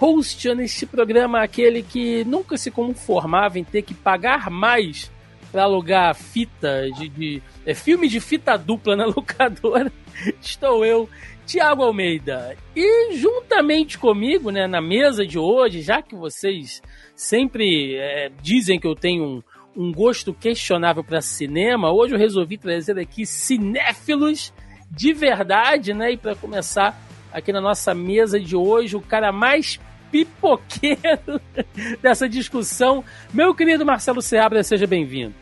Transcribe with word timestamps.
hosteando 0.00 0.62
este 0.62 0.86
programa, 0.86 1.42
aquele 1.42 1.82
que 1.82 2.24
nunca 2.24 2.56
se 2.56 2.70
conformava 2.70 3.58
em 3.58 3.64
ter 3.64 3.82
que 3.82 3.94
pagar 3.94 4.50
mais 4.50 5.10
para 5.52 5.64
alugar 5.64 6.14
fita 6.14 6.90
de, 6.92 7.08
de 7.08 7.42
é, 7.66 7.74
filme 7.74 8.08
de 8.08 8.20
fita 8.20 8.56
dupla 8.56 8.96
na 8.96 9.04
locadora, 9.06 9.92
estou 10.40 10.84
eu, 10.84 11.08
Tiago 11.44 11.82
Almeida. 11.82 12.56
E 12.74 13.16
juntamente 13.16 13.98
comigo, 13.98 14.50
né, 14.50 14.66
na 14.66 14.80
mesa 14.80 15.26
de 15.26 15.38
hoje, 15.38 15.82
já 15.82 16.00
que 16.00 16.14
vocês 16.14 16.80
sempre 17.14 17.96
é, 17.96 18.30
dizem 18.40 18.78
que 18.78 18.86
eu 18.86 18.94
tenho 18.94 19.24
um 19.24 19.42
um 19.76 19.92
gosto 19.92 20.34
questionável 20.34 21.02
para 21.04 21.20
cinema, 21.20 21.92
hoje 21.92 22.14
eu 22.14 22.18
resolvi 22.18 22.58
trazer 22.58 22.98
aqui 22.98 23.24
cinéfilos 23.24 24.52
de 24.90 25.12
verdade, 25.12 25.94
né? 25.94 26.12
E 26.12 26.16
para 26.16 26.34
começar 26.34 27.00
aqui 27.32 27.52
na 27.52 27.60
nossa 27.60 27.94
mesa 27.94 28.38
de 28.40 28.56
hoje, 28.56 28.96
o 28.96 29.00
cara 29.00 29.30
mais 29.30 29.78
pipoqueiro 30.10 31.40
dessa 32.02 32.28
discussão, 32.28 33.04
meu 33.32 33.54
querido 33.54 33.84
Marcelo 33.84 34.20
Seabra, 34.20 34.62
seja 34.62 34.86
bem-vindo. 34.86 35.34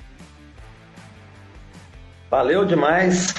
Valeu 2.31 2.65
demais, 2.65 3.33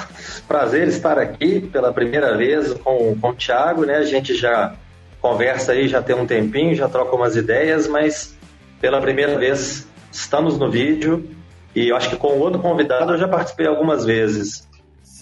prazer 0.48 0.88
estar 0.88 1.20
aqui 1.20 1.62
pela 1.62 1.94
primeira 1.94 2.36
vez 2.36 2.74
com, 2.74 3.16
com 3.20 3.30
o 3.30 3.36
Thiago, 3.36 3.86
né? 3.86 3.98
A 3.98 4.04
gente 4.04 4.34
já 4.36 4.76
conversa 5.22 5.74
aí, 5.74 5.88
já 5.88 6.02
tem 6.02 6.16
um 6.16 6.26
tempinho, 6.26 6.74
já 6.74 6.90
troca 6.90 7.16
umas 7.16 7.36
ideias, 7.36 7.88
mas 7.88 8.36
pela 8.82 9.00
primeira 9.00 9.38
vez 9.38 9.88
estamos 10.12 10.58
no 10.58 10.72
vídeo 10.72 11.30
e 11.76 11.90
eu 11.90 11.96
acho 11.96 12.10
que 12.10 12.16
com 12.16 12.30
o 12.30 12.40
outro 12.40 12.60
convidado 12.60 13.14
eu 13.14 13.18
já 13.18 13.28
participei 13.28 13.68
algumas 13.68 14.06
vezes. 14.06 14.68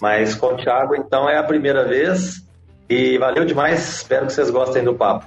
Mas 0.00 0.34
com 0.34 0.54
o 0.54 0.56
Thiago, 0.56 0.94
então, 0.94 1.28
é 1.28 1.36
a 1.36 1.42
primeira 1.42 1.84
vez 1.84 2.42
e 2.88 3.18
valeu 3.18 3.44
demais. 3.44 3.96
Espero 3.96 4.26
que 4.26 4.32
vocês 4.32 4.50
gostem 4.50 4.82
do 4.82 4.94
papo. 4.94 5.26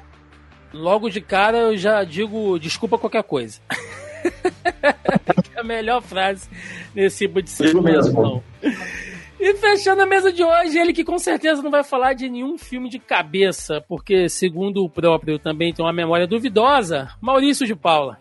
Logo 0.74 1.10
de 1.10 1.22
cara 1.22 1.58
eu 1.58 1.78
já 1.78 2.04
digo 2.04 2.58
desculpa 2.60 2.98
qualquer 2.98 3.24
coisa. 3.24 3.60
é 5.56 5.60
a 5.60 5.64
melhor 5.64 6.02
frase 6.02 6.50
nesse 6.96 7.26
tipo 7.28 7.42
de 7.42 7.50
situação. 7.50 8.44
E 9.40 9.56
fechando 9.56 10.04
a 10.04 10.06
mesa 10.06 10.32
de 10.32 10.44
hoje, 10.44 10.78
ele 10.78 10.94
que 10.94 11.04
com 11.04 11.18
certeza 11.18 11.64
não 11.64 11.72
vai 11.72 11.84
falar 11.84 12.14
de 12.14 12.30
nenhum 12.30 12.60
filme 12.60 12.88
de 12.88 13.00
cabeça, 13.00 13.84
porque, 13.88 14.30
segundo 14.30 14.84
o 14.84 14.90
próprio, 14.90 15.40
também 15.40 15.74
tem 15.74 15.84
uma 15.84 15.92
memória 15.92 16.28
duvidosa, 16.28 17.10
Maurício 17.20 17.66
de 17.66 17.76
Paula. 17.76 18.20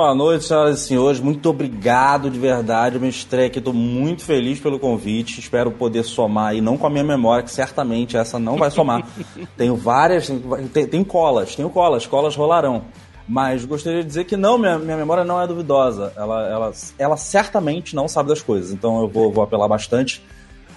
Boa 0.00 0.14
noite, 0.14 0.46
senhoras 0.46 0.80
e 0.80 0.86
senhores. 0.86 1.20
Muito 1.20 1.50
obrigado 1.50 2.30
de 2.30 2.38
verdade. 2.38 2.94
Eu 2.94 3.02
me 3.02 3.08
estreia 3.10 3.48
aqui, 3.48 3.58
estou 3.58 3.74
muito 3.74 4.24
feliz 4.24 4.58
pelo 4.58 4.78
convite. 4.78 5.38
Espero 5.38 5.70
poder 5.70 6.04
somar 6.04 6.52
aí, 6.52 6.60
não 6.62 6.78
com 6.78 6.86
a 6.86 6.90
minha 6.90 7.04
memória, 7.04 7.44
que 7.44 7.50
certamente 7.50 8.16
essa 8.16 8.38
não 8.38 8.56
vai 8.56 8.70
somar. 8.70 9.06
tenho 9.58 9.76
várias, 9.76 10.32
tem, 10.72 10.86
tem 10.86 11.04
colas, 11.04 11.54
tenho 11.54 11.68
colas, 11.68 12.06
colas 12.06 12.34
rolarão. 12.34 12.84
Mas 13.28 13.66
gostaria 13.66 14.00
de 14.00 14.06
dizer 14.06 14.24
que 14.24 14.38
não, 14.38 14.56
minha, 14.56 14.78
minha 14.78 14.96
memória 14.96 15.22
não 15.22 15.38
é 15.38 15.46
duvidosa. 15.46 16.14
Ela, 16.16 16.48
ela, 16.48 16.72
ela 16.98 17.16
certamente 17.18 17.94
não 17.94 18.08
sabe 18.08 18.30
das 18.30 18.40
coisas. 18.40 18.72
Então 18.72 19.02
eu 19.02 19.06
vou, 19.06 19.30
vou 19.30 19.44
apelar 19.44 19.68
bastante. 19.68 20.24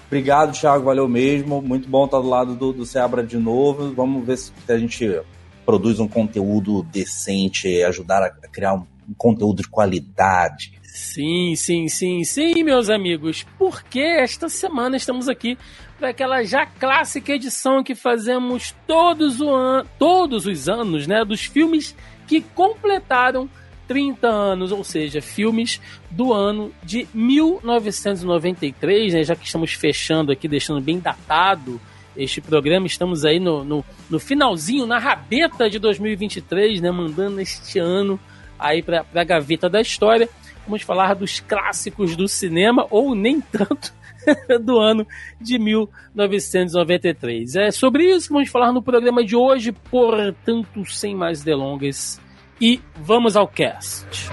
Obrigado, 0.07 0.51
Thiago, 0.51 0.83
valeu 0.83 1.07
mesmo. 1.07 1.61
Muito 1.61 1.87
bom 1.87 2.03
estar 2.03 2.19
do 2.19 2.27
lado 2.27 2.55
do, 2.55 2.73
do 2.73 2.85
Seabra 2.85 3.23
de 3.23 3.37
novo. 3.37 3.93
Vamos 3.93 4.27
ver 4.27 4.37
se 4.37 4.51
a 4.67 4.77
gente 4.77 5.21
produz 5.65 5.97
um 6.01 6.09
conteúdo 6.09 6.83
decente, 6.83 7.81
ajudar 7.83 8.21
a 8.21 8.29
criar 8.49 8.73
um 8.73 8.92
conteúdo 9.17 9.61
de 9.61 9.69
qualidade. 9.69 10.73
Sim, 10.93 11.55
sim, 11.55 11.87
sim, 11.87 12.23
sim, 12.23 12.63
meus 12.63 12.89
amigos, 12.89 13.45
porque 13.57 13.99
esta 13.99 14.47
semana 14.47 14.95
estamos 14.95 15.27
aqui 15.27 15.57
para 15.97 16.09
aquela 16.09 16.43
já 16.43 16.65
clássica 16.65 17.33
edição 17.33 17.83
que 17.83 17.95
fazemos 17.95 18.75
todos, 18.85 19.41
o 19.41 19.49
an 19.49 19.85
todos 19.97 20.45
os 20.45 20.69
anos, 20.69 21.07
né, 21.07 21.25
dos 21.25 21.45
filmes 21.45 21.95
que 22.27 22.41
completaram 22.41 23.49
30 23.87 24.27
anos, 24.27 24.71
ou 24.71 24.83
seja, 24.83 25.19
filmes 25.21 25.81
do 26.11 26.31
ano 26.31 26.71
de 26.83 27.07
1993, 27.13 29.13
né, 29.13 29.23
já 29.23 29.35
que 29.35 29.45
estamos 29.45 29.73
fechando 29.73 30.31
aqui, 30.31 30.47
deixando 30.47 30.79
bem 30.79 30.99
datado 30.99 31.81
este 32.15 32.39
programa, 32.39 32.85
estamos 32.85 33.25
aí 33.25 33.39
no, 33.39 33.63
no, 33.63 33.83
no 34.09 34.19
finalzinho, 34.19 34.85
na 34.85 34.99
rabeta 34.99 35.69
de 35.69 35.79
2023, 35.79 36.81
né, 36.81 36.91
mandando 36.91 37.41
este 37.41 37.79
ano 37.79 38.19
aí 38.57 38.81
para 38.81 39.05
a 39.13 39.23
gaveta 39.23 39.69
da 39.69 39.81
história. 39.81 40.29
Vamos 40.65 40.81
falar 40.81 41.13
dos 41.13 41.39
clássicos 41.41 42.15
do 42.15 42.27
cinema, 42.27 42.87
ou 42.89 43.13
nem 43.13 43.41
tanto, 43.41 43.93
do 44.63 44.79
ano 44.79 45.05
de 45.39 45.59
1993. 45.59 47.55
É 47.55 47.71
sobre 47.71 48.05
isso 48.05 48.27
que 48.27 48.33
vamos 48.33 48.49
falar 48.49 48.71
no 48.71 48.81
programa 48.81 49.23
de 49.23 49.35
hoje, 49.35 49.71
portanto, 49.71 50.85
sem 50.85 51.13
mais 51.15 51.43
delongas. 51.43 52.21
E 52.61 52.79
vamos 52.95 53.35
ao 53.35 53.47
cast. 53.47 54.29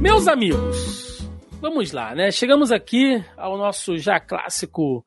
Meus 0.00 0.28
amigos, 0.28 1.28
vamos 1.60 1.90
lá, 1.92 2.14
né? 2.14 2.30
Chegamos 2.30 2.70
aqui 2.70 3.22
ao 3.36 3.58
nosso 3.58 3.98
já 3.98 4.20
clássico 4.20 5.04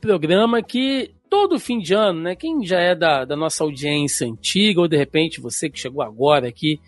programa 0.00 0.62
que 0.62 1.15
todo 1.28 1.58
fim 1.58 1.78
de 1.78 1.94
ano, 1.94 2.20
né? 2.20 2.36
Quem 2.36 2.64
já 2.64 2.78
é 2.80 2.94
da, 2.94 3.24
da 3.24 3.36
nossa 3.36 3.64
audiência 3.64 4.26
antiga, 4.26 4.80
ou 4.80 4.88
de 4.88 4.96
repente 4.96 5.40
você 5.40 5.68
que 5.68 5.78
chegou 5.78 6.02
agora 6.02 6.48
aqui 6.48 6.80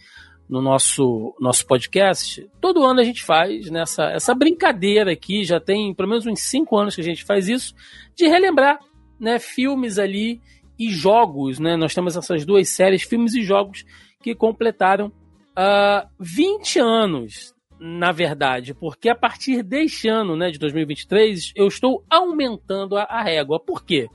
no 0.49 0.63
nosso, 0.63 1.35
nosso 1.39 1.67
podcast, 1.67 2.49
todo 2.61 2.85
ano 2.85 3.01
a 3.01 3.05
gente 3.05 3.23
faz 3.23 3.71
nessa 3.71 4.05
essa 4.11 4.35
brincadeira 4.35 5.13
aqui, 5.13 5.45
já 5.45 5.61
tem 5.61 5.95
pelo 5.95 6.09
menos 6.09 6.27
uns 6.27 6.41
cinco 6.41 6.77
anos 6.77 6.95
que 6.95 7.03
a 7.03 7.05
gente 7.05 7.25
faz 7.25 7.49
isso, 7.49 7.75
de 8.17 8.27
relembrar 8.27 8.79
né, 9.21 9.39
filmes 9.39 9.99
ali 9.99 10.41
e 10.79 10.91
jogos, 10.91 11.59
né? 11.59 11.77
Nós 11.77 11.95
temos 11.95 12.17
essas 12.17 12.47
duas 12.47 12.69
séries, 12.71 13.03
filmes 13.03 13.35
e 13.35 13.43
jogos, 13.43 13.85
que 14.23 14.35
completaram 14.35 15.09
uh, 15.09 15.13
ah, 15.57 16.09
20 16.19 16.79
anos 16.79 17.55
na 17.81 18.11
verdade, 18.11 18.75
porque 18.75 19.09
a 19.09 19.15
partir 19.15 19.63
deste 19.63 20.09
ano, 20.09 20.37
né, 20.37 20.51
de 20.51 20.59
2023, 20.59 21.53
eu 21.55 21.69
estou 21.69 22.05
aumentando 22.11 22.97
a, 22.97 23.05
a 23.05 23.23
régua. 23.23 23.61
Por 23.61 23.85
quê? 23.85 24.09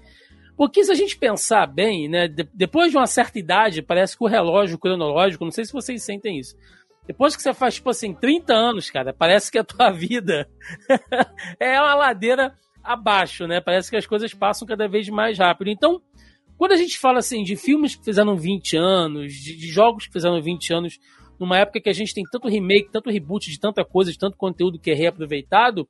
Porque 0.55 0.83
se 0.83 0.91
a 0.91 0.95
gente 0.95 1.17
pensar 1.17 1.65
bem, 1.65 2.07
né, 2.07 2.27
de, 2.27 2.47
depois 2.53 2.91
de 2.91 2.97
uma 2.97 3.07
certa 3.07 3.39
idade, 3.39 3.81
parece 3.81 4.17
que 4.17 4.23
o 4.23 4.27
relógio 4.27 4.77
cronológico, 4.77 5.43
não 5.43 5.51
sei 5.51 5.65
se 5.65 5.73
vocês 5.73 6.03
sentem 6.03 6.39
isso. 6.39 6.55
Depois 7.07 7.35
que 7.35 7.41
você 7.41 7.53
faz, 7.53 7.75
tipo 7.75 7.89
assim, 7.89 8.13
30 8.13 8.53
anos, 8.53 8.89
cara, 8.89 9.13
parece 9.13 9.51
que 9.51 9.57
a 9.57 9.63
tua 9.63 9.91
vida 9.91 10.47
é 11.59 11.79
uma 11.79 11.95
ladeira 11.95 12.55
abaixo, 12.83 13.47
né? 13.47 13.59
Parece 13.59 13.89
que 13.89 13.97
as 13.97 14.05
coisas 14.05 14.33
passam 14.33 14.67
cada 14.67 14.87
vez 14.87 15.09
mais 15.09 15.37
rápido. 15.37 15.69
Então, 15.69 16.01
quando 16.57 16.73
a 16.73 16.77
gente 16.77 16.99
fala 16.99 17.19
assim 17.19 17.43
de 17.43 17.55
filmes 17.55 17.95
que 17.95 18.03
fizeram 18.03 18.37
20 18.37 18.77
anos, 18.77 19.33
de, 19.33 19.55
de 19.55 19.67
jogos 19.67 20.05
que 20.05 20.13
fizeram 20.13 20.41
20 20.41 20.73
anos, 20.73 20.99
numa 21.39 21.57
época 21.57 21.81
que 21.81 21.89
a 21.89 21.93
gente 21.93 22.13
tem 22.13 22.23
tanto 22.31 22.47
remake, 22.47 22.91
tanto 22.91 23.09
reboot 23.09 23.49
de 23.49 23.59
tanta 23.59 23.83
coisa, 23.83 24.11
de 24.11 24.17
tanto 24.17 24.37
conteúdo 24.37 24.79
que 24.79 24.91
é 24.91 24.93
reaproveitado, 24.93 25.87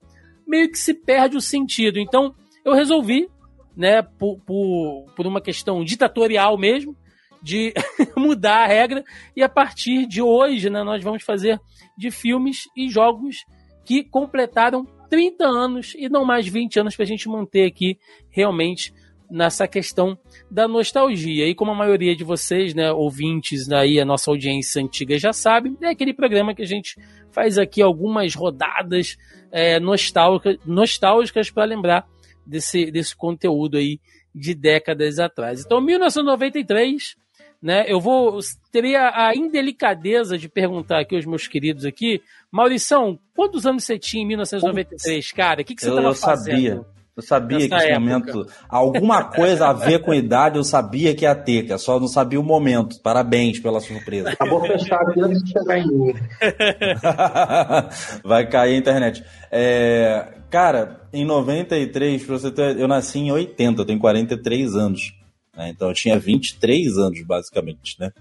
meio 0.48 0.70
que 0.70 0.78
se 0.78 0.94
perde 0.94 1.38
o 1.38 1.42
sentido. 1.42 2.00
Então, 2.00 2.34
eu 2.66 2.74
resolvi 2.74 3.28
né, 3.76 4.02
por, 4.02 4.40
por, 4.46 5.06
por 5.16 5.28
uma 5.28 5.42
questão 5.42 5.84
ditatorial 5.84 6.58
mesmo, 6.58 6.96
de 7.42 7.74
mudar 8.16 8.64
a 8.64 8.68
regra. 8.68 9.04
E 9.36 9.44
a 9.44 9.50
partir 9.50 10.08
de 10.08 10.22
hoje, 10.22 10.70
né, 10.70 10.84
nós 10.84 11.04
vamos 11.04 11.24
fazer 11.24 11.60
de 11.98 12.10
filmes 12.10 12.64
e 12.76 12.90
jogos 12.90 13.46
que 13.86 14.04
completaram 14.04 14.86
30 15.10 15.46
anos 15.46 15.94
e 15.96 16.08
não 16.10 16.26
mais 16.26 16.48
20 16.48 16.80
anos 16.80 16.96
para 16.96 17.04
a 17.04 17.08
gente 17.08 17.28
manter 17.28 17.66
aqui 17.66 18.00
realmente 18.30 18.94
nessa 19.30 19.68
questão 19.68 20.18
da 20.50 20.68
nostalgia. 20.68 21.48
E 21.48 21.56
como 21.56 21.72
a 21.72 21.76
maioria 21.76 22.16
de 22.16 22.24
vocês, 22.24 22.74
né, 22.74 22.92
ouvintes 22.92 23.70
aí, 23.72 24.00
a 24.00 24.06
nossa 24.06 24.30
audiência 24.30 24.82
antiga 24.82 25.18
já 25.18 25.34
sabe, 25.34 25.76
é 25.82 25.90
aquele 25.90 26.14
programa 26.14 26.54
que 26.54 26.62
a 26.62 26.68
gente 26.68 26.96
faz 27.32 27.58
aqui 27.58 27.82
algumas 27.82 28.36
rodadas 28.36 29.18
é, 29.52 29.80
nostálgicas 29.80 31.50
para 31.50 31.66
lembrar 31.66 32.08
desse, 32.46 32.92
desse 32.92 33.16
conteúdo 33.16 33.78
aí 33.78 34.00
de 34.34 34.54
décadas 34.54 35.20
atrás. 35.20 35.64
Então, 35.64 35.80
1993, 35.80 37.16
né? 37.62 37.86
Eu 37.88 38.00
vou 38.00 38.40
teria 38.72 39.12
a 39.16 39.36
indelicadeza 39.36 40.38
de 40.38 40.50
perguntar 40.50 41.00
aqui 41.00 41.16
aos 41.16 41.26
meus 41.26 41.48
queridos 41.48 41.86
aqui, 41.86 42.22
Maurição, 42.52 43.18
quantos 43.36 43.66
anos 43.66 43.84
você 43.84 43.98
tinha 43.98 44.24
em 44.24 44.28
1993, 44.28 45.32
cara? 45.32 45.62
O 45.62 45.66
que, 45.66 45.76
que 45.76 45.82
você 45.82 45.90
estava 45.90 46.14
fazendo? 46.14 46.58
Eu 46.58 46.84
sabia. 46.84 46.94
Eu 47.16 47.22
sabia 47.22 47.60
Nessa 47.60 47.70
que 47.70 47.76
esse 47.76 47.86
época. 47.92 48.00
momento, 48.00 48.48
alguma 48.68 49.24
coisa 49.26 49.68
a 49.68 49.74
ver 49.74 50.00
com 50.00 50.12
idade, 50.14 50.58
eu 50.58 50.64
sabia 50.64 51.14
que 51.14 51.26
ia 51.26 51.36
ter, 51.36 51.64
que 51.64 51.72
eu 51.72 51.78
só 51.78 52.00
não 52.00 52.08
sabia 52.08 52.40
o 52.40 52.44
momento. 52.44 53.00
Parabéns 53.04 53.60
pela 53.60 53.80
surpresa. 53.80 54.32
Acabou 54.32 54.66
fechar 54.66 55.00
aqui 55.00 55.22
antes 55.22 55.44
de 55.44 55.52
chegar 55.52 55.78
em 55.78 55.88
mim. 55.88 56.14
Vai 58.24 58.48
cair 58.50 58.74
a 58.76 58.78
internet. 58.78 59.24
É, 59.52 60.34
cara, 60.50 61.02
em 61.14 61.24
93, 61.26 62.26
pra 62.26 62.38
você 62.40 62.52
ter, 62.52 62.80
eu 62.80 62.88
nasci 62.88 63.20
em 63.20 63.32
80, 63.32 63.82
eu 63.82 63.86
tenho 63.86 64.00
43 64.00 64.76
anos. 64.76 65.14
né? 65.56 65.70
Então 65.70 65.90
eu 65.90 65.94
tinha 65.94 66.18
23 66.18 66.98
anos, 66.98 67.22
basicamente, 67.24 67.96
né? 68.00 68.12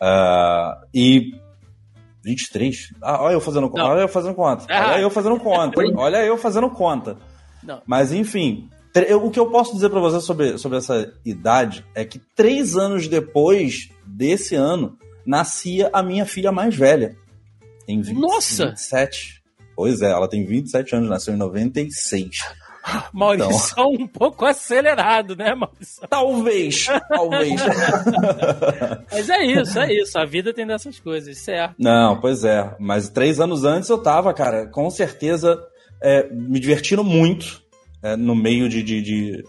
Ah, 0.00 0.80
e 0.94 1.34
23? 2.24 2.94
Ah, 3.02 3.22
olha 3.22 3.34
eu 3.34 3.40
fazendo 3.40 3.68
conta. 3.68 3.84
Olha 3.84 4.00
eu 4.00 4.08
fazendo 4.08 4.34
conta. 4.34 4.64
Ah. 4.70 4.92
Olha 4.92 5.02
eu 5.02 5.10
fazendo 5.10 5.38
conta. 5.38 5.80
Olha 5.96 6.24
eu 6.24 6.38
fazendo 6.38 6.70
conta. 6.70 7.16
Não. 7.62 7.80
Mas 7.86 8.12
enfim, 8.12 8.68
eu- 8.94 9.24
o 9.24 9.30
que 9.30 9.38
eu 9.40 9.50
posso 9.50 9.72
dizer 9.74 9.88
pra 9.90 10.00
você 10.00 10.20
sobre, 10.20 10.58
sobre 10.58 10.78
essa 10.78 11.12
idade 11.24 11.84
é 11.94 12.04
que 12.04 12.18
três 12.34 12.76
anos 12.76 13.08
depois 13.08 13.90
desse 14.06 14.54
ano 14.54 14.98
nascia 15.24 15.88
a 15.92 16.02
minha 16.02 16.26
filha 16.26 16.50
mais 16.52 16.74
velha. 16.74 17.16
Tem 17.86 18.00
20, 18.00 18.18
Nossa! 18.18 18.66
27. 18.70 19.42
Pois 19.74 20.02
é, 20.02 20.10
ela 20.10 20.28
tem 20.28 20.44
27 20.44 20.94
anos, 20.96 21.08
nasceu 21.08 21.32
em 21.34 21.36
96. 21.38 22.30
Maurício 23.12 23.72
Então. 23.72 23.90
um 23.92 24.08
pouco 24.08 24.44
acelerado, 24.44 25.36
né, 25.36 25.54
Maurício? 25.54 26.02
Talvez, 26.10 26.86
talvez. 27.08 27.60
Mas 29.10 29.30
é 29.30 29.44
isso, 29.44 29.78
é 29.78 29.92
isso. 29.94 30.18
A 30.18 30.24
vida 30.24 30.52
tem 30.52 30.66
dessas 30.66 30.98
coisas, 30.98 31.38
certo? 31.38 31.74
Não, 31.78 32.20
pois 32.20 32.44
é. 32.44 32.74
Mas 32.80 33.08
três 33.08 33.38
anos 33.40 33.64
antes 33.64 33.88
eu 33.88 33.98
tava, 33.98 34.34
cara, 34.34 34.66
com 34.66 34.90
certeza 34.90 35.62
é, 36.02 36.28
me 36.30 36.58
divertindo 36.58 37.04
muito 37.04 37.62
é, 38.02 38.16
no 38.16 38.34
meio 38.34 38.68
de, 38.68 38.82
de, 38.82 39.00
de, 39.00 39.44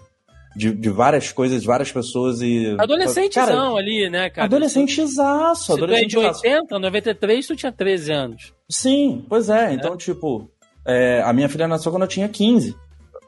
de, 0.56 0.74
de 0.74 0.90
várias 0.90 1.32
coisas, 1.32 1.62
de 1.62 1.68
várias 1.68 1.92
pessoas 1.92 2.42
e. 2.42 2.76
Adolescentezão 2.78 3.76
ali, 3.76 4.10
né, 4.10 4.30
cara? 4.30 4.46
Adolescentezaço, 4.46 5.74
Se 5.74 5.78
tu 5.80 5.86
é 5.86 5.88
de 6.06 6.16
adolescentezaço. 6.16 6.42
80, 6.46 6.80
93, 6.80 7.48
tu 7.48 7.56
tinha 7.56 7.72
13 7.72 8.14
anos. 8.14 8.54
Sim, 8.70 9.26
pois 9.28 9.50
é. 9.50 9.74
Então, 9.74 9.98
tipo, 9.98 10.50
é, 10.86 11.22
a 11.24 11.34
minha 11.34 11.50
filha 11.50 11.68
nasceu 11.68 11.92
quando 11.92 12.04
eu 12.04 12.08
tinha 12.08 12.30
15. 12.30 12.76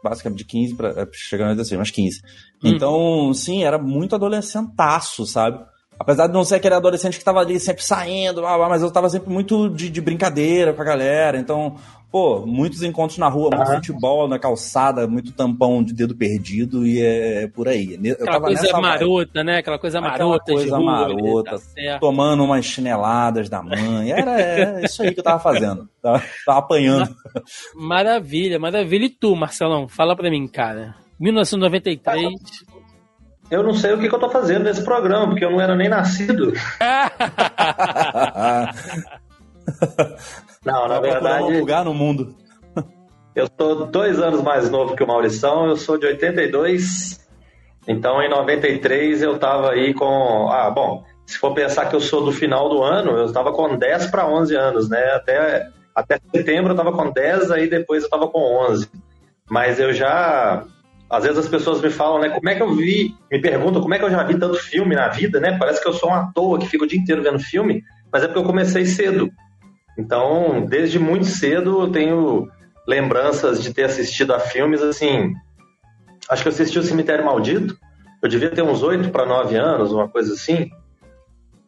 Basicamente, 0.04 0.40
de 0.40 0.46
15 0.46 0.76
pra. 0.76 0.90
é, 0.90 1.08
chegando 1.12 1.52
a 1.52 1.56
16, 1.56 1.80
mas 1.80 1.92
15. 1.92 2.22
Uhum. 2.64 2.72
Então, 2.72 3.34
sim, 3.34 3.64
era 3.64 3.80
muito 3.80 4.14
adolescentaço, 4.14 5.26
sabe? 5.26 5.66
Apesar 6.00 6.28
de 6.28 6.34
não 6.34 6.44
ser 6.44 6.56
aquele 6.56 6.76
adolescente 6.76 7.18
que 7.18 7.24
tava 7.24 7.40
ali 7.40 7.60
sempre 7.60 7.84
saindo, 7.84 8.42
mas 8.42 8.82
eu 8.82 8.92
tava 8.92 9.10
sempre 9.10 9.32
muito 9.32 9.70
de, 9.70 9.90
de 9.90 10.02
brincadeira 10.02 10.74
com 10.74 10.82
a 10.82 10.86
galera. 10.86 11.40
Então, 11.40 11.78
pô, 12.12 12.46
muitos 12.46 12.82
encontros 12.84 13.18
na 13.18 13.28
rua, 13.28 13.50
muito 13.56 13.72
futebol 13.74 14.28
na 14.28 14.40
calçada, 14.40 15.08
muito 15.08 15.32
tampão 15.32 15.84
de 15.84 15.94
dedo 15.94 16.16
perdido 16.16 16.86
e 16.86 17.02
é, 17.02 17.48
por 17.48 17.68
aí. 17.68 18.00
Eu 18.04 18.14
Aquela 18.14 18.32
tava 18.32 18.46
coisa 18.46 18.62
nessa 18.62 18.74
vibe. 18.74 18.86
marota, 18.86 19.44
né? 19.44 19.58
Aquela 19.58 19.80
coisa 19.80 20.00
Aquela 20.00 20.12
marota 20.12 20.46
de 20.46 20.58
coisa 20.58 20.78
rua, 20.78 20.86
marota. 20.86 21.52
tá 21.52 21.58
certo. 21.58 22.00
tomando 22.00 22.44
umas 22.44 22.66
chineladas 22.66 23.50
da 23.50 23.62
mãe. 23.62 24.12
Era, 24.12 24.40
era 24.40 24.86
isso 24.86 25.02
aí 25.04 25.14
que 25.14 25.20
eu 25.20 25.24
tava 25.24 25.40
fazendo. 25.40 25.90
Tava, 26.02 26.24
tava 26.46 26.60
apanhando. 26.60 27.16
Maravilha, 27.76 28.60
maravilha. 28.60 29.06
E 29.06 29.10
tu, 29.10 29.36
Marcelão? 29.36 29.88
Fala 29.88 30.16
pra 30.16 30.30
mim, 30.30 30.48
cara. 30.48 30.96
1993. 31.20 32.34
Eu 33.52 33.62
não 33.62 33.74
sei 33.74 33.94
o 33.94 34.00
que, 34.00 34.10
que 34.10 34.16
eu 34.16 34.20
tô 34.20 34.30
fazendo 34.30 34.64
nesse 34.64 34.84
programa, 34.84 35.28
porque 35.28 35.46
eu 35.46 35.52
não 35.52 35.62
era 35.62 35.76
nem 35.76 35.88
nascido. 35.88 36.54
Não, 40.66 40.88
na 40.88 41.00
procurar 41.00 41.20
um 41.20 41.46
verdade, 41.46 41.60
lugar 41.60 41.86
no 41.86 41.94
mundo. 41.94 42.36
eu 43.36 43.48
sou 43.58 43.86
dois 43.86 44.20
anos 44.20 44.42
mais 44.42 44.70
novo 44.70 44.96
que 44.96 45.04
o 45.04 45.08
Maurição, 45.08 45.68
eu 45.68 45.78
sou 45.78 45.98
de 45.98 46.08
82. 46.08 47.24
Então, 47.88 48.22
em 48.22 48.30
93, 48.30 49.22
eu 49.22 49.38
tava 49.38 49.72
aí 49.72 49.94
com. 49.94 50.50
Ah, 50.50 50.72
bom, 50.72 51.04
se 51.26 51.38
for 51.38 51.54
pensar 51.54 51.88
que 51.88 51.96
eu 51.96 52.02
sou 52.02 52.26
do 52.26 52.32
final 52.32 52.68
do 52.68 52.82
ano, 52.82 53.12
eu 53.12 53.32
tava 53.32 53.52
com 53.52 53.78
10 53.78 54.08
para 54.08 54.28
11 54.28 54.56
anos, 54.56 54.90
né? 54.90 55.12
Até, 55.12 55.68
até 55.94 56.20
setembro 56.34 56.74
eu 56.74 56.76
tava 56.76 56.92
com 56.92 57.12
10, 57.12 57.52
aí 57.52 57.70
depois 57.70 58.04
eu 58.04 58.10
tava 58.10 58.28
com 58.28 58.40
11. 58.70 58.90
Mas 59.50 59.80
eu 59.80 59.94
já. 59.94 60.64
Às 61.08 61.24
vezes 61.24 61.38
as 61.38 61.48
pessoas 61.48 61.80
me 61.82 61.92
falam, 61.92 62.20
né? 62.20 62.30
Como 62.30 62.50
é 62.50 62.56
que 62.56 62.64
eu 62.64 62.76
vi? 62.76 63.16
Me 63.32 63.40
perguntam 63.40 63.80
como 63.80 63.94
é 63.94 64.00
que 64.00 64.06
eu 64.06 64.10
já 64.10 64.24
vi 64.24 64.40
tanto 64.40 64.56
filme 64.56 64.96
na 64.96 65.08
vida, 65.10 65.40
né? 65.40 65.56
Parece 65.58 65.80
que 65.80 65.88
eu 65.88 65.94
sou 65.94 66.10
um 66.10 66.16
ator 66.16 66.58
que 66.58 66.68
fica 66.68 66.84
o 66.84 66.88
dia 66.88 67.00
inteiro 67.00 67.22
vendo 67.22 67.38
filme, 67.38 67.84
mas 68.12 68.24
é 68.24 68.28
porque 68.28 68.40
eu 68.40 68.46
comecei 68.46 68.86
cedo. 68.86 69.30
Então, 69.98 70.66
desde 70.66 71.00
muito 71.00 71.26
cedo 71.26 71.82
eu 71.82 71.92
tenho 71.92 72.50
lembranças 72.88 73.62
de 73.62 73.74
ter 73.74 73.84
assistido 73.84 74.34
a 74.34 74.40
filmes 74.40 74.82
assim. 74.82 75.34
Acho 76.30 76.42
que 76.42 76.48
eu 76.50 76.54
assisti 76.54 76.80
o 76.80 76.84
Cemitério 76.84 77.26
Maldito. 77.26 77.78
Eu 78.22 78.30
devia 78.30 78.50
ter 78.50 78.62
uns 78.62 78.82
8 78.82 79.10
para 79.10 79.26
9 79.26 79.56
anos, 79.56 79.92
uma 79.92 80.08
coisa 80.08 80.34
assim. 80.34 80.70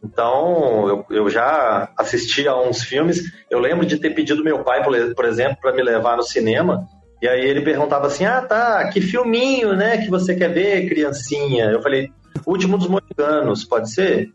Então, 0.04 0.88
eu, 0.88 1.06
eu 1.10 1.30
já 1.30 1.92
assisti 1.98 2.48
a 2.48 2.56
uns 2.56 2.84
filmes. 2.84 3.22
Eu 3.50 3.60
lembro 3.60 3.86
de 3.86 3.98
ter 3.98 4.12
pedido 4.12 4.44
meu 4.44 4.64
pai, 4.64 4.84
por, 4.84 5.26
exemplo, 5.26 5.58
para 5.62 5.74
me 5.74 5.82
levar 5.82 6.18
no 6.18 6.24
cinema. 6.24 6.88
E 7.22 7.28
aí 7.28 7.42
ele 7.42 7.62
perguntava 7.62 8.08
assim: 8.08 8.26
Ah, 8.26 8.42
tá, 8.42 8.90
que 8.90 9.02
filminho, 9.02 9.76
né, 9.76 9.98
que 9.98 10.10
você 10.10 10.36
quer 10.36 10.54
ver, 10.54 10.88
criancinha? 10.88 11.66
Eu 11.66 11.82
falei: 11.82 12.12
Último 12.46 12.78
dos 12.78 12.88
Moicanos, 12.88 13.64
pode 13.64 13.92
ser? 13.92 14.30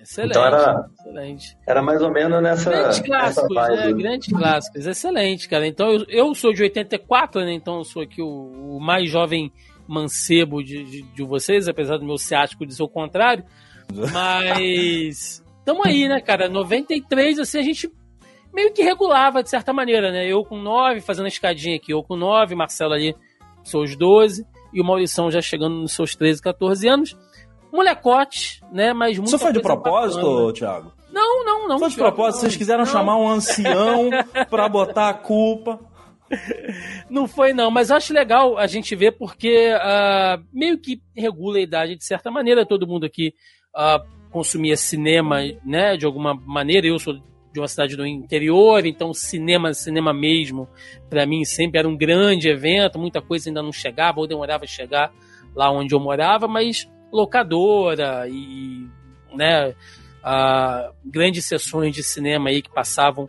Excelente. 0.00 0.30
Então 0.30 0.44
era- 0.46 0.86
Excelente. 0.98 1.56
Era 1.66 1.82
mais 1.82 2.00
ou 2.02 2.10
menos 2.10 2.42
nessa, 2.42 2.70
Grandes 2.70 2.98
nessa 3.00 3.04
clássicos, 3.46 3.54
vibe. 3.54 3.76
né? 3.76 3.92
Grandes 4.02 4.28
clássicos. 4.32 4.86
Excelente, 4.86 5.48
cara. 5.48 5.66
Então, 5.66 5.90
eu, 5.92 6.04
eu 6.08 6.34
sou 6.34 6.52
de 6.52 6.62
84, 6.62 7.40
né? 7.42 7.52
Então, 7.52 7.78
eu 7.78 7.84
sou 7.84 8.02
aqui 8.02 8.22
o, 8.22 8.76
o 8.76 8.80
mais 8.80 9.10
jovem 9.10 9.52
mancebo 9.86 10.62
de, 10.62 10.84
de, 10.84 11.02
de 11.02 11.22
vocês, 11.24 11.68
apesar 11.68 11.96
do 11.98 12.04
meu 12.06 12.16
ciático 12.16 12.64
dizer 12.64 12.82
o 12.82 12.88
contrário. 12.88 13.44
Mas. 14.12 15.44
Tamo 15.64 15.82
aí, 15.86 16.08
né, 16.08 16.20
cara? 16.20 16.48
93, 16.48 17.38
assim, 17.38 17.58
a 17.58 17.62
gente 17.62 17.90
meio 18.52 18.72
que 18.72 18.82
regulava 18.82 19.42
de 19.42 19.50
certa 19.50 19.72
maneira, 19.72 20.10
né? 20.10 20.26
Eu 20.26 20.44
com 20.44 20.56
9, 20.58 21.00
fazendo 21.00 21.26
a 21.26 21.28
escadinha 21.28 21.76
aqui. 21.76 21.92
Eu 21.92 22.02
com 22.02 22.16
9, 22.16 22.54
Marcelo 22.54 22.92
ali, 22.94 23.14
seus 23.62 23.94
12. 23.96 24.44
E 24.72 24.80
o 24.80 24.84
Maurição 24.84 25.30
já 25.30 25.40
chegando 25.40 25.74
nos 25.76 25.92
seus 25.92 26.14
13, 26.14 26.40
14 26.42 26.88
anos. 26.88 27.16
Molecote, 27.72 28.60
né? 28.72 28.92
Mas 28.92 29.16
muito 29.16 29.28
Isso 29.28 29.38
foi 29.38 29.52
de 29.52 29.60
propósito, 29.60 30.52
Thiago? 30.52 30.92
Não, 31.12 31.44
não, 31.44 31.68
não. 31.68 31.78
Foi 31.78 31.88
de 31.90 31.96
propósito? 31.96 32.40
Vocês 32.40 32.56
quiseram 32.56 32.84
Não. 32.84 32.92
chamar 32.92 33.16
um 33.16 33.28
ancião 33.28 34.10
pra 34.48 34.68
botar 34.68 35.08
a 35.08 35.14
culpa? 35.14 35.80
Não 37.08 37.26
foi, 37.26 37.52
não, 37.52 37.70
mas 37.70 37.90
acho 37.90 38.12
legal 38.14 38.56
a 38.56 38.66
gente 38.68 38.94
ver 38.94 39.12
porque 39.12 39.72
ah, 39.80 40.40
meio 40.52 40.78
que 40.78 41.02
regula 41.16 41.58
a 41.58 41.62
idade 41.62 41.96
de 41.96 42.04
certa 42.04 42.30
maneira. 42.30 42.64
Todo 42.64 42.86
mundo 42.86 43.04
aqui 43.04 43.34
ah, 43.74 44.00
consumia 44.30 44.76
cinema, 44.76 45.40
né, 45.64 45.96
de 45.96 46.06
alguma 46.06 46.34
maneira. 46.34 46.86
Eu 46.86 46.98
sou 46.98 47.14
de 47.52 47.58
uma 47.58 47.66
cidade 47.66 47.96
do 47.96 48.06
interior, 48.06 48.86
então 48.86 49.12
cinema, 49.12 49.74
cinema 49.74 50.12
mesmo, 50.12 50.68
para 51.08 51.26
mim 51.26 51.44
sempre 51.44 51.80
era 51.80 51.88
um 51.88 51.96
grande 51.96 52.48
evento. 52.48 52.98
Muita 52.98 53.20
coisa 53.20 53.50
ainda 53.50 53.60
não 53.60 53.72
chegava 53.72 54.20
ou 54.20 54.26
demorava 54.28 54.64
a 54.64 54.68
chegar 54.68 55.12
lá 55.54 55.68
onde 55.68 55.92
eu 55.92 55.98
morava, 55.98 56.46
mas 56.46 56.88
locadora 57.12 58.28
e, 58.28 58.86
né, 59.34 59.74
grandes 61.04 61.44
sessões 61.44 61.94
de 61.94 62.02
cinema 62.02 62.50
aí 62.50 62.62
que 62.62 62.72
passavam 62.72 63.28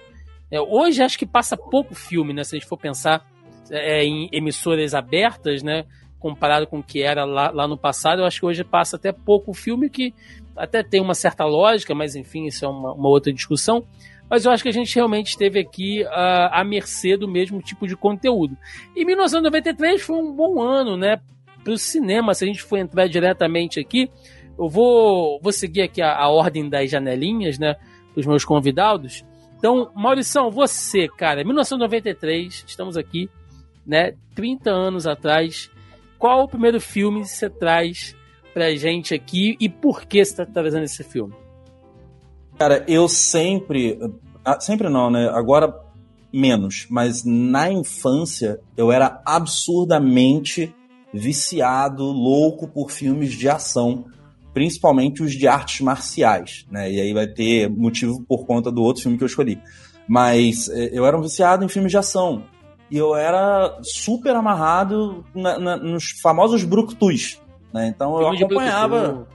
é, 0.52 0.60
hoje 0.60 1.02
acho 1.02 1.18
que 1.18 1.26
passa 1.26 1.56
pouco 1.56 1.96
filme, 1.96 2.34
né? 2.34 2.44
Se 2.44 2.56
a 2.56 2.60
gente 2.60 2.68
for 2.68 2.78
pensar 2.78 3.26
é, 3.72 4.04
em 4.04 4.30
emissoras 4.34 4.94
abertas, 4.94 5.64
né? 5.64 5.86
Comparado 6.20 6.68
com 6.68 6.80
o 6.80 6.84
que 6.84 7.02
era 7.02 7.24
lá, 7.24 7.50
lá 7.50 7.68
no 7.68 7.78
passado, 7.78 8.22
eu 8.22 8.26
acho 8.26 8.42
que 8.42 8.46
hoje 8.46 8.64
passa 8.64 8.98
até 8.98 9.14
pouco 9.14 9.54
filme, 9.54 9.90
que 9.90 10.14
até 10.56 10.84
tem 10.84 11.00
uma 11.00 11.16
certa 11.16 11.46
lógica, 11.46 11.96
mas 11.96 12.16
enfim, 12.16 12.46
isso 12.46 12.66
é 12.66 12.68
uma, 12.68 12.94
uma 12.94 13.08
outra 13.08 13.32
discussão. 13.32 13.88
Mas 14.30 14.46
eu 14.46 14.52
acho 14.52 14.64
que 14.64 14.70
a 14.70 14.74
gente 14.74 14.94
realmente 14.94 15.30
esteve 15.30 15.60
aqui 15.60 16.06
ah, 16.06 16.62
à 16.62 16.64
mercê 16.64 17.18
do 17.18 17.28
mesmo 17.28 17.62
tipo 17.62 17.88
de 17.88 17.96
conteúdo. 17.96 18.58
E 18.96 19.04
1993 19.04 20.02
foi 20.02 20.18
um 20.18 20.34
bom 20.34 20.62
ano, 20.62 20.96
né? 20.96 21.20
Para 21.64 21.74
o 21.74 21.78
cinema, 21.78 22.34
se 22.34 22.44
a 22.44 22.48
gente 22.48 22.62
for 22.62 22.78
entrar 22.78 23.08
diretamente 23.08 23.80
aqui, 23.80 24.10
eu 24.58 24.68
vou, 24.70 25.40
vou 25.42 25.52
seguir 25.52 25.82
aqui 25.82 26.02
a, 26.02 26.16
a 26.16 26.30
ordem 26.30 26.70
das 26.70 26.90
janelinhas, 26.90 27.58
né? 27.58 27.76
Dos 28.16 28.26
meus 28.26 28.44
convidados. 28.44 29.24
Então, 29.58 29.92
Maurição, 29.96 30.50
você, 30.50 31.08
cara, 31.08 31.44
1993, 31.44 32.66
estamos 32.68 32.98
aqui, 32.98 33.30
né? 33.86 34.14
30 34.36 34.72
anos 34.72 35.06
atrás. 35.06 35.70
Qual 36.18 36.44
o 36.44 36.48
primeiro 36.48 36.80
filme 36.80 37.26
você 37.26 37.50
traz 37.50 38.16
pra 38.54 38.76
gente 38.76 39.14
aqui 39.14 39.56
e 39.60 39.70
por 39.70 40.06
que 40.06 40.24
você 40.24 40.36
tá 40.36 40.46
trazendo 40.46 40.84
esse 40.84 41.04
filme? 41.04 41.34
Cara, 42.58 42.84
eu 42.88 43.08
sempre. 43.08 43.98
ah, 44.44 44.60
Sempre 44.60 44.90
não, 44.90 45.10
né? 45.10 45.30
Agora 45.30 45.74
menos. 46.32 46.86
Mas 46.90 47.24
na 47.26 47.72
infância 47.72 48.60
eu 48.78 48.92
era 48.92 49.22
absurdamente 49.26 50.74
viciado, 51.14 52.04
louco 52.04 52.68
por 52.68 52.92
filmes 52.92 53.34
de 53.34 53.50
ação. 53.50 54.06
Principalmente 54.54 55.24
os 55.24 55.32
de 55.34 55.48
artes 55.48 55.80
marciais, 55.82 56.66
né? 56.70 56.92
E 56.92 57.00
aí 57.00 57.14
vai 57.14 57.28
ter 57.28 57.70
motivo 57.70 58.22
por 58.28 58.46
conta 58.46 58.70
do 58.70 58.82
outro 58.82 59.02
filme 59.04 59.18
que 59.18 59.24
eu 59.24 59.28
escolhi. 59.28 59.62
Mas 60.08 60.68
eh, 60.68 60.90
eu 60.92 61.06
era 61.06 61.18
um 61.18 61.22
viciado 61.22 61.64
em 61.64 61.70
filmes 61.70 61.92
de 61.92 61.98
ação. 61.98 62.44
e 62.90 62.98
eu 62.98 63.16
era 63.16 63.80
super 63.82 64.36
amarrado 64.36 65.24
na, 65.34 65.58
na, 65.58 65.78
nos 65.78 66.12
famosos 66.22 66.66
brucutus, 66.66 67.40
né? 67.74 67.88
Então 67.88 68.20
eu 68.20 68.28
acompanhava, 68.28 69.26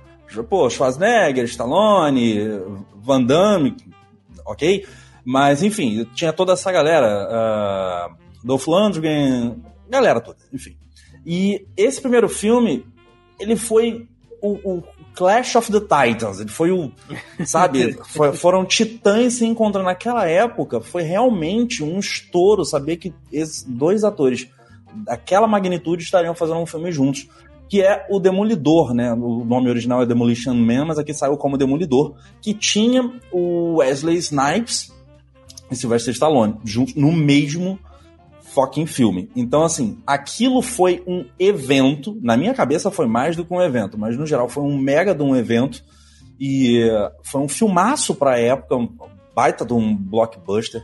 pô, 0.50 0.68
Schwarzenegger, 0.68 1.44
Stallone, 1.46 2.60
Van 2.94 3.22
Damme, 3.22 3.74
ok? 4.44 4.84
Mas 5.24 5.62
enfim, 5.62 6.06
tinha 6.14 6.32
toda 6.32 6.52
essa 6.52 6.70
galera, 6.70 8.10
uh, 8.10 8.16
Dolph 8.44 8.66
Lundgren, 8.66 9.62
galera 9.88 10.20
toda, 10.20 10.38
enfim. 10.52 10.76
E 11.26 11.66
esse 11.76 12.00
primeiro 12.00 12.28
filme, 12.28 12.86
ele 13.40 13.56
foi 13.56 14.06
o, 14.40 14.76
o 14.76 14.82
Clash 15.12 15.56
of 15.56 15.72
the 15.72 15.80
Titans. 15.80 16.38
Ele 16.38 16.50
foi 16.50 16.70
o. 16.70 16.92
Sabe? 17.44 17.98
foi, 18.04 18.32
foram 18.32 18.64
titãs 18.64 19.34
se 19.34 19.44
encontrando. 19.44 19.86
Naquela 19.86 20.28
época, 20.28 20.80
foi 20.80 21.02
realmente 21.02 21.82
um 21.82 21.98
estouro 21.98 22.64
saber 22.64 22.98
que 22.98 23.12
esses 23.32 23.64
dois 23.64 24.04
atores 24.04 24.48
daquela 24.94 25.48
magnitude 25.48 26.04
estariam 26.04 26.34
fazendo 26.34 26.60
um 26.60 26.66
filme 26.66 26.92
juntos. 26.92 27.28
Que 27.68 27.82
é 27.82 28.06
o 28.08 28.20
Demolidor, 28.20 28.94
né? 28.94 29.12
O 29.12 29.44
nome 29.44 29.68
original 29.68 30.00
é 30.00 30.06
Demolition 30.06 30.54
Man, 30.54 30.84
mas 30.84 30.98
aqui 30.98 31.12
saiu 31.12 31.36
como 31.36 31.58
Demolidor. 31.58 32.14
Que 32.40 32.54
tinha 32.54 33.12
o 33.32 33.78
Wesley 33.78 34.18
Snipes 34.18 34.94
e 35.68 35.74
Sylvester 35.74 36.14
Stallone 36.14 36.54
juntos 36.64 36.94
no 36.94 37.10
mesmo 37.10 37.76
fucking 38.56 38.86
filme. 38.86 39.30
Então, 39.36 39.62
assim, 39.62 39.98
aquilo 40.06 40.62
foi 40.62 41.04
um 41.06 41.26
evento. 41.38 42.18
Na 42.22 42.38
minha 42.38 42.54
cabeça 42.54 42.90
foi 42.90 43.06
mais 43.06 43.36
do 43.36 43.44
que 43.44 43.52
um 43.52 43.60
evento, 43.60 43.98
mas 43.98 44.16
no 44.16 44.26
geral 44.26 44.48
foi 44.48 44.62
um 44.62 44.78
mega 44.78 45.14
de 45.14 45.22
um 45.22 45.36
evento. 45.36 45.84
E 46.40 46.90
foi 47.22 47.42
um 47.42 47.48
filmaço 47.48 48.14
pra 48.14 48.38
época, 48.38 48.76
um 48.76 48.88
baita 49.34 49.66
de 49.66 49.74
um 49.74 49.94
blockbuster, 49.94 50.82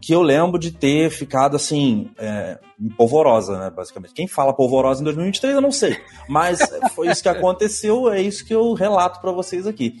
que 0.00 0.14
eu 0.14 0.20
lembro 0.20 0.58
de 0.58 0.70
ter 0.70 1.10
ficado 1.10 1.56
assim, 1.56 2.10
é, 2.18 2.58
polvorosa, 2.96 3.58
né, 3.58 3.70
basicamente. 3.74 4.12
Quem 4.12 4.28
fala 4.28 4.52
polvorosa 4.52 5.00
em 5.00 5.04
2023 5.04 5.54
eu 5.54 5.60
não 5.62 5.72
sei, 5.72 5.98
mas 6.28 6.58
foi 6.94 7.08
isso 7.08 7.22
que 7.22 7.28
aconteceu, 7.28 8.12
é 8.12 8.20
isso 8.20 8.44
que 8.44 8.54
eu 8.54 8.74
relato 8.74 9.20
para 9.20 9.32
vocês 9.32 9.66
aqui. 9.66 9.94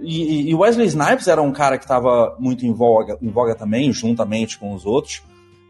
E, 0.00 0.50
e, 0.50 0.54
Wesley 0.54 0.88
Snipes 0.88 1.26
era 1.26 1.40
um 1.40 1.52
cara 1.52 1.78
que 1.78 1.84
estava 1.84 2.36
muito 2.38 2.66
em 2.66 2.72
voga, 2.72 3.16
em 3.22 3.30
voga 3.30 3.54
também, 3.54 3.90
juntamente 3.92 4.58
com 4.58 4.74
os 4.74 4.84
outros. 4.84 5.22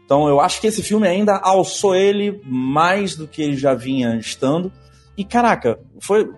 Então 0.07 0.29
eu 0.29 0.39
acho 0.39 0.61
que 0.61 0.67
esse 0.67 0.81
filme 0.81 1.05
ainda 1.05 1.35
alçou 1.35 1.93
ele 1.93 2.41
mais 2.45 3.13
do 3.13 3.27
que 3.27 3.41
ele 3.41 3.57
já 3.57 3.73
vinha 3.73 4.15
estando. 4.15 4.71
E 5.17 5.25
caraca, 5.25 5.77
foi 5.99 6.31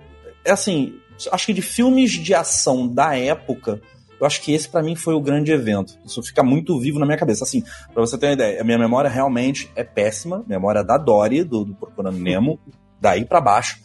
é 0.44 0.52
assim, 0.52 0.96
acho 1.32 1.46
que 1.46 1.54
de 1.54 1.62
filmes 1.62 2.12
de 2.14 2.34
ação 2.34 2.88
da 2.88 3.16
época, 3.16 3.80
eu 4.20 4.26
acho 4.26 4.42
que 4.42 4.52
esse 4.52 4.68
para 4.68 4.82
mim 4.82 4.96
foi 4.96 5.14
o 5.14 5.22
grande 5.22 5.52
evento. 5.52 6.00
Isso 6.04 6.24
fica 6.24 6.42
muito 6.42 6.80
vivo 6.80 6.98
na 6.98 7.06
minha 7.06 7.18
cabeça. 7.18 7.44
Assim, 7.44 7.64
para 7.94 8.02
você 8.02 8.18
ter 8.18 8.26
uma 8.26 8.34
ideia, 8.34 8.60
a 8.60 8.64
minha 8.64 8.80
memória 8.80 9.08
realmente 9.08 9.72
é 9.76 9.84
péssima, 9.84 10.44
memória 10.48 10.84
da 10.84 10.98
Dory 10.98 11.44
do, 11.44 11.64
do 11.64 11.76
Procurando 11.76 12.18
Nemo, 12.18 12.60
daí 13.00 13.24
para 13.24 13.40
baixo. 13.40 13.80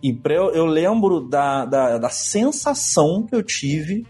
E 0.00 0.16
eu, 0.26 0.52
eu 0.52 0.64
lembro 0.64 1.20
da, 1.20 1.64
da, 1.64 1.98
da 1.98 2.08
sensação 2.08 3.26
que 3.26 3.34
eu 3.34 3.42
tive 3.42 4.06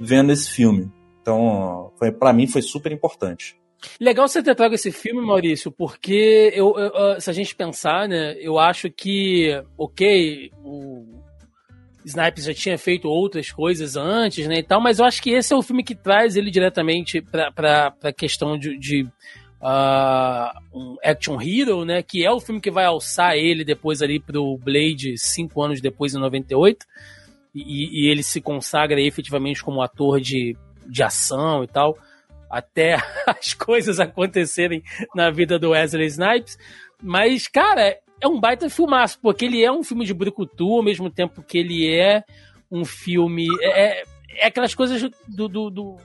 vendo 0.00 0.32
esse 0.32 0.50
filme. 0.50 0.90
Então, 1.20 1.92
para 2.18 2.32
mim 2.32 2.46
foi 2.46 2.62
super 2.62 2.90
importante. 2.90 3.60
Legal 4.00 4.28
você 4.28 4.42
ter 4.42 4.54
trago 4.54 4.74
esse 4.74 4.92
filme, 4.92 5.24
Maurício, 5.24 5.70
porque 5.70 6.52
eu, 6.54 6.74
eu, 6.76 7.20
se 7.20 7.30
a 7.30 7.32
gente 7.32 7.54
pensar, 7.54 8.08
né, 8.08 8.36
eu 8.38 8.58
acho 8.58 8.90
que, 8.90 9.50
ok, 9.76 10.50
o 10.64 11.22
Snipes 12.04 12.44
já 12.44 12.54
tinha 12.54 12.78
feito 12.78 13.08
outras 13.08 13.50
coisas 13.50 13.96
antes, 13.96 14.46
né, 14.46 14.58
e 14.58 14.62
tal, 14.62 14.80
mas 14.80 14.98
eu 14.98 15.04
acho 15.04 15.22
que 15.22 15.30
esse 15.30 15.52
é 15.52 15.56
o 15.56 15.62
filme 15.62 15.82
que 15.82 15.94
traz 15.94 16.36
ele 16.36 16.50
diretamente 16.50 17.20
para 17.20 17.94
a 18.02 18.12
questão 18.12 18.58
de, 18.58 18.78
de 18.78 19.02
uh, 19.60 20.58
um 20.72 20.96
action 21.02 21.40
hero, 21.40 21.84
né, 21.84 22.02
que 22.02 22.24
é 22.24 22.30
o 22.30 22.40
filme 22.40 22.60
que 22.60 22.70
vai 22.70 22.84
alçar 22.84 23.36
ele 23.36 23.64
depois 23.64 24.02
ali 24.02 24.20
pro 24.20 24.58
Blade 24.58 25.16
cinco 25.18 25.62
anos 25.62 25.80
depois, 25.80 26.14
em 26.14 26.18
98, 26.18 26.86
e, 27.54 28.06
e 28.06 28.10
ele 28.10 28.22
se 28.22 28.40
consagra 28.40 29.00
efetivamente 29.00 29.62
como 29.62 29.82
ator 29.82 30.20
de, 30.20 30.56
de 30.86 31.02
ação 31.02 31.62
e 31.64 31.66
tal 31.66 31.96
até 32.52 32.98
as 33.26 33.54
coisas 33.54 33.98
acontecerem 33.98 34.82
na 35.14 35.30
vida 35.30 35.58
do 35.58 35.70
Wesley 35.70 36.06
Snipes. 36.06 36.58
Mas, 37.02 37.48
cara, 37.48 37.98
é 38.20 38.28
um 38.28 38.38
baita 38.38 38.68
filmaço, 38.68 39.18
porque 39.20 39.46
ele 39.46 39.64
é 39.64 39.72
um 39.72 39.82
filme 39.82 40.04
de 40.04 40.12
brucutu, 40.12 40.76
ao 40.76 40.82
mesmo 40.82 41.10
tempo 41.10 41.42
que 41.42 41.56
ele 41.56 41.90
é 41.90 42.22
um 42.70 42.84
filme. 42.84 43.46
É, 43.62 44.00
é, 44.00 44.04
é 44.36 44.46
aquelas 44.46 44.74
coisas 44.74 45.02
do, 45.26 45.48
do, 45.48 45.70
do, 45.70 45.96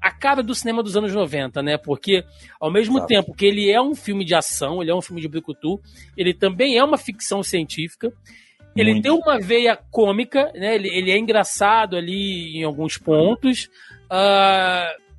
a 0.00 0.12
cara 0.12 0.42
do 0.42 0.54
cinema 0.54 0.82
dos 0.82 0.96
anos 0.96 1.12
90, 1.12 1.60
né? 1.60 1.76
Porque, 1.76 2.24
ao 2.60 2.70
mesmo 2.70 3.04
tempo 3.04 3.34
que 3.34 3.44
ele 3.44 3.68
é 3.68 3.82
um 3.82 3.94
filme 3.94 4.24
de 4.24 4.34
ação, 4.34 4.80
ele 4.80 4.92
é 4.92 4.94
um 4.94 5.02
filme 5.02 5.20
de 5.20 5.28
brucutu, 5.28 5.80
ele 6.16 6.32
também 6.32 6.78
é 6.78 6.84
uma 6.84 6.96
ficção 6.96 7.42
científica. 7.42 8.12
Ele 8.76 8.92
Muito. 8.92 9.02
tem 9.02 9.12
uma 9.12 9.40
veia 9.40 9.76
cômica, 9.90 10.52
né? 10.54 10.76
Ele, 10.76 10.88
ele 10.88 11.10
é 11.10 11.18
engraçado 11.18 11.96
ali 11.96 12.56
em 12.56 12.62
alguns 12.62 12.96
pontos. 12.96 13.68
Uh, 14.04 15.09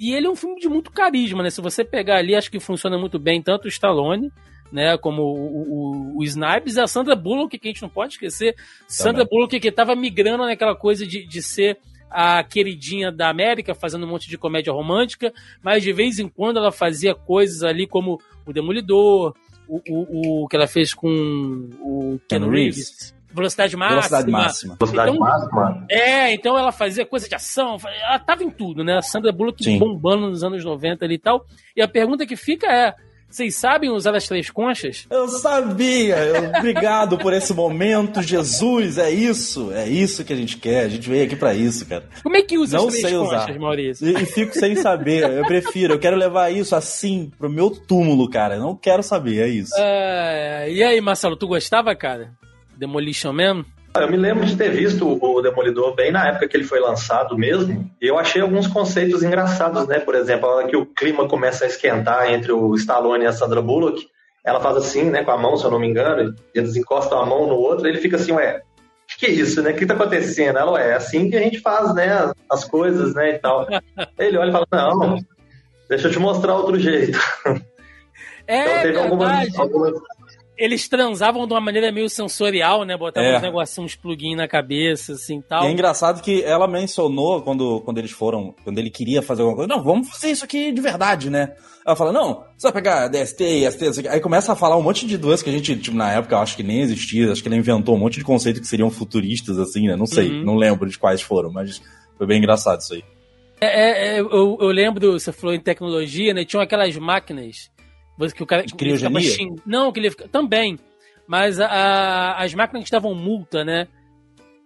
e 0.00 0.14
ele 0.14 0.26
é 0.26 0.30
um 0.30 0.34
filme 0.34 0.58
de 0.58 0.68
muito 0.68 0.90
carisma, 0.90 1.42
né? 1.42 1.50
Se 1.50 1.60
você 1.60 1.84
pegar 1.84 2.16
ali, 2.16 2.34
acho 2.34 2.50
que 2.50 2.58
funciona 2.58 2.96
muito 2.96 3.18
bem 3.18 3.42
tanto 3.42 3.66
o 3.66 3.68
Stallone, 3.68 4.32
né, 4.72 4.96
como 4.96 5.22
o, 5.22 6.14
o, 6.14 6.18
o 6.18 6.24
Snipes 6.24 6.76
e 6.76 6.80
a 6.80 6.86
Sandra 6.86 7.14
Bullock, 7.14 7.58
que 7.58 7.68
a 7.68 7.70
gente 7.70 7.82
não 7.82 7.88
pode 7.88 8.14
esquecer. 8.14 8.54
Também. 8.54 8.86
Sandra 8.88 9.24
Bullock 9.24 9.60
que 9.60 9.68
estava 9.68 9.94
migrando 9.94 10.44
naquela 10.46 10.74
coisa 10.74 11.06
de, 11.06 11.26
de 11.26 11.42
ser 11.42 11.76
a 12.10 12.42
queridinha 12.42 13.12
da 13.12 13.28
América, 13.28 13.74
fazendo 13.74 14.06
um 14.06 14.08
monte 14.08 14.28
de 14.28 14.38
comédia 14.38 14.72
romântica, 14.72 15.32
mas 15.62 15.82
de 15.82 15.92
vez 15.92 16.18
em 16.18 16.28
quando 16.28 16.56
ela 16.56 16.72
fazia 16.72 17.14
coisas 17.14 17.62
ali 17.62 17.86
como 17.86 18.18
o 18.46 18.52
Demolidor, 18.52 19.34
o, 19.68 19.80
o, 19.88 20.44
o 20.44 20.48
que 20.48 20.56
ela 20.56 20.66
fez 20.66 20.94
com 20.94 21.68
o 21.80 22.18
Ken 22.28 22.48
Reeves. 22.48 23.14
Velocidade 23.32 23.76
máxima. 23.76 24.00
Velocidade 24.00 24.30
máxima. 24.30 24.76
Velocidade 24.78 25.10
então, 25.10 25.20
máxima. 25.20 25.86
É, 25.90 26.34
então 26.34 26.58
ela 26.58 26.72
fazia 26.72 27.06
coisa 27.06 27.28
de 27.28 27.34
ação, 27.34 27.76
ela 28.04 28.18
tava 28.18 28.42
em 28.42 28.50
tudo, 28.50 28.82
né? 28.82 28.98
A 28.98 29.02
Sandra 29.02 29.32
Bullock 29.32 29.62
Sim. 29.62 29.78
bombando 29.78 30.28
nos 30.28 30.42
anos 30.42 30.64
90 30.64 31.04
ali 31.04 31.14
e 31.14 31.18
tal. 31.18 31.44
E 31.76 31.82
a 31.82 31.88
pergunta 31.88 32.26
que 32.26 32.36
fica 32.36 32.66
é: 32.66 32.94
vocês 33.30 33.54
sabem 33.54 33.90
usar 33.90 34.16
as 34.16 34.26
três 34.26 34.50
conchas? 34.50 35.06
Eu 35.08 35.28
sabia! 35.28 36.16
Eu, 36.16 36.48
obrigado 36.58 37.16
por 37.16 37.32
esse 37.32 37.54
momento, 37.54 38.20
Jesus! 38.20 38.98
É 38.98 39.08
isso! 39.08 39.70
É 39.72 39.88
isso 39.88 40.24
que 40.24 40.32
a 40.32 40.36
gente 40.36 40.56
quer. 40.56 40.86
A 40.86 40.88
gente 40.88 41.08
veio 41.08 41.24
aqui 41.24 41.36
para 41.36 41.54
isso, 41.54 41.86
cara. 41.86 42.08
Como 42.24 42.36
é 42.36 42.42
que 42.42 42.58
usa 42.58 42.76
Não 42.76 42.88
as 42.88 42.94
três 42.94 43.06
sei 43.06 43.16
conchas, 43.16 43.44
usar. 43.44 43.58
Maurício? 43.60 44.08
E, 44.08 44.20
e, 44.20 44.26
fico 44.26 44.52
sem 44.52 44.74
saber. 44.74 45.30
Eu 45.30 45.44
prefiro. 45.44 45.94
Eu 45.94 46.00
quero 46.00 46.16
levar 46.16 46.50
isso 46.50 46.74
assim 46.74 47.30
pro 47.38 47.48
meu 47.48 47.70
túmulo, 47.70 48.28
cara. 48.28 48.56
Eu 48.56 48.62
não 48.62 48.74
quero 48.74 49.04
saber. 49.04 49.42
É 49.42 49.48
isso. 49.48 49.74
Uh, 49.76 50.68
e 50.68 50.82
aí, 50.82 51.00
Marcelo, 51.00 51.36
tu 51.36 51.46
gostava, 51.46 51.94
cara? 51.94 52.32
Demolition 52.80 53.32
Man? 53.32 53.64
Eu 53.94 54.10
me 54.10 54.16
lembro 54.16 54.46
de 54.46 54.56
ter 54.56 54.70
visto 54.70 55.06
o 55.06 55.42
Demolidor 55.42 55.94
bem 55.94 56.10
na 56.10 56.28
época 56.28 56.48
que 56.48 56.56
ele 56.56 56.64
foi 56.64 56.80
lançado 56.80 57.36
mesmo, 57.36 57.90
e 58.00 58.06
eu 58.06 58.18
achei 58.18 58.40
alguns 58.40 58.66
conceitos 58.66 59.22
engraçados, 59.22 59.86
né? 59.86 59.98
Por 59.98 60.14
exemplo, 60.14 60.48
a 60.48 60.54
hora 60.54 60.68
que 60.68 60.76
o 60.76 60.86
clima 60.86 61.28
começa 61.28 61.64
a 61.64 61.66
esquentar 61.66 62.32
entre 62.32 62.52
o 62.52 62.74
Stallone 62.76 63.24
e 63.24 63.26
a 63.26 63.32
Sandra 63.32 63.60
Bullock, 63.60 64.08
ela 64.44 64.60
faz 64.60 64.76
assim, 64.76 65.10
né, 65.10 65.22
com 65.22 65.32
a 65.32 65.36
mão, 65.36 65.56
se 65.56 65.64
eu 65.64 65.70
não 65.70 65.78
me 65.78 65.88
engano, 65.88 66.34
eles 66.54 66.76
encostam 66.76 67.20
a 67.20 67.26
mão 67.26 67.46
no 67.46 67.56
outro, 67.56 67.86
e 67.86 67.90
ele 67.90 68.00
fica 68.00 68.16
assim, 68.16 68.32
ué, 68.32 68.62
o 69.12 69.18
que 69.18 69.26
é 69.26 69.30
isso, 69.30 69.60
né? 69.60 69.72
O 69.72 69.76
que 69.76 69.84
tá 69.84 69.94
acontecendo? 69.94 70.56
Ela, 70.56 70.70
ué, 70.72 70.90
é 70.90 70.94
assim 70.94 71.28
que 71.28 71.36
a 71.36 71.40
gente 71.40 71.58
faz, 71.58 71.92
né, 71.94 72.32
as 72.48 72.64
coisas, 72.64 73.14
né, 73.14 73.34
e 73.34 73.38
tal. 73.38 73.66
Ele 74.18 74.38
olha 74.38 74.48
e 74.48 74.52
fala, 74.52 74.66
não, 74.72 75.18
deixa 75.88 76.08
eu 76.08 76.12
te 76.12 76.18
mostrar 76.18 76.54
outro 76.54 76.78
jeito. 76.78 77.18
É 78.46 78.62
então, 78.62 78.82
teve 78.82 78.98
algumas, 78.98 79.58
algumas, 79.58 79.92
eles 80.60 80.86
transavam 80.86 81.46
de 81.46 81.54
uma 81.54 81.60
maneira 81.60 81.90
meio 81.90 82.08
sensorial, 82.10 82.84
né? 82.84 82.94
Botavam 82.94 83.30
é. 83.30 83.36
uns 83.38 83.42
negocinhos, 83.42 83.92
uns 83.92 83.96
plugins 83.96 84.36
na 84.36 84.46
cabeça, 84.46 85.14
assim 85.14 85.40
tal. 85.40 85.64
E 85.64 85.68
é 85.68 85.70
engraçado 85.72 86.20
que 86.22 86.42
ela 86.42 86.68
mencionou 86.68 87.40
quando, 87.40 87.80
quando 87.80 87.96
eles 87.96 88.10
foram, 88.10 88.54
quando 88.62 88.78
ele 88.78 88.90
queria 88.90 89.22
fazer 89.22 89.40
alguma 89.40 89.56
coisa, 89.56 89.74
não, 89.74 89.82
vamos 89.82 90.10
fazer 90.10 90.30
isso 90.30 90.44
aqui 90.44 90.70
de 90.70 90.80
verdade, 90.82 91.30
né? 91.30 91.54
Ela 91.84 91.96
fala, 91.96 92.12
não, 92.12 92.44
você 92.58 92.70
vai 92.70 92.72
pegar 92.74 93.08
DST, 93.08 93.70
ST, 93.70 94.08
aí 94.08 94.20
começa 94.20 94.52
a 94.52 94.56
falar 94.56 94.76
um 94.76 94.82
monte 94.82 95.06
de 95.06 95.16
doenças 95.16 95.42
que 95.42 95.48
a 95.48 95.52
gente, 95.52 95.74
tipo, 95.76 95.96
na 95.96 96.12
época, 96.12 96.34
eu 96.34 96.40
acho 96.40 96.54
que 96.54 96.62
nem 96.62 96.82
existia, 96.82 97.32
acho 97.32 97.40
que 97.40 97.48
ela 97.48 97.56
inventou 97.56 97.96
um 97.96 97.98
monte 97.98 98.18
de 98.18 98.24
conceitos 98.24 98.60
que 98.60 98.66
seriam 98.66 98.90
futuristas, 98.90 99.58
assim, 99.58 99.88
né? 99.88 99.96
Não 99.96 100.06
sei, 100.06 100.30
uhum. 100.30 100.44
não 100.44 100.56
lembro 100.56 100.90
de 100.90 100.98
quais 100.98 101.22
foram, 101.22 101.50
mas 101.50 101.80
foi 102.18 102.26
bem 102.26 102.36
engraçado 102.36 102.80
isso 102.80 102.92
aí. 102.92 103.02
É, 103.62 104.16
é, 104.16 104.20
eu, 104.20 104.58
eu 104.60 104.68
lembro, 104.68 105.12
você 105.12 105.32
falou 105.32 105.54
em 105.54 105.60
tecnologia, 105.60 106.34
né? 106.34 106.44
Tinham 106.44 106.62
aquelas 106.62 106.94
máquinas 106.98 107.70
que 108.32 108.42
o 108.42 108.46
cara 108.46 108.64
de 108.64 108.74
criogenia? 108.74 109.20
Xing... 109.20 109.56
Não, 109.64 109.90
que 109.92 110.00
ele 110.00 110.10
fica... 110.10 110.28
também. 110.28 110.78
Mas 111.26 111.60
a, 111.60 111.66
a, 111.66 112.42
as 112.42 112.52
máquinas 112.54 112.84
que 112.84 112.90
davam 112.90 113.14
multa, 113.14 113.64
né? 113.64 113.86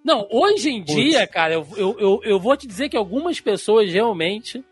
Não, 0.04 0.26
hoje 0.30 0.70
em 0.70 0.80
Putz. 0.80 0.94
dia, 0.94 1.26
cara, 1.26 1.54
eu, 1.54 1.66
eu, 1.76 1.96
eu, 1.98 2.20
eu, 2.24 2.40
vou 2.40 2.56
te 2.56 2.66
dizer 2.66 2.90
que 2.90 2.96
algumas 2.96 3.40
pessoas 3.40 3.90
realmente, 3.90 4.62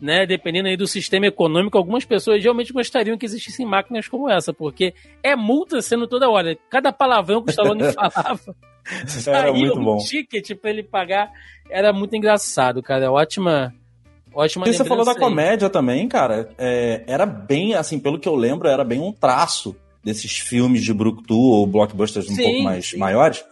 né, 0.00 0.24
dependendo 0.24 0.68
aí 0.68 0.76
do 0.76 0.86
sistema 0.86 1.26
econômico, 1.26 1.76
algumas 1.76 2.04
pessoas 2.04 2.42
realmente 2.42 2.72
gostariam 2.72 3.18
que 3.18 3.26
existissem 3.26 3.66
máquinas 3.66 4.06
como 4.06 4.30
essa, 4.30 4.52
porque 4.52 4.94
é 5.20 5.34
multa 5.34 5.82
sendo 5.82 6.06
toda 6.06 6.28
hora. 6.28 6.56
Cada 6.70 6.92
palavrão 6.92 7.42
que 7.42 7.48
o 7.48 7.50
Stallone 7.50 7.82
falava, 7.92 8.56
era 9.26 9.52
muito 9.52 9.80
bom. 9.80 9.96
um 9.96 9.98
ticket 9.98 10.56
pra 10.56 10.70
ele 10.70 10.82
pagar. 10.82 11.30
Era 11.68 11.92
muito 11.92 12.14
engraçado, 12.16 12.82
cara. 12.82 13.10
Ótima, 13.12 13.74
Ótima 14.40 14.68
E 14.68 14.72
você 14.72 14.84
falou 14.84 15.04
da 15.04 15.10
aí. 15.12 15.18
comédia 15.18 15.68
também, 15.68 16.06
cara. 16.06 16.48
é, 16.56 17.02
era 17.08 17.26
bem, 17.26 17.74
assim, 17.74 17.98
pelo 17.98 18.20
que 18.20 18.28
eu 18.28 18.36
lembro, 18.36 18.68
era 18.68 18.84
bem 18.84 19.00
um 19.00 19.12
traço 19.12 19.74
desses 20.04 20.38
filmes 20.38 20.84
de 20.84 20.94
Brucutu 20.94 21.36
ou 21.36 21.66
blockbusters 21.66 22.30
um 22.30 22.34
Sim, 22.36 22.42
pouco 22.44 22.62
mais 22.62 22.90
sim. 22.90 22.98
maiores, 22.98 23.44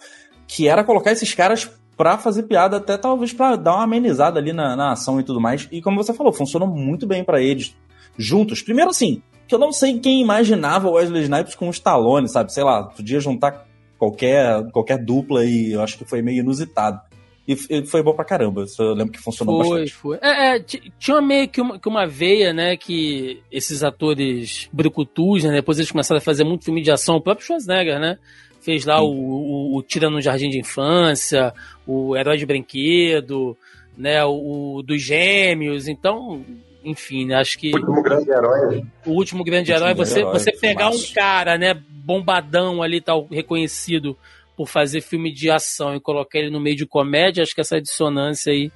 que 0.47 0.69
era 0.69 0.85
colocar 0.85 1.11
esses 1.11 1.35
caras 1.35 1.69
pra 1.97 2.17
fazer 2.17 2.45
piada, 2.45 2.77
até 2.77 2.97
talvez 2.97 3.33
pra 3.33 3.57
dar 3.57 3.75
uma 3.75 3.83
amenizada 3.85 4.39
ali 4.39 4.53
na, 4.53 4.77
na 4.77 4.93
ação 4.93 5.19
e 5.19 5.25
tudo 5.25 5.41
mais. 5.41 5.67
E 5.73 5.83
como 5.83 6.03
você 6.03 6.15
falou, 6.15 6.33
funcionou 6.33 6.69
muito 6.69 7.05
bem 7.07 7.25
pra 7.25 7.41
eles 7.43 7.75
juntos. 8.17 8.63
Primeiro, 8.63 8.91
assim, 8.91 9.21
que 9.49 9.55
eu 9.55 9.59
não 9.59 9.73
sei 9.73 9.99
quem 9.99 10.21
imaginava 10.21 10.89
Wesley 10.89 11.25
Snipes 11.25 11.55
com 11.57 11.67
o 11.67 11.71
Stallone, 11.73 12.29
sabe? 12.29 12.53
Sei 12.53 12.63
lá, 12.63 12.85
podia 12.85 13.19
juntar 13.19 13.67
qualquer, 13.99 14.71
qualquer 14.71 14.99
dupla 14.99 15.45
e 15.45 15.73
eu 15.73 15.83
acho 15.83 15.99
que 15.99 16.05
foi 16.05 16.23
meio 16.23 16.41
inusitado. 16.41 17.01
E 17.49 17.57
e 17.71 17.87
foi 17.87 18.03
bom 18.03 18.13
pra 18.13 18.25
caramba. 18.25 18.65
Eu 18.79 18.95
lembro 18.95 19.13
que 19.13 19.21
funcionou 19.21 19.63
Foi, 19.63 19.81
bastante. 19.83 19.93
foi. 19.95 20.19
É, 20.21 20.57
é, 20.57 20.61
ti- 20.61 20.93
tinha 20.99 21.21
meio 21.21 21.49
que 21.49 21.61
uma, 21.61 21.79
que 21.79 21.89
uma 21.89 22.07
veia, 22.07 22.53
né, 22.53 22.77
que 22.77 23.41
esses 23.53 23.83
atores 23.85 24.69
brucutus, 24.73 25.45
né, 25.45 25.53
depois 25.53 25.79
eles 25.79 25.91
começaram 25.91 26.19
a 26.19 26.23
fazer 26.25 26.45
muito 26.45 26.65
filme 26.65 26.83
de 26.83 26.91
ação, 26.91 27.17
o 27.17 27.21
próprio 27.21 27.47
Schwarzenegger, 27.47 28.01
né, 28.01 28.19
fez 28.61 28.85
lá 28.85 29.01
o, 29.01 29.09
o, 29.13 29.77
o 29.77 29.83
Tira 29.83 30.11
no 30.11 30.21
Jardim 30.21 30.49
de 30.49 30.59
Infância, 30.59 31.55
o 31.87 32.17
Herói 32.17 32.37
de 32.37 32.47
Brinquedo, 32.47 33.57
né, 33.97 34.25
o, 34.25 34.77
o 34.79 34.83
dos 34.83 35.01
Gêmeos, 35.01 35.87
então, 35.87 36.45
enfim, 36.85 37.27
né, 37.27 37.37
acho 37.37 37.59
que 37.59 37.71
O 37.73 37.77
último 37.79 38.03
grande 38.03 38.31
herói. 38.31 38.85
o 39.07 39.11
último 39.13 39.45
grande 39.45 39.71
Último 39.71 39.87
herói, 39.87 39.95
grande 39.95 40.11
você, 40.11 40.19
herói, 40.21 40.33
você 40.33 40.53
pegar 40.53 40.91
um 40.91 41.01
cara, 41.15 41.57
né, 41.57 41.75
bombadão 41.91 42.83
ali, 42.83 43.01
tal, 43.01 43.27
reconhecido 43.31 44.17
por 44.57 44.67
fazer 44.67 45.01
filme 45.01 45.33
de 45.33 45.51
ação 45.51 45.95
e 45.95 46.01
colocar 46.01 46.39
ele 46.39 46.51
no 46.51 46.61
meio 46.61 46.77
de 46.77 46.87
comédia, 46.87 47.43
acho 47.43 47.55
que 47.55 47.61
essa 47.61 47.81
dissonância 47.81 48.53
aí 48.53 48.73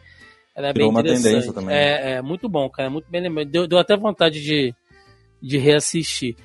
era 0.55 0.69
bem 0.69 0.75
Virou 0.75 0.91
uma 0.91 1.01
interessante. 1.01 1.25
tendência 1.25 1.53
também. 1.53 1.75
É, 1.75 2.13
é, 2.13 2.23
muito 2.23 2.49
bom, 2.49 2.69
cara, 2.69 2.91
muito 2.91 3.11
bem 3.11 3.23
lembrado. 3.23 3.49
Deu, 3.49 3.67
deu 3.67 3.79
até 3.79 3.97
vontade 3.97 4.43
de, 4.43 4.75
de 5.41 5.59
reassistir. 5.59 6.37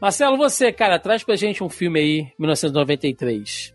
Marcelo, 0.00 0.36
você, 0.36 0.70
cara, 0.70 0.98
traz 0.98 1.24
pra 1.24 1.34
gente 1.34 1.64
um 1.64 1.68
filme 1.68 1.98
aí, 1.98 2.32
1993. 2.38 3.74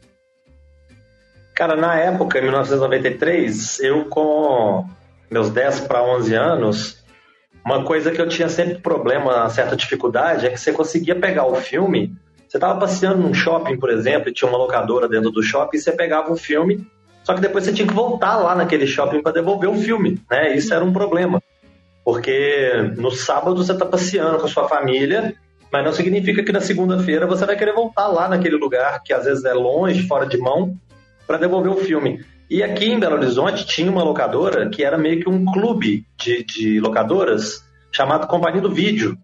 Cara, 1.54 1.76
na 1.76 2.00
época, 2.00 2.40
em 2.40 2.44
1993, 2.44 3.80
eu 3.82 4.06
com 4.06 4.88
meus 5.30 5.50
10 5.50 5.82
para 5.82 6.04
11 6.04 6.34
anos, 6.34 7.04
uma 7.66 7.84
coisa 7.84 8.12
que 8.12 8.22
eu 8.22 8.28
tinha 8.28 8.50
sempre 8.50 8.76
problema, 8.76 9.36
uma 9.36 9.50
certa 9.50 9.76
dificuldade, 9.76 10.46
é 10.46 10.50
que 10.50 10.58
você 10.58 10.72
conseguia 10.72 11.16
pegar 11.16 11.46
o 11.46 11.56
filme, 11.56 12.16
você 12.54 12.58
estava 12.58 12.80
passeando 12.80 13.18
num 13.18 13.34
shopping, 13.34 13.80
por 13.80 13.90
exemplo, 13.90 14.30
e 14.30 14.32
tinha 14.32 14.48
uma 14.48 14.60
locadora 14.60 15.10
dentro 15.10 15.32
do 15.32 15.42
shopping, 15.42 15.76
e 15.76 15.80
você 15.80 15.92
pegava 15.92 16.32
o 16.32 16.38
filme, 16.38 16.86
só 17.24 17.34
que 17.34 17.42
depois 17.42 17.64
você 17.64 17.74
tinha 17.74 17.88
que 17.88 17.94
voltar 17.96 18.36
lá 18.36 18.54
naquele 18.54 18.86
shopping 18.86 19.24
para 19.24 19.32
devolver 19.32 19.68
o 19.68 19.76
filme, 19.76 20.22
né? 20.30 20.56
Isso 20.56 20.72
era 20.72 20.86
um 20.86 20.94
problema. 20.94 21.42
Porque 22.06 22.94
no 22.96 23.10
sábado 23.10 23.58
você 23.58 23.72
está 23.72 23.88
passeando 23.88 24.38
com 24.38 24.46
a 24.46 24.50
sua 24.50 24.70
família, 24.70 25.34
mas 25.72 25.84
não 25.84 25.92
significa 25.92 26.44
que 26.44 26.52
na 26.52 26.62
segunda-feira 26.62 27.26
você 27.26 27.44
vai 27.44 27.56
querer 27.56 27.74
voltar 27.74 28.06
lá 28.06 28.30
naquele 28.30 28.58
lugar, 28.58 29.02
que 29.02 29.14
às 29.14 29.26
vezes 29.26 29.44
é 29.46 29.54
longe, 29.54 30.08
fora 30.08 30.28
de 30.28 30.38
mão, 30.38 30.78
para 31.26 31.40
devolver 31.40 31.72
o 31.72 31.78
filme. 31.78 32.24
E 32.48 32.62
aqui 32.62 32.86
em 32.86 33.00
Belo 33.00 33.16
Horizonte 33.16 33.66
tinha 33.66 33.90
uma 33.90 34.04
locadora 34.04 34.70
que 34.70 34.84
era 34.84 34.96
meio 34.96 35.22
que 35.22 35.28
um 35.28 35.44
clube 35.44 36.06
de, 36.20 36.44
de 36.44 36.80
locadoras 36.80 37.64
chamado 37.92 38.28
Companhia 38.28 38.62
do 38.62 38.72
Vídeo, 38.72 39.18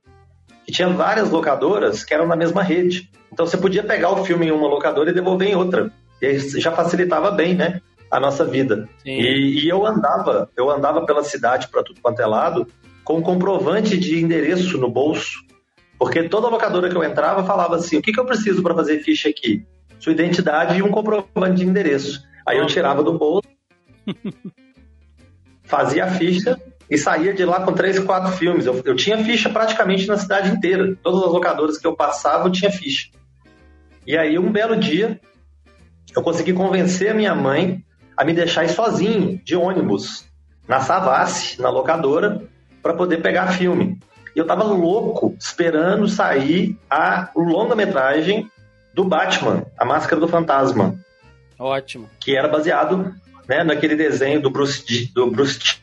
que 0.70 0.72
tinha 0.72 0.90
várias 0.90 1.32
locadoras 1.32 2.04
que 2.04 2.14
eram 2.14 2.28
na 2.28 2.36
mesma 2.36 2.62
rede. 2.62 3.10
Então 3.34 3.46
você 3.46 3.58
podia 3.58 3.84
pegar 3.84 4.12
o 4.12 4.24
filme 4.24 4.46
em 4.46 4.52
uma 4.52 4.68
locadora 4.68 5.10
e 5.10 5.14
devolver 5.14 5.50
em 5.50 5.56
outra. 5.56 5.92
E 6.22 6.28
aí 6.28 6.38
já 6.38 6.72
facilitava 6.72 7.32
bem, 7.32 7.56
né, 7.56 7.82
a 8.12 8.20
nossa 8.20 8.46
vida. 8.46 8.88
E, 9.04 9.64
e 9.64 9.68
eu 9.68 9.84
andava, 9.84 10.48
eu 10.56 10.70
andava 10.70 11.06
pela 11.08 11.24
cidade 11.24 11.68
para 11.70 11.82
tudo 11.82 12.02
quanto 12.02 12.22
é 12.22 12.26
lado 12.28 12.68
com 13.04 13.18
um 13.18 13.22
comprovante 13.22 13.98
de 13.98 14.22
endereço 14.22 14.78
no 14.78 14.92
bolso, 14.92 15.44
porque 15.98 16.30
toda 16.30 16.48
locadora 16.48 16.88
que 16.88 16.96
eu 16.96 17.04
entrava 17.04 17.44
falava 17.44 17.78
assim: 17.78 17.98
o 17.98 18.02
que, 18.02 18.12
que 18.12 18.20
eu 18.20 18.26
preciso 18.26 18.62
para 18.62 18.76
fazer 18.76 19.00
ficha 19.00 19.28
aqui? 19.28 19.66
Sua 20.00 20.14
identidade 20.14 20.78
e 20.78 20.84
um 20.84 20.92
comprovante 20.92 21.56
de 21.56 21.66
endereço. 21.66 22.22
Aí 22.46 22.60
eu 22.60 22.68
tirava 22.68 23.02
do 23.02 23.18
bolso, 23.18 23.50
fazia 25.66 26.06
a 26.06 26.12
ficha 26.12 26.60
e 26.90 26.98
saía 26.98 27.34
de 27.34 27.46
lá 27.46 27.62
com 27.62 27.74
três, 27.74 28.00
quatro 28.00 28.32
filmes. 28.32 28.66
Eu, 28.66 28.82
eu 28.84 28.96
tinha 28.96 29.24
ficha 29.24 29.50
praticamente 29.50 30.08
na 30.08 30.18
cidade 30.18 30.50
inteira. 30.50 30.98
Todas 31.04 31.24
as 31.24 31.32
locadoras 31.32 31.78
que 31.78 31.86
eu 31.86 31.96
passava, 31.96 32.48
eu 32.48 32.52
tinha 32.52 32.72
ficha. 32.72 33.10
E 34.08 34.18
aí, 34.18 34.40
um 34.40 34.52
belo 34.52 34.76
dia, 34.76 35.20
eu 36.16 36.24
consegui 36.24 36.54
convencer 36.54 37.12
a 37.12 37.14
minha 37.14 37.36
mãe 37.36 37.84
a 38.18 38.26
me 38.26 38.34
deixar 38.34 38.66
ir 38.66 38.70
sozinho, 38.70 39.40
de 39.44 39.56
ônibus, 39.56 40.26
na 40.68 40.82
Savassi, 40.82 41.62
na 41.62 41.70
locadora, 41.70 42.44
para 42.82 42.94
poder 42.94 43.22
pegar 43.22 43.54
filme. 43.54 44.00
E 44.36 44.40
eu 44.40 44.46
tava 44.46 44.64
louco, 44.64 45.36
esperando 45.40 46.08
sair 46.08 46.78
a 46.90 47.30
longa-metragem 47.36 48.50
do 48.94 49.04
Batman, 49.04 49.66
A 49.78 49.86
Máscara 49.86 50.20
do 50.20 50.28
Fantasma, 50.28 50.96
Ótimo. 51.58 52.10
que 52.20 52.36
era 52.36 52.48
baseado 52.48 53.14
né, 53.48 53.64
naquele 53.64 53.96
desenho 53.96 54.42
do 54.42 54.50
Bruce, 54.50 55.12
do 55.14 55.32
Bruce 55.32 55.80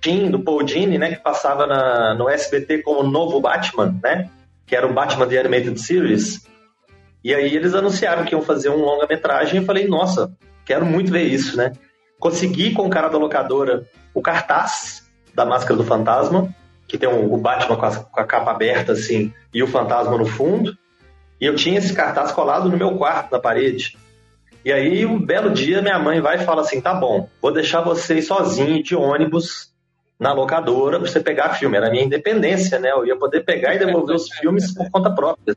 Timm, 0.00 0.30
do 0.30 0.40
Paul 0.40 0.62
Dini, 0.62 0.98
né, 0.98 1.14
que 1.14 1.22
passava 1.22 1.66
na, 1.66 2.14
no 2.14 2.28
SBT 2.28 2.82
como 2.82 3.02
Novo 3.02 3.40
Batman, 3.40 3.98
né, 4.02 4.28
que 4.66 4.74
era 4.74 4.86
o 4.86 4.92
Batman 4.92 5.26
The 5.26 5.40
Animated 5.40 5.80
Series. 5.80 6.46
E 7.22 7.34
aí 7.34 7.54
eles 7.54 7.74
anunciaram 7.74 8.24
que 8.24 8.34
iam 8.34 8.42
fazer 8.42 8.70
um 8.70 8.82
longa-metragem 8.82 9.56
e 9.56 9.58
eu 9.58 9.66
falei, 9.66 9.86
nossa, 9.86 10.32
quero 10.64 10.86
muito 10.86 11.12
ver 11.12 11.24
isso, 11.24 11.56
né. 11.56 11.72
Consegui 12.18 12.72
com 12.72 12.86
o 12.86 12.90
cara 12.90 13.08
da 13.08 13.18
locadora 13.18 13.84
o 14.14 14.22
cartaz 14.22 15.08
da 15.34 15.44
Máscara 15.44 15.76
do 15.76 15.84
Fantasma, 15.84 16.54
que 16.86 16.98
tem 16.98 17.08
o, 17.08 17.32
o 17.32 17.36
Batman 17.36 17.76
com 17.76 17.86
a, 17.86 17.96
com 17.96 18.20
a 18.20 18.24
capa 18.24 18.50
aberta, 18.50 18.92
assim, 18.92 19.32
e 19.54 19.62
o 19.62 19.66
fantasma 19.66 20.16
no 20.18 20.26
fundo. 20.26 20.76
E 21.40 21.46
eu 21.46 21.54
tinha 21.54 21.78
esse 21.78 21.94
cartaz 21.94 22.32
colado 22.32 22.68
no 22.68 22.76
meu 22.76 22.96
quarto, 22.96 23.30
na 23.32 23.38
parede. 23.38 23.96
E 24.64 24.72
aí, 24.72 25.06
um 25.06 25.18
belo 25.24 25.50
dia, 25.50 25.80
minha 25.80 25.98
mãe 25.98 26.20
vai 26.20 26.36
e 26.36 26.44
fala 26.44 26.62
assim: 26.62 26.80
tá 26.80 26.92
bom, 26.92 27.28
vou 27.40 27.52
deixar 27.52 27.80
você 27.80 28.16
ir 28.16 28.22
sozinho 28.22 28.82
de 28.82 28.94
ônibus 28.94 29.72
na 30.20 30.34
locadora 30.34 31.00
pra 31.00 31.08
você 31.08 31.18
pegar 31.18 31.54
filme. 31.54 31.78
Era 31.78 31.88
a 31.88 31.90
minha 31.90 32.04
independência, 32.04 32.78
né? 32.78 32.90
Eu 32.90 33.06
ia 33.06 33.16
poder 33.16 33.40
pegar 33.42 33.74
e 33.74 33.78
devolver 33.78 34.14
os 34.14 34.28
filmes 34.28 34.72
por 34.74 34.90
conta 34.90 35.10
própria, 35.10 35.56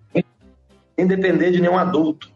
sem 0.95 1.05
depender 1.05 1.51
de 1.51 1.61
nenhum 1.61 1.77
adulto. 1.77 2.31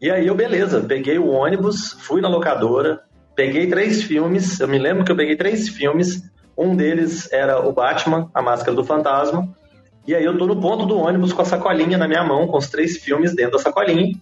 E 0.00 0.10
aí, 0.10 0.26
eu, 0.26 0.34
beleza, 0.34 0.80
peguei 0.80 1.18
o 1.18 1.28
ônibus, 1.28 1.96
fui 2.00 2.20
na 2.20 2.28
locadora, 2.28 3.00
peguei 3.34 3.66
três 3.66 4.02
filmes. 4.04 4.60
Eu 4.60 4.68
me 4.68 4.78
lembro 4.78 5.04
que 5.04 5.10
eu 5.10 5.16
peguei 5.16 5.34
três 5.34 5.68
filmes. 5.68 6.22
Um 6.56 6.76
deles 6.76 7.32
era 7.32 7.58
o 7.58 7.72
Batman, 7.72 8.30
A 8.32 8.40
Máscara 8.40 8.76
do 8.76 8.84
Fantasma. 8.84 9.48
E 10.06 10.14
aí, 10.14 10.24
eu 10.24 10.38
tô 10.38 10.46
no 10.46 10.60
ponto 10.60 10.86
do 10.86 10.98
ônibus 10.98 11.32
com 11.32 11.42
a 11.42 11.44
sacolinha 11.44 11.98
na 11.98 12.06
minha 12.06 12.22
mão, 12.22 12.46
com 12.46 12.58
os 12.58 12.68
três 12.68 12.98
filmes 12.98 13.34
dentro 13.34 13.52
da 13.52 13.58
sacolinha. 13.58 14.14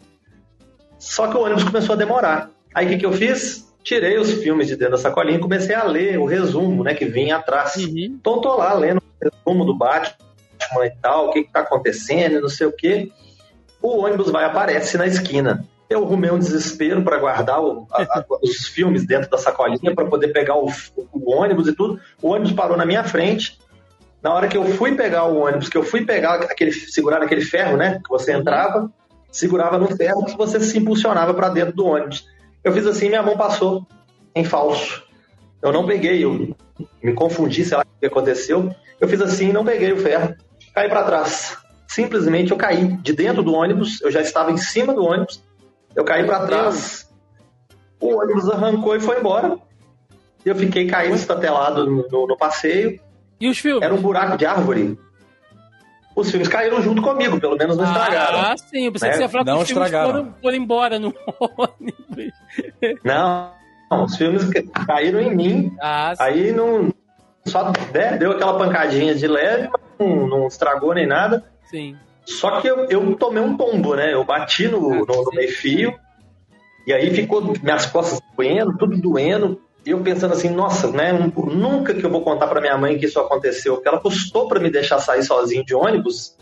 Só 0.98 1.26
que 1.28 1.36
o 1.36 1.42
ônibus 1.42 1.64
começou 1.64 1.94
a 1.94 1.98
demorar. 1.98 2.48
Aí 2.74 2.86
o 2.86 2.88
que, 2.88 2.98
que 2.98 3.06
eu 3.06 3.12
fiz? 3.12 3.71
Tirei 3.82 4.16
os 4.18 4.30
filmes 4.32 4.68
de 4.68 4.76
dentro 4.76 4.92
da 4.92 4.98
sacolinha 4.98 5.38
e 5.38 5.40
comecei 5.40 5.74
a 5.74 5.84
ler 5.84 6.18
o 6.18 6.24
resumo, 6.24 6.84
né, 6.84 6.94
que 6.94 7.04
vinha 7.04 7.36
atrás. 7.36 7.76
Uhum. 7.76 8.16
Então 8.20 8.40
tô 8.40 8.56
lá 8.56 8.72
lendo 8.74 8.98
o 8.98 9.24
resumo 9.24 9.64
do 9.64 9.76
Batman 9.76 10.14
e 10.84 10.90
tal, 11.02 11.28
o 11.28 11.32
que, 11.32 11.42
que 11.44 11.52
tá 11.52 11.60
acontecendo, 11.60 12.40
não 12.40 12.48
sei 12.48 12.66
o 12.66 12.72
quê. 12.72 13.10
O 13.80 14.04
ônibus 14.04 14.30
vai 14.30 14.44
aparece 14.44 14.96
na 14.96 15.06
esquina. 15.06 15.64
Eu 15.90 16.04
arrumei 16.04 16.30
um 16.30 16.38
desespero 16.38 17.02
para 17.02 17.18
guardar 17.18 17.60
o- 17.60 17.86
a- 17.92 18.02
a- 18.02 18.24
os 18.40 18.66
filmes 18.68 19.04
dentro 19.04 19.28
da 19.28 19.36
sacolinha 19.36 19.94
para 19.94 20.06
poder 20.06 20.28
pegar 20.28 20.56
o, 20.56 20.68
o 21.12 21.30
ônibus 21.32 21.66
e 21.66 21.74
tudo. 21.74 22.00
O 22.22 22.28
ônibus 22.28 22.52
parou 22.52 22.76
na 22.76 22.86
minha 22.86 23.04
frente. 23.04 23.58
Na 24.22 24.32
hora 24.32 24.46
que 24.46 24.56
eu 24.56 24.64
fui 24.64 24.94
pegar 24.94 25.24
o 25.24 25.36
ônibus, 25.38 25.68
que 25.68 25.76
eu 25.76 25.82
fui 25.82 26.04
pegar 26.06 26.36
aquele, 26.36 26.70
segurar 26.72 27.18
naquele 27.18 27.40
ferro, 27.42 27.76
né, 27.76 28.00
que 28.02 28.08
você 28.08 28.32
entrava, 28.32 28.88
segurava 29.32 29.76
no 29.78 29.94
ferro 29.96 30.24
que 30.24 30.36
você 30.36 30.60
se 30.60 30.78
impulsionava 30.78 31.34
para 31.34 31.48
dentro 31.48 31.74
do 31.74 31.84
ônibus. 31.84 32.24
Eu 32.64 32.72
fiz 32.72 32.86
assim, 32.86 33.08
minha 33.08 33.22
mão 33.22 33.36
passou 33.36 33.86
em 34.34 34.44
falso. 34.44 35.02
Eu 35.60 35.72
não 35.72 35.86
peguei, 35.86 36.24
eu 36.24 36.54
me 37.02 37.12
confundi, 37.12 37.64
sei 37.64 37.76
lá 37.76 37.84
o 37.84 38.00
que 38.00 38.06
aconteceu. 38.06 38.74
Eu 39.00 39.08
fiz 39.08 39.20
assim, 39.20 39.52
não 39.52 39.64
peguei 39.64 39.92
o 39.92 39.96
ferro, 39.98 40.34
caí 40.74 40.88
para 40.88 41.02
trás. 41.04 41.56
Simplesmente 41.86 42.50
eu 42.52 42.56
caí 42.56 42.86
de 42.98 43.12
dentro 43.12 43.42
do 43.42 43.52
ônibus, 43.52 44.00
eu 44.02 44.10
já 44.10 44.20
estava 44.20 44.50
em 44.50 44.56
cima 44.56 44.94
do 44.94 45.04
ônibus, 45.04 45.42
eu 45.94 46.04
caí 46.04 46.24
para 46.24 46.46
trás. 46.46 47.08
O 48.00 48.16
ônibus 48.16 48.48
arrancou 48.48 48.96
e 48.96 49.00
foi 49.00 49.18
embora. 49.20 49.56
Eu 50.44 50.56
fiquei 50.56 50.86
caído 50.88 51.14
estatelado 51.14 51.86
no, 51.86 52.08
no- 52.08 52.26
no 52.26 52.36
passeio. 52.36 52.98
E 53.40 53.48
os 53.48 53.58
filmes? 53.58 53.82
Era 53.82 53.94
um 53.94 54.00
buraco 54.00 54.36
de 54.36 54.46
árvore. 54.46 54.98
Os 56.14 56.30
filmes 56.30 56.48
caíram 56.48 56.82
junto 56.82 57.00
comigo, 57.00 57.40
pelo 57.40 57.56
menos 57.56 57.76
não 57.76 57.84
estragaram. 57.84 58.38
Ah, 58.40 58.54
sim. 58.56 58.86
Eu 58.86 58.92
pensei 58.92 59.08
Né? 59.08 59.12
que 59.12 59.16
você 59.18 59.22
ia 59.24 59.28
falar 59.30 59.44
Não 59.44 59.56
que 59.58 59.62
os 59.62 59.68
filmes 59.68 59.86
estragaram. 59.86 60.12
foram, 60.12 60.34
foram 60.42 60.56
embora 60.56 60.98
no 60.98 61.14
ônibus. 61.40 62.32
Não, 63.04 63.50
não, 63.90 64.04
os 64.04 64.16
filmes 64.16 64.44
que 64.50 64.62
caíram 64.62 65.20
em 65.20 65.34
mim. 65.34 65.76
Ah. 65.80 66.12
Aí 66.18 66.52
não. 66.52 66.92
Só 67.46 67.72
né, 67.92 68.16
deu 68.18 68.32
aquela 68.32 68.56
pancadinha 68.56 69.14
de 69.14 69.26
leve, 69.26 69.68
mas 69.72 69.80
não, 69.98 70.26
não 70.28 70.46
estragou 70.46 70.94
nem 70.94 71.06
nada. 71.06 71.44
sim. 71.70 71.96
Só 72.24 72.60
que 72.60 72.68
eu, 72.68 72.84
eu 72.88 73.16
tomei 73.16 73.42
um 73.42 73.56
tombo, 73.56 73.96
né? 73.96 74.14
Eu 74.14 74.24
bati 74.24 74.68
no, 74.68 74.80
no, 74.80 75.04
no 75.04 75.30
meio-fio. 75.34 75.92
E 76.86 76.92
aí 76.92 77.12
ficou 77.12 77.42
minhas 77.60 77.86
costas 77.86 78.20
doendo, 78.36 78.76
tudo 78.78 78.96
doendo. 78.96 79.60
E 79.84 79.90
eu 79.90 80.00
pensando 80.00 80.32
assim, 80.32 80.48
nossa, 80.48 80.90
né? 80.90 81.12
Nunca 81.12 81.92
que 81.92 82.04
eu 82.04 82.10
vou 82.10 82.22
contar 82.22 82.46
para 82.46 82.60
minha 82.60 82.78
mãe 82.78 82.98
que 82.98 83.06
isso 83.06 83.18
aconteceu, 83.18 83.74
porque 83.74 83.88
ela 83.88 84.00
custou 84.00 84.48
para 84.48 84.60
me 84.60 84.70
deixar 84.70 84.98
sair 84.98 85.22
sozinho 85.22 85.64
de 85.64 85.74
ônibus. 85.74 86.36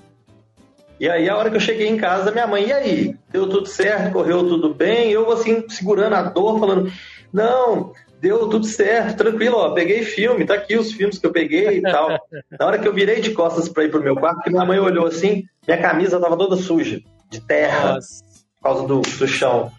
E 0.99 1.09
aí, 1.09 1.29
a 1.31 1.37
hora 1.37 1.49
que 1.49 1.57
eu 1.57 1.61
cheguei 1.61 1.89
em 1.89 1.97
casa, 1.97 2.31
minha 2.31 2.47
mãe, 2.47 2.69
e 2.69 2.73
aí? 2.73 3.17
Deu 3.31 3.49
tudo 3.49 3.67
certo? 3.67 4.13
Correu 4.13 4.47
tudo 4.47 4.75
bem? 4.75 5.11
Eu, 5.11 5.31
assim, 5.33 5.65
segurando 5.67 6.15
a 6.15 6.23
dor, 6.23 6.59
falando, 6.59 6.93
não, 7.33 7.95
deu 8.21 8.49
tudo 8.49 8.67
certo, 8.67 9.17
tranquilo, 9.17 9.57
ó, 9.57 9.71
peguei 9.71 10.03
filme, 10.03 10.45
tá 10.45 10.55
aqui 10.55 10.77
os 10.77 10.93
filmes 10.93 11.19
que 11.19 11.27
eu 11.27 11.33
peguei 11.33 11.79
e 11.79 11.83
tal. 11.83 12.11
Na 12.59 12.67
hora 12.67 12.79
que 12.79 12.87
eu 12.87 12.93
virei 12.93 13.21
de 13.21 13.31
costas 13.31 13.69
para 13.69 13.85
ir 13.85 13.91
pro 13.91 14.03
meu 14.03 14.15
quarto, 14.15 14.43
que 14.43 14.51
minha 14.51 14.65
mãe 14.65 14.79
olhou 14.79 15.07
assim, 15.07 15.45
minha 15.67 15.81
camisa 15.81 16.21
tava 16.21 16.37
toda 16.37 16.57
suja, 16.57 17.01
de 17.31 17.41
terra, 17.41 17.95
Nossa. 17.95 18.23
por 18.57 18.63
causa 18.63 18.87
do, 18.87 19.01
do 19.01 19.27
chão. 19.27 19.73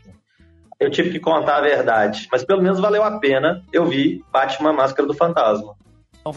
Eu 0.82 0.90
tive 0.90 1.12
que 1.12 1.20
contar 1.20 1.58
a 1.58 1.62
verdade, 1.62 2.28
mas 2.32 2.44
pelo 2.44 2.60
menos 2.60 2.80
valeu 2.80 3.04
a 3.04 3.20
pena. 3.20 3.64
Eu 3.72 3.86
vi 3.86 4.26
Batman 4.32 4.74
Máscara 4.74 5.08
do 5.08 5.14
Fantasma. 5.14 5.76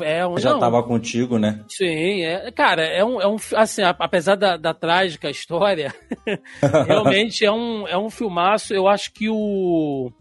É 0.03 0.27
um, 0.27 0.37
Já 0.37 0.53
não, 0.53 0.61
tava 0.61 0.83
contigo, 0.83 1.39
né? 1.39 1.65
Sim, 1.67 2.23
é, 2.23 2.51
cara, 2.53 2.83
é 2.83 3.03
um, 3.03 3.21
é 3.23 3.27
um 3.27 3.37
assim, 3.57 3.83
apesar 3.83 4.35
da, 4.35 4.59
da 4.59 4.75
trágica 4.75 5.31
história, 5.31 5.95
realmente 6.87 7.43
é 7.43 7.51
um, 7.51 7.89
é 7.89 7.97
um 7.97 8.11
filmaço. 8.11 8.75
Eu 8.75 8.87
acho 8.87 9.13
que 9.15 9.31
o 9.31 10.13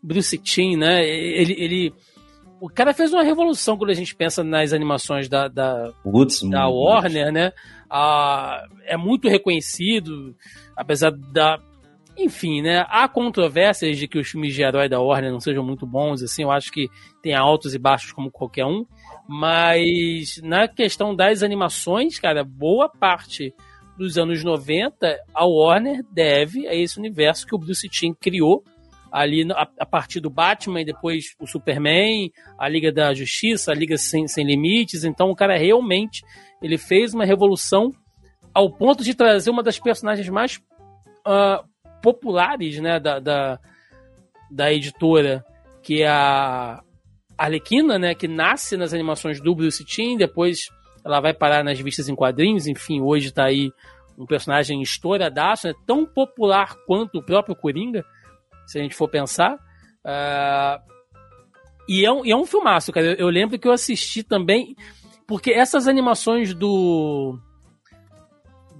Bruce 0.00 0.38
Timm, 0.38 0.76
né? 0.76 1.04
Ele, 1.04 1.52
ele, 1.58 1.94
o 2.60 2.68
cara 2.68 2.94
fez 2.94 3.12
uma 3.12 3.24
revolução 3.24 3.76
quando 3.76 3.90
a 3.90 3.94
gente 3.94 4.14
pensa 4.14 4.44
nas 4.44 4.72
animações 4.72 5.28
da, 5.28 5.48
da, 5.48 5.92
Woods, 6.04 6.40
da 6.48 6.68
Warner, 6.68 7.32
né? 7.32 7.52
Ah, 7.90 8.64
é 8.86 8.96
muito 8.96 9.28
reconhecido, 9.28 10.36
apesar 10.76 11.10
da. 11.10 11.58
Enfim, 12.16 12.60
né? 12.60 12.84
Há 12.88 13.08
controvérsias 13.08 13.96
de 13.96 14.06
que 14.06 14.18
os 14.18 14.28
filmes 14.28 14.54
de 14.54 14.62
herói 14.62 14.88
da 14.88 15.00
Warner 15.00 15.32
não 15.32 15.40
sejam 15.40 15.64
muito 15.64 15.86
bons, 15.86 16.22
assim, 16.22 16.42
eu 16.42 16.50
acho 16.50 16.70
que 16.70 16.88
tem 17.22 17.34
altos 17.34 17.74
e 17.74 17.78
baixos 17.78 18.12
como 18.12 18.30
qualquer 18.30 18.66
um. 18.66 18.84
Mas 19.26 20.40
na 20.42 20.68
questão 20.68 21.14
das 21.14 21.42
animações, 21.42 22.18
cara, 22.18 22.44
boa 22.44 22.88
parte 22.88 23.54
dos 23.96 24.18
anos 24.18 24.42
90, 24.44 25.16
a 25.34 25.46
Warner 25.46 26.02
deve 26.12 26.66
a 26.66 26.74
esse 26.74 26.98
universo 26.98 27.46
que 27.46 27.54
o 27.54 27.58
Bruce 27.58 27.88
Timm 27.88 28.14
criou 28.20 28.62
ali 29.10 29.46
a, 29.52 29.68
a, 29.80 29.86
partir 29.86 30.20
do 30.20 30.30
Batman 30.30 30.80
e 30.80 30.86
depois 30.86 31.34
o 31.38 31.46
Superman, 31.46 32.30
a 32.58 32.68
Liga 32.68 32.90
da 32.90 33.12
Justiça, 33.12 33.70
a 33.70 33.74
Liga 33.74 33.98
Sem, 33.98 34.26
Sem 34.26 34.46
Limites. 34.46 35.04
Então 35.04 35.30
o 35.30 35.36
cara 35.36 35.56
realmente 35.56 36.22
ele 36.62 36.78
fez 36.78 37.12
uma 37.12 37.24
revolução 37.24 37.90
ao 38.54 38.70
ponto 38.70 39.04
de 39.04 39.14
trazer 39.14 39.50
uma 39.50 39.62
das 39.62 39.78
personagens 39.78 40.28
mais 40.28 40.56
uh, 41.26 41.62
populares 42.02 42.78
né, 42.80 42.98
da, 42.98 43.18
da, 43.18 43.58
da, 44.50 44.72
editora, 44.72 45.44
que 45.82 46.02
é 46.02 46.08
a 46.08 46.82
Arlequina, 47.38 47.98
né, 47.98 48.14
que 48.14 48.28
nasce 48.28 48.76
nas 48.76 48.92
animações 48.92 49.40
do 49.40 49.54
Bruce 49.54 49.84
Timm, 49.84 50.16
depois 50.16 50.68
ela 51.04 51.20
vai 51.20 51.32
parar 51.32 51.64
nas 51.64 51.80
vistas 51.80 52.08
em 52.08 52.14
quadrinhos, 52.14 52.66
enfim, 52.66 53.00
hoje 53.00 53.28
está 53.28 53.44
aí 53.44 53.70
um 54.18 54.26
personagem 54.26 54.82
estouradaço, 54.82 55.68
né, 55.68 55.74
tão 55.86 56.04
popular 56.04 56.76
quanto 56.86 57.18
o 57.18 57.24
próprio 57.24 57.56
Coringa, 57.56 58.04
se 58.66 58.78
a 58.78 58.82
gente 58.82 58.94
for 58.94 59.08
pensar. 59.08 59.54
Uh, 60.04 60.92
e, 61.88 62.04
é 62.04 62.12
um, 62.12 62.24
e 62.24 62.30
é 62.30 62.36
um 62.36 62.46
filmaço, 62.46 62.92
cara. 62.92 63.06
Eu, 63.06 63.14
eu, 63.14 63.28
lembro 63.28 63.58
que 63.58 63.66
eu 63.66 63.72
assisti 63.72 64.22
também, 64.22 64.76
porque 65.26 65.50
essas 65.50 65.88
animações 65.88 66.54
do 66.54 67.38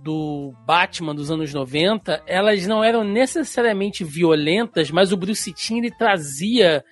do 0.02 0.52
Batman 0.66 1.14
dos 1.14 1.30
anos 1.30 1.54
90, 1.54 2.22
elas 2.26 2.66
não 2.66 2.82
eram 2.82 3.04
necessariamente 3.04 4.02
violentas, 4.02 4.90
mas 4.90 5.12
o 5.12 5.16
Bruce 5.16 5.52
Timm 5.52 5.78
ele 5.78 5.90
trazia 5.90 6.84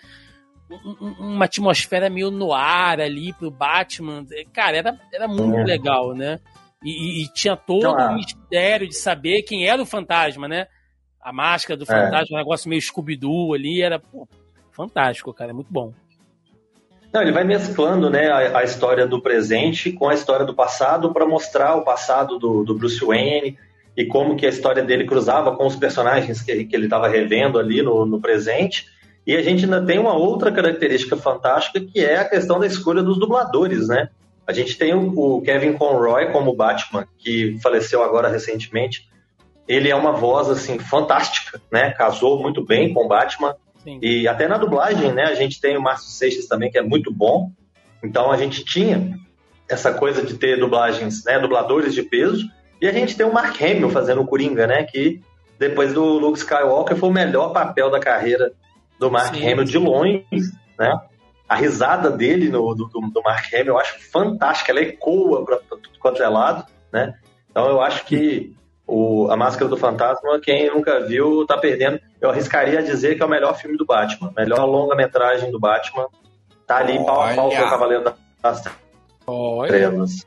uma 1.18 1.46
atmosfera 1.46 2.08
meio 2.08 2.30
no 2.30 2.52
ar 2.52 3.00
ali 3.00 3.32
pro 3.32 3.50
Batman. 3.50 4.24
Cara, 4.52 4.76
era, 4.76 5.00
era 5.12 5.26
muito 5.26 5.58
é. 5.58 5.64
legal, 5.64 6.14
né? 6.14 6.38
E, 6.84 7.22
e, 7.22 7.32
tinha 7.32 7.56
todo 7.56 7.88
o 7.88 7.92
então, 7.92 8.14
mistério 8.14 8.88
de 8.88 8.96
saber 8.96 9.42
quem 9.42 9.66
era 9.66 9.82
o 9.82 9.86
fantasma, 9.86 10.48
né? 10.48 10.66
A 11.20 11.32
máscara 11.32 11.76
do 11.76 11.82
é. 11.82 11.86
fantasma, 11.86 12.28
é. 12.30 12.34
um 12.36 12.42
negócio 12.42 12.70
meio 12.70 12.80
Scooby-Doo 12.80 13.52
ali, 13.52 13.82
era 13.82 13.98
pô, 13.98 14.26
fantástico, 14.70 15.34
cara, 15.34 15.50
é 15.50 15.54
muito 15.54 15.70
bom. 15.70 15.92
Não, 17.12 17.22
ele 17.22 17.32
vai 17.32 17.42
mesclando 17.42 18.08
né, 18.08 18.28
a, 18.28 18.58
a, 18.58 18.64
história 18.64 19.06
do 19.06 19.20
presente 19.20 19.90
com 19.90 20.08
a 20.08 20.14
história 20.14 20.46
do 20.46 20.54
passado 20.54 21.12
para 21.12 21.26
mostrar 21.26 21.74
o 21.74 21.84
passado 21.84 22.38
do, 22.38 22.62
do, 22.62 22.74
Bruce 22.74 23.04
Wayne 23.04 23.58
e 23.96 24.06
como 24.06 24.36
que 24.36 24.46
a 24.46 24.48
história 24.48 24.82
dele 24.82 25.04
cruzava 25.04 25.56
com 25.56 25.66
os 25.66 25.74
personagens 25.74 26.40
que, 26.40 26.64
que 26.64 26.76
ele 26.76 26.84
estava 26.84 27.08
revendo 27.08 27.58
ali 27.58 27.82
no, 27.82 28.06
no, 28.06 28.20
presente. 28.20 28.86
E 29.26 29.36
a 29.36 29.42
gente 29.42 29.64
ainda 29.64 29.84
tem 29.84 29.98
uma 29.98 30.14
outra 30.14 30.52
característica 30.52 31.16
fantástica 31.16 31.80
que 31.80 31.98
é 31.98 32.18
a 32.18 32.28
questão 32.28 32.60
da 32.60 32.66
escolha 32.66 33.02
dos 33.02 33.18
dubladores, 33.18 33.88
né? 33.88 34.08
A 34.46 34.52
gente 34.52 34.78
tem 34.78 34.94
o, 34.94 35.12
o 35.18 35.42
Kevin 35.42 35.72
Conroy 35.72 36.30
como 36.30 36.54
Batman, 36.54 37.06
que 37.18 37.58
faleceu 37.60 38.04
agora 38.04 38.28
recentemente, 38.28 39.08
ele 39.66 39.88
é 39.88 39.94
uma 39.94 40.12
voz 40.12 40.48
assim 40.48 40.78
fantástica, 40.78 41.60
né? 41.70 41.90
Casou 41.90 42.40
muito 42.40 42.64
bem 42.64 42.92
com 42.94 43.06
Batman. 43.06 43.54
Sim. 43.82 43.98
E 44.02 44.28
até 44.28 44.46
na 44.46 44.58
dublagem, 44.58 45.12
né? 45.12 45.24
A 45.24 45.34
gente 45.34 45.60
tem 45.60 45.76
o 45.76 45.82
Márcio 45.82 46.10
Seixas 46.10 46.46
também, 46.46 46.70
que 46.70 46.78
é 46.78 46.82
muito 46.82 47.12
bom. 47.12 47.50
Então 48.02 48.30
a 48.30 48.36
gente 48.36 48.64
tinha 48.64 49.18
essa 49.68 49.92
coisa 49.92 50.22
de 50.22 50.34
ter 50.34 50.58
dublagens, 50.58 51.24
né? 51.24 51.38
Dubladores 51.38 51.94
de 51.94 52.02
peso. 52.02 52.46
E 52.80 52.88
a 52.88 52.92
gente 52.92 53.16
tem 53.16 53.26
o 53.26 53.32
Mark 53.32 53.60
Hamill 53.60 53.90
fazendo 53.90 54.20
o 54.20 54.26
Coringa, 54.26 54.66
né? 54.66 54.84
Que 54.84 55.20
depois 55.58 55.92
do 55.92 56.04
Luke 56.04 56.38
Skywalker 56.38 56.96
foi 56.96 57.08
o 57.08 57.12
melhor 57.12 57.52
papel 57.52 57.90
da 57.90 58.00
carreira 58.00 58.52
do 58.98 59.10
Mark 59.10 59.34
Sim. 59.34 59.50
Hamill 59.50 59.64
de 59.64 59.78
longe, 59.78 60.26
né? 60.78 61.00
A 61.48 61.56
risada 61.56 62.10
dele 62.10 62.48
no, 62.48 62.74
do, 62.74 62.86
do 62.86 63.22
Mark 63.22 63.52
Hamill 63.52 63.74
eu 63.74 63.78
acho 63.78 63.98
fantástica, 64.10 64.72
ela 64.72 64.80
ecoa 64.80 65.44
para 65.44 65.56
tudo 65.56 65.98
quanto 65.98 66.22
é 66.22 66.28
lado, 66.28 66.64
né? 66.92 67.14
Então 67.50 67.66
eu 67.66 67.80
acho 67.80 68.04
que 68.06 68.54
o, 68.90 69.30
a 69.30 69.36
Máscara 69.36 69.70
do 69.70 69.76
Fantasma, 69.76 70.40
quem 70.40 70.68
nunca 70.68 71.06
viu, 71.06 71.46
tá 71.46 71.56
perdendo. 71.56 72.00
Eu 72.20 72.30
arriscaria 72.30 72.80
a 72.80 72.82
dizer 72.82 73.14
que 73.14 73.22
é 73.22 73.26
o 73.26 73.28
melhor 73.28 73.56
filme 73.56 73.76
do 73.76 73.86
Batman. 73.86 74.32
Melhor 74.36 74.64
longa-metragem 74.64 75.50
do 75.52 75.60
Batman. 75.60 76.08
Tá 76.66 76.78
ali 76.78 76.98
Olha. 76.98 77.06
pau 77.06 77.22
a 77.22 77.34
pau 77.34 77.50
com 77.50 77.56
o 77.56 77.70
Cavaleiro 77.70 78.14
das 78.42 78.62
Trevas. 79.68 80.26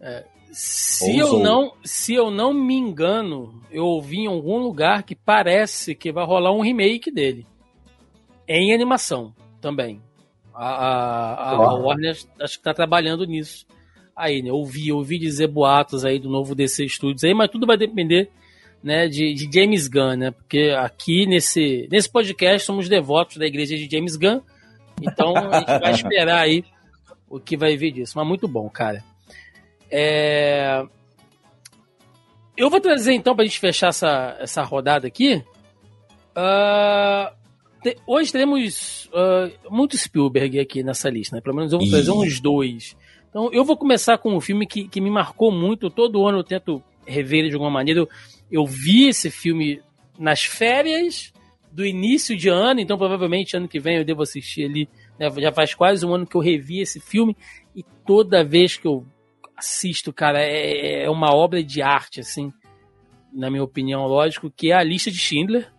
É, 0.00 0.24
se, 0.52 1.18
eu 1.18 1.40
não, 1.40 1.72
se 1.82 2.14
eu 2.14 2.30
não 2.30 2.54
me 2.54 2.76
engano, 2.76 3.60
eu 3.68 3.84
ouvi 3.84 4.20
em 4.20 4.28
algum 4.28 4.58
lugar 4.58 5.02
que 5.02 5.16
parece 5.16 5.94
que 5.94 6.12
vai 6.12 6.24
rolar 6.24 6.52
um 6.52 6.60
remake 6.60 7.10
dele. 7.10 7.44
Em 8.46 8.72
animação 8.72 9.34
também. 9.60 10.00
A, 10.54 10.68
a, 10.68 11.34
a, 11.34 11.50
a 11.50 11.74
Warner 11.74 12.16
acho 12.40 12.58
que 12.58 12.62
tá 12.62 12.72
trabalhando 12.72 13.26
nisso 13.26 13.66
aí, 14.16 14.42
né? 14.42 14.52
Ouvi, 14.52 14.92
ouvi 14.92 15.18
dizer 15.18 15.48
boatos 15.48 16.04
aí 16.04 16.18
do 16.18 16.30
novo 16.30 16.54
DC 16.54 16.88
Studios 16.88 17.24
aí, 17.24 17.34
mas 17.34 17.50
tudo 17.50 17.66
vai 17.66 17.76
depender, 17.76 18.30
né, 18.82 19.08
de, 19.08 19.34
de 19.34 19.48
James 19.52 19.88
Gunn, 19.88 20.16
né? 20.16 20.30
Porque 20.30 20.74
aqui 20.78 21.26
nesse, 21.26 21.88
nesse 21.90 22.08
podcast 22.08 22.66
somos 22.66 22.88
devotos 22.88 23.36
da 23.36 23.46
igreja 23.46 23.76
de 23.76 23.88
James 23.90 24.16
Gunn, 24.16 24.40
então 25.02 25.34
a 25.36 25.58
gente 25.58 25.80
vai 25.80 25.92
esperar 25.92 26.40
aí 26.40 26.64
o 27.28 27.40
que 27.40 27.56
vai 27.56 27.76
vir 27.76 27.92
disso. 27.92 28.12
Mas 28.16 28.26
muito 28.26 28.46
bom, 28.46 28.68
cara. 28.68 29.02
É... 29.90 30.84
Eu 32.56 32.70
vou 32.70 32.80
trazer 32.80 33.12
então 33.14 33.34
pra 33.34 33.44
gente 33.44 33.58
fechar 33.58 33.88
essa, 33.88 34.36
essa 34.38 34.62
rodada 34.62 35.06
aqui. 35.06 35.42
Uh... 36.36 37.44
Hoje 38.06 38.32
teremos 38.32 39.10
uh, 39.12 39.70
muito 39.70 39.94
Spielberg 39.94 40.58
aqui 40.58 40.82
nessa 40.82 41.10
lista, 41.10 41.36
né? 41.36 41.42
Pelo 41.42 41.54
menos 41.54 41.70
eu 41.70 41.78
vou 41.78 41.86
trazer 41.86 42.12
uns 42.12 42.40
dois. 42.40 42.96
Então, 43.34 43.50
eu 43.52 43.64
vou 43.64 43.76
começar 43.76 44.16
com 44.16 44.36
um 44.36 44.40
filme 44.40 44.64
que, 44.64 44.86
que 44.86 45.00
me 45.00 45.10
marcou 45.10 45.50
muito. 45.50 45.90
Todo 45.90 46.24
ano 46.24 46.38
eu 46.38 46.44
tento 46.44 46.80
rever 47.04 47.40
ele 47.40 47.48
de 47.48 47.54
alguma 47.54 47.70
maneira. 47.72 47.98
Eu, 47.98 48.08
eu 48.48 48.64
vi 48.64 49.08
esse 49.08 49.28
filme 49.28 49.82
nas 50.16 50.44
férias 50.44 51.32
do 51.72 51.84
início 51.84 52.36
de 52.36 52.48
ano, 52.48 52.78
então 52.78 52.96
provavelmente 52.96 53.56
ano 53.56 53.66
que 53.66 53.80
vem 53.80 53.96
eu 53.96 54.04
devo 54.04 54.22
assistir 54.22 54.62
ele. 54.62 54.88
Né? 55.18 55.28
Já 55.38 55.50
faz 55.50 55.74
quase 55.74 56.06
um 56.06 56.14
ano 56.14 56.24
que 56.24 56.36
eu 56.36 56.40
revi 56.40 56.80
esse 56.80 57.00
filme 57.00 57.36
e 57.74 57.84
toda 58.06 58.44
vez 58.44 58.76
que 58.76 58.86
eu 58.86 59.04
assisto, 59.56 60.12
cara, 60.12 60.40
é, 60.40 61.02
é 61.02 61.10
uma 61.10 61.34
obra 61.34 61.60
de 61.60 61.82
arte, 61.82 62.20
assim, 62.20 62.52
na 63.32 63.50
minha 63.50 63.64
opinião, 63.64 64.06
lógico, 64.06 64.48
que 64.48 64.70
é 64.70 64.76
a 64.76 64.84
lista 64.84 65.10
de 65.10 65.18
Schindler, 65.18 65.72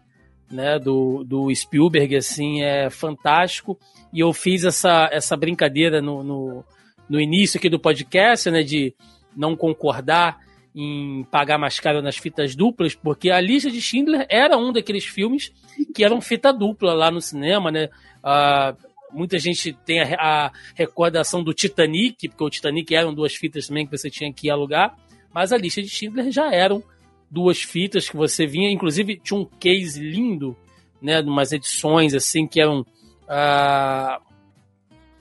né, 0.52 0.78
do, 0.78 1.24
do 1.24 1.56
Spielberg, 1.56 2.18
assim, 2.18 2.64
é 2.64 2.90
fantástico. 2.90 3.80
E 4.12 4.20
eu 4.20 4.34
fiz 4.34 4.66
essa, 4.66 5.08
essa 5.10 5.38
brincadeira 5.38 6.02
no, 6.02 6.22
no, 6.22 6.66
no 7.10 7.20
início 7.20 7.58
aqui 7.58 7.70
do 7.70 7.80
podcast, 7.80 8.50
né, 8.50 8.64
de 8.64 8.94
não 9.36 9.56
concordar 9.56 10.38
em 10.74 11.24
pagar 11.32 11.58
mais 11.58 11.80
caro 11.80 12.02
nas 12.02 12.18
fitas 12.18 12.56
duplas, 12.56 12.94
porque 12.94 13.30
a 13.30 13.40
lista 13.40 13.72
de 13.72 13.82
Schindler 13.82 14.26
era 14.30 14.58
um 14.58 14.74
daqueles 14.74 15.06
filmes 15.06 15.54
que 15.94 16.04
eram 16.04 16.20
fita 16.20 16.52
dupla 16.52 16.94
lá 16.94 17.10
no 17.10 17.22
cinema, 17.22 17.72
né? 17.72 17.90
Uh, 18.18 18.76
muita 19.14 19.40
gente 19.40 19.72
tem 19.86 20.02
a, 20.02 20.18
a, 20.20 20.52
recordação 20.74 21.42
do 21.42 21.54
Titanic, 21.54 22.28
porque 22.28 22.44
o 22.44 22.50
Titanic 22.50 22.94
eram 22.94 23.14
duas 23.14 23.34
fitas 23.36 23.68
também 23.68 23.86
que 23.86 23.98
você 23.98 24.10
tinha 24.10 24.34
que 24.34 24.50
alugar, 24.50 24.98
mas 25.34 25.54
a 25.54 25.58
lista 25.58 25.82
de 25.82 25.88
Schindler 25.88 26.30
já 26.30 26.52
eram 26.52 26.84
duas 27.32 27.62
fitas 27.62 28.10
que 28.10 28.18
você 28.18 28.46
vinha, 28.46 28.70
inclusive 28.70 29.18
tinha 29.18 29.40
um 29.40 29.46
case 29.46 30.02
lindo, 30.02 30.58
né, 31.02 31.22
de 31.22 31.30
umas 31.30 31.54
edições 31.54 32.14
assim 32.14 32.46
que 32.46 32.60
eram 32.60 32.86
Uh, 33.26 34.22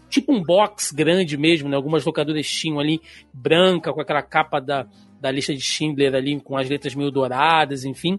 tipo 0.09 0.33
um 0.33 0.43
box 0.43 0.93
grande 0.93 1.37
mesmo, 1.37 1.69
né? 1.69 1.77
Algumas 1.77 2.05
locadoras 2.05 2.49
tinham 2.49 2.79
ali, 2.79 3.01
branca, 3.33 3.93
com 3.93 4.01
aquela 4.01 4.23
capa 4.23 4.61
da, 4.61 4.87
da 5.21 5.31
lista 5.31 5.55
de 5.55 5.61
Schindler 5.61 6.15
ali, 6.15 6.41
com 6.41 6.57
as 6.57 6.69
letras 6.69 6.95
meio 6.95 7.11
douradas, 7.11 7.85
enfim. 7.85 8.19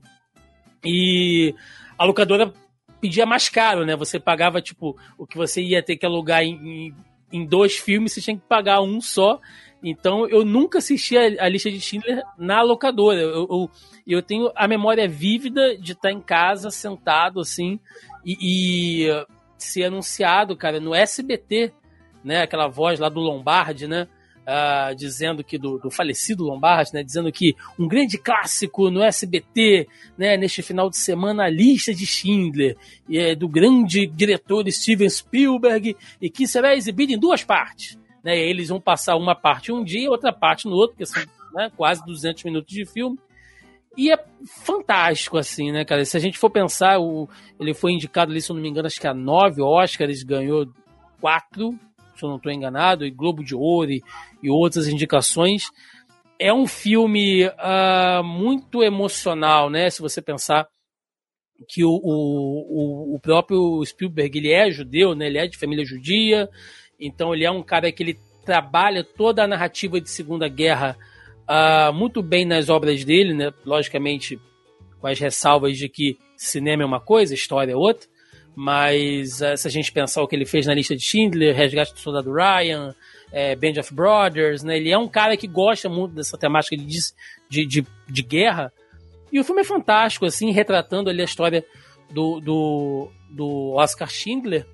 E 0.84 1.54
a 1.98 2.06
locadora 2.06 2.54
pedia 3.00 3.26
mais 3.26 3.50
caro, 3.50 3.86
né? 3.86 3.96
Você 3.96 4.20
pagava, 4.20 4.62
tipo, 4.62 4.98
o 5.18 5.26
que 5.26 5.38
você 5.38 5.62
ia 5.62 5.84
ter 5.84 5.96
que 5.96 6.06
alugar 6.06 6.44
em, 6.44 6.94
em, 7.32 7.46
dois 7.46 7.78
filmes, 7.78 8.14
você 8.14 8.22
tinha 8.22 8.38
que 8.38 8.48
pagar 8.48 8.82
um 8.82 9.00
só. 9.00 9.40
Então, 9.84 10.28
eu 10.28 10.44
nunca 10.44 10.80
assisti 10.80 11.18
a, 11.18 11.46
a 11.46 11.50
lista 11.50 11.70
de 11.70 11.80
Schindler 11.80 12.24
na 12.38 12.62
locadora. 12.62 13.20
Eu, 13.20 13.48
eu, 13.50 13.70
eu, 14.08 14.22
tenho 14.22 14.52
a 14.56 14.68
memória 14.68 15.08
vívida 15.08 15.78
de 15.78 15.92
estar 15.92 16.12
em 16.12 16.22
casa, 16.22 16.72
sentado, 16.72 17.40
assim, 17.40 17.80
e, 18.26 19.06
e 19.06 19.26
ser 19.58 19.86
anunciado, 19.86 20.56
cara, 20.56 20.80
no 20.80 20.94
SBT, 20.94 21.74
né? 22.24 22.42
Aquela 22.42 22.68
voz 22.68 23.00
lá 23.00 23.10
do 23.10 23.20
Lombardi, 23.20 23.88
né? 23.88 24.08
uh, 24.46 24.96
dizendo 24.96 25.44
que 25.44 25.58
do, 25.58 25.78
do, 25.78 25.90
falecido 25.90 26.44
Lombardi, 26.44 26.94
né, 26.94 27.04
dizendo 27.04 27.32
que 27.32 27.56
um 27.78 27.88
grande 27.88 28.18
clássico 28.18 28.90
no 28.90 29.04
SBT, 29.04 29.88
né, 30.18 30.38
neste 30.38 30.62
final 30.62 30.90
de 30.90 30.98
semana, 30.98 31.46
a 31.46 31.50
lista 31.50 31.94
de 31.94 32.06
Schindler, 32.06 32.78
e 33.10 33.18
é 33.18 33.36
do 33.36 33.48
grande 33.50 34.06
diretor 34.06 34.70
Steven 34.72 35.10
Spielberg, 35.10 35.96
e 36.22 36.30
que 36.30 36.48
será 36.48 36.76
exibido 36.76 37.14
em 37.14 37.20
duas 37.20 37.44
partes. 37.44 37.98
Né, 38.24 38.38
eles 38.38 38.70
vão 38.70 38.80
passar 38.80 39.16
uma 39.16 39.36
parte 39.36 39.72
um 39.72 39.84
dia, 39.84 40.10
outra 40.10 40.32
parte 40.32 40.66
no 40.66 40.76
outro, 40.76 40.96
porque 40.96 41.06
são 41.06 41.24
né, 41.54 41.72
quase 41.76 42.04
200 42.06 42.44
minutos 42.44 42.74
de 42.74 42.86
filme. 42.86 43.18
E 43.98 44.12
é 44.12 44.18
fantástico, 44.64 45.38
assim, 45.38 45.72
né, 45.72 45.86
cara? 45.86 46.04
Se 46.04 46.18
a 46.18 46.20
gente 46.20 46.38
for 46.38 46.50
pensar, 46.50 47.00
o, 47.00 47.30
ele 47.60 47.74
foi 47.74 47.94
indicado 47.94 48.32
ali, 48.32 48.42
se 48.42 48.52
eu 48.52 48.56
não 48.56 48.62
me 48.62 48.70
engano, 48.70 48.88
acho 48.88 49.00
que 49.00 49.08
a 49.08 49.14
nove 49.14 49.62
Oscars, 49.62 50.24
ganhou 50.24 50.68
quatro, 51.22 51.72
se 52.16 52.24
eu 52.24 52.30
não 52.30 52.38
estou 52.38 52.52
enganado, 52.52 53.06
e 53.06 53.12
Globo 53.12 53.44
de 53.44 53.56
Ouro 53.56 53.92
e, 53.92 54.04
e, 54.44 54.50
outras 54.50 54.88
indicações. 54.88 55.64
É 56.38 56.54
um 56.54 56.68
filme 56.68 57.46
uh, 57.48 58.24
muito 58.24 58.84
emocional, 58.84 59.70
né? 59.70 59.90
Se 59.90 60.02
você 60.02 60.22
pensar 60.22 60.68
que 61.70 61.86
o, 61.86 61.90
o, 61.90 63.16
o 63.16 63.20
próprio 63.22 63.84
Spielberg 63.86 64.38
ele 64.38 64.52
é 64.52 64.70
judeu, 64.70 65.16
né? 65.16 65.28
Ele 65.28 65.38
é 65.38 65.48
de 65.48 65.58
família 65.58 65.86
judia, 65.86 66.50
então 67.00 67.34
ele 67.34 67.46
é 67.46 67.52
um 67.52 67.64
cara 67.64 67.90
que 67.92 68.04
ele 68.04 68.20
trabalha 68.46 69.04
toda 69.04 69.44
a 69.44 69.48
narrativa 69.48 70.00
de 70.02 70.10
Segunda 70.10 70.50
Guerra 70.50 70.98
uh, 71.50 71.94
muito 71.94 72.22
bem 72.22 72.46
nas 72.46 72.70
obras 72.70 73.04
dele, 73.04 73.34
né? 73.34 73.52
Logicamente 73.66 74.40
com 75.00 75.08
as 75.08 75.20
ressalvas 75.20 75.78
de 75.78 75.88
que 75.90 76.18
cinema 76.38 76.84
é 76.84 76.86
uma 76.86 77.00
coisa, 77.00 77.34
história 77.34 77.74
é 77.74 77.76
outra. 77.76 78.08
Mas 78.56 79.42
uh, 79.42 79.58
se 79.58 79.68
a 79.68 79.72
gente 79.72 79.92
pensar 79.92 80.24
o 80.24 80.28
que 80.28 80.36
ele 80.36 80.46
fez 80.46 80.66
na 80.66 80.74
lista 80.74 80.96
de 80.96 81.04
Schindler, 81.04 81.56
Resgate 81.56 81.94
do 81.94 82.00
Soldado 82.00 82.34
Ryan, 82.34 82.96
é, 83.32 83.56
Band 83.56 83.80
of 83.80 83.94
Brothers, 83.94 84.64
né? 84.64 84.78
Ele 84.78 84.92
é 84.92 84.98
um 84.98 85.08
cara 85.08 85.36
que 85.36 85.48
gosta 85.48 85.90
muito 85.90 86.16
dessa 86.16 86.38
temática 86.38 86.78
de, 86.78 87.00
de, 87.50 87.66
de, 87.66 87.86
de 88.08 88.24
guerra. 88.24 88.72
E 89.32 89.40
o 89.40 89.44
filme 89.44 89.62
é 89.62 89.66
fantástico, 89.66 90.26
assim, 90.26 90.52
retratando 90.52 91.10
ali 91.10 91.22
a 91.22 91.26
história 91.26 91.66
do, 92.10 92.40
do, 92.40 93.12
do 93.30 93.74
Oscar 93.74 94.10
Schindler, 94.10 94.66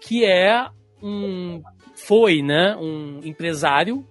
que 0.00 0.24
é 0.24 0.68
um 1.02 1.62
foi, 1.94 2.42
né, 2.42 2.76
um 2.76 3.20
empresário 3.24 4.06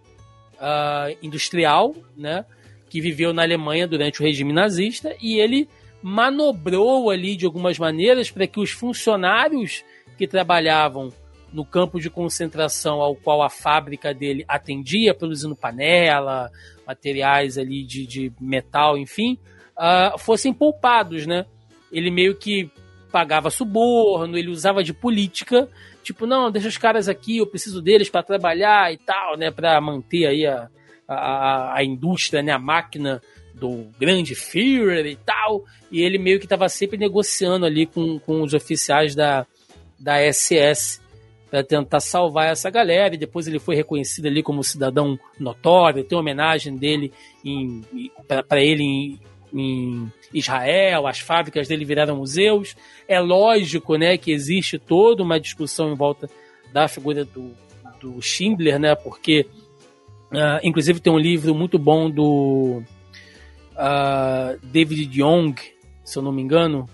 uh, 0.55 1.17
industrial, 1.21 1.95
né, 2.15 2.45
que 2.89 3.01
viveu 3.01 3.33
na 3.33 3.41
Alemanha 3.41 3.87
durante 3.87 4.21
o 4.21 4.23
regime 4.23 4.53
nazista 4.53 5.15
e 5.21 5.39
ele 5.39 5.67
manobrou 6.01 7.09
ali 7.09 7.35
de 7.35 7.45
algumas 7.45 7.79
maneiras 7.79 8.29
para 8.29 8.45
que 8.45 8.59
os 8.59 8.71
funcionários 8.71 9.83
que 10.17 10.27
trabalhavam 10.27 11.11
no 11.53 11.63
campo 11.63 11.99
de 11.99 12.09
concentração 12.09 12.99
ao 12.99 13.15
qual 13.15 13.41
a 13.41 13.49
fábrica 13.49 14.13
dele 14.13 14.43
atendia, 14.47 15.13
produzindo 15.13 15.55
panela, 15.55 16.51
materiais 16.85 17.57
ali 17.57 17.83
de, 17.83 18.05
de 18.07 18.33
metal, 18.41 18.97
enfim, 18.97 19.37
uh, 19.77 20.17
fossem 20.17 20.51
poupados, 20.51 21.25
né? 21.27 21.45
Ele 21.91 22.09
meio 22.09 22.35
que 22.35 22.69
pagava 23.11 23.51
suborno, 23.51 24.35
ele 24.35 24.49
usava 24.49 24.83
de 24.83 24.91
política, 24.91 25.69
tipo, 26.03 26.27
não, 26.27 26.51
deixa 26.51 26.67
os 26.67 26.77
caras 26.77 27.07
aqui, 27.07 27.37
eu 27.37 27.47
preciso 27.47 27.81
deles 27.81 28.09
para 28.09 28.21
trabalhar 28.21 28.93
e 28.93 28.97
tal, 28.97 29.37
né, 29.37 29.49
para 29.49 29.79
manter 29.79 30.27
aí 30.27 30.45
a, 30.45 30.69
a, 31.07 31.77
a 31.77 31.83
indústria, 31.83 32.43
né, 32.43 32.51
a 32.51 32.59
máquina 32.59 33.21
do 33.53 33.87
grande 33.99 34.35
Führer 34.35 35.05
e 35.05 35.15
tal, 35.15 35.63
e 35.91 36.01
ele 36.01 36.17
meio 36.17 36.39
que 36.39 36.45
estava 36.45 36.67
sempre 36.67 36.97
negociando 36.97 37.65
ali 37.65 37.85
com, 37.85 38.19
com 38.19 38.41
os 38.41 38.53
oficiais 38.53 39.15
da, 39.15 39.45
da 39.99 40.17
SS 40.31 41.01
para 41.49 41.63
tentar 41.63 41.99
salvar 41.99 42.51
essa 42.51 42.69
galera, 42.69 43.13
e 43.13 43.17
depois 43.17 43.47
ele 43.47 43.59
foi 43.59 43.75
reconhecido 43.75 44.25
ali 44.25 44.41
como 44.41 44.63
cidadão 44.63 45.19
notório, 45.39 46.03
tem 46.03 46.17
homenagem 46.17 46.75
dele 46.75 47.13
para 48.47 48.59
ele 48.59 48.83
em, 48.83 49.19
em 49.53 50.11
Israel, 50.33 51.05
as 51.05 51.19
fábricas 51.19 51.67
dele 51.67 51.85
viraram 51.85 52.17
museus. 52.17 52.75
É 53.07 53.19
lógico, 53.19 53.95
né, 53.95 54.17
que 54.17 54.31
existe 54.31 54.79
toda 54.79 55.21
uma 55.21 55.39
discussão 55.39 55.91
em 55.91 55.95
volta 55.95 56.29
da 56.71 56.87
figura 56.87 57.23
do, 57.23 57.51
do 58.01 58.21
Schindler, 58.21 58.79
né, 58.79 58.95
porque 58.95 59.45
uh, 60.31 60.59
inclusive 60.63 60.99
tem 60.99 61.13
um 61.13 61.19
livro 61.19 61.53
muito 61.53 61.77
bom 61.77 62.09
do 62.09 62.81
uh, 63.73 64.59
David 64.63 65.21
Young, 65.21 65.55
se 66.03 66.17
eu 66.17 66.23
não 66.23 66.31
me 66.31 66.41
engano, 66.41 66.89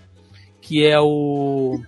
que 0.62 0.86
é 0.86 1.00
o 1.00 1.82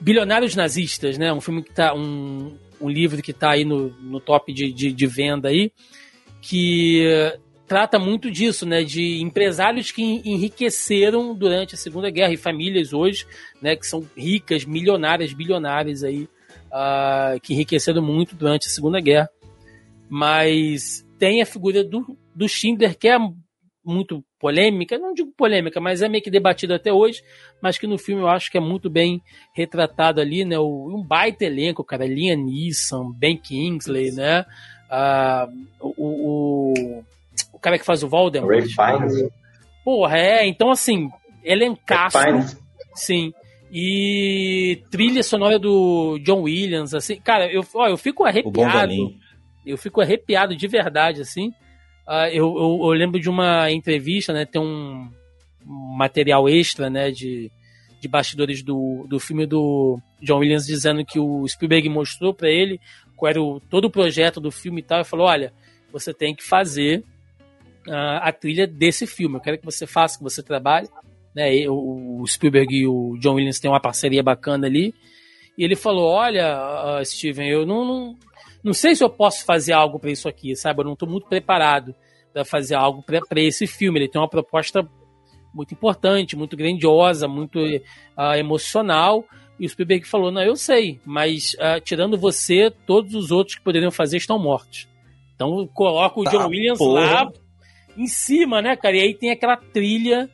Bilionários 0.00 0.54
Nazistas, 0.54 1.18
né? 1.18 1.32
Um 1.32 1.40
filme 1.40 1.62
que 1.62 1.72
tá. 1.72 1.94
Um, 1.94 2.56
um 2.80 2.88
livro 2.88 3.22
que 3.22 3.30
está 3.30 3.52
aí 3.52 3.64
no, 3.64 3.88
no 4.00 4.20
top 4.20 4.52
de, 4.52 4.70
de, 4.72 4.92
de, 4.92 5.06
venda 5.06 5.48
aí, 5.48 5.72
que 6.42 7.32
trata 7.66 7.98
muito 7.98 8.30
disso, 8.30 8.66
né? 8.66 8.82
De 8.82 9.20
empresários 9.22 9.90
que 9.90 10.02
enriqueceram 10.02 11.34
durante 11.34 11.74
a 11.74 11.78
Segunda 11.78 12.10
Guerra 12.10 12.32
e 12.32 12.36
famílias 12.36 12.92
hoje, 12.92 13.26
né? 13.60 13.76
Que 13.76 13.86
são 13.86 14.06
ricas, 14.16 14.64
milionárias, 14.64 15.32
bilionárias 15.32 16.04
aí, 16.04 16.28
uh, 16.70 17.40
que 17.42 17.54
enriqueceram 17.54 18.02
muito 18.02 18.34
durante 18.34 18.68
a 18.68 18.70
Segunda 18.70 19.00
Guerra. 19.00 19.28
Mas 20.08 21.06
tem 21.18 21.40
a 21.40 21.46
figura 21.46 21.82
do, 21.82 22.16
do 22.34 22.48
Schindler, 22.48 22.96
que 22.96 23.08
é 23.08 23.18
muito 23.84 24.24
polêmica, 24.38 24.98
não 24.98 25.12
digo 25.12 25.30
polêmica, 25.36 25.80
mas 25.80 26.00
é 26.00 26.08
meio 26.08 26.22
que 26.22 26.30
debatida 26.30 26.76
até 26.76 26.92
hoje, 26.92 27.22
mas 27.60 27.76
que 27.76 27.86
no 27.86 27.98
filme 27.98 28.22
eu 28.22 28.28
acho 28.28 28.50
que 28.50 28.56
é 28.56 28.60
muito 28.60 28.88
bem 28.88 29.22
retratado 29.54 30.20
ali, 30.20 30.44
né? 30.44 30.58
O, 30.58 30.94
um 30.94 31.02
baita 31.02 31.44
elenco, 31.44 31.84
cara, 31.84 32.06
Liam 32.06 32.36
Neeson, 32.36 33.12
Ben 33.12 33.36
Kingsley, 33.36 34.12
né? 34.12 34.44
O, 35.80 35.94
o, 35.98 37.03
o, 37.52 37.58
cara 37.58 37.78
que 37.78 37.84
faz 37.84 38.02
o 38.02 38.08
Voldemort. 38.08 38.50
Ray 38.50 38.68
Fiennes. 38.68 39.30
Porra, 39.84 40.18
é, 40.18 40.46
então 40.46 40.70
assim, 40.70 41.10
elencaço, 41.42 42.18
sim. 42.94 43.32
E 43.70 44.82
trilha 44.90 45.22
sonora 45.22 45.58
do 45.58 46.18
John 46.20 46.42
Williams, 46.42 46.94
assim, 46.94 47.16
cara, 47.16 47.52
eu, 47.52 47.64
ó, 47.74 47.88
eu 47.88 47.96
fico 47.96 48.24
arrepiado. 48.24 49.14
Eu 49.66 49.76
fico 49.76 50.00
arrepiado 50.00 50.54
de 50.54 50.68
verdade, 50.68 51.20
assim. 51.20 51.48
Uh, 52.06 52.28
eu, 52.30 52.54
eu, 52.56 52.80
eu, 52.82 52.90
lembro 52.90 53.18
de 53.18 53.30
uma 53.30 53.70
entrevista, 53.70 54.32
né? 54.32 54.44
Tem 54.44 54.60
um 54.60 55.10
material 55.96 56.48
extra, 56.48 56.90
né? 56.90 57.10
De, 57.10 57.50
de 58.00 58.06
bastidores 58.06 58.62
do, 58.62 59.06
do 59.08 59.18
filme 59.18 59.46
do 59.46 59.98
John 60.20 60.38
Williams 60.38 60.66
dizendo 60.66 61.04
que 61.04 61.18
o 61.18 61.48
Spielberg 61.48 61.88
mostrou 61.88 62.34
para 62.34 62.50
ele 62.50 62.78
qual 63.16 63.30
era 63.30 63.42
o, 63.42 63.58
todo 63.58 63.86
o 63.86 63.90
projeto 63.90 64.38
do 64.38 64.50
filme 64.50 64.80
e 64.80 64.84
tal. 64.84 65.00
E 65.00 65.04
falou: 65.04 65.26
olha, 65.26 65.52
você 65.90 66.12
tem 66.12 66.34
que 66.34 66.44
fazer 66.44 67.02
a 67.88 68.32
trilha 68.32 68.66
desse 68.66 69.06
filme. 69.06 69.36
Eu 69.36 69.40
quero 69.40 69.58
que 69.58 69.64
você 69.64 69.86
faça, 69.86 70.18
que 70.18 70.24
você 70.24 70.42
trabalhe. 70.42 70.88
Né? 71.34 71.68
O, 71.68 72.24
Spielberg 72.26 72.74
e 72.74 72.86
o 72.86 73.16
John 73.18 73.34
Williams 73.34 73.58
têm 73.58 73.70
uma 73.70 73.80
parceria 73.80 74.22
bacana 74.22 74.66
ali. 74.66 74.94
E 75.58 75.64
ele 75.64 75.76
falou: 75.76 76.10
Olha, 76.10 77.02
Steven, 77.04 77.48
eu 77.48 77.66
não, 77.66 77.84
não, 77.84 78.18
não 78.62 78.72
sei 78.72 78.94
se 78.94 79.02
eu 79.02 79.10
posso 79.10 79.44
fazer 79.44 79.72
algo 79.72 79.98
para 79.98 80.10
isso 80.10 80.28
aqui, 80.28 80.54
sabe? 80.56 80.80
Eu 80.80 80.84
não 80.84 80.92
estou 80.94 81.08
muito 81.08 81.28
preparado 81.28 81.94
para 82.32 82.44
fazer 82.44 82.74
algo 82.74 83.02
para 83.02 83.40
esse 83.40 83.66
filme. 83.66 83.98
Ele 83.98 84.08
tem 84.08 84.20
uma 84.20 84.28
proposta 84.28 84.88
muito 85.54 85.72
importante, 85.72 86.36
muito 86.36 86.56
grandiosa, 86.56 87.28
muito 87.28 87.58
uh, 87.60 88.34
emocional. 88.36 89.24
E 89.58 89.66
o 89.66 89.68
Spielberg 89.68 90.04
falou: 90.06 90.32
Não, 90.32 90.42
eu 90.42 90.56
sei, 90.56 91.00
mas 91.04 91.54
uh, 91.54 91.80
tirando 91.80 92.18
você, 92.18 92.72
todos 92.86 93.14
os 93.14 93.30
outros 93.30 93.56
que 93.56 93.62
poderiam 93.62 93.90
fazer 93.90 94.16
estão 94.16 94.38
mortos. 94.38 94.88
Então 95.34 95.66
coloca 95.68 96.20
o 96.20 96.24
tá, 96.24 96.30
John 96.30 96.48
Williams 96.48 96.78
porra. 96.78 97.00
lá 97.00 97.32
em 97.96 98.06
cima, 98.06 98.60
né, 98.60 98.76
cara? 98.76 98.96
E 98.96 99.00
aí 99.00 99.14
tem 99.14 99.30
aquela 99.30 99.56
trilha 99.56 100.28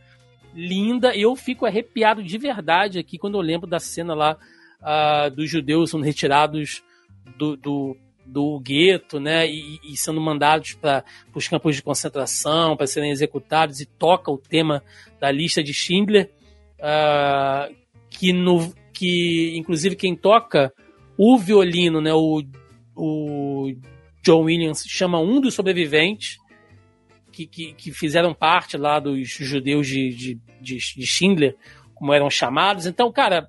linda. 0.55 1.15
Eu 1.15 1.37
fico 1.37 1.67
arrepiado 1.67 2.23
de 2.23 2.39
verdade 2.39 2.99
aqui 2.99 3.19
quando 3.19 3.37
eu 3.37 3.41
lembro 3.41 3.69
da 3.69 3.79
cena 3.79 4.15
lá 4.15 4.37
uh, 4.81 5.31
dos 5.31 5.49
judeus 5.49 5.91
sendo 5.91 6.05
retirados 6.05 6.83
do, 7.37 7.57
do 7.57 7.97
do 8.31 8.61
gueto, 8.61 9.19
né, 9.19 9.49
e, 9.49 9.81
e 9.83 9.97
sendo 9.97 10.21
mandados 10.21 10.75
para 10.75 11.05
os 11.35 11.49
campos 11.49 11.75
de 11.75 11.83
concentração 11.83 12.77
para 12.77 12.87
serem 12.87 13.11
executados, 13.11 13.81
e 13.81 13.87
toca 13.87 14.31
o 14.31 14.39
tema 14.39 14.83
da 15.19 15.31
lista 15.31 15.63
de 15.63 15.75
Schindler, 15.75 16.31
uh, 16.79 17.75
que, 18.09 18.33
no, 18.33 18.73
que, 18.93 19.53
inclusive, 19.57 19.97
quem 19.97 20.15
toca 20.15 20.73
o 21.19 21.37
violino, 21.39 22.01
né, 22.01 22.15
o, 22.15 22.43
o 22.95 23.73
John 24.23 24.45
Williams, 24.45 24.85
chama 24.87 25.19
um 25.19 25.41
dos 25.41 25.55
sobreviventes 25.55 26.39
que, 27.31 27.47
que, 27.47 27.73
que 27.75 27.93
fizeram 27.93 28.35
parte 28.35 28.77
lá 28.77 28.99
dos 28.99 29.29
judeus 29.29 29.87
de, 29.87 30.11
de, 30.11 30.41
de, 30.61 30.77
de 30.77 31.07
Schindler, 31.07 31.57
como 31.95 32.13
eram 32.13 32.31
chamados. 32.31 32.87
Então, 32.87 33.11
cara, 33.13 33.49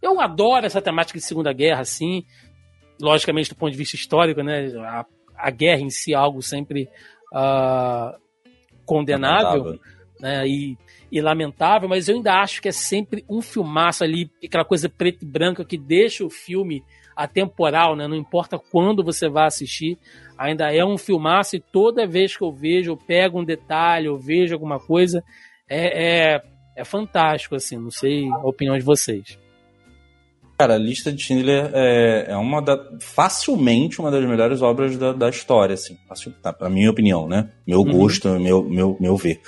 eu 0.00 0.20
adoro 0.20 0.66
essa 0.66 0.82
temática 0.82 1.18
de 1.18 1.24
Segunda 1.24 1.52
Guerra, 1.52 1.80
assim. 1.80 2.24
Logicamente, 3.00 3.50
do 3.50 3.56
ponto 3.56 3.72
de 3.72 3.78
vista 3.78 3.96
histórico, 3.96 4.42
né? 4.42 4.66
A, 4.78 5.06
a 5.36 5.50
guerra 5.50 5.80
em 5.80 5.90
si 5.90 6.12
é 6.12 6.16
algo 6.16 6.42
sempre 6.42 6.88
uh, 7.32 8.16
condenável 8.84 9.78
né, 10.20 10.46
e, 10.46 10.78
e, 11.10 11.20
lamentável, 11.20 11.88
mas 11.88 12.08
eu 12.08 12.14
ainda 12.14 12.40
acho 12.40 12.62
que 12.62 12.68
é 12.68 12.72
sempre 12.72 13.24
um 13.28 13.42
filmaço 13.42 14.04
ali, 14.04 14.30
aquela 14.44 14.64
coisa 14.64 14.88
preta 14.88 15.24
e 15.24 15.26
branca 15.26 15.64
que 15.64 15.76
deixa 15.76 16.24
o 16.24 16.30
filme 16.30 16.84
atemporal, 17.16 17.96
né? 17.96 18.06
Não 18.06 18.16
importa 18.16 18.58
quando 18.58 19.04
você 19.04 19.28
vai 19.28 19.46
assistir, 19.46 19.98
ainda 20.36 20.72
é 20.72 20.84
um 20.84 20.98
filmaço 20.98 21.56
e 21.56 21.60
toda 21.60 22.06
vez 22.06 22.36
que 22.36 22.44
eu 22.44 22.52
vejo, 22.52 22.92
eu 22.92 22.96
pego 22.96 23.40
um 23.40 23.44
detalhe, 23.44 24.06
eu 24.06 24.18
vejo 24.18 24.54
alguma 24.54 24.78
coisa, 24.78 25.22
é, 25.68 26.32
é, 26.34 26.42
é 26.76 26.84
fantástico, 26.84 27.54
assim, 27.54 27.76
não 27.76 27.90
sei 27.90 28.28
a 28.28 28.46
opinião 28.46 28.76
de 28.76 28.84
vocês. 28.84 29.38
Cara, 30.58 30.74
a 30.74 30.78
lista 30.78 31.12
de 31.12 31.20
Schindler 31.20 31.70
é, 31.74 32.26
é 32.28 32.36
uma 32.36 32.60
da, 32.60 32.78
facilmente 33.00 33.98
uma 33.98 34.12
das 34.12 34.24
melhores 34.24 34.62
obras 34.62 34.96
da, 34.96 35.12
da 35.12 35.28
história, 35.28 35.74
assim, 35.74 35.96
tá, 36.40 36.54
a 36.60 36.70
minha 36.70 36.90
opinião, 36.90 37.26
né? 37.26 37.50
Meu 37.66 37.80
uhum. 37.80 37.98
gosto, 37.98 38.28
meu, 38.38 38.62
meu, 38.62 38.96
meu 39.00 39.16
ver. 39.16 39.40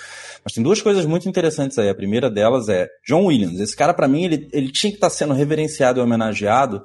Mas 0.44 0.52
tem 0.52 0.62
duas 0.62 0.82
coisas 0.82 1.06
muito 1.06 1.28
interessantes 1.28 1.78
aí. 1.78 1.88
A 1.88 1.94
primeira 1.94 2.28
delas 2.28 2.68
é 2.68 2.88
John 3.06 3.26
Williams. 3.26 3.60
Esse 3.60 3.76
cara, 3.76 3.94
para 3.94 4.08
mim, 4.08 4.24
ele, 4.24 4.48
ele 4.52 4.72
tinha 4.72 4.90
que 4.90 4.96
estar 4.96 5.08
tá 5.08 5.14
sendo 5.14 5.32
reverenciado 5.32 6.00
e 6.00 6.02
homenageado 6.02 6.82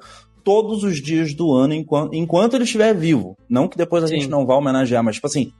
todos 0.50 0.82
os 0.82 1.00
dias 1.00 1.32
do 1.32 1.52
ano 1.54 1.74
enquanto, 1.74 2.12
enquanto 2.12 2.54
ele 2.54 2.64
estiver 2.64 2.92
vivo. 2.92 3.38
Não 3.48 3.68
que 3.68 3.76
depois 3.76 4.02
a 4.02 4.08
Sim. 4.08 4.16
gente 4.16 4.28
não 4.28 4.44
vá 4.44 4.56
homenagear, 4.56 5.00
mas, 5.04 5.14
tipo 5.14 5.28
assim, 5.28 5.52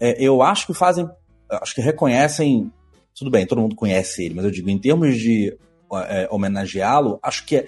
é, 0.00 0.16
eu 0.18 0.40
acho 0.40 0.66
que 0.66 0.72
fazem. 0.72 1.06
Acho 1.50 1.74
que 1.74 1.82
reconhecem. 1.82 2.72
Tudo 3.14 3.30
bem, 3.30 3.44
todo 3.44 3.60
mundo 3.60 3.76
conhece 3.76 4.24
ele, 4.24 4.34
mas 4.34 4.46
eu 4.46 4.50
digo, 4.50 4.70
em 4.70 4.78
termos 4.78 5.18
de 5.18 5.54
é, 6.08 6.26
homenageá-lo, 6.30 7.18
acho 7.22 7.44
que 7.44 7.56
é, 7.56 7.66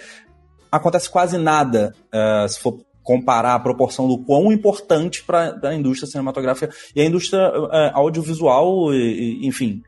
acontece 0.71 1.11
quase 1.11 1.37
nada 1.37 1.95
uh, 2.07 2.49
se 2.49 2.59
for 2.59 2.81
comparar 3.03 3.55
a 3.55 3.61
proporção 3.61 4.09
do 4.09 4.17
quão 4.17 4.51
importante 4.51 5.23
para 5.23 5.59
a 5.63 5.75
indústria 5.75 6.09
cinematográfica 6.09 6.73
e 6.97 7.03
a 7.03 7.05
indústria 7.05 7.51
uh, 7.51 7.91
audiovisual, 7.93 8.95
e, 8.95 9.43
e, 9.43 9.47
enfim, 9.47 9.83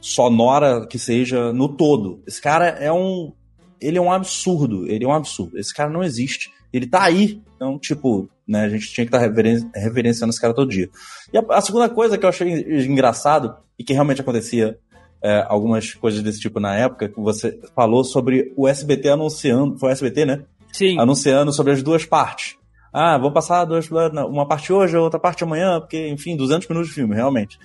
sonora 0.00 0.86
que 0.86 0.98
seja 0.98 1.52
no 1.52 1.68
todo. 1.68 2.22
Esse 2.26 2.40
cara 2.40 2.68
é 2.68 2.90
um. 2.90 3.32
Ele 3.80 3.98
é 3.98 4.00
um 4.00 4.12
absurdo. 4.12 4.86
Ele 4.86 5.04
é 5.04 5.08
um 5.08 5.12
absurdo. 5.12 5.58
Esse 5.58 5.74
cara 5.74 5.90
não 5.90 6.02
existe. 6.02 6.50
Ele 6.72 6.86
tá 6.86 7.02
aí. 7.02 7.40
Então, 7.56 7.78
tipo, 7.78 8.28
né, 8.46 8.64
a 8.64 8.68
gente 8.68 8.92
tinha 8.92 9.06
que 9.06 9.14
estar 9.14 9.28
tá 9.28 9.80
reverenciando 9.80 10.30
esse 10.30 10.40
cara 10.40 10.54
todo 10.54 10.70
dia. 10.70 10.88
E 11.32 11.38
a, 11.38 11.44
a, 11.50 11.60
segunda 11.60 11.88
coisa 11.88 12.16
que 12.16 12.24
eu 12.24 12.28
achei 12.28 12.84
engraçado 12.84 13.56
e 13.78 13.84
que 13.84 13.92
realmente 13.92 14.20
acontecia 14.20 14.78
é, 15.22 15.44
algumas 15.48 15.94
coisas 15.94 16.22
desse 16.22 16.40
tipo 16.40 16.58
na 16.58 16.74
época, 16.74 17.08
que 17.08 17.20
você 17.20 17.58
falou 17.74 18.02
sobre 18.02 18.52
o 18.56 18.66
SBT 18.66 19.10
anunciando, 19.10 19.78
foi 19.78 19.90
o 19.90 19.92
SBT, 19.92 20.24
né? 20.24 20.44
Sim. 20.72 20.98
Anunciando 20.98 21.52
sobre 21.52 21.72
as 21.72 21.82
duas 21.82 22.04
partes. 22.04 22.56
Ah, 22.92 23.18
vou 23.18 23.30
passar 23.30 23.64
duas, 23.64 23.88
uma 23.90 24.46
parte 24.46 24.72
hoje, 24.72 24.96
outra 24.96 25.20
parte 25.20 25.44
amanhã, 25.44 25.80
porque, 25.80 26.08
enfim, 26.08 26.36
200 26.36 26.66
minutos 26.68 26.88
de 26.88 26.94
filme, 26.94 27.14
realmente. 27.14 27.58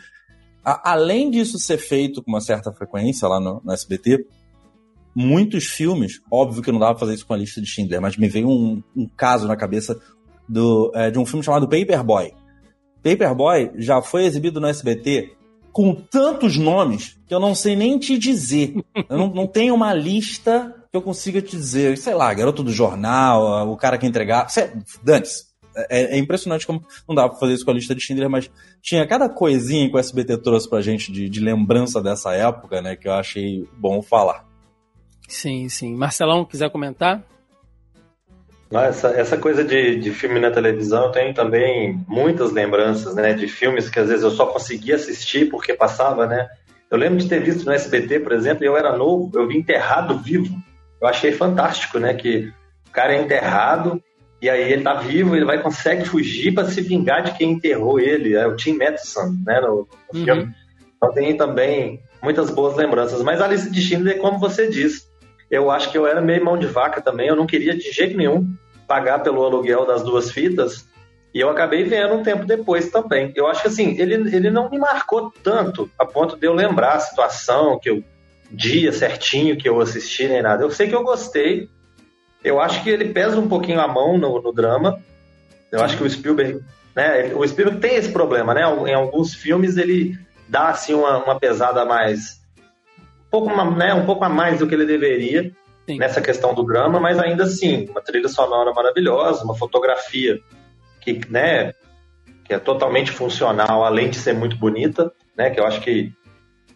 A, 0.64 0.92
além 0.92 1.32
disso 1.32 1.58
ser 1.58 1.78
feito 1.78 2.22
com 2.22 2.32
uma 2.32 2.42
certa 2.42 2.72
frequência 2.72 3.28
lá 3.28 3.40
no, 3.40 3.62
no, 3.64 3.74
SBT, 3.74 4.26
muitos 5.16 5.66
filmes, 5.66 6.22
óbvio 6.30 6.62
que 6.62 6.72
não 6.72 6.80
dava 6.80 6.94
pra 6.94 7.00
fazer 7.00 7.14
isso 7.14 7.26
com 7.26 7.34
a 7.34 7.38
lista 7.38 7.62
de 7.62 7.68
Schindler, 7.68 8.02
mas 8.02 8.18
me 8.18 8.28
veio 8.28 8.50
um, 8.50 8.84
um 8.96 9.08
caso 9.08 9.48
na 9.48 9.56
cabeça 9.56 9.98
do, 10.48 10.92
é, 10.94 11.10
de 11.10 11.18
um 11.18 11.26
filme 11.26 11.44
chamado 11.44 11.68
Paperboy. 11.68 12.34
Paperboy 13.02 13.72
já 13.76 14.02
foi 14.02 14.26
exibido 14.26 14.60
no 14.60 14.68
SBT 14.68 15.34
com 15.72 15.94
tantos 15.94 16.58
nomes 16.58 17.18
que 17.28 17.34
eu 17.34 17.40
não 17.40 17.54
sei 17.54 17.76
nem 17.76 18.00
te 18.00 18.18
dizer. 18.18 18.76
Eu 19.10 19.18
não, 19.18 19.28
não 19.28 19.48
tenho 19.48 19.76
uma 19.76 19.94
lista 19.94 20.74
que 20.90 20.98
eu 20.98 21.02
consiga 21.02 21.42
te 21.42 21.56
dizer. 21.56 21.98
Sei 21.98 22.14
lá, 22.14 22.34
garoto 22.34 22.64
do 22.64 22.72
jornal, 22.72 23.70
o 23.70 23.78
cara 23.78 23.98
que 23.98 24.08
entregava. 24.08 24.48
Dantes. 25.04 25.54
É, 25.90 26.16
é, 26.16 26.18
impressionante 26.18 26.66
como 26.66 26.82
não 27.06 27.14
dá 27.14 27.28
pra 27.28 27.38
fazer 27.38 27.54
isso 27.54 27.66
com 27.66 27.72
a 27.72 27.74
lista 27.74 27.94
de 27.94 28.00
Schindler, 28.00 28.30
mas 28.30 28.50
tinha 28.82 29.06
cada 29.06 29.28
coisinha 29.28 29.90
que 29.90 29.96
o 29.96 30.00
SBT 30.00 30.38
trouxe 30.38 30.70
pra 30.70 30.80
gente 30.80 31.12
de, 31.12 31.28
de 31.28 31.42
lembrança 31.42 32.02
dessa 32.02 32.34
época, 32.34 32.82
né, 32.82 32.96
que 32.96 33.10
eu 33.10 33.14
achei 33.14 33.68
bom 33.78 34.02
falar. 34.02 34.45
Sim, 35.28 35.68
sim. 35.70 35.96
Marcelão, 35.96 36.46
quiser 36.46 36.70
comentar? 36.70 37.24
Essa, 38.72 39.10
essa 39.10 39.38
coisa 39.38 39.64
de, 39.64 39.96
de 39.98 40.12
filme 40.12 40.40
na 40.40 40.52
televisão, 40.52 41.06
eu 41.06 41.12
tenho 41.12 41.34
também 41.34 42.04
muitas 42.08 42.52
lembranças, 42.52 43.16
né, 43.16 43.34
de 43.34 43.48
filmes 43.48 43.90
que 43.90 44.00
às 44.00 44.10
vezes 44.10 44.24
eu 44.24 44.32
só 44.32 44.48
conseguia 44.48 44.96
assistir 44.96 45.50
porque 45.50 45.74
passava, 45.74 46.26
né. 46.26 46.48
Eu 46.90 46.98
lembro 46.98 47.18
de 47.18 47.30
ter 47.30 47.42
visto 47.42 47.66
no 47.66 47.72
SBT, 47.72 48.20
por 48.20 48.32
exemplo, 48.32 48.66
eu 48.66 48.76
era 48.76 48.96
novo, 48.96 49.32
eu 49.34 49.48
vi 49.48 49.58
Enterrado 49.58 50.18
Vivo. 50.18 50.56
Eu 51.02 51.08
achei 51.08 51.32
fantástico, 51.32 52.00
né, 52.00 52.14
que 52.14 52.52
o 52.88 52.92
cara 52.92 53.16
é 53.16 53.22
enterrado 53.22 54.02
e 54.42 54.50
aí 54.50 54.72
ele 54.74 54.84
tá 54.84 54.96
vivo, 54.96 55.36
ele 55.36 55.46
vai 55.46 55.62
consegue 55.62 56.06
fugir 56.06 56.54
para 56.54 56.68
se 56.68 56.82
vingar 56.82 57.24
de 57.24 57.32
quem 57.38 57.52
enterrou 57.54 58.00
ele, 58.00 58.36
é 58.36 58.46
o 58.46 58.56
Tim 58.56 58.78
Matheson, 58.78 59.36
né, 59.46 59.60
no, 59.62 59.88
no 60.12 60.20
uhum. 60.20 60.26
filme. 60.26 60.56
Então 60.98 61.14
tem 61.14 61.38
também 61.38 62.02
muitas 62.22 62.50
boas 62.50 62.76
lembranças. 62.76 63.22
Mas 63.22 63.42
a 63.42 63.48
lista 63.48 63.70
de 63.70 63.82
Schindler, 63.82 64.18
como 64.20 64.40
você 64.40 64.68
disse, 64.68 65.04
eu 65.56 65.72
acho 65.72 65.92
que 65.92 65.98
eu 65.98 66.06
era 66.06 66.22
meio 66.22 66.44
mão 66.44 66.58
de 66.58 66.68
vaca 66.68 67.02
também, 67.02 67.28
eu 67.28 67.36
não 67.36 67.48
queria 67.48 67.76
de 67.76 67.92
jeito 67.92 68.18
nenhum 68.18 68.48
pagar 68.88 69.20
pelo 69.20 69.44
aluguel 69.44 69.86
das 69.86 70.04
duas 70.04 70.30
fitas, 70.32 70.88
e 71.34 71.40
eu 71.40 71.50
acabei 71.50 71.84
vendo 71.84 72.14
um 72.14 72.24
tempo 72.24 72.46
depois 72.46 72.90
também. 72.90 73.34
Eu 73.36 73.48
acho 73.48 73.62
que 73.62 73.68
assim, 73.68 74.00
ele, 74.00 74.34
ele 74.34 74.50
não 74.50 74.70
me 74.70 74.78
marcou 74.78 75.32
tanto 75.44 75.90
a 76.00 76.06
ponto 76.06 76.38
de 76.38 76.48
eu 76.48 76.54
lembrar 76.54 76.94
a 76.94 77.00
situação, 77.00 77.78
que 77.78 77.90
eu 77.90 78.04
dia 78.50 78.92
certinho 78.94 79.58
que 79.58 79.68
eu 79.68 79.82
assisti 79.82 80.28
nem 80.28 80.42
nada. 80.42 80.64
Eu 80.64 80.72
sei 80.72 80.88
que 80.88 80.96
eu 80.96 81.04
gostei. 81.04 81.70
Eu 82.44 82.60
acho 82.62 82.84
que 82.84 82.90
ele 82.90 83.10
pesa 83.10 83.38
um 83.38 83.50
pouquinho 83.50 83.82
a 83.82 83.88
mão 83.88 84.18
no, 84.18 84.42
no 84.42 84.54
drama. 84.54 85.00
Eu 85.72 85.82
acho 85.84 85.98
que 85.98 86.04
o 86.04 86.10
Spielberg, 86.10 86.62
né? 86.96 87.34
O 87.34 87.46
Spielberg 87.46 87.82
tem 87.82 87.96
esse 87.96 88.12
problema, 88.12 88.54
né? 88.54 88.62
Em 88.62 88.94
alguns 88.94 89.34
filmes 89.34 89.78
ele 89.78 90.18
dá 90.48 90.70
assim 90.70 90.94
uma, 90.94 91.24
uma 91.24 91.40
pesada 91.40 91.84
mais 91.84 92.45
pouco, 93.36 93.76
né, 93.76 93.94
um 93.94 94.06
pouco 94.06 94.24
a 94.24 94.30
mais 94.30 94.60
do 94.60 94.68
que 94.68 94.74
ele 94.74 94.86
deveria 94.86 95.52
Sim. 95.86 95.98
nessa 95.98 96.22
questão 96.22 96.54
do 96.54 96.64
drama, 96.64 97.00
mas 97.00 97.20
ainda 97.20 97.44
assim, 97.44 97.86
uma 97.90 98.02
trilha 98.02 98.30
sonora 98.30 98.72
maravilhosa, 98.74 99.44
uma 99.44 99.56
fotografia 99.56 100.40
que, 101.02 101.20
né, 101.30 101.74
que 102.46 102.54
é 102.54 102.60
totalmente 102.60 103.12
funcional, 103.12 103.84
além 103.84 104.10
de 104.10 104.18
ser 104.18 104.34
muito 104.34 104.58
bonita, 104.58 105.12
né, 105.38 105.50
que 105.50 105.60
eu 105.60 105.66
acho 105.66 105.82
que 105.82 106.14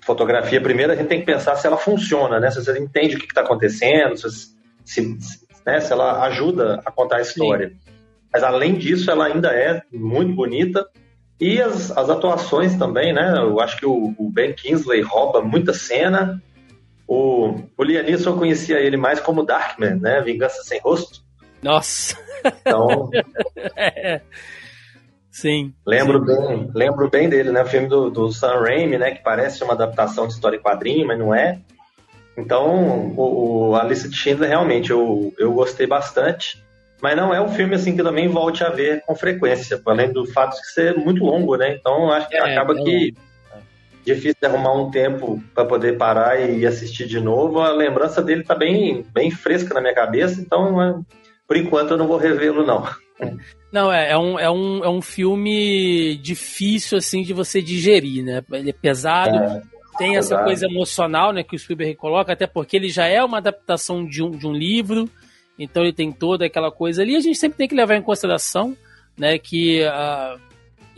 fotografia, 0.05 0.59
primeiro 0.59 0.91
a 0.91 0.95
gente 0.95 1.07
tem 1.07 1.19
que 1.19 1.25
pensar 1.25 1.55
se 1.55 1.65
ela 1.65 1.77
funciona, 1.77 2.39
né, 2.39 2.51
se 2.51 2.63
você 2.63 2.77
entende 2.77 3.15
o 3.15 3.19
que 3.19 3.25
está 3.25 3.41
acontecendo, 3.41 4.17
se, 4.17 4.53
se, 4.83 5.17
né, 5.65 5.79
se 5.79 5.93
ela 5.93 6.23
ajuda 6.25 6.81
a 6.85 6.91
contar 6.91 7.17
a 7.17 7.21
história. 7.21 7.69
Sim. 7.69 7.93
Mas 8.31 8.43
além 8.43 8.75
disso, 8.75 9.09
ela 9.09 9.25
ainda 9.25 9.49
é 9.49 9.81
muito 9.91 10.35
bonita 10.35 10.85
e 11.39 11.61
as, 11.61 11.89
as 11.97 12.09
atuações 12.09 12.75
também, 12.75 13.13
né? 13.13 13.33
Eu 13.37 13.61
acho 13.61 13.77
que 13.77 13.85
o, 13.85 14.13
o 14.17 14.29
Ben 14.29 14.53
Kingsley 14.53 15.01
rouba 15.01 15.41
muita 15.41 15.73
cena. 15.73 16.41
O, 17.09 17.55
o 17.75 17.83
Lianisson 17.83 18.29
eu 18.29 18.37
conhecia 18.37 18.79
ele 18.79 18.95
mais 18.95 19.19
como 19.19 19.43
Darkman, 19.43 19.95
né? 19.95 20.21
Vingança 20.21 20.61
Sem 20.61 20.79
Rosto. 20.79 21.23
Nossa! 21.59 22.15
Então. 22.45 23.09
é. 23.75 24.21
Sim. 25.31 25.73
Lembro, 25.87 26.19
sim. 26.19 26.25
Bem, 26.25 26.71
lembro 26.75 27.09
bem 27.09 27.27
dele, 27.27 27.51
né? 27.51 27.63
O 27.63 27.65
filme 27.65 27.87
do, 27.87 28.11
do 28.11 28.31
Sam 28.31 28.59
Raimi, 28.59 28.99
né? 28.99 29.09
Que 29.09 29.23
parece 29.23 29.63
uma 29.63 29.73
adaptação 29.73 30.27
de 30.27 30.33
história 30.33 30.57
em 30.57 30.61
quadrinho, 30.61 31.07
mas 31.07 31.17
não 31.17 31.33
é. 31.33 31.59
Então, 32.37 33.11
o, 33.17 33.69
o 33.69 33.75
Alice 33.75 34.07
de 34.07 34.15
Schindler, 34.15 34.47
realmente, 34.47 34.91
eu, 34.91 35.33
eu 35.39 35.51
gostei 35.51 35.87
bastante. 35.87 36.63
Mas 37.01 37.17
não 37.17 37.33
é 37.33 37.41
um 37.41 37.49
filme 37.49 37.73
assim 37.73 37.95
que 37.95 38.03
também 38.03 38.27
volte 38.27 38.63
a 38.63 38.69
ver 38.69 39.01
com 39.01 39.15
frequência, 39.15 39.81
além 39.83 40.13
do 40.13 40.27
fato 40.27 40.51
de 40.61 40.71
ser 40.71 40.95
muito 40.95 41.23
longo, 41.23 41.55
né? 41.55 41.73
Então 41.73 42.11
acho 42.11 42.29
que 42.29 42.35
é, 42.35 42.51
acaba 42.51 42.79
é 42.79 42.83
que 42.83 43.13
difícil 44.13 44.37
arrumar 44.43 44.73
um 44.73 44.89
tempo 44.89 45.41
para 45.53 45.65
poder 45.65 45.97
parar 45.97 46.39
e 46.39 46.65
assistir 46.65 47.07
de 47.07 47.19
novo. 47.19 47.59
A 47.59 47.71
lembrança 47.71 48.21
dele 48.21 48.43
tá 48.43 48.55
bem, 48.55 49.05
bem 49.13 49.31
fresca 49.31 49.73
na 49.73 49.81
minha 49.81 49.93
cabeça, 49.93 50.41
então 50.41 50.81
é, 50.81 50.99
por 51.47 51.57
enquanto 51.57 51.91
eu 51.91 51.97
não 51.97 52.07
vou 52.07 52.17
revê-lo 52.17 52.65
não. 52.65 52.87
Não, 53.71 53.91
é, 53.93 54.13
é, 54.13 54.17
um, 54.17 54.39
é, 54.39 54.49
um, 54.49 54.83
é 54.83 54.89
um 54.89 54.99
filme 54.99 56.17
difícil 56.23 56.97
assim 56.97 57.21
de 57.21 57.33
você 57.33 57.61
digerir, 57.61 58.25
né? 58.25 58.43
Ele 58.51 58.71
é 58.71 58.73
pesado, 58.73 59.35
é, 59.35 59.61
tem 59.95 60.17
essa 60.17 60.29
pesado. 60.29 60.45
coisa 60.45 60.65
emocional, 60.65 61.31
né, 61.31 61.43
que 61.43 61.55
o 61.55 61.59
Spielberg 61.59 61.93
coloca, 61.93 62.33
até 62.33 62.47
porque 62.47 62.75
ele 62.75 62.89
já 62.89 63.05
é 63.05 63.23
uma 63.23 63.37
adaptação 63.37 64.03
de 64.03 64.23
um, 64.23 64.31
de 64.31 64.47
um 64.47 64.53
livro. 64.53 65.07
Então 65.59 65.83
ele 65.83 65.93
tem 65.93 66.11
toda 66.11 66.47
aquela 66.47 66.71
coisa 66.71 67.03
ali. 67.03 67.15
A 67.15 67.19
gente 67.19 67.37
sempre 67.37 67.59
tem 67.59 67.67
que 67.67 67.75
levar 67.75 67.95
em 67.95 68.01
consideração, 68.01 68.75
né, 69.15 69.37
que 69.37 69.83
uh, 69.83 70.39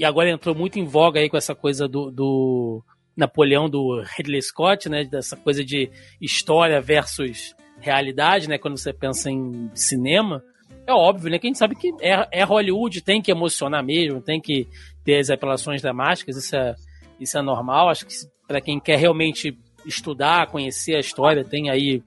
e 0.01 0.05
agora 0.05 0.31
entrou 0.31 0.55
muito 0.55 0.79
em 0.79 0.83
voga 0.83 1.19
aí 1.19 1.29
com 1.29 1.37
essa 1.37 1.53
coisa 1.53 1.87
do, 1.87 2.09
do 2.09 2.83
Napoleão 3.15 3.69
do 3.69 4.01
Ridley 4.17 4.41
Scott, 4.41 4.89
né, 4.89 5.03
dessa 5.03 5.35
coisa 5.35 5.63
de 5.63 5.89
história 6.19 6.79
versus 6.81 7.55
realidade, 7.79 8.47
né? 8.47 8.57
Quando 8.57 8.77
você 8.77 8.93
pensa 8.93 9.29
em 9.29 9.69
cinema, 9.73 10.43
é 10.85 10.93
óbvio, 10.93 11.31
né? 11.31 11.39
Que 11.39 11.47
a 11.47 11.49
gente 11.49 11.57
sabe 11.57 11.75
que 11.75 11.91
é, 11.99 12.27
é 12.31 12.43
Hollywood, 12.43 13.01
tem 13.01 13.21
que 13.21 13.31
emocionar 13.31 13.83
mesmo, 13.83 14.21
tem 14.21 14.39
que 14.39 14.67
ter 15.03 15.17
as 15.17 15.29
apelações 15.29 15.81
dramáticas, 15.81 16.37
isso 16.37 16.55
é, 16.55 16.75
isso 17.19 17.37
é 17.37 17.41
normal. 17.41 17.89
Acho 17.89 18.05
que 18.05 18.13
para 18.47 18.61
quem 18.61 18.79
quer 18.79 18.97
realmente 18.97 19.57
estudar, 19.85 20.47
conhecer 20.47 20.95
a 20.95 20.99
história, 20.99 21.43
tem 21.43 21.69
aí 21.69 22.03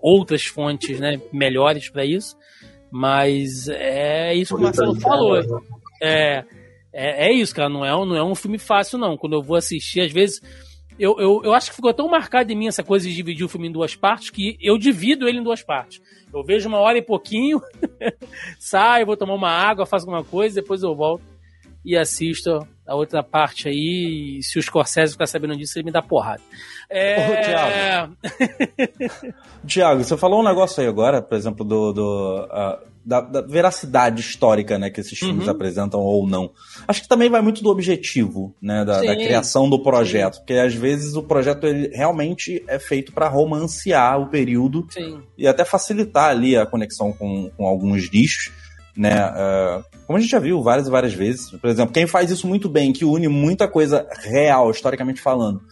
outras 0.00 0.44
fontes 0.44 1.00
né, 1.00 1.20
melhores 1.32 1.88
para 1.88 2.04
isso. 2.04 2.36
Mas 2.90 3.68
é 3.68 4.34
isso 4.34 4.54
que 4.54 4.60
o 4.60 4.64
Marcelo 4.64 5.00
falou. 5.00 5.40
É, 6.02 6.44
é, 6.92 7.28
é, 7.28 7.32
isso, 7.32 7.54
cara. 7.54 7.68
Não 7.68 7.84
é, 7.84 7.90
não 7.90 8.16
é 8.16 8.22
um 8.22 8.34
filme 8.34 8.58
fácil, 8.58 8.98
não. 8.98 9.16
Quando 9.16 9.34
eu 9.34 9.42
vou 9.42 9.56
assistir, 9.56 10.00
às 10.00 10.12
vezes. 10.12 10.40
Eu, 10.98 11.18
eu, 11.18 11.40
eu 11.42 11.54
acho 11.54 11.70
que 11.70 11.76
ficou 11.76 11.92
tão 11.94 12.06
marcado 12.06 12.52
em 12.52 12.54
mim 12.54 12.66
essa 12.68 12.82
coisa 12.82 13.08
de 13.08 13.14
dividir 13.14 13.42
o 13.42 13.48
filme 13.48 13.66
em 13.66 13.72
duas 13.72 13.96
partes 13.96 14.28
que 14.28 14.58
eu 14.60 14.76
divido 14.76 15.26
ele 15.26 15.38
em 15.38 15.42
duas 15.42 15.62
partes. 15.62 16.02
Eu 16.32 16.44
vejo 16.44 16.68
uma 16.68 16.78
hora 16.78 16.98
e 16.98 17.02
pouquinho, 17.02 17.62
saio, 18.60 19.06
vou 19.06 19.16
tomar 19.16 19.34
uma 19.34 19.50
água, 19.50 19.86
faço 19.86 20.04
alguma 20.04 20.22
coisa, 20.22 20.60
depois 20.60 20.82
eu 20.82 20.94
volto 20.94 21.31
e 21.84 21.96
assisto 21.96 22.66
a 22.86 22.94
outra 22.94 23.22
parte 23.22 23.68
aí. 23.68 24.38
E 24.38 24.42
se 24.42 24.58
o 24.58 24.62
Scorsese 24.62 25.12
ficar 25.12 25.26
sabendo 25.26 25.56
disso, 25.56 25.78
ele 25.78 25.86
me 25.86 25.92
dá 25.92 26.02
porrada. 26.02 26.42
É... 26.90 28.08
Tiago, 29.66 30.02
você 30.04 30.16
falou 30.16 30.40
um 30.40 30.44
negócio 30.44 30.82
aí 30.82 30.88
agora, 30.88 31.22
por 31.22 31.36
exemplo, 31.36 31.64
do, 31.64 31.92
do 31.92 32.44
uh, 32.44 32.92
da, 33.04 33.20
da, 33.20 33.40
veracidade 33.40 34.20
histórica, 34.20 34.78
né, 34.78 34.90
que 34.90 35.00
esses 35.00 35.18
filmes 35.18 35.46
uhum. 35.46 35.50
apresentam 35.50 36.00
ou 36.00 36.26
não. 36.26 36.50
Acho 36.86 37.02
que 37.02 37.08
também 37.08 37.28
vai 37.28 37.42
muito 37.42 37.62
do 37.62 37.70
objetivo, 37.70 38.54
né, 38.60 38.84
da, 38.84 39.00
da 39.00 39.16
criação 39.16 39.68
do 39.68 39.82
projeto, 39.82 40.34
Sim. 40.34 40.40
porque 40.40 40.54
às 40.54 40.74
vezes 40.74 41.14
o 41.14 41.22
projeto 41.22 41.66
ele 41.66 41.88
realmente 41.94 42.64
é 42.68 42.78
feito 42.78 43.12
para 43.12 43.28
romancear 43.28 44.20
o 44.20 44.28
período 44.28 44.86
Sim. 44.90 45.22
e 45.36 45.46
até 45.46 45.64
facilitar 45.64 46.30
ali 46.30 46.56
a 46.56 46.66
conexão 46.66 47.12
com, 47.12 47.50
com 47.56 47.66
alguns 47.66 48.10
nichos, 48.10 48.52
né, 48.96 49.30
uh, 49.30 49.84
como 50.06 50.16
a 50.16 50.20
gente 50.20 50.30
já 50.30 50.38
viu 50.38 50.62
várias 50.62 50.86
e 50.86 50.90
várias 50.90 51.14
vezes. 51.14 51.50
Por 51.50 51.70
exemplo, 51.70 51.92
quem 51.92 52.06
faz 52.06 52.30
isso 52.30 52.46
muito 52.46 52.68
bem, 52.68 52.92
que 52.92 53.04
une 53.04 53.28
muita 53.28 53.68
coisa 53.68 54.06
real, 54.22 54.70
historicamente 54.70 55.20
falando, 55.20 55.62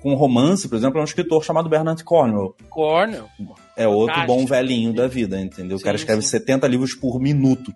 com 0.00 0.14
romance, 0.14 0.68
por 0.68 0.76
exemplo, 0.76 0.98
é 0.98 1.02
um 1.02 1.04
escritor 1.04 1.44
chamado 1.44 1.68
Bernard 1.68 2.02
Cornwell. 2.02 2.56
Cornwell. 2.68 3.28
É 3.76 3.86
outro 3.86 4.24
bom 4.26 4.44
velhinho 4.46 4.92
da 4.92 5.06
vida, 5.06 5.40
entendeu? 5.40 5.76
Sim, 5.78 5.82
o 5.82 5.84
cara 5.84 5.96
escreve 5.96 6.22
sim. 6.22 6.28
70 6.28 6.66
livros 6.66 6.94
por 6.94 7.20
minuto. 7.20 7.72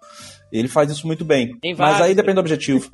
Ele 0.50 0.68
faz 0.68 0.90
isso 0.90 1.06
muito 1.06 1.24
bem. 1.24 1.58
Mas 1.76 2.00
aí 2.00 2.14
depende 2.14 2.34
do 2.34 2.40
objetivo. 2.40 2.88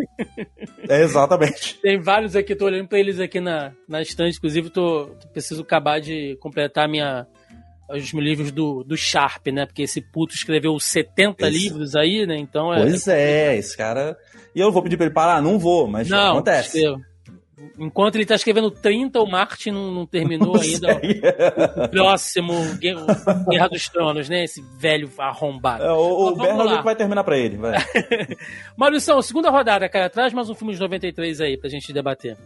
é, 0.89 1.03
exatamente. 1.03 1.79
Tem 1.83 2.01
vários 2.01 2.35
aqui, 2.35 2.57
tô 2.57 2.64
olhando 2.64 2.89
pra 2.89 2.99
eles 2.99 3.21
aqui 3.21 3.41
na, 3.41 3.73
na 3.89 4.01
estante. 4.01 4.39
Inclusive, 4.39 4.71
tô 4.71 5.11
preciso 5.33 5.62
acabar 5.62 6.01
de 6.01 6.37
completar 6.41 6.89
minha, 6.89 7.27
os 7.93 8.12
livros 8.12 8.53
do, 8.53 8.84
do 8.84 8.97
Sharp, 8.97 9.47
né? 9.49 9.66
Porque 9.66 9.82
esse 9.82 10.01
puto 10.01 10.34
escreveu 10.34 10.78
70 10.78 11.49
esse... 11.49 11.59
livros 11.59 11.97
aí, 11.97 12.26
né? 12.26 12.36
Então 12.36 12.72
é. 12.72 12.80
Pois 12.80 13.09
é, 13.09 13.57
esse 13.57 13.76
cara. 13.76 14.16
E 14.55 14.61
eu 14.61 14.72
vou 14.72 14.82
pedir 14.82 14.97
pra 14.97 15.07
ele 15.07 15.14
parar? 15.14 15.43
Não 15.43 15.59
vou, 15.59 15.86
mas 15.86 16.09
não, 16.09 16.32
acontece. 16.32 16.78
Escreva. 16.78 17.11
Enquanto 17.78 18.14
ele 18.14 18.24
tá 18.24 18.34
escrevendo 18.34 18.70
30, 18.70 19.20
o 19.20 19.30
Martin 19.30 19.70
não, 19.70 19.91
não 19.93 20.07
terminou 20.07 20.55
não 20.55 20.61
ainda 20.61 20.95
o, 20.97 21.84
o, 21.84 21.88
próximo 21.88 22.55
Guerra 22.78 23.68
dos 23.68 23.88
Tronos, 23.88 24.28
né? 24.28 24.45
Esse 24.45 24.62
velho 24.78 25.11
arrombado. 25.18 25.84
É, 25.84 25.93
o 25.93 26.28
o 26.28 26.36
Bernard 26.36 26.82
vai 26.82 26.97
terminar 26.97 27.22
pra 27.22 27.36
ele, 27.36 27.57
vai. 27.57 27.74
Maurício, 28.76 29.20
segunda 29.22 29.51
rodada, 29.51 29.88
cara. 29.88 30.09
Traz 30.09 30.32
mais 30.32 30.49
um 30.49 30.55
filme 30.55 30.72
de 30.72 30.80
93 30.80 31.41
aí 31.41 31.57
pra 31.59 31.68
gente 31.68 31.93
debater. 31.93 32.36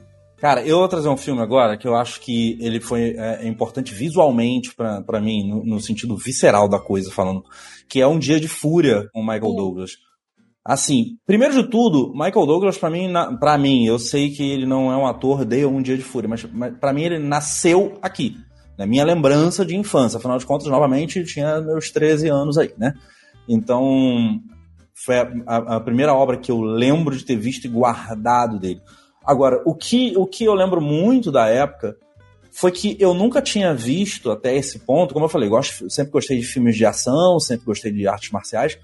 Cara, 0.45 0.61
eu 0.61 0.81
vou 0.81 0.89
trazer 0.89 1.09
um 1.09 1.17
filme 1.17 1.41
agora 1.41 1.75
que 1.75 1.89
eu 1.89 1.97
acho 1.97 2.21
que 2.21 2.59
ele 2.61 2.79
foi 2.79 3.17
é, 3.17 3.49
importante 3.49 3.95
visualmente 3.95 4.75
para 4.75 5.19
mim, 5.19 5.49
no, 5.49 5.65
no, 5.65 5.81
sentido 5.81 6.19
visceral 6.19 6.69
da 6.69 6.79
coisa, 6.79 7.11
falando, 7.11 7.43
que 7.89 7.99
é 7.99 8.07
Um 8.07 8.19
Dia 8.19 8.39
de 8.39 8.47
Fúria 8.47 9.09
com 9.15 9.23
Michael 9.23 9.53
uh. 9.53 9.57
Douglas. 9.57 9.93
Assim, 10.63 11.17
primeiro 11.27 11.55
de 11.55 11.71
tudo, 11.71 12.13
Michael 12.13 12.45
Douglas, 12.45 12.77
para 12.77 12.91
mim, 12.91 13.11
para 13.41 13.57
mim, 13.57 13.87
eu 13.87 13.99
sei 13.99 14.33
que 14.33 14.43
ele 14.43 14.67
não 14.67 14.93
é 14.93 14.97
um 14.99 15.07
ator 15.07 15.47
de 15.47 15.65
Um 15.65 15.81
Dia 15.81 15.97
de 15.97 16.03
Fúria, 16.03 16.29
mas, 16.29 16.45
mas 16.53 16.77
para 16.77 16.93
mim 16.93 17.05
ele 17.05 17.19
nasceu 17.19 17.99
aqui, 18.03 18.37
na 18.77 18.87
minha 18.87 19.03
lembrança 19.03 19.65
de 19.65 19.75
infância. 19.75 20.19
Afinal 20.19 20.37
de 20.37 20.45
contas, 20.45 20.67
novamente, 20.67 21.25
tinha 21.25 21.59
meus 21.63 21.91
13 21.91 22.29
anos 22.29 22.59
aí, 22.59 22.71
né? 22.77 22.93
Então, 23.49 24.43
foi 24.93 25.17
a, 25.47 25.77
a 25.77 25.81
primeira 25.81 26.13
obra 26.13 26.37
que 26.37 26.53
eu 26.53 26.61
lembro 26.61 27.17
de 27.17 27.25
ter 27.25 27.37
visto 27.37 27.65
e 27.65 27.71
guardado 27.71 28.59
dele. 28.59 28.83
Agora, 29.27 29.63
o 29.65 29.75
que, 29.75 30.15
o 30.17 30.27
que 30.27 30.45
eu 30.45 30.55
lembro 30.55 30.81
muito 30.81 31.33
da 31.33 31.49
época 31.49 31.97
foi 32.53 32.71
que 32.71 32.97
eu 33.01 33.15
nunca 33.15 33.43
tinha 33.43 33.75
visto 33.75 34.31
até 34.31 34.55
esse 34.57 34.79
ponto, 34.79 35.13
como 35.13 35.27
eu 35.27 35.31
falei, 35.31 35.49
gosto, 35.49 35.91
sempre 35.91 36.13
gostei 36.13 36.39
de 36.39 36.47
filmes 36.47 36.77
de 36.77 36.87
ação, 36.87 37.41
sempre 37.41 37.67
gostei 37.67 37.91
de 37.91 38.07
artes 38.07 38.31
marciais, 38.31 38.79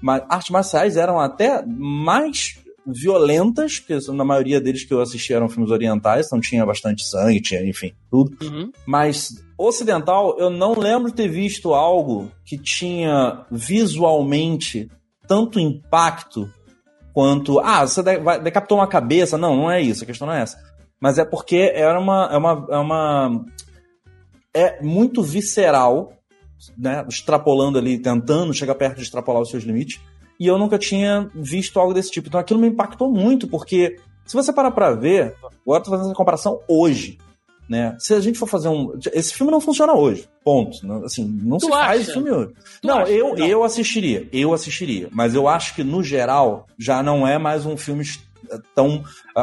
mas 0.00 0.22
artes 0.28 0.50
marciais 0.50 0.96
eram 0.96 1.18
até 1.18 1.64
mais 1.66 2.56
violentas, 2.86 3.80
porque 3.80 3.98
na 4.12 4.24
maioria 4.24 4.60
deles 4.60 4.84
que 4.84 4.94
eu 4.94 5.00
assisti 5.00 5.32
eram 5.32 5.48
filmes 5.48 5.72
orientais, 5.72 6.26
então 6.26 6.40
tinha 6.40 6.64
bastante 6.64 7.02
sangue, 7.04 7.42
tinha, 7.42 7.68
enfim, 7.68 7.92
tudo. 8.08 8.36
Uhum. 8.44 8.70
Mas 8.86 9.44
ocidental, 9.58 10.38
eu 10.38 10.48
não 10.50 10.78
lembro 10.78 11.10
ter 11.10 11.28
visto 11.28 11.74
algo 11.74 12.30
que 12.44 12.56
tinha 12.56 13.44
visualmente 13.50 14.88
tanto 15.26 15.58
impacto 15.58 16.48
quanto. 17.16 17.58
Ah, 17.60 17.86
você 17.86 18.02
decapitou 18.02 18.76
uma 18.76 18.86
cabeça. 18.86 19.38
Não, 19.38 19.56
não 19.56 19.70
é 19.70 19.80
isso, 19.80 20.04
a 20.04 20.06
questão 20.06 20.26
não 20.26 20.34
é 20.34 20.42
essa. 20.42 20.58
Mas 21.00 21.16
é 21.16 21.24
porque 21.24 21.72
era 21.74 21.98
uma. 21.98 22.28
É 22.30 22.36
uma. 22.36 22.66
É, 22.70 22.76
uma, 22.76 23.44
é 24.52 24.82
muito 24.82 25.22
visceral 25.22 26.12
né, 26.76 27.06
extrapolando 27.08 27.78
ali, 27.78 27.98
tentando 27.98 28.52
chegar 28.52 28.74
perto 28.74 28.96
de 28.96 29.02
extrapolar 29.02 29.40
os 29.40 29.48
seus 29.48 29.64
limites. 29.64 29.98
E 30.38 30.46
eu 30.46 30.58
nunca 30.58 30.78
tinha 30.78 31.30
visto 31.34 31.80
algo 31.80 31.94
desse 31.94 32.10
tipo. 32.10 32.28
Então 32.28 32.38
aquilo 32.38 32.60
me 32.60 32.68
impactou 32.68 33.10
muito, 33.10 33.48
porque 33.48 33.96
se 34.26 34.34
você 34.34 34.52
parar 34.52 34.70
pra 34.70 34.92
ver, 34.92 35.34
agora 35.62 35.80
eu 35.80 35.84
tô 35.84 35.90
fazendo 35.90 36.06
essa 36.08 36.14
comparação 36.14 36.60
hoje. 36.68 37.16
Né? 37.68 37.96
Se 37.98 38.14
a 38.14 38.20
gente 38.20 38.38
for 38.38 38.46
fazer 38.46 38.68
um. 38.68 38.96
Esse 39.12 39.34
filme 39.34 39.50
não 39.50 39.60
funciona 39.60 39.92
hoje. 39.92 40.28
Ponto. 40.44 40.78
Assim, 41.04 41.26
não 41.42 41.58
tu 41.58 41.66
se 41.66 41.72
acha? 41.72 41.86
faz 41.86 42.12
filme 42.12 42.30
hoje. 42.30 42.52
Tu 42.80 42.86
não, 42.86 43.02
eu, 43.02 43.34
não, 43.34 43.46
eu 43.46 43.64
assistiria. 43.64 44.28
Eu 44.32 44.54
assistiria. 44.54 45.08
Mas 45.10 45.34
eu 45.34 45.48
acho 45.48 45.74
que, 45.74 45.82
no 45.82 46.02
geral, 46.02 46.66
já 46.78 47.02
não 47.02 47.26
é 47.26 47.38
mais 47.38 47.66
um 47.66 47.76
filme 47.76 48.04
tão. 48.74 49.02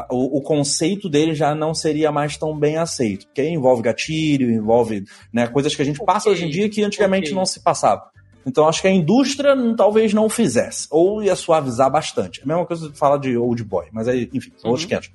O, 0.10 0.38
o, 0.38 0.42
conceito 0.42 1.10
dele 1.10 1.36
já 1.36 1.54
não 1.54 1.74
seria 1.74 2.12
mais 2.12 2.38
tão 2.38 2.58
bem 2.58 2.78
aceito. 2.78 3.26
Porque 3.28 3.44
envolve 3.44 3.82
gatilho, 3.82 4.50
envolve 4.50 5.04
né, 5.32 5.48
coisas 5.48 5.76
que 5.76 5.82
a 5.82 5.86
gente 5.86 6.02
okay. 6.02 6.06
passa 6.06 6.30
hoje 6.30 6.46
em 6.46 6.50
dia 6.50 6.70
que 6.70 6.82
antigamente 6.82 7.26
okay. 7.26 7.36
não 7.36 7.46
se 7.46 7.60
passava. 7.60 8.14
Então 8.46 8.68
acho 8.68 8.82
que 8.82 8.88
a 8.88 8.92
indústria 8.92 9.56
talvez 9.76 10.14
não 10.14 10.30
fizesse. 10.30 10.88
Ou 10.92 11.24
ia 11.24 11.36
suavizar 11.36 11.92
bastante. 11.92 12.40
É 12.42 12.44
a 12.44 12.48
mesma 12.48 12.66
coisa 12.66 12.90
de 12.90 12.98
falar 12.98 13.18
de 13.18 13.38
Old 13.38 13.64
Boy, 13.64 13.88
mas 13.92 14.08
aí, 14.08 14.30
enfim, 14.34 14.52
são 14.58 14.70
uhum. 14.70 14.72
outros 14.72 14.86
500. 14.86 15.12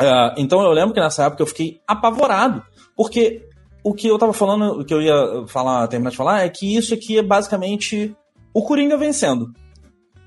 Uh, 0.00 0.32
então 0.36 0.62
eu 0.62 0.70
lembro 0.70 0.94
que 0.94 1.00
nessa 1.00 1.24
época 1.24 1.42
eu 1.42 1.46
fiquei 1.46 1.80
apavorado. 1.86 2.62
Porque 2.96 3.48
o 3.82 3.94
que 3.94 4.08
eu 4.08 4.18
tava 4.18 4.32
falando, 4.32 4.80
o 4.80 4.84
que 4.84 4.94
eu 4.94 5.02
ia 5.02 5.46
falar, 5.46 5.86
terminar 5.88 6.10
de 6.10 6.16
falar, 6.16 6.44
é 6.44 6.48
que 6.48 6.76
isso 6.76 6.94
aqui 6.94 7.18
é 7.18 7.22
basicamente 7.22 8.14
o 8.52 8.62
Coringa 8.62 8.96
vencendo. 8.96 9.52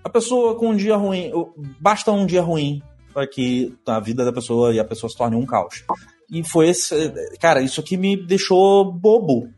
A 0.03 0.09
pessoa 0.09 0.55
com 0.55 0.69
um 0.69 0.76
dia 0.76 0.95
ruim, 0.95 1.32
basta 1.80 2.11
um 2.11 2.26
dia 2.26 2.41
ruim 2.41 2.82
para 3.13 3.28
que 3.28 3.76
a 3.86 3.99
vida 3.99 4.26
da 4.26 4.34
pessoa 4.34 4.74
e 4.74 4.80
a 4.80 4.86
pessoa 4.86 5.09
se 5.09 5.17
torne 5.17 5.36
um 5.36 5.45
caos. 5.45 5.84
E 6.30 6.43
foi 6.43 6.69
esse. 6.69 7.13
Cara, 7.39 7.61
isso 7.61 7.82
aqui 7.82 7.97
me 7.97 8.15
deixou 8.15 8.91
bobo. 8.91 9.49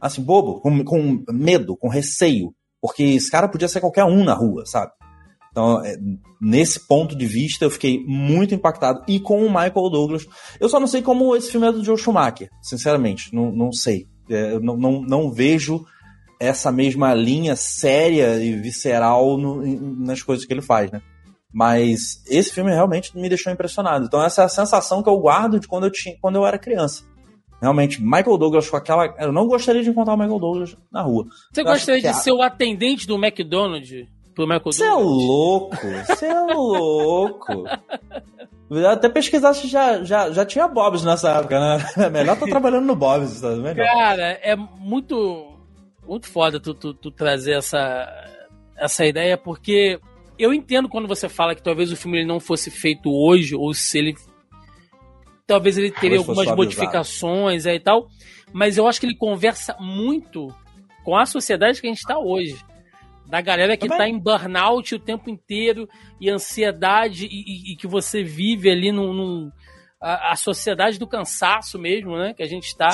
Assim, 0.00 0.22
bobo, 0.22 0.60
com, 0.60 0.82
com 0.84 1.24
medo, 1.28 1.76
com 1.76 1.88
receio. 1.88 2.54
Porque 2.80 3.02
esse 3.02 3.30
cara 3.30 3.48
podia 3.48 3.68
ser 3.68 3.80
qualquer 3.80 4.04
um 4.04 4.24
na 4.24 4.32
rua, 4.32 4.64
sabe? 4.64 4.92
Então, 5.50 5.84
é, 5.84 5.96
nesse 6.40 6.86
ponto 6.86 7.16
de 7.16 7.26
vista, 7.26 7.64
eu 7.64 7.70
fiquei 7.70 8.04
muito 8.06 8.54
impactado. 8.54 9.02
E 9.08 9.18
com 9.18 9.44
o 9.44 9.48
Michael 9.48 9.90
Douglas. 9.90 10.26
Eu 10.60 10.68
só 10.68 10.78
não 10.78 10.86
sei 10.86 11.02
como 11.02 11.34
esse 11.34 11.50
filme 11.50 11.66
é 11.66 11.72
do 11.72 11.84
Joe 11.84 11.98
Schumacher, 11.98 12.48
sinceramente. 12.62 13.34
Não, 13.34 13.50
não 13.50 13.72
sei. 13.72 14.06
É, 14.28 14.58
não, 14.60 14.76
não, 14.76 15.02
não 15.02 15.32
vejo 15.32 15.84
essa 16.40 16.72
mesma 16.72 17.12
linha 17.12 17.54
séria 17.56 18.42
e 18.42 18.56
visceral 18.56 19.36
no, 19.36 19.62
nas 20.04 20.22
coisas 20.22 20.46
que 20.46 20.52
ele 20.52 20.62
faz, 20.62 20.90
né? 20.90 21.02
Mas 21.52 22.22
esse 22.26 22.52
filme 22.52 22.70
realmente 22.70 23.14
me 23.16 23.28
deixou 23.28 23.52
impressionado. 23.52 24.06
Então 24.06 24.22
essa 24.22 24.42
é 24.42 24.44
a 24.44 24.48
sensação 24.48 25.02
que 25.02 25.08
eu 25.08 25.18
guardo 25.18 25.58
de 25.58 25.66
quando 25.66 25.84
eu, 25.84 25.90
tinha, 25.90 26.16
quando 26.20 26.36
eu 26.36 26.46
era 26.46 26.58
criança. 26.58 27.02
Realmente, 27.60 28.00
Michael 28.00 28.38
Douglas 28.38 28.70
com 28.70 28.76
aquela. 28.76 29.14
Eu 29.18 29.32
não 29.32 29.46
gostaria 29.46 29.82
de 29.82 29.90
encontrar 29.90 30.14
o 30.14 30.16
Michael 30.16 30.38
Douglas 30.38 30.76
na 30.90 31.02
rua. 31.02 31.26
Você 31.52 31.60
eu 31.60 31.64
gostaria 31.64 32.00
de 32.00 32.08
a... 32.08 32.14
ser 32.14 32.32
o 32.32 32.40
atendente 32.40 33.06
do 33.06 33.22
McDonald's 33.22 34.08
Michael? 34.46 34.62
Você 34.64 34.84
é 34.84 34.92
louco! 34.92 35.76
Você 36.06 36.26
é 36.26 36.40
louco! 36.40 37.64
Até 38.88 39.08
pesquisar 39.08 39.52
se 39.52 39.66
já, 39.66 40.04
já, 40.04 40.30
já 40.30 40.46
tinha 40.46 40.68
Bob's 40.68 41.04
nessa 41.04 41.38
época, 41.38 41.58
né? 41.58 41.84
É 42.06 42.10
melhor 42.10 42.38
tá 42.38 42.46
trabalhando 42.46 42.86
no 42.86 42.94
Bob's, 42.94 43.40
tá 43.40 43.50
melhor. 43.50 43.84
Cara, 43.84 44.38
é 44.42 44.54
muito 44.54 45.56
muito 46.06 46.28
foda 46.28 46.58
tu, 46.58 46.74
tu, 46.74 46.92
tu, 46.92 47.10
trazer 47.10 47.52
essa, 47.52 48.08
essa 48.76 49.06
ideia, 49.06 49.38
porque 49.38 50.00
eu 50.38 50.52
entendo 50.52 50.88
quando 50.88 51.06
você 51.06 51.28
fala 51.28 51.54
que 51.54 51.62
talvez 51.62 51.92
o 51.92 51.96
filme 51.96 52.18
ele 52.18 52.26
não 52.26 52.40
fosse 52.40 52.70
feito 52.70 53.10
hoje, 53.10 53.54
ou 53.54 53.72
se 53.72 53.98
ele 53.98 54.14
talvez 55.46 55.78
ele 55.78 55.90
teria 55.90 56.18
algumas 56.18 56.46
modificações 56.54 57.66
aí 57.66 57.76
e 57.76 57.80
tal, 57.80 58.08
mas 58.52 58.76
eu 58.76 58.86
acho 58.86 58.98
que 58.98 59.06
ele 59.06 59.16
conversa 59.16 59.76
muito 59.78 60.48
com 61.04 61.16
a 61.16 61.26
sociedade 61.26 61.80
que 61.80 61.86
a 61.86 61.90
gente 61.90 62.00
está 62.00 62.18
hoje. 62.18 62.56
Da 63.30 63.40
galera 63.40 63.76
que 63.76 63.86
está 63.86 64.08
em 64.08 64.18
burnout 64.18 64.94
o 64.94 64.98
tempo 64.98 65.30
inteiro 65.30 65.88
e 66.20 66.28
ansiedade 66.28 67.26
e, 67.26 67.28
e, 67.30 67.72
e 67.72 67.76
que 67.76 67.86
você 67.86 68.24
vive 68.24 68.68
ali 68.68 68.90
num, 68.90 69.12
num 69.12 69.50
a, 70.00 70.32
a, 70.32 70.36
sociedade 70.36 70.98
do 70.98 71.06
cansaço 71.06 71.78
mesmo, 71.78 72.16
né? 72.16 72.34
Que 72.34 72.42
a 72.42 72.46
gente 72.46 72.64
está 72.64 72.88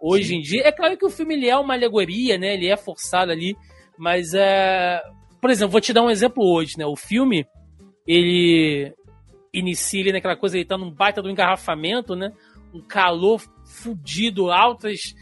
hoje 0.00 0.28
sim. 0.28 0.36
em 0.36 0.40
dia. 0.40 0.62
É 0.66 0.72
claro 0.72 0.96
que 0.96 1.04
o 1.04 1.10
filme 1.10 1.34
ele 1.34 1.48
é 1.48 1.56
uma 1.56 1.74
alegoria, 1.74 2.38
né? 2.38 2.54
Ele 2.54 2.66
é 2.66 2.76
forçado 2.76 3.30
ali, 3.30 3.54
mas 3.98 4.32
é. 4.32 5.02
Por 5.40 5.50
exemplo, 5.50 5.72
vou 5.72 5.80
te 5.80 5.92
dar 5.92 6.02
um 6.02 6.10
exemplo 6.10 6.42
hoje, 6.42 6.78
né? 6.78 6.86
O 6.86 6.96
filme 6.96 7.46
ele 8.06 8.94
inicia 9.52 10.00
ali 10.00 10.12
naquela 10.12 10.36
coisa, 10.36 10.56
ele 10.56 10.64
tá 10.64 10.78
num 10.78 10.90
baita 10.90 11.20
do 11.20 11.30
engarrafamento, 11.30 12.16
né? 12.16 12.32
Um 12.72 12.80
calor 12.80 13.42
fudido, 13.66 14.50
altas 14.50 15.14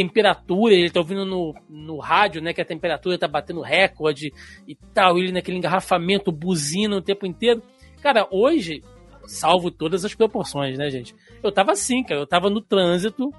temperaturas, 0.00 0.78
ele 0.78 0.88
tá 0.88 0.98
ouvindo 0.98 1.26
no, 1.26 1.54
no 1.68 1.98
rádio, 1.98 2.40
né, 2.40 2.54
que 2.54 2.60
a 2.62 2.64
temperatura 2.64 3.18
tá 3.18 3.28
batendo 3.28 3.60
recorde 3.60 4.32
e 4.66 4.74
tal, 4.94 5.18
ele 5.18 5.30
naquele 5.30 5.58
engarrafamento, 5.58 6.32
buzina 6.32 6.96
o 6.96 7.02
tempo 7.02 7.26
inteiro. 7.26 7.62
Cara, 8.00 8.26
hoje, 8.30 8.82
salvo 9.26 9.70
todas 9.70 10.02
as 10.02 10.14
proporções, 10.14 10.78
né, 10.78 10.88
gente? 10.88 11.14
Eu 11.42 11.52
tava 11.52 11.72
assim, 11.72 12.02
cara, 12.02 12.18
eu 12.18 12.26
tava 12.26 12.48
no 12.48 12.62
trânsito, 12.62 13.30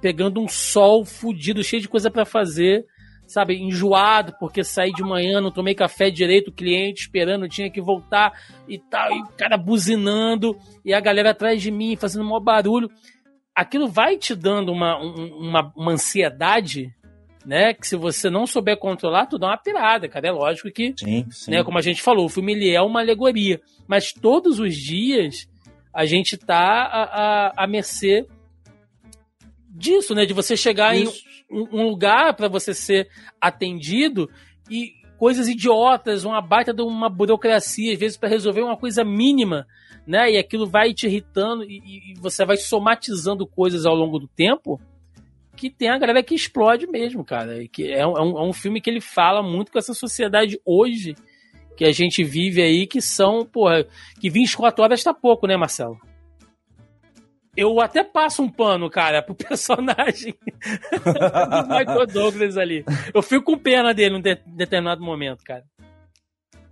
pegando 0.00 0.40
um 0.40 0.48
sol 0.48 1.04
fudido, 1.04 1.62
cheio 1.62 1.82
de 1.82 1.88
coisa 1.88 2.10
para 2.10 2.24
fazer, 2.24 2.84
sabe, 3.24 3.56
enjoado, 3.56 4.34
porque 4.40 4.64
saí 4.64 4.90
de 4.90 5.02
manhã, 5.02 5.40
não 5.40 5.52
tomei 5.52 5.74
café 5.74 6.10
direito, 6.10 6.48
o 6.48 6.52
cliente 6.52 7.02
esperando, 7.02 7.48
tinha 7.48 7.70
que 7.70 7.80
voltar 7.80 8.32
e 8.66 8.76
tal, 8.76 9.12
e 9.12 9.22
o 9.22 9.28
cara 9.36 9.56
buzinando, 9.56 10.58
e 10.84 10.92
a 10.92 10.98
galera 10.98 11.30
atrás 11.30 11.62
de 11.62 11.70
mim 11.70 11.94
fazendo 11.94 12.24
um 12.24 12.28
maior 12.28 12.40
barulho. 12.40 12.90
Aquilo 13.58 13.88
vai 13.88 14.16
te 14.16 14.36
dando 14.36 14.70
uma, 14.70 14.96
uma, 14.98 15.72
uma 15.76 15.92
ansiedade, 15.92 16.94
né? 17.44 17.74
Que 17.74 17.88
se 17.88 17.96
você 17.96 18.30
não 18.30 18.46
souber 18.46 18.76
controlar, 18.76 19.26
tu 19.26 19.36
dá 19.36 19.48
uma 19.48 19.58
pirada, 19.58 20.08
cara. 20.08 20.28
É 20.28 20.30
lógico 20.30 20.70
que, 20.70 20.94
sim, 20.96 21.26
sim. 21.28 21.50
Né, 21.50 21.64
como 21.64 21.76
a 21.76 21.82
gente 21.82 22.00
falou, 22.00 22.26
o 22.26 22.28
filme 22.28 22.70
é 22.70 22.80
uma 22.80 23.00
alegoria. 23.00 23.60
Mas 23.88 24.12
todos 24.12 24.60
os 24.60 24.76
dias 24.76 25.48
a 25.92 26.06
gente 26.06 26.36
tá 26.36 26.84
a, 26.84 27.64
a, 27.64 27.66
mercê 27.66 28.24
disso, 29.68 30.14
né? 30.14 30.24
De 30.24 30.32
você 30.32 30.56
chegar 30.56 30.94
Isso. 30.96 31.20
em 31.50 31.66
um, 31.72 31.88
lugar 31.88 32.34
para 32.34 32.46
você 32.46 32.72
ser 32.72 33.08
atendido 33.40 34.30
e 34.70 34.92
coisas 35.18 35.48
idiotas, 35.48 36.24
uma 36.24 36.40
baita 36.40 36.72
de 36.72 36.82
uma 36.82 37.08
burocracia, 37.08 37.92
às 37.92 37.98
vezes 37.98 38.16
para 38.16 38.28
resolver 38.28 38.62
uma 38.62 38.76
coisa 38.76 39.02
mínima, 39.02 39.66
né? 40.08 40.32
E 40.32 40.38
aquilo 40.38 40.66
vai 40.66 40.94
te 40.94 41.06
irritando 41.06 41.62
e, 41.62 41.76
e, 41.84 42.14
você 42.18 42.44
vai 42.44 42.56
somatizando 42.56 43.46
coisas 43.46 43.84
ao 43.84 43.94
longo 43.94 44.18
do 44.18 44.26
tempo 44.26 44.80
que 45.54 45.68
tem 45.68 45.90
a 45.90 45.98
galera 45.98 46.22
que 46.22 46.34
explode 46.34 46.86
mesmo, 46.86 47.22
cara. 47.22 47.66
Que 47.70 47.92
é, 47.92 48.06
um, 48.06 48.16
é 48.16 48.42
um 48.42 48.52
filme 48.52 48.80
que 48.80 48.88
ele 48.88 49.02
fala 49.02 49.42
muito 49.42 49.70
com 49.70 49.78
essa 49.78 49.92
sociedade 49.92 50.58
hoje 50.64 51.14
que 51.76 51.84
a 51.84 51.92
gente 51.92 52.24
vive 52.24 52.62
aí, 52.62 52.86
que 52.86 53.00
são, 53.00 53.44
porra, 53.44 53.86
que 54.18 54.30
24 54.30 54.82
horas 54.82 55.04
tá 55.04 55.12
pouco, 55.12 55.46
né, 55.46 55.56
Marcelo? 55.56 55.98
eu 57.58 57.80
até 57.80 58.04
passo 58.04 58.40
um 58.40 58.48
pano, 58.48 58.88
cara, 58.88 59.20
pro 59.20 59.34
personagem 59.36 60.32
do 60.32 61.68
Michael 61.68 62.06
Douglas 62.06 62.56
ali. 62.56 62.84
Eu 63.12 63.20
fico 63.20 63.42
com 63.42 63.58
pena 63.58 63.92
dele 63.92 64.16
em 64.16 64.22
de, 64.22 64.36
determinado 64.46 65.02
momento, 65.02 65.42
cara. 65.42 65.64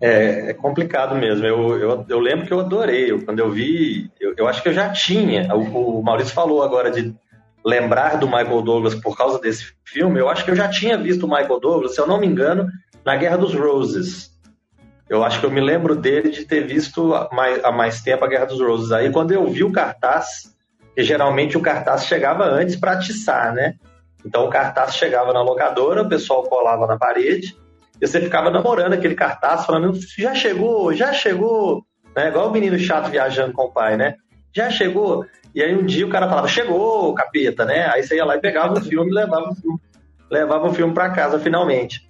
É, 0.01 0.51
é 0.51 0.55
complicado 0.55 1.15
mesmo. 1.15 1.47
Eu, 1.47 1.79
eu, 1.79 2.07
eu, 2.09 2.21
lembro 2.21 2.47
que 2.47 2.53
eu 2.53 2.61
adorei. 2.61 3.11
Eu, 3.11 3.25
quando 3.25 3.39
eu 3.39 3.51
vi, 3.51 4.11
eu, 4.21 4.35
eu, 4.37 4.49
acho 4.49 4.63
que 4.63 4.69
eu 4.69 4.75
já 4.75 4.91
tinha. 4.91 5.55
O, 5.55 5.99
o, 5.99 6.03
Maurício 6.03 6.35
falou 6.35 6.63
agora 6.63 6.91
de 6.91 7.15
lembrar 7.65 8.19
do 8.19 8.27
Michael 8.27 8.63
Douglas 8.63 8.95
por 8.95 9.17
causa 9.17 9.41
desse 9.41 9.75
filme. 9.85 10.21
Eu 10.21 10.29
acho 10.29 10.45
que 10.45 10.51
eu 10.51 10.57
já 10.57 10.69
tinha 10.69 10.97
visto 10.99 11.25
o 11.25 11.29
Michael 11.29 11.61
Douglas, 11.61 11.95
se 11.95 12.01
eu 12.01 12.07
não 12.07 12.19
me 12.19 12.27
engano, 12.27 12.69
na 13.05 13.17
Guerra 13.17 13.39
dos 13.39 13.55
Roses. 13.55 14.31
Eu 15.09 15.25
acho 15.25 15.41
que 15.41 15.47
eu 15.47 15.51
me 15.51 15.61
lembro 15.61 15.95
dele 15.95 16.31
de 16.31 16.45
ter 16.45 16.67
visto 16.67 17.15
há 17.15 17.29
mais, 17.33 17.65
há 17.65 17.73
mais 17.73 18.03
tempo 18.03 18.25
a 18.25 18.29
Guerra 18.29 18.47
dos 18.47 18.61
Roses. 18.61 18.93
Aí, 18.93 19.11
quando 19.11 19.33
eu 19.33 19.47
vi 19.47 19.65
o 19.65 19.73
cartaz, 19.73 20.57
porque 20.97 21.05
geralmente 21.05 21.59
o 21.59 21.61
cartaz 21.61 22.07
chegava 22.07 22.45
antes 22.45 22.75
para 22.75 22.93
atiçar, 22.93 23.53
né? 23.53 23.75
Então 24.25 24.47
o 24.47 24.49
cartaz 24.49 24.97
chegava 24.97 25.31
na 25.31 25.43
locadora, 25.43 26.01
o 26.01 26.09
pessoal 26.09 26.43
colava 26.45 26.87
na 26.87 26.97
parede, 26.97 27.55
e 28.01 28.07
você 28.07 28.21
ficava 28.21 28.51
namorando 28.51 28.93
aquele 28.93 29.15
cartaz, 29.15 29.65
falando, 29.65 29.99
já 30.19 30.35
chegou, 30.35 30.93
já 30.93 31.13
chegou, 31.13 31.85
né? 32.15 32.29
Igual 32.29 32.49
o 32.49 32.53
menino 32.53 32.79
chato 32.79 33.11
viajando 33.11 33.53
com 33.53 33.65
o 33.65 33.73
pai, 33.73 33.97
né? 33.97 34.17
Já 34.55 34.71
chegou. 34.71 35.25
E 35.55 35.63
aí 35.63 35.75
um 35.75 35.85
dia 35.85 36.07
o 36.07 36.11
cara 36.11 36.29
falava, 36.29 36.49
chegou, 36.49 37.15
capeta, 37.15 37.65
né? 37.65 37.89
Aí 37.93 38.03
você 38.03 38.17
ia 38.17 38.25
lá 38.25 38.37
e 38.37 38.41
pegava 38.41 38.75
o 38.75 38.81
filme 38.81 39.11
e 39.11 39.15
levava 39.15 39.51
o 39.51 39.55
filme, 39.55 39.81
levava 40.31 40.69
o 40.69 40.75
filme 40.75 40.93
para 40.93 41.11
casa 41.11 41.39
finalmente. 41.39 42.07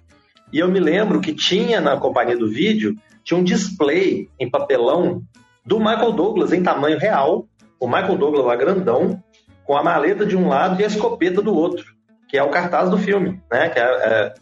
E 0.51 0.59
eu 0.59 0.67
me 0.67 0.79
lembro 0.79 1.21
que 1.21 1.33
tinha 1.33 1.81
na 1.81 1.97
companhia 1.97 2.37
do 2.37 2.49
vídeo, 2.49 2.95
tinha 3.23 3.39
um 3.39 3.43
display 3.43 4.29
em 4.39 4.49
papelão 4.49 5.21
do 5.65 5.79
Michael 5.79 6.13
Douglas 6.13 6.53
em 6.53 6.63
tamanho 6.63 6.97
real, 6.97 7.45
o 7.79 7.87
Michael 7.87 8.17
Douglas 8.17 8.45
lá 8.45 8.55
grandão, 8.55 9.21
com 9.65 9.75
a 9.75 9.83
maleta 9.83 10.25
de 10.25 10.37
um 10.37 10.47
lado 10.47 10.79
e 10.79 10.83
a 10.83 10.87
escopeta 10.87 11.41
do 11.41 11.53
outro, 11.53 11.85
que 12.29 12.37
é 12.37 12.43
o 12.43 12.49
cartaz 12.49 12.89
do 12.89 12.97
filme, 12.97 13.41
né? 13.51 13.69
Que 13.69 13.79
é, 13.79 13.83
é, 13.83 14.33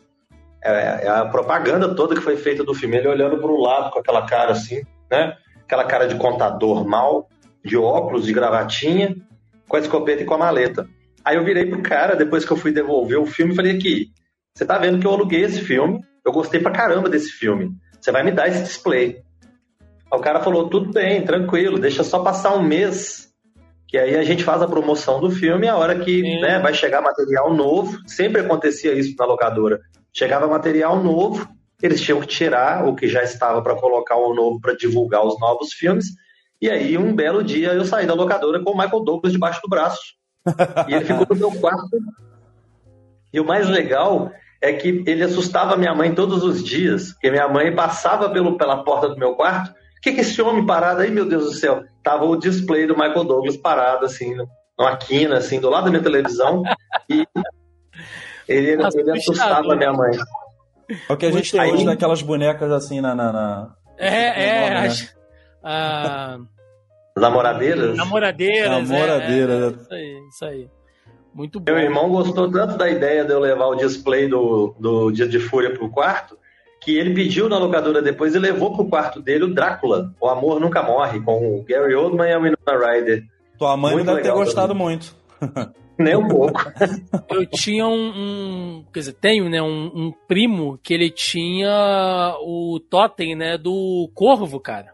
é, 0.66 1.06
é 1.06 1.10
a 1.10 1.26
propaganda 1.26 1.94
toda 1.94 2.16
que 2.16 2.22
foi 2.22 2.38
feita 2.38 2.64
do 2.64 2.74
filme. 2.74 2.98
Ele 2.98 3.08
olhando 3.08 3.38
para 3.38 3.52
o 3.52 3.62
lado 3.62 3.92
com 3.92 4.00
aquela 4.00 4.26
cara 4.26 4.52
assim, 4.52 4.82
né? 5.10 5.36
Aquela 5.64 5.86
cara 5.86 6.08
de 6.08 6.16
contador 6.16 6.88
mal, 6.88 7.30
de 7.64 7.78
óculos, 7.78 8.26
de 8.26 8.34
gravatinha, 8.34 9.16
com 9.68 9.78
a 9.78 9.80
escopeta 9.80 10.24
e 10.24 10.26
com 10.26 10.34
a 10.34 10.38
maleta. 10.38 10.88
Aí 11.24 11.38
eu 11.38 11.44
virei 11.44 11.66
pro 11.66 11.82
cara, 11.82 12.16
depois 12.16 12.46
que 12.46 12.52
eu 12.52 12.58
fui 12.58 12.72
devolver 12.72 13.20
o 13.20 13.26
filme, 13.26 13.56
falei 13.56 13.76
aqui, 13.76 14.12
você 14.54 14.64
tá 14.64 14.78
vendo 14.78 15.00
que 15.00 15.08
eu 15.08 15.12
aluguei 15.12 15.42
esse 15.42 15.62
filme, 15.62 16.00
eu 16.24 16.32
gostei 16.32 16.60
pra 16.60 16.72
caramba 16.72 17.10
desse 17.10 17.32
filme. 17.32 17.72
Você 18.00 18.12
vai 18.12 18.24
me 18.24 18.32
dar 18.32 18.48
esse 18.48 18.64
display. 18.64 19.22
Aí 20.12 20.20
o 20.20 20.22
cara 20.22 20.40
falou, 20.42 20.70
tudo 20.70 20.92
bem, 20.92 21.26
tranquilo, 21.26 21.80
deixa 21.80 22.04
só 22.04 22.20
passar 22.20 22.56
um 22.56 22.62
mês 22.62 23.26
que 23.88 23.98
aí 23.98 24.16
a 24.16 24.24
gente 24.24 24.44
faz 24.44 24.62
a 24.62 24.68
promoção 24.68 25.20
do 25.20 25.30
filme 25.30 25.68
a 25.68 25.78
hora 25.78 25.98
que 25.98 26.22
né, 26.42 26.60
vai 26.60 26.74
chegar 26.74 27.02
material 27.02 27.54
novo. 27.54 27.98
Sempre 28.08 28.42
acontecia 28.42 28.94
isso 28.94 29.16
na 29.18 29.26
locadora. 29.26 29.80
Chegava 30.16 30.48
material 30.48 31.04
novo, 31.04 31.48
eles 31.82 32.02
tinham 32.02 32.20
que 32.22 32.28
tirar 32.28 32.88
o 32.88 32.96
que 32.96 33.08
já 33.08 33.24
estava 33.24 33.62
para 33.62 33.76
colocar 33.76 34.16
o 34.16 34.34
novo 34.34 34.60
para 34.60 34.76
divulgar 34.76 35.26
os 35.26 35.40
novos 35.40 35.74
filmes. 35.74 36.08
E 36.62 36.70
aí, 36.70 36.98
um 36.98 37.14
belo 37.14 37.44
dia, 37.44 37.74
eu 37.74 37.84
saí 37.86 38.08
da 38.08 38.14
locadora 38.14 38.64
com 38.64 38.72
o 38.72 38.78
Michael 38.78 39.04
Douglas 39.04 39.34
debaixo 39.34 39.62
do 39.62 39.70
braço. 39.70 40.16
E 40.88 40.94
ele 40.94 41.06
ficou 41.06 41.28
no 41.30 41.36
meu 41.36 41.52
quarto. 41.60 41.98
E 43.34 43.40
o 43.40 43.46
mais 43.46 43.68
legal 43.68 44.32
é 44.62 44.72
que 44.72 45.04
ele 45.06 45.24
assustava 45.24 45.76
minha 45.76 45.94
mãe 45.94 46.16
todos 46.16 46.44
os 46.44 46.64
dias, 46.64 47.12
porque 47.12 47.30
minha 47.30 47.48
mãe 47.48 47.76
passava 47.76 48.30
pelo, 48.30 48.58
pela 48.58 48.84
porta 48.84 49.10
do 49.10 49.18
meu 49.18 49.36
quarto 49.36 49.74
que, 50.06 50.14
que 50.14 50.22
esse 50.22 50.40
homem 50.40 50.64
parado 50.64 51.02
aí, 51.02 51.10
meu 51.10 51.28
Deus 51.28 51.46
do 51.46 51.54
céu? 51.54 51.84
Tava 52.04 52.26
o 52.26 52.36
display 52.36 52.86
do 52.86 52.94
Michael 52.94 53.24
Douglas 53.24 53.58
parado, 53.58 54.06
assim, 54.06 54.36
numa 54.78 54.96
quina, 54.98 55.38
assim, 55.38 55.60
do 55.60 55.68
lado 55.68 55.86
da 55.86 55.90
minha 55.90 56.04
televisão. 56.04 56.62
e 57.10 57.26
ele, 58.48 58.76
Nossa, 58.76 59.00
ele 59.00 59.12
assustava 59.12 59.74
a 59.74 59.76
minha 59.76 59.94
mãe. 59.94 60.18
É 61.10 61.14
o 61.14 61.18
que 61.18 61.26
a 61.26 61.32
gente 61.32 61.52
tem 61.52 61.74
hoje 61.74 61.86
daquelas 61.86 62.22
bonecas 62.22 62.72
assim 62.72 63.02
na. 63.02 63.16
na, 63.16 63.32
na... 63.32 63.76
É, 63.98 64.48
é. 64.48 64.60
Nome, 64.62 64.70
né? 64.70 64.88
as, 64.88 65.16
a... 65.64 66.38
Namoradeiras? 67.18 67.98
Namoradeiras. 67.98 68.90
Namoradeiras. 68.90 69.74
É, 69.74 69.76
é, 69.76 69.80
isso 69.80 69.94
aí, 69.94 70.28
isso 70.30 70.46
aí. 70.46 70.70
Muito 71.34 71.60
bom. 71.60 71.74
Meu 71.74 71.82
irmão 71.82 72.10
gostou 72.10 72.52
tanto 72.52 72.78
da 72.78 72.90
ideia 72.90 73.26
de 73.26 73.32
eu 73.32 73.40
levar 73.40 73.68
o 73.68 73.76
display 73.76 74.28
do, 74.28 74.76
do 74.80 75.12
Dia 75.12 75.28
de 75.28 75.40
Fúria 75.40 75.74
pro 75.74 75.90
quarto, 75.90 76.38
que 76.82 76.98
ele 76.98 77.14
pediu 77.14 77.50
na 77.50 77.58
locadora 77.58 78.02
depois 78.02 78.36
e 78.36 78.40
levou 78.40 78.74
pro 78.74 78.86
quarto 78.86 79.22
dele 79.22 79.46
o 79.46 79.54
Drácula, 79.54 80.14
O 80.20 80.30
Amor 80.30 80.60
Nunca 80.60 80.84
Morre, 80.84 81.20
com 81.20 81.60
o 81.60 81.64
Gary 81.64 81.96
Oldman 81.96 82.30
e 82.30 82.34
a 82.34 82.38
Winona 82.38 82.88
Ryder. 82.94 83.24
Tua 83.58 83.76
mãe 83.76 83.94
muito 83.94 84.06
não 84.06 84.16
deve 84.16 84.28
ter 84.28 84.34
gostado 84.34 84.70
também. 84.70 84.84
muito. 84.84 85.16
Nem 85.98 86.16
um 86.16 86.28
pouco. 86.28 86.60
Eu 87.30 87.46
tinha 87.46 87.88
um, 87.88 88.10
um, 88.10 88.86
Quer 88.94 89.00
dizer, 89.00 89.14
tenho, 89.14 89.50
né? 89.50 89.62
Um, 89.62 89.86
um, 89.94 90.14
primo 90.28 90.78
que 90.84 90.94
ele 90.94 91.10
tinha 91.10 92.36
o 92.42 92.80
totem, 92.80 93.36
né? 93.36 93.58
Do 93.58 94.10
corvo, 94.14 94.60
cara. 94.60 94.94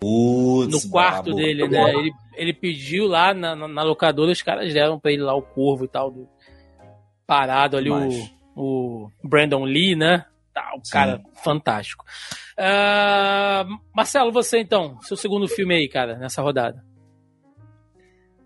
Putz, 0.00 0.84
no 0.84 0.90
quarto 0.90 1.30
bravo. 1.30 1.36
dele, 1.36 1.68
né? 1.68 1.94
Ele, 1.94 2.12
ele 2.34 2.52
pediu 2.52 3.06
lá 3.06 3.32
na, 3.32 3.54
na, 3.54 3.68
na, 3.68 3.82
locadora, 3.82 4.32
os 4.32 4.42
caras 4.42 4.72
deram 4.74 4.98
pra 4.98 5.12
ele 5.12 5.22
lá 5.22 5.34
o 5.34 5.42
corvo 5.42 5.84
e 5.84 5.88
tal. 5.88 6.10
Do, 6.10 6.28
parado 7.26 7.76
ali 7.76 7.88
Mas... 7.88 8.30
o, 8.54 9.06
o 9.06 9.10
Brandon 9.24 9.64
Lee, 9.64 9.94
né? 9.94 10.26
Tá, 10.52 10.72
um 10.76 10.82
cara 10.90 11.22
fantástico. 11.42 12.04
Uh, 12.58 13.78
Marcelo, 13.94 14.30
você 14.30 14.58
então, 14.58 15.00
seu 15.00 15.16
segundo 15.16 15.48
filme 15.48 15.74
aí, 15.74 15.88
cara, 15.88 16.18
nessa 16.18 16.42
rodada. 16.42 16.84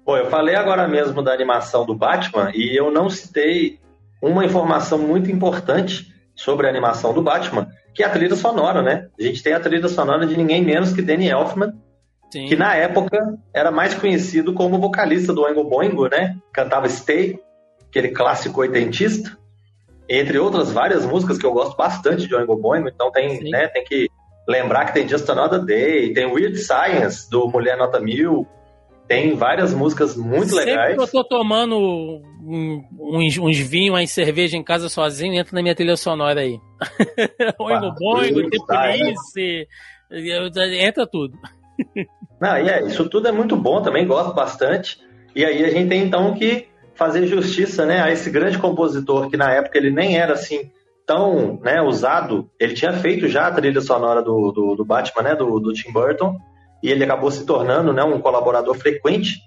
Bom, 0.07 0.17
eu 0.17 0.31
falei 0.31 0.55
agora 0.55 0.87
mesmo 0.87 1.21
da 1.21 1.33
animação 1.33 1.85
do 1.85 1.93
Batman 1.93 2.53
e 2.55 2.79
eu 2.79 2.93
não 2.93 3.11
citei 3.11 3.81
uma 4.23 4.45
informação 4.45 4.97
muito 4.99 5.29
importante 5.33 6.15
sobre 6.33 6.69
a 6.69 6.71
animação 6.71 7.13
do 7.13 7.21
Batman, 7.21 7.67
que 7.93 8.05
é 8.05 8.07
a 8.07 8.11
trilha 8.11 8.37
sonora, 8.37 8.83
né? 8.83 9.09
A 9.19 9.23
gente 9.25 9.43
tem 9.43 9.53
a 9.53 9.59
trilha 9.59 9.89
sonora 9.89 10.25
de 10.25 10.37
ninguém 10.37 10.63
menos 10.63 10.93
que 10.93 11.03
Danny 11.03 11.29
Elfman, 11.29 11.73
Sim. 12.31 12.47
que 12.47 12.55
na 12.55 12.77
época 12.77 13.37
era 13.53 13.73
mais 13.73 13.95
conhecido 13.95 14.55
como 14.55 14.79
vocalista 14.79 15.33
do 15.33 15.43
Oingo 15.43 15.65
Boingo, 15.65 16.07
né? 16.09 16.37
Cantava 16.53 16.89
Stay, 16.89 17.41
aquele 17.89 18.11
clássico 18.11 18.61
oitentista, 18.61 19.37
entre 20.09 20.39
outras 20.39 20.71
várias 20.71 21.05
músicas 21.05 21.37
que 21.37 21.45
eu 21.45 21.53
gosto 21.53 21.77
bastante 21.77 22.29
de 22.29 22.35
Oingo 22.37 22.55
Boingo, 22.55 22.89
então 22.89 23.11
tem, 23.11 23.43
né, 23.51 23.67
tem 23.67 23.83
que 23.83 24.09
lembrar 24.47 24.85
que 24.85 24.93
tem 24.93 25.09
Just 25.09 25.29
Another 25.29 25.65
Day, 25.65 26.13
tem 26.13 26.27
Weird 26.27 26.57
Science, 26.59 27.29
do 27.29 27.49
Mulher 27.49 27.77
Nota 27.77 27.99
Mil, 27.99 28.47
tem 29.09 29.35
várias 29.35 29.73
músicas 29.73 30.17
muito 30.17 30.49
Sempre 30.49 30.65
legais. 30.65 30.91
Sempre 30.91 31.11
que 31.11 31.17
eu 31.17 31.23
tô 31.23 31.29
tomando 31.29 31.77
um, 31.79 32.83
uns, 32.99 33.39
uns 33.39 33.59
vinhos, 33.59 33.95
uma 33.95 34.07
cerveja 34.07 34.57
em 34.57 34.65
casa 34.65 34.89
sozinho, 34.89 35.35
entra 35.35 35.55
na 35.55 35.63
minha 35.63 35.75
trilha 35.75 35.97
sonora 35.97 36.41
aí. 36.41 36.59
Oingo 37.59 37.95
Boingo, 37.99 38.51
The 38.51 38.59
Police, 38.67 39.69
entra 40.81 41.07
tudo. 41.07 41.39
Não, 42.41 42.59
e 42.59 42.69
é, 42.69 42.87
isso 42.87 43.09
tudo 43.09 43.29
é 43.29 43.33
muito 43.33 43.57
bom 43.57 43.81
também, 43.81 44.07
gosto 44.07 44.35
bastante. 44.35 44.99
E 45.35 45.45
aí 45.45 45.65
a 45.65 45.71
gente 45.71 45.89
tem 45.89 46.03
então 46.03 46.35
que 46.35 46.69
fazer 46.95 47.27
justiça 47.27 47.85
né, 47.85 48.01
a 48.01 48.11
esse 48.11 48.31
grande 48.31 48.59
compositor 48.59 49.29
que 49.29 49.37
na 49.37 49.53
época 49.53 49.79
ele 49.79 49.91
nem 49.91 50.19
era 50.19 50.33
assim 50.33 50.71
tão 51.07 51.61
né, 51.63 51.81
usado. 51.81 52.51
Ele 52.59 52.75
tinha 52.75 52.93
feito 52.95 53.29
já 53.29 53.47
a 53.47 53.53
trilha 53.53 53.81
sonora 53.81 54.23
do, 54.23 54.51
do, 54.51 54.75
do 54.75 54.85
Batman, 54.85 55.23
né, 55.23 55.35
do, 55.37 55.61
do, 55.61 55.73
Tim 55.73 55.93
Burton, 55.93 56.37
e 56.83 56.91
ele 56.91 57.05
acabou 57.05 57.31
se 57.31 57.45
tornando 57.45 57.93
né, 57.93 58.03
um 58.03 58.21
colaborador 58.21 58.75
frequente 58.75 59.41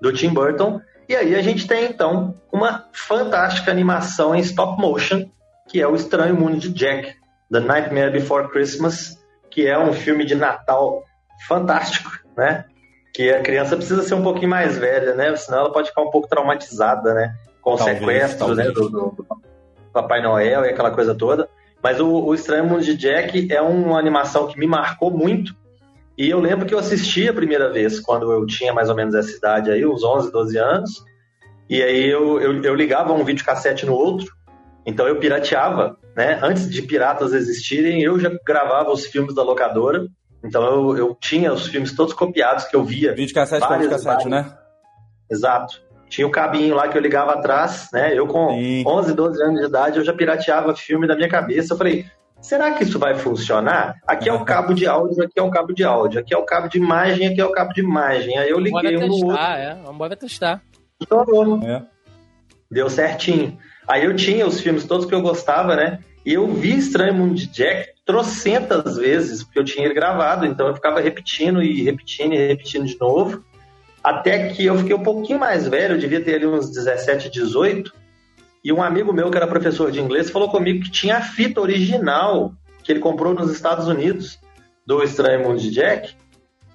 do 0.00 0.12
Tim 0.12 0.30
Burton. 0.30 0.80
E 1.08 1.14
aí 1.14 1.34
a 1.34 1.42
gente 1.42 1.66
tem 1.66 1.86
então 1.86 2.34
uma 2.52 2.86
fantástica 2.92 3.70
animação 3.70 4.34
em 4.34 4.40
stop 4.40 4.80
motion, 4.80 5.28
que 5.68 5.80
é 5.80 5.86
o 5.86 5.94
Estranho 5.94 6.34
Mundo 6.34 6.58
de 6.58 6.68
Jack, 6.70 7.14
The 7.50 7.60
Nightmare 7.60 8.10
Before 8.10 8.48
Christmas, 8.48 9.18
que 9.50 9.66
é 9.66 9.78
um 9.78 9.92
filme 9.92 10.24
de 10.24 10.34
Natal 10.34 11.04
fantástico, 11.46 12.10
né? 12.36 12.64
Que 13.12 13.30
a 13.30 13.42
criança 13.42 13.76
precisa 13.76 14.02
ser 14.02 14.14
um 14.14 14.22
pouquinho 14.22 14.48
mais 14.48 14.78
velha, 14.78 15.14
né? 15.14 15.34
Senão 15.36 15.60
ela 15.60 15.72
pode 15.72 15.88
ficar 15.88 16.02
um 16.02 16.10
pouco 16.10 16.28
traumatizada, 16.28 17.12
né? 17.12 17.34
Com 17.60 17.76
talvez, 17.76 17.98
sequestros, 17.98 18.56
né? 18.56 18.64
Do, 18.64 18.88
do, 18.88 19.10
do, 19.10 19.26
Papai 19.92 20.22
Noel 20.22 20.64
e 20.64 20.68
aquela 20.68 20.92
coisa 20.92 21.14
toda. 21.14 21.48
Mas 21.82 21.98
o, 21.98 22.08
o 22.08 22.34
Estranho 22.34 22.64
Mundo 22.64 22.84
de 22.84 22.96
Jack 22.96 23.52
é 23.52 23.60
uma 23.60 23.98
animação 23.98 24.46
que 24.46 24.58
me 24.58 24.66
marcou 24.66 25.10
muito. 25.10 25.54
E 26.20 26.28
eu 26.28 26.38
lembro 26.38 26.66
que 26.66 26.74
eu 26.74 26.78
assisti 26.78 27.28
a 27.28 27.32
primeira 27.32 27.72
vez, 27.72 27.98
quando 27.98 28.30
eu 28.30 28.44
tinha 28.44 28.74
mais 28.74 28.90
ou 28.90 28.94
menos 28.94 29.14
essa 29.14 29.34
idade 29.34 29.70
aí, 29.70 29.86
uns 29.86 30.04
11, 30.04 30.30
12 30.30 30.58
anos. 30.58 31.04
E 31.68 31.82
aí 31.82 32.08
eu, 32.08 32.40
eu, 32.40 32.62
eu 32.62 32.74
ligava 32.74 33.12
um 33.12 33.24
videocassete 33.24 33.86
no 33.86 33.94
outro. 33.94 34.30
Então 34.84 35.08
eu 35.08 35.18
pirateava, 35.18 35.96
né? 36.14 36.38
Antes 36.42 36.68
de 36.68 36.82
piratas 36.82 37.32
existirem, 37.32 38.02
eu 38.02 38.18
já 38.18 38.30
gravava 38.46 38.90
os 38.90 39.06
filmes 39.06 39.34
da 39.34 39.42
locadora 39.42 40.06
então 40.42 40.64
eu, 40.64 40.96
eu 40.96 41.16
tinha 41.20 41.52
os 41.52 41.66
filmes 41.66 41.94
todos 41.94 42.14
copiados 42.14 42.64
que 42.64 42.74
eu 42.74 42.82
via. 42.82 43.14
Vídeo 43.14 43.34
cassete 43.34 43.66
com 43.66 43.88
cassete, 43.88 44.28
né? 44.28 44.52
Exato. 45.30 45.80
Tinha 46.08 46.26
o 46.26 46.30
cabinho 46.30 46.74
lá 46.74 46.88
que 46.88 46.98
eu 46.98 47.02
ligava 47.02 47.32
atrás, 47.32 47.88
né? 47.92 48.18
Eu 48.18 48.26
com 48.26 48.48
Sim. 48.50 48.82
11, 48.86 49.14
12 49.14 49.42
anos 49.42 49.60
de 49.60 49.66
idade, 49.66 49.98
eu 49.98 50.04
já 50.04 50.12
pirateava 50.12 50.74
filme 50.74 51.06
da 51.06 51.14
minha 51.14 51.28
cabeça. 51.28 51.74
Eu 51.74 51.78
falei, 51.78 52.06
será 52.40 52.72
que 52.72 52.84
isso 52.84 52.98
vai 52.98 53.14
funcionar? 53.14 53.96
Aqui 54.06 54.28
é 54.28 54.32
o 54.32 54.44
cabo 54.44 54.74
de 54.74 54.86
áudio, 54.86 55.22
aqui 55.22 55.38
é 55.38 55.42
o 55.42 55.50
cabo 55.50 55.72
de 55.72 55.84
áudio, 55.84 56.20
aqui 56.20 56.34
é 56.34 56.38
o 56.38 56.44
cabo 56.44 56.68
de 56.68 56.78
imagem, 56.78 57.26
aqui 57.26 57.40
é 57.40 57.44
o 57.44 57.52
cabo 57.52 57.72
de 57.72 57.80
imagem. 57.80 58.38
Aí 58.38 58.50
eu 58.50 58.58
liguei 58.58 58.96
um 58.96 59.06
no 59.06 59.26
outro. 59.26 59.36
É, 59.36 59.78
vamos 59.84 60.16
testar. 60.16 60.62
Estourou. 61.00 61.60
É. 61.62 61.82
Deu 62.70 62.88
certinho. 62.88 63.58
Aí 63.86 64.04
eu 64.04 64.14
tinha 64.14 64.46
os 64.46 64.60
filmes 64.60 64.84
todos 64.84 65.06
que 65.06 65.14
eu 65.14 65.22
gostava, 65.22 65.74
né? 65.74 65.98
E 66.24 66.34
eu 66.34 66.46
vi 66.46 66.76
Estranho 66.76 67.14
Mundo 67.14 67.34
de 67.34 67.46
Jack 67.46 67.90
trocentas 68.04 68.96
vezes, 68.96 69.42
porque 69.42 69.58
eu 69.58 69.64
tinha 69.64 69.84
ele 69.84 69.94
gravado, 69.94 70.44
então 70.44 70.66
eu 70.66 70.74
ficava 70.74 71.00
repetindo 71.00 71.62
e 71.62 71.82
repetindo 71.82 72.34
e 72.34 72.48
repetindo 72.48 72.84
de 72.84 72.98
novo. 72.98 73.44
Até 74.02 74.48
que 74.48 74.64
eu 74.64 74.76
fiquei 74.78 74.94
um 74.94 75.02
pouquinho 75.02 75.38
mais 75.38 75.66
velho, 75.66 75.94
eu 75.94 75.98
devia 75.98 76.22
ter 76.22 76.36
ali 76.36 76.46
uns 76.46 76.70
17, 76.70 77.30
18, 77.30 77.92
e 78.64 78.72
um 78.72 78.82
amigo 78.82 79.12
meu 79.12 79.30
que 79.30 79.36
era 79.36 79.46
professor 79.46 79.90
de 79.90 80.00
inglês 80.00 80.30
falou 80.30 80.50
comigo 80.50 80.84
que 80.84 80.90
tinha 80.90 81.18
a 81.18 81.22
fita 81.22 81.60
original 81.60 82.52
que 82.82 82.92
ele 82.92 83.00
comprou 83.00 83.34
nos 83.34 83.50
Estados 83.50 83.88
Unidos 83.88 84.38
do 84.86 85.02
Estranho 85.02 85.46
Mundo 85.46 85.60
de 85.60 85.70
Jack 85.70 86.14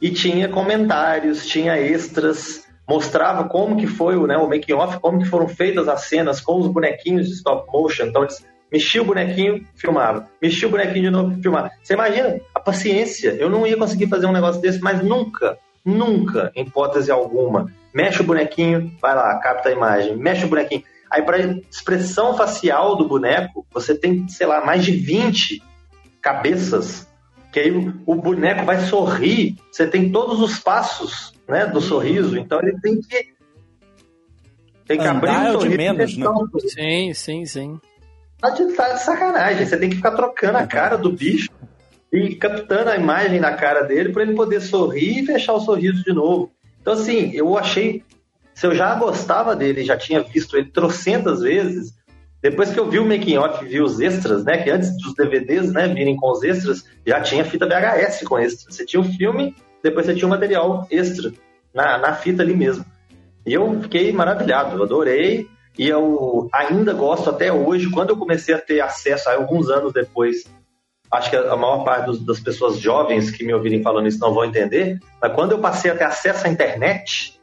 e 0.01 0.11
tinha 0.11 0.49
comentários, 0.49 1.45
tinha 1.45 1.77
extras, 1.77 2.65
mostrava 2.87 3.47
como 3.47 3.77
que 3.77 3.87
foi 3.87 4.15
o, 4.17 4.27
né, 4.27 4.37
o 4.37 4.47
making 4.47 4.73
off, 4.73 4.99
como 4.99 5.19
que 5.19 5.25
foram 5.25 5.47
feitas 5.47 5.87
as 5.87 6.01
cenas 6.01 6.41
com 6.41 6.59
os 6.59 6.67
bonequinhos 6.67 7.27
de 7.27 7.33
stop 7.33 7.71
motion. 7.71 8.05
Então 8.05 8.23
eles 8.23 8.43
Mexia 8.71 9.01
o 9.01 9.05
bonequinho, 9.05 9.65
filmava. 9.75 10.27
Mexia 10.41 10.67
o 10.67 10.71
bonequinho 10.71 11.03
de 11.03 11.09
novo, 11.09 11.41
filmava. 11.41 11.71
Você 11.81 11.93
imagina 11.93 12.41
a 12.53 12.59
paciência. 12.59 13.35
Eu 13.39 13.49
não 13.49 13.65
ia 13.65 13.77
conseguir 13.77 14.07
fazer 14.07 14.25
um 14.25 14.31
negócio 14.31 14.59
desse, 14.59 14.81
mas 14.81 15.01
nunca, 15.03 15.57
nunca, 15.83 16.51
em 16.55 16.63
hipótese 16.63 17.11
alguma. 17.11 17.71
Mexe 17.93 18.21
o 18.21 18.25
bonequinho, 18.25 18.91
vai 19.01 19.15
lá, 19.15 19.37
capta 19.39 19.69
a 19.69 19.71
imagem. 19.71 20.17
Mexe 20.17 20.45
o 20.45 20.49
bonequinho. 20.49 20.83
Aí, 21.15 21.21
para 21.21 21.39
expressão 21.71 22.35
facial 22.35 22.97
do 22.97 23.07
boneco, 23.07 23.65
você 23.73 23.95
tem, 23.95 24.27
sei 24.27 24.45
lá, 24.45 24.65
mais 24.65 24.83
de 24.83 24.91
20 24.91 25.63
cabeças. 26.21 27.07
Que 27.53 27.61
aí 27.61 27.93
o 28.05 28.15
boneco 28.15 28.65
vai 28.65 28.81
sorrir. 28.81 29.55
Você 29.71 29.87
tem 29.87 30.11
todos 30.11 30.41
os 30.41 30.59
passos 30.59 31.33
né, 31.47 31.65
do 31.65 31.79
sorriso. 31.79 32.37
Então, 32.37 32.59
ele 32.59 32.77
tem 32.81 32.99
que 32.99 33.33
tem 34.85 34.97
que 34.97 35.07
Andar 35.07 35.15
abrir 35.15 35.49
o 35.49 35.51
sorriso. 35.53 35.69
de 35.69 35.77
menos, 35.77 36.17
né? 36.17 36.27
Sim, 36.67 37.13
sim, 37.13 37.45
sim. 37.45 37.79
Tá 38.41 38.49
de, 38.49 38.73
tá 38.73 38.89
de 38.89 39.01
sacanagem. 39.01 39.65
Você 39.65 39.77
tem 39.77 39.89
que 39.89 39.95
ficar 39.95 40.11
trocando 40.11 40.57
a 40.57 40.67
cara 40.67 40.97
do 40.97 41.13
bicho 41.13 41.49
e 42.11 42.35
captando 42.35 42.89
a 42.89 42.97
imagem 42.97 43.39
na 43.39 43.53
cara 43.53 43.83
dele 43.83 44.11
para 44.11 44.23
ele 44.23 44.35
poder 44.35 44.59
sorrir 44.59 45.23
e 45.23 45.25
fechar 45.25 45.53
o 45.53 45.61
sorriso 45.61 46.03
de 46.03 46.11
novo. 46.11 46.51
Então, 46.81 46.91
assim, 46.91 47.31
eu 47.33 47.57
achei. 47.57 48.03
Se 48.55 48.65
eu 48.65 48.73
já 48.73 48.95
gostava 48.95 49.55
dele, 49.55 49.83
já 49.83 49.97
tinha 49.97 50.23
visto 50.23 50.55
ele 50.55 50.71
trocentas 50.71 51.41
vezes, 51.41 51.93
depois 52.41 52.71
que 52.71 52.79
eu 52.79 52.89
vi 52.89 52.99
o 52.99 53.05
making 53.05 53.37
off, 53.37 53.65
vi 53.65 53.81
os 53.81 53.99
extras, 53.99 54.45
né? 54.45 54.57
Que 54.57 54.69
antes 54.69 54.95
dos 54.97 55.13
DVDs, 55.13 55.73
né, 55.73 55.87
virem 55.89 56.15
com 56.15 56.31
os 56.31 56.41
extras, 56.41 56.85
já 57.05 57.19
tinha 57.19 57.43
fita 57.43 57.67
VHS 57.67 58.23
com 58.23 58.39
extras. 58.39 58.73
Você 58.73 58.85
tinha 58.85 59.01
o 59.01 59.03
filme, 59.03 59.53
depois 59.83 60.05
você 60.05 60.15
tinha 60.15 60.25
o 60.25 60.29
material 60.29 60.87
extra 60.89 61.33
na, 61.73 61.97
na 61.97 62.13
fita 62.13 62.43
ali 62.43 62.55
mesmo. 62.55 62.85
E 63.45 63.53
eu 63.53 63.81
fiquei 63.81 64.11
maravilhado, 64.13 64.81
adorei. 64.81 65.47
E 65.77 65.89
eu 65.89 66.47
ainda 66.53 66.93
gosto 66.93 67.29
até 67.29 67.51
hoje, 67.51 67.89
quando 67.89 68.11
eu 68.11 68.17
comecei 68.17 68.55
a 68.55 68.59
ter 68.59 68.79
acesso, 68.79 69.29
alguns 69.29 69.69
anos 69.69 69.91
depois, 69.91 70.45
acho 71.11 71.29
que 71.29 71.35
a 71.35 71.55
maior 71.57 71.83
parte 71.83 72.05
dos, 72.05 72.23
das 72.23 72.39
pessoas 72.39 72.79
jovens 72.79 73.29
que 73.29 73.43
me 73.43 73.53
ouvirem 73.53 73.83
falando 73.83 74.07
isso 74.07 74.19
não 74.19 74.33
vão 74.33 74.45
entender, 74.45 74.97
mas 75.21 75.33
quando 75.33 75.51
eu 75.51 75.59
passei 75.59 75.91
a 75.91 75.95
ter 75.95 76.05
acesso 76.05 76.47
à 76.47 76.49
internet, 76.49 77.34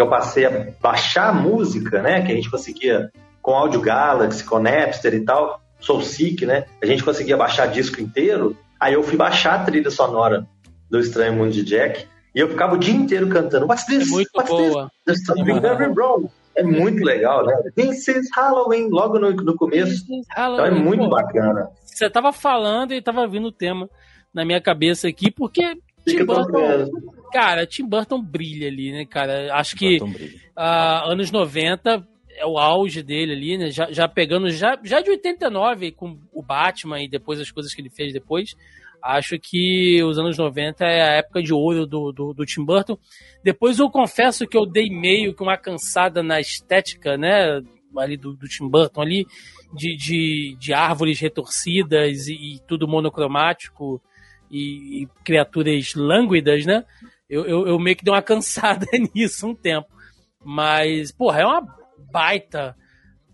que 0.00 0.02
eu 0.02 0.08
passei 0.08 0.46
a 0.46 0.66
baixar 0.80 1.34
música, 1.34 2.00
né, 2.00 2.22
que 2.22 2.32
a 2.32 2.34
gente 2.34 2.50
conseguia 2.50 3.10
com 3.42 3.52
Audio 3.52 3.82
Galaxy, 3.82 4.42
com 4.42 4.58
Napster 4.58 5.12
e 5.12 5.20
tal, 5.20 5.60
Soulseek, 5.78 6.46
né, 6.46 6.64
a 6.82 6.86
gente 6.86 7.04
conseguia 7.04 7.36
baixar 7.36 7.66
disco 7.66 8.00
inteiro, 8.00 8.56
aí 8.80 8.94
eu 8.94 9.02
fui 9.02 9.18
baixar 9.18 9.60
a 9.60 9.64
trilha 9.64 9.90
sonora 9.90 10.46
do 10.88 10.98
Estranho 10.98 11.34
Mundo 11.34 11.52
de 11.52 11.62
Jack, 11.62 12.06
e 12.34 12.40
eu 12.40 12.48
ficava 12.48 12.76
o 12.76 12.78
dia 12.78 12.94
inteiro 12.94 13.28
cantando 13.28 13.66
What's 13.66 13.84
this? 13.84 14.08
É 14.08 14.10
muito 14.10 14.30
What's 14.34 14.50
boa. 14.50 14.90
this? 15.04 15.20
Wrong. 15.94 16.30
É 16.54 16.62
muito 16.62 17.04
legal, 17.04 17.44
né? 17.44 17.54
This 17.76 18.08
is 18.08 18.28
Halloween, 18.34 18.88
logo 18.88 19.18
no, 19.18 19.32
no 19.32 19.54
começo. 19.54 20.04
Então 20.32 20.64
é 20.64 20.70
muito 20.70 21.04
Pô, 21.04 21.10
bacana. 21.10 21.68
Você 21.84 22.08
tava 22.08 22.32
falando 22.32 22.92
e 22.92 23.02
tava 23.02 23.26
vindo 23.28 23.48
o 23.48 23.52
tema 23.52 23.88
na 24.32 24.44
minha 24.44 24.60
cabeça 24.60 25.08
aqui, 25.08 25.30
porque 25.30 25.76
Tim 26.06 26.24
Burton, 26.24 26.88
cara, 27.30 27.66
Tim 27.66 27.86
Burton 27.86 28.22
brilha 28.22 28.68
ali, 28.68 28.92
né, 28.92 29.04
cara? 29.04 29.54
Acho 29.54 29.76
que 29.76 29.98
uh, 30.00 31.10
anos 31.10 31.30
90 31.30 32.06
é 32.36 32.46
o 32.46 32.58
auge 32.58 33.02
dele 33.02 33.32
ali, 33.32 33.58
né? 33.58 33.70
Já, 33.70 33.90
já 33.90 34.08
pegando, 34.08 34.50
já, 34.50 34.78
já 34.82 35.00
de 35.00 35.10
89 35.10 35.92
com 35.92 36.18
o 36.32 36.42
Batman 36.42 37.02
e 37.02 37.08
depois 37.08 37.40
as 37.40 37.50
coisas 37.50 37.74
que 37.74 37.80
ele 37.80 37.90
fez 37.90 38.12
depois. 38.12 38.54
Acho 39.02 39.38
que 39.38 40.02
os 40.02 40.18
anos 40.18 40.36
90 40.36 40.84
é 40.84 41.02
a 41.02 41.12
época 41.14 41.42
de 41.42 41.52
ouro 41.52 41.86
do, 41.86 42.12
do, 42.12 42.34
do, 42.34 42.44
Tim 42.44 42.64
Burton. 42.64 42.98
Depois 43.42 43.78
eu 43.78 43.90
confesso 43.90 44.46
que 44.46 44.56
eu 44.56 44.66
dei 44.66 44.90
meio 44.90 45.34
que 45.34 45.42
uma 45.42 45.56
cansada 45.56 46.22
na 46.22 46.40
estética, 46.40 47.16
né? 47.16 47.62
Ali 47.96 48.16
do, 48.16 48.34
do 48.34 48.46
Tim 48.46 48.68
Burton 48.68 49.00
ali, 49.00 49.26
de, 49.74 49.96
de, 49.96 50.56
de 50.58 50.72
árvores 50.72 51.18
retorcidas 51.18 52.28
e, 52.28 52.34
e 52.34 52.58
tudo 52.68 52.86
monocromático 52.86 54.00
e, 54.50 55.02
e, 55.02 55.08
criaturas 55.24 55.94
lânguidas, 55.94 56.66
né? 56.66 56.84
Eu, 57.30 57.46
eu, 57.46 57.66
eu 57.68 57.78
meio 57.78 57.96
que 57.96 58.04
dei 58.04 58.12
uma 58.12 58.20
cansada 58.22 58.86
nisso 59.14 59.46
um 59.46 59.54
tempo. 59.54 59.88
Mas, 60.44 61.12
porra, 61.12 61.40
é 61.40 61.46
uma 61.46 61.66
baita 62.12 62.76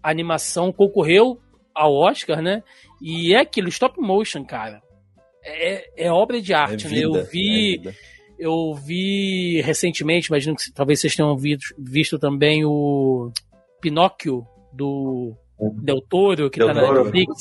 animação, 0.03 0.73
concorreu 0.73 1.41
ao 1.75 1.93
Oscar, 1.95 2.41
né? 2.41 2.63
E 3.01 3.35
é 3.35 3.41
aquilo, 3.41 3.69
stop 3.69 4.01
motion, 4.01 4.45
cara 4.45 4.83
é, 5.47 6.07
é 6.07 6.13
obra 6.13 6.43
de 6.43 6.53
arte, 6.53 6.87
é 6.87 6.89
vida, 6.89 7.09
né? 7.09 7.21
Eu 7.21 7.25
vi. 7.25 7.89
É 7.89 8.17
eu 8.39 8.75
vi 8.75 9.63
recentemente, 9.63 10.29
imagino 10.29 10.55
que 10.55 10.71
talvez 10.71 11.01
vocês 11.01 11.17
tenham 11.17 11.35
visto, 11.39 11.75
visto 11.79 12.19
também 12.19 12.67
o 12.67 13.33
Pinóquio 13.81 14.47
do 14.75 15.35
Del 15.83 16.03
Toro, 16.03 16.51
que 16.51 16.59
Del 16.59 16.69
tá 16.69 16.75
na 16.75 16.93
Netflix. 16.93 17.33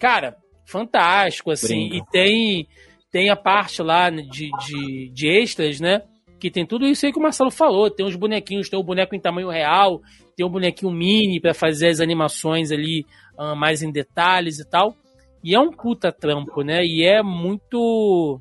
Cara, 0.00 0.36
fantástico, 0.66 1.52
assim. 1.52 1.90
Brinco. 1.90 2.08
E 2.08 2.10
tem, 2.10 2.68
tem 3.12 3.30
a 3.30 3.36
parte 3.36 3.82
lá 3.82 4.10
de, 4.10 4.50
de, 4.66 5.10
de 5.12 5.28
extras, 5.28 5.78
né? 5.78 6.02
que 6.42 6.50
tem 6.50 6.66
tudo 6.66 6.84
isso 6.86 7.06
aí 7.06 7.12
que 7.12 7.20
o 7.20 7.22
Marcelo 7.22 7.52
falou. 7.52 7.88
Tem 7.88 8.04
os 8.04 8.16
bonequinhos, 8.16 8.68
tem 8.68 8.76
o 8.76 8.82
boneco 8.82 9.14
em 9.14 9.20
tamanho 9.20 9.48
real, 9.48 10.02
tem 10.36 10.44
um 10.44 10.50
bonequinho 10.50 10.90
mini 10.90 11.40
para 11.40 11.54
fazer 11.54 11.86
as 11.86 12.00
animações 12.00 12.72
ali 12.72 13.06
uh, 13.38 13.54
mais 13.54 13.80
em 13.80 13.92
detalhes 13.92 14.58
e 14.58 14.68
tal. 14.68 14.96
E 15.44 15.54
é 15.54 15.60
um 15.60 15.70
puta 15.70 16.10
trampo, 16.10 16.62
né? 16.62 16.82
E 16.82 17.06
é 17.06 17.22
muito 17.22 18.40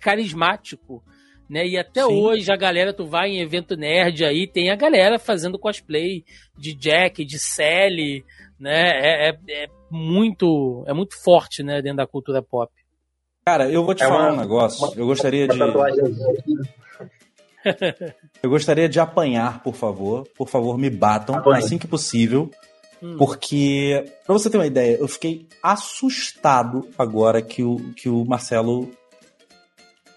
carismático, 0.00 1.04
né? 1.46 1.66
E 1.66 1.76
até 1.76 2.02
Sim. 2.02 2.10
hoje 2.10 2.50
a 2.50 2.56
galera, 2.56 2.94
tu 2.94 3.04
vai 3.04 3.32
em 3.32 3.40
evento 3.40 3.76
nerd 3.76 4.24
aí, 4.24 4.46
tem 4.46 4.70
a 4.70 4.74
galera 4.74 5.18
fazendo 5.18 5.58
cosplay 5.58 6.24
de 6.56 6.74
Jack, 6.74 7.22
de 7.22 7.38
Sally, 7.38 8.24
né? 8.58 8.92
É, 8.94 9.28
é, 9.28 9.64
é 9.64 9.66
muito, 9.90 10.84
é 10.86 10.94
muito 10.94 11.22
forte, 11.22 11.62
né? 11.62 11.82
Dentro 11.82 11.98
da 11.98 12.06
cultura 12.06 12.42
pop. 12.42 12.72
Cara, 13.48 13.70
eu 13.70 13.82
vou 13.82 13.94
te 13.94 14.04
é 14.04 14.06
falar 14.06 14.24
uma, 14.24 14.32
um 14.34 14.36
negócio. 14.36 14.86
Uma, 14.86 14.94
eu 14.94 15.06
gostaria 15.06 15.48
de. 15.48 15.58
eu 18.42 18.50
gostaria 18.50 18.86
de 18.86 19.00
apanhar, 19.00 19.62
por 19.62 19.74
favor. 19.74 20.28
Por 20.36 20.46
favor, 20.46 20.76
me 20.76 20.90
batam 20.90 21.36
Apanha. 21.36 21.56
assim 21.56 21.78
que 21.78 21.86
possível. 21.86 22.50
Hum. 23.02 23.16
Porque, 23.16 24.04
pra 24.26 24.34
você 24.34 24.50
ter 24.50 24.58
uma 24.58 24.66
ideia, 24.66 24.98
eu 24.98 25.08
fiquei 25.08 25.48
assustado 25.62 26.90
agora 26.98 27.40
que 27.40 27.62
o, 27.62 27.76
que 27.96 28.10
o 28.10 28.22
Marcelo 28.26 28.90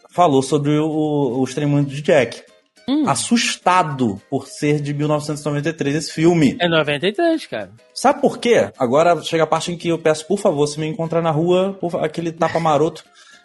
falou 0.09 0.43
sobre 0.43 0.77
o, 0.77 1.39
o 1.39 1.43
extremo 1.45 1.81
de 1.85 2.01
Jack. 2.01 2.43
Hum. 2.87 3.07
Assustado 3.07 4.21
por 4.29 4.47
ser 4.47 4.81
de 4.81 4.93
1993 4.93 5.95
esse 5.95 6.11
filme. 6.11 6.57
É 6.59 6.67
93, 6.67 7.45
cara. 7.45 7.71
Sabe 7.93 8.21
por 8.21 8.37
quê? 8.37 8.69
Agora 8.77 9.21
chega 9.21 9.43
a 9.43 9.47
parte 9.47 9.71
em 9.71 9.77
que 9.77 9.89
eu 9.89 9.99
peço, 9.99 10.27
por 10.27 10.39
favor, 10.39 10.65
se 10.67 10.79
me 10.79 10.87
encontrar 10.87 11.21
na 11.21 11.31
rua, 11.31 11.77
por, 11.79 12.03
aquele 12.03 12.31
tapa 12.31 12.59
maroto. 12.59 13.03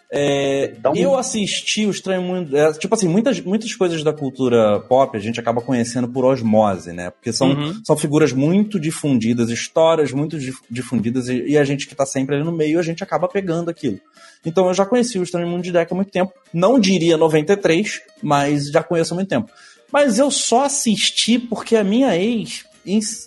É, 0.09 0.73
então, 0.77 0.95
eu 0.95 1.17
assisti 1.17 1.85
o 1.85 1.91
Estranho 1.91 2.21
Mundo. 2.21 2.55
É, 2.55 2.71
tipo 2.73 2.93
assim, 2.93 3.07
muitas, 3.07 3.41
muitas 3.41 3.75
coisas 3.75 4.03
da 4.03 4.13
cultura 4.13 4.79
pop 4.81 5.17
a 5.17 5.19
gente 5.19 5.39
acaba 5.39 5.61
conhecendo 5.61 6.07
por 6.07 6.23
osmose, 6.23 6.93
né? 6.93 7.09
Porque 7.11 7.33
são, 7.33 7.49
uhum. 7.49 7.81
são 7.83 7.97
figuras 7.97 8.31
muito 8.31 8.79
difundidas, 8.79 9.49
histórias 9.49 10.11
muito 10.13 10.37
difundidas, 10.69 11.27
e, 11.27 11.49
e 11.49 11.57
a 11.57 11.63
gente 11.63 11.87
que 11.87 11.95
tá 11.95 12.05
sempre 12.05 12.35
ali 12.35 12.43
no 12.43 12.53
meio, 12.53 12.79
a 12.79 12.83
gente 12.83 13.03
acaba 13.03 13.27
pegando 13.27 13.69
aquilo. 13.69 13.99
Então 14.45 14.67
eu 14.67 14.73
já 14.73 14.85
conheci 14.85 15.19
o 15.19 15.23
Estranho 15.23 15.47
Mundo 15.47 15.63
de 15.63 15.73
Deck 15.73 15.91
há 15.91 15.95
muito 15.95 16.11
tempo. 16.11 16.31
Não 16.53 16.79
diria 16.79 17.17
93, 17.17 18.01
mas 18.21 18.69
já 18.69 18.81
conheço 18.81 19.13
há 19.13 19.15
muito 19.15 19.29
tempo. 19.29 19.51
Mas 19.91 20.19
eu 20.19 20.31
só 20.31 20.65
assisti 20.65 21.37
porque 21.37 21.75
a 21.75 21.83
minha 21.83 22.15
ex 22.15 22.65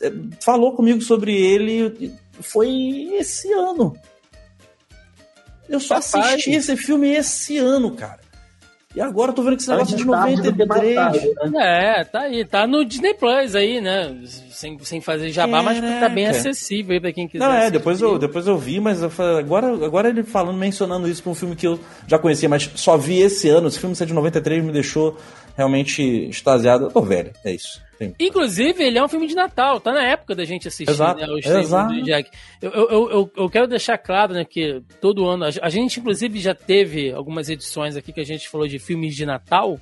é, 0.01 0.12
falou 0.41 0.72
comigo 0.72 1.03
sobre 1.03 1.35
ele. 1.35 2.14
Foi 2.41 2.68
esse 3.18 3.53
ano. 3.53 3.95
Eu 5.71 5.81
só 5.81 5.95
Rapaz. 5.95 6.14
assisti 6.14 6.51
esse 6.51 6.77
filme 6.77 7.09
esse 7.11 7.57
ano, 7.57 7.93
cara. 7.93 8.18
E 8.95 9.01
agora 9.01 9.31
eu 9.31 9.35
tô 9.35 9.43
vendo 9.45 9.55
que 9.55 9.62
esse 9.62 9.71
negócio 9.71 9.95
é 9.95 9.99
de 9.99 10.05
93. 10.05 10.97
Né? 11.53 12.01
É, 12.01 12.05
tá 12.05 12.23
aí, 12.23 12.45
tá 12.45 12.66
no 12.66 12.85
Disney 12.85 13.14
Plus 13.14 13.55
aí, 13.55 13.81
né? 13.81 14.16
Sem, 14.51 14.77
sem 14.81 15.01
fazer 15.01 15.31
jabá, 15.31 15.62
Caraca. 15.62 15.81
mas 15.81 16.01
tá 16.01 16.09
bem 16.09 16.27
acessível 16.27 16.95
aí 16.95 17.01
pra 17.01 17.12
quem 17.12 17.29
quiser. 17.29 17.45
Não, 17.45 17.55
é, 17.55 17.71
depois 17.71 18.01
eu, 18.01 18.18
depois 18.18 18.49
eu 18.49 18.59
vi, 18.59 18.81
mas 18.81 19.01
eu 19.01 19.09
falei, 19.09 19.39
agora, 19.39 19.68
agora 19.68 20.09
ele 20.09 20.25
falando, 20.25 20.59
mencionando 20.59 21.09
isso 21.09 21.23
pra 21.23 21.31
um 21.31 21.37
filme 21.37 21.55
que 21.55 21.68
eu 21.68 21.79
já 22.09 22.18
conhecia, 22.18 22.49
mas 22.49 22.68
só 22.75 22.97
vi 22.97 23.21
esse 23.21 23.49
ano. 23.49 23.68
Esse 23.68 23.79
filme 23.79 23.95
ser 23.95 24.07
de 24.07 24.12
93 24.12 24.64
me 24.64 24.73
deixou 24.73 25.16
realmente 25.61 26.03
extasiado. 26.03 26.87
Eu 26.87 26.91
tô 26.91 27.03
velho, 27.03 27.33
é 27.45 27.53
isso. 27.53 27.83
Sim. 27.99 28.15
Inclusive, 28.19 28.83
ele 28.83 28.99
é 28.99 29.05
um 29.05 29.09
filme 29.09 29.27
de 29.27 29.35
Natal, 29.35 29.79
tá 29.79 29.93
na 29.93 30.03
época 30.03 30.35
da 30.35 30.43
gente 30.43 30.67
assistir, 30.67 30.91
Exato. 30.91 31.21
né? 31.21 31.27
O 31.29 31.39
Exato. 31.39 31.93
do 31.93 32.03
Jack. 32.03 32.31
Eu, 32.63 32.71
eu, 32.71 33.11
eu, 33.11 33.33
eu, 33.37 33.51
quero 33.51 33.67
deixar 33.67 33.99
claro, 33.99 34.33
né, 34.33 34.43
que 34.43 34.83
todo 35.03 35.27
ano. 35.27 35.45
A 35.45 35.69
gente, 35.69 36.01
inclusive, 36.01 36.41
já 36.41 36.55
teve 36.55 37.13
algumas 37.13 37.51
edições 37.51 37.97
aqui 37.97 38.11
que 38.11 38.21
a 38.21 38.25
gente 38.25 38.49
falou 38.49 38.67
de 38.67 38.79
filmes 38.79 39.15
de 39.15 39.27
Natal, 39.27 39.79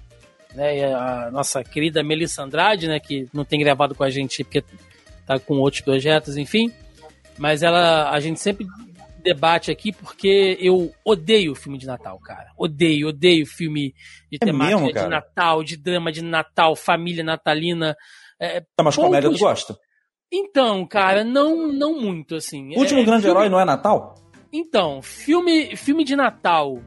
né? 0.52 0.92
A 0.92 1.30
nossa 1.30 1.62
querida 1.62 2.02
Melissa 2.02 2.42
Andrade, 2.42 2.88
né, 2.88 2.98
que 2.98 3.28
não 3.32 3.44
tem 3.44 3.60
gravado 3.60 3.94
com 3.94 4.02
a 4.02 4.10
gente 4.10 4.42
porque 4.42 4.64
tá 5.24 5.38
com 5.38 5.54
outros 5.58 5.82
projetos, 5.82 6.36
enfim. 6.36 6.72
Mas 7.38 7.62
ela, 7.62 8.10
a 8.10 8.18
gente 8.18 8.40
sempre 8.40 8.66
debate 9.22 9.70
aqui 9.70 9.92
porque 9.92 10.56
eu 10.60 10.92
odeio 11.04 11.54
filme 11.54 11.78
de 11.78 11.86
Natal, 11.86 12.18
cara. 12.20 12.50
Odeio, 12.56 13.08
odeio 13.08 13.46
filme 13.46 13.94
de 14.30 14.38
é 14.40 14.46
temática 14.46 14.80
mesmo, 14.80 14.92
de 14.92 15.08
Natal, 15.08 15.62
de 15.62 15.76
drama 15.76 16.12
de 16.12 16.22
Natal, 16.22 16.76
família 16.76 17.24
natalina. 17.24 17.96
É, 18.40 18.60
tá, 18.60 18.82
mas 18.82 18.94
poucos... 18.94 19.08
comédia 19.08 19.30
tu 19.30 19.38
gosta? 19.38 19.76
Então, 20.32 20.86
cara, 20.86 21.24
não, 21.24 21.72
não 21.72 21.98
muito, 21.98 22.34
assim. 22.34 22.74
O 22.76 22.80
último 22.80 23.00
é, 23.00 23.04
grande 23.04 23.22
filme... 23.22 23.38
herói 23.38 23.48
não 23.48 23.58
é 23.58 23.64
Natal? 23.64 24.14
Então, 24.52 25.02
filme, 25.02 25.74
filme 25.76 26.04
de 26.04 26.14
Natal 26.14 26.82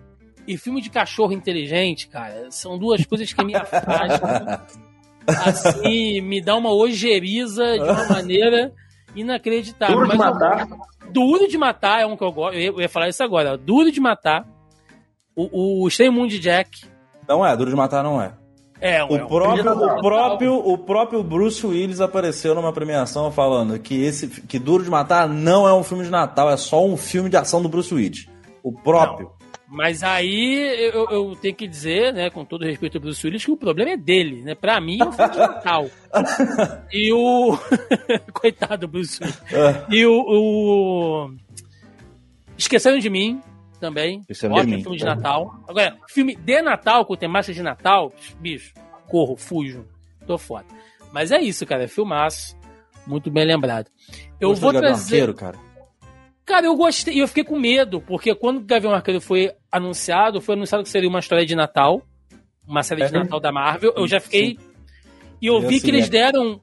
e 0.48 0.58
filme 0.58 0.82
de 0.82 0.90
cachorro 0.90 1.34
inteligente, 1.34 2.08
cara, 2.08 2.50
são 2.52 2.78
duas 2.78 3.06
coisas 3.06 3.32
que 3.32 3.44
me 3.44 3.56
afastam. 3.56 4.62
assim, 5.28 6.22
me 6.22 6.42
dá 6.42 6.56
uma 6.56 6.74
ojeriza 6.74 7.64
de 7.74 7.84
uma 7.84 8.08
maneira 8.08 8.74
inacreditável. 9.16 9.95
Duro 9.95 10.09
de 10.09 10.18
matar. 10.18 10.68
Eu, 10.70 11.12
duro 11.12 11.47
de 11.47 11.57
matar 11.57 12.01
é 12.01 12.05
um 12.05 12.18
que 12.18 12.24
eu 12.24 12.32
gosto. 12.32 12.57
Eu 12.57 12.80
ia 12.80 12.89
falar 12.89 13.09
isso 13.09 13.24
agora. 13.24 13.57
Duro 13.57 13.91
de 13.91 13.99
matar. 13.99 14.45
O, 15.36 15.86
o 15.86 15.89
Stay 15.89 16.09
Moon 16.09 16.28
de 16.28 16.39
Jack. 16.39 16.86
Não 17.28 17.45
é, 17.45 17.55
Duro 17.55 17.70
de 17.70 17.76
Matar 17.76 18.03
não 18.03 18.22
é. 18.22 18.34
É, 18.82 19.03
o, 19.03 19.16
é 19.16 19.24
um 19.24 19.28
próprio, 19.28 19.72
o, 19.72 20.01
próprio, 20.01 20.55
o 20.55 20.78
próprio 20.78 21.24
Bruce 21.24 21.66
Willis 21.66 22.01
apareceu 22.01 22.55
numa 22.55 22.74
premiação 22.74 23.32
falando 23.32 23.78
que 23.78 24.03
esse 24.03 24.28
que 24.28 24.57
Duro 24.57 24.84
de 24.84 24.89
Matar 24.89 25.30
não 25.30 25.68
é 25.68 25.74
um 25.74 25.84
filme 25.84 26.03
de 26.03 26.09
Natal, 26.09 26.49
é 26.49 26.57
só 26.57 26.84
um 26.84 26.97
filme 26.97 27.30
de 27.30 27.38
ação 27.38 27.62
do 27.62 27.70
Bruce 27.70 27.93
Willis. 27.93 28.28
O 28.64 28.74
próprio. 28.74 29.28
Não. 29.28 29.41
Mas 29.74 30.03
aí 30.03 30.91
eu, 30.93 31.07
eu, 31.09 31.36
tenho 31.38 31.55
que 31.55 31.65
dizer, 31.65 32.13
né, 32.13 32.30
com 32.30 32.43
todo 32.43 32.65
respeito 32.65 32.97
ao 32.97 33.01
Bruce 33.01 33.26
Willis, 33.26 33.45
que 33.45 33.51
o 33.51 33.55
problema 33.55 33.91
é 33.91 33.97
dele, 33.97 34.41
né? 34.41 34.53
Pra 34.53 34.82
mim 34.82 34.99
é 34.99 35.05
um 35.05 35.13
filme 35.13 35.32
de 35.32 35.38
Natal. 35.39 35.89
e 36.91 37.13
o. 37.13 37.57
Coitado 38.34 38.86
do 38.86 38.88
Bruce 38.89 39.24
Willis. 39.24 39.41
É. 39.53 39.86
E 39.89 40.05
o, 40.05 40.26
o. 40.28 41.34
Esqueceram 42.57 42.99
de 42.99 43.09
mim 43.09 43.41
também. 43.80 44.19
Esqueceram 44.19 44.55
Ótimo 44.55 44.72
de 44.72 44.76
mim. 44.76 44.84
filme 44.84 44.97
de 44.97 45.05
Natal. 45.05 45.63
Agora, 45.65 45.97
filme 46.09 46.36
de 46.36 46.61
Natal 46.61 47.05
com 47.05 47.15
temática 47.15 47.53
de 47.53 47.63
Natal, 47.63 48.11
bicho, 48.41 48.74
corro, 49.07 49.38
fujo. 49.38 49.88
Tô 50.28 50.38
foda. 50.38 50.65
Mas 51.13 51.32
é 51.32 51.39
isso, 51.39 51.65
cara. 51.65 51.86
É 51.86 51.88
filmaço. 51.88 52.57
Muito 53.07 53.32
bem 53.32 53.45
lembrado. 53.45 53.89
Eu 54.38 54.53
vou 54.53 54.74
trazer. 54.74 55.22
Arqueiro, 55.22 55.34
cara. 55.34 55.70
Cara, 56.52 56.66
eu 56.66 56.76
gostei, 56.76 57.14
e 57.14 57.20
eu 57.20 57.30
fiquei 57.30 57.45
com 57.45 57.58
medo, 57.58 58.02
porque 58.02 58.36
quando 58.36 58.58
o 58.58 58.66
Gavião 58.66 58.93
Arqueiro 58.93 59.22
foi 59.22 59.54
anunciado, 59.72 60.41
foi 60.41 60.54
anunciado 60.54 60.84
que 60.84 60.89
seria 60.89 61.08
uma 61.08 61.20
história 61.20 61.45
de 61.45 61.56
Natal, 61.56 62.02
uma 62.68 62.84
série 62.84 63.06
de 63.06 63.16
é. 63.16 63.20
Natal 63.20 63.39
da 63.39 63.54
Marvel, 63.54 63.93
eu 63.95 64.06
já 64.06 64.20
fiquei. 64.20 64.58
Sim. 64.60 64.66
E 65.41 65.47
eu 65.47 65.62
vi 65.62 65.80
que 65.80 65.89
eles 65.89 66.10
deram 66.10 66.60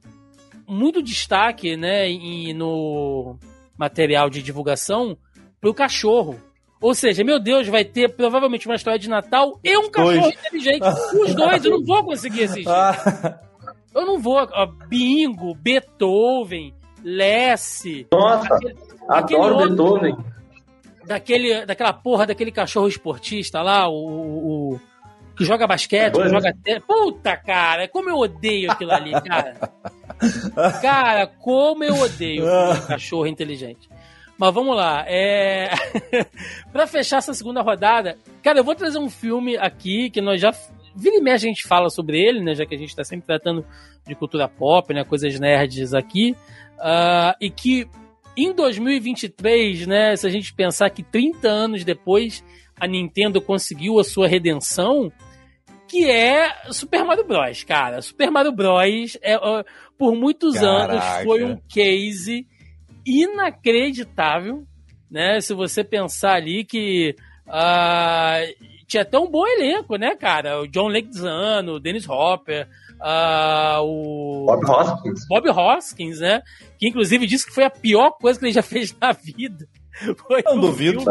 muito 0.66 1.02
destaque, 1.02 1.74
né, 1.74 2.06
em, 2.06 2.52
no 2.52 3.38
material 3.78 4.28
de 4.28 4.42
divulgação 4.42 5.16
pro 5.58 5.72
cachorro. 5.72 6.38
Ou 6.82 6.94
seja, 6.94 7.24
meu 7.24 7.40
Deus, 7.40 7.66
vai 7.66 7.82
ter 7.82 8.14
provavelmente 8.14 8.66
uma 8.66 8.76
história 8.76 8.98
de 8.98 9.08
Natal 9.08 9.58
e 9.64 9.74
um 9.74 9.90
cachorro 9.90 10.20
dois. 10.20 10.34
inteligente. 10.34 10.84
Os 11.18 11.34
dois, 11.34 11.64
eu 11.64 11.70
não 11.70 11.82
vou 11.82 12.04
conseguir 12.04 12.44
assistir. 12.44 12.70
Eu 13.94 14.04
não 14.04 14.18
vou. 14.18 14.46
Bingo, 14.86 15.54
Beethoven, 15.54 16.74
Lesse. 17.02 18.06
Nossa! 18.12 18.54
Aquele, 18.54 18.87
Adoro 19.08 19.54
outro, 19.56 19.68
Beethoven. 19.70 20.16
Daquele, 21.06 21.64
daquela 21.64 21.92
porra 21.92 22.26
daquele 22.26 22.52
cachorro 22.52 22.88
esportista 22.88 23.62
lá, 23.62 23.88
o, 23.88 24.74
o 24.74 24.80
que 25.38 25.44
joga 25.44 25.66
basquete, 25.66 26.14
que 26.14 26.28
joga 26.28 26.52
Puta, 26.86 27.36
cara, 27.36 27.86
como 27.88 28.10
eu 28.10 28.16
odeio 28.16 28.70
aquilo 28.70 28.92
ali, 28.92 29.12
cara. 29.12 29.54
cara, 30.82 31.26
como 31.26 31.84
eu 31.84 31.94
odeio 31.94 32.44
cachorro 32.88 33.28
inteligente. 33.28 33.88
Mas 34.36 34.52
vamos 34.52 34.76
lá. 34.76 35.04
É... 35.06 35.70
para 36.72 36.86
fechar 36.86 37.18
essa 37.18 37.32
segunda 37.32 37.62
rodada, 37.62 38.18
cara, 38.42 38.58
eu 38.58 38.64
vou 38.64 38.74
trazer 38.74 38.98
um 38.98 39.08
filme 39.08 39.56
aqui 39.56 40.10
que 40.10 40.20
nós 40.20 40.40
já. 40.40 40.52
Vira 40.94 41.16
e 41.16 41.20
meia 41.20 41.36
a 41.36 41.38
gente 41.38 41.66
fala 41.66 41.88
sobre 41.88 42.20
ele, 42.20 42.42
né? 42.42 42.54
Já 42.54 42.66
que 42.66 42.74
a 42.74 42.78
gente 42.78 42.94
tá 42.94 43.04
sempre 43.04 43.26
tratando 43.26 43.64
de 44.06 44.14
cultura 44.16 44.48
pop, 44.48 44.92
né? 44.92 45.04
Coisas 45.04 45.38
nerds 45.38 45.94
aqui. 45.94 46.36
Uh, 46.78 47.34
e 47.40 47.50
que 47.50 47.88
em 48.44 48.52
2023, 48.54 49.86
né, 49.86 50.16
se 50.16 50.26
a 50.26 50.30
gente 50.30 50.54
pensar 50.54 50.90
que 50.90 51.02
30 51.02 51.48
anos 51.48 51.84
depois 51.84 52.44
a 52.78 52.86
Nintendo 52.86 53.40
conseguiu 53.40 53.98
a 53.98 54.04
sua 54.04 54.28
redenção, 54.28 55.12
que 55.88 56.08
é 56.08 56.48
Super 56.70 57.04
Mario 57.04 57.24
Bros, 57.26 57.64
cara. 57.64 58.00
Super 58.02 58.30
Mario 58.30 58.52
Bros 58.52 59.18
é, 59.22 59.36
por 59.96 60.14
muitos 60.14 60.54
Caraca. 60.54 60.92
anos 60.92 61.24
foi 61.24 61.44
um 61.44 61.56
case 61.68 62.46
inacreditável, 63.04 64.66
né? 65.10 65.40
Se 65.40 65.54
você 65.54 65.82
pensar 65.82 66.34
ali 66.34 66.64
que 66.64 67.16
uh, 67.46 68.68
tinha 68.86 69.02
até 69.02 69.18
um 69.18 69.30
bom 69.30 69.46
elenco, 69.46 69.96
né, 69.96 70.14
cara? 70.14 70.60
O 70.60 70.68
John 70.68 70.88
Leguizamo, 70.88 71.72
o 71.72 71.80
Dennis 71.80 72.08
Hopper, 72.08 72.68
uh, 73.00 73.80
o 73.82 74.46
Bob 74.46 74.64
Hoskins. 74.64 75.26
Bob 75.28 75.50
Hoskins, 75.50 76.20
né? 76.20 76.42
Que 76.78 76.88
inclusive 76.88 77.26
disse 77.26 77.46
que 77.46 77.54
foi 77.54 77.64
a 77.64 77.70
pior 77.70 78.12
coisa 78.12 78.38
que 78.38 78.46
ele 78.46 78.52
já 78.52 78.62
fez 78.62 78.94
na 79.00 79.12
vida. 79.12 79.68
Foi 80.26 80.42
Não 80.44 80.60
duvido, 80.60 81.04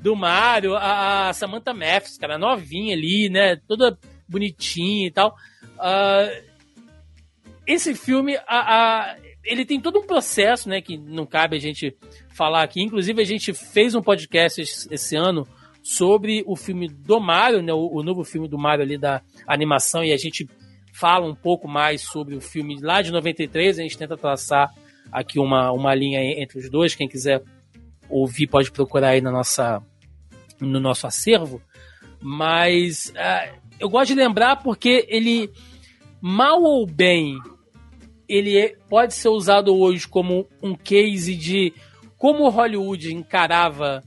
Do 0.00 0.16
Mario, 0.16 0.74
a 0.74 1.32
Samantha 1.32 1.72
Mathis, 1.72 2.18
cara, 2.18 2.36
novinha 2.36 2.94
ali, 2.94 3.28
né? 3.28 3.56
Toda 3.68 3.96
bonitinho 4.28 5.06
e 5.06 5.10
tal. 5.12 5.36
Uh, 5.76 6.56
esse 7.66 7.94
filme, 7.94 8.36
a, 8.46 8.46
a, 8.48 9.16
ele 9.44 9.64
tem 9.64 9.80
todo 9.80 9.98
um 9.98 10.06
processo, 10.06 10.68
né, 10.68 10.80
que 10.80 10.96
não 10.96 11.26
cabe 11.26 11.56
a 11.56 11.60
gente 11.60 11.96
falar 12.34 12.62
aqui. 12.62 12.82
Inclusive, 12.82 13.20
a 13.20 13.24
gente 13.24 13.52
fez 13.52 13.94
um 13.94 14.02
podcast 14.02 14.60
esse 14.60 15.16
ano 15.16 15.46
sobre 15.82 16.42
o 16.46 16.56
filme 16.56 16.88
do 16.88 17.20
Mario, 17.20 17.62
né, 17.62 17.72
o, 17.72 17.88
o 17.92 18.02
novo 18.02 18.24
filme 18.24 18.48
do 18.48 18.58
Mario 18.58 18.84
ali 18.84 18.98
da 18.98 19.22
animação, 19.46 20.04
e 20.04 20.12
a 20.12 20.16
gente 20.16 20.48
fala 20.98 21.26
um 21.26 21.34
pouco 21.34 21.68
mais 21.68 22.00
sobre 22.02 22.34
o 22.34 22.40
filme 22.40 22.80
lá 22.80 23.02
de 23.02 23.12
93. 23.12 23.78
A 23.78 23.82
gente 23.82 23.98
tenta 23.98 24.16
traçar 24.16 24.72
aqui 25.12 25.38
uma, 25.38 25.70
uma 25.70 25.94
linha 25.94 26.20
entre 26.40 26.58
os 26.58 26.70
dois. 26.70 26.94
Quem 26.94 27.08
quiser 27.08 27.42
ouvir 28.08 28.46
pode 28.46 28.70
procurar 28.72 29.10
aí 29.10 29.20
na 29.20 29.30
nossa, 29.30 29.82
no 30.58 30.80
nosso 30.80 31.06
acervo. 31.06 31.60
Mas 32.20 33.12
uh, 33.14 33.54
eu 33.78 33.90
gosto 33.90 34.08
de 34.08 34.14
lembrar 34.14 34.62
porque 34.62 35.06
ele, 35.08 35.50
mal 36.20 36.62
ou 36.62 36.86
bem, 36.86 37.36
ele 38.26 38.56
é, 38.56 38.74
pode 38.88 39.12
ser 39.12 39.28
usado 39.28 39.76
hoje 39.76 40.08
como 40.08 40.48
um 40.62 40.74
case 40.74 41.36
de 41.36 41.74
como 42.16 42.48
Hollywood 42.48 43.12
encarava 43.12 44.02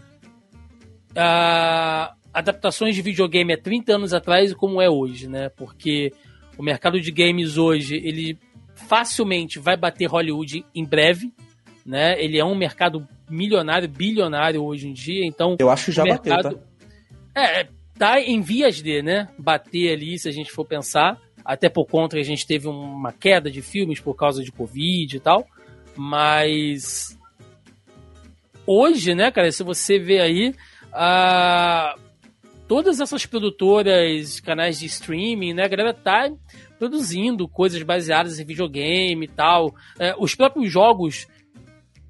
uh, 1.11 2.15
adaptações 2.33 2.95
de 2.95 3.03
videogame 3.03 3.53
há 3.53 3.61
30 3.61 3.93
anos 3.93 4.11
atrás 4.11 4.51
e 4.51 4.55
como 4.55 4.81
é 4.81 4.89
hoje, 4.89 5.27
né? 5.27 5.49
Porque 5.49 6.11
o 6.59 6.63
mercado 6.63 6.99
de 6.99 7.09
games 7.09 7.55
hoje, 7.55 7.95
ele 7.95 8.37
facilmente 8.75 9.57
vai 9.57 9.77
bater 9.77 10.07
Hollywood 10.07 10.65
em 10.75 10.83
breve, 10.83 11.31
né? 11.85 12.21
Ele 12.21 12.37
é 12.37 12.43
um 12.43 12.53
mercado 12.53 13.07
milionário, 13.29 13.87
bilionário 13.87 14.61
hoje 14.61 14.89
em 14.89 14.91
dia, 14.91 15.25
então... 15.25 15.55
Eu 15.57 15.69
acho 15.69 15.85
que 15.85 15.91
já 15.93 16.03
mercado, 16.03 16.43
bateu, 16.43 16.59
tá? 17.33 17.41
É, 17.41 17.67
tá 17.97 18.19
em 18.19 18.41
vias 18.41 18.83
de, 18.83 19.01
né? 19.01 19.29
Bater 19.37 19.93
ali, 19.93 20.19
se 20.19 20.27
a 20.27 20.33
gente 20.33 20.51
for 20.51 20.65
pensar. 20.65 21.17
Até 21.45 21.69
por 21.69 21.85
conta 21.85 22.17
que 22.17 22.21
a 22.21 22.25
gente 22.25 22.45
teve 22.45 22.67
uma 22.67 23.13
queda 23.13 23.49
de 23.49 23.61
filmes 23.61 24.01
por 24.01 24.13
causa 24.13 24.43
de 24.43 24.51
Covid 24.51 25.15
e 25.15 25.19
tal. 25.21 25.47
Mas 25.95 27.17
hoje, 28.67 29.15
né, 29.15 29.31
cara, 29.31 29.49
se 29.49 29.63
você 29.63 29.97
vê 29.97 30.19
aí, 30.19 30.49
uh, 30.89 31.99
todas 32.69 32.99
essas 32.99 33.25
produtoras, 33.25 34.39
canais 34.39 34.79
de 34.79 34.85
streaming, 34.85 35.55
né, 35.55 35.63
a 35.63 35.67
galera 35.67 35.91
tá 35.91 36.29
produzindo 36.77 37.49
coisas 37.49 37.81
baseadas 37.81 38.39
em 38.39 38.45
videogame 38.45 39.25
e 39.25 39.27
tal. 39.27 39.73
É, 39.97 40.13
os 40.19 40.35
próprios 40.35 40.71
jogos 40.71 41.27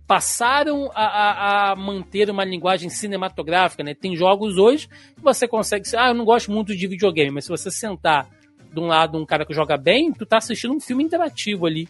passaram 0.05 0.91
a, 0.93 1.05
a, 1.05 1.71
a, 1.71 1.75
manter 1.77 2.29
uma 2.29 2.43
linguagem 2.43 2.89
cinematográfica, 2.89 3.83
né? 3.83 3.93
Tem 3.93 4.17
jogos 4.17 4.57
hoje 4.57 4.89
que 5.15 5.23
você 5.23 5.47
consegue... 5.47 5.85
Ah, 5.95 6.09
eu 6.09 6.13
não 6.13 6.25
gosto 6.25 6.51
muito 6.51 6.75
de 6.75 6.87
videogame, 6.87 7.31
mas 7.31 7.45
se 7.45 7.51
você 7.51 7.71
sentar 7.71 8.27
de 8.73 8.79
um 8.79 8.87
lado 8.87 9.17
um 9.17 9.25
cara 9.25 9.45
que 9.45 9.53
joga 9.53 9.77
bem, 9.77 10.11
tu 10.11 10.25
tá 10.25 10.37
assistindo 10.37 10.73
um 10.73 10.79
filme 10.79 11.03
interativo 11.05 11.67
ali, 11.67 11.87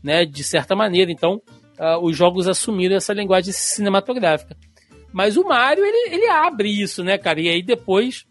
né? 0.00 0.24
De 0.24 0.44
certa 0.44 0.76
maneira. 0.76 1.10
Então, 1.10 1.42
uh, 1.76 1.98
os 2.00 2.16
jogos 2.16 2.46
assumiram 2.46 2.94
essa 2.94 3.12
linguagem 3.12 3.52
cinematográfica. 3.52 4.56
Mas 5.12 5.36
o 5.36 5.44
Mario, 5.44 5.84
ele, 5.84 6.14
ele 6.14 6.28
abre 6.28 6.68
isso, 6.68 7.04
né, 7.04 7.18
cara? 7.18 7.40
E 7.40 7.48
aí 7.48 7.62
depois, 7.62 8.26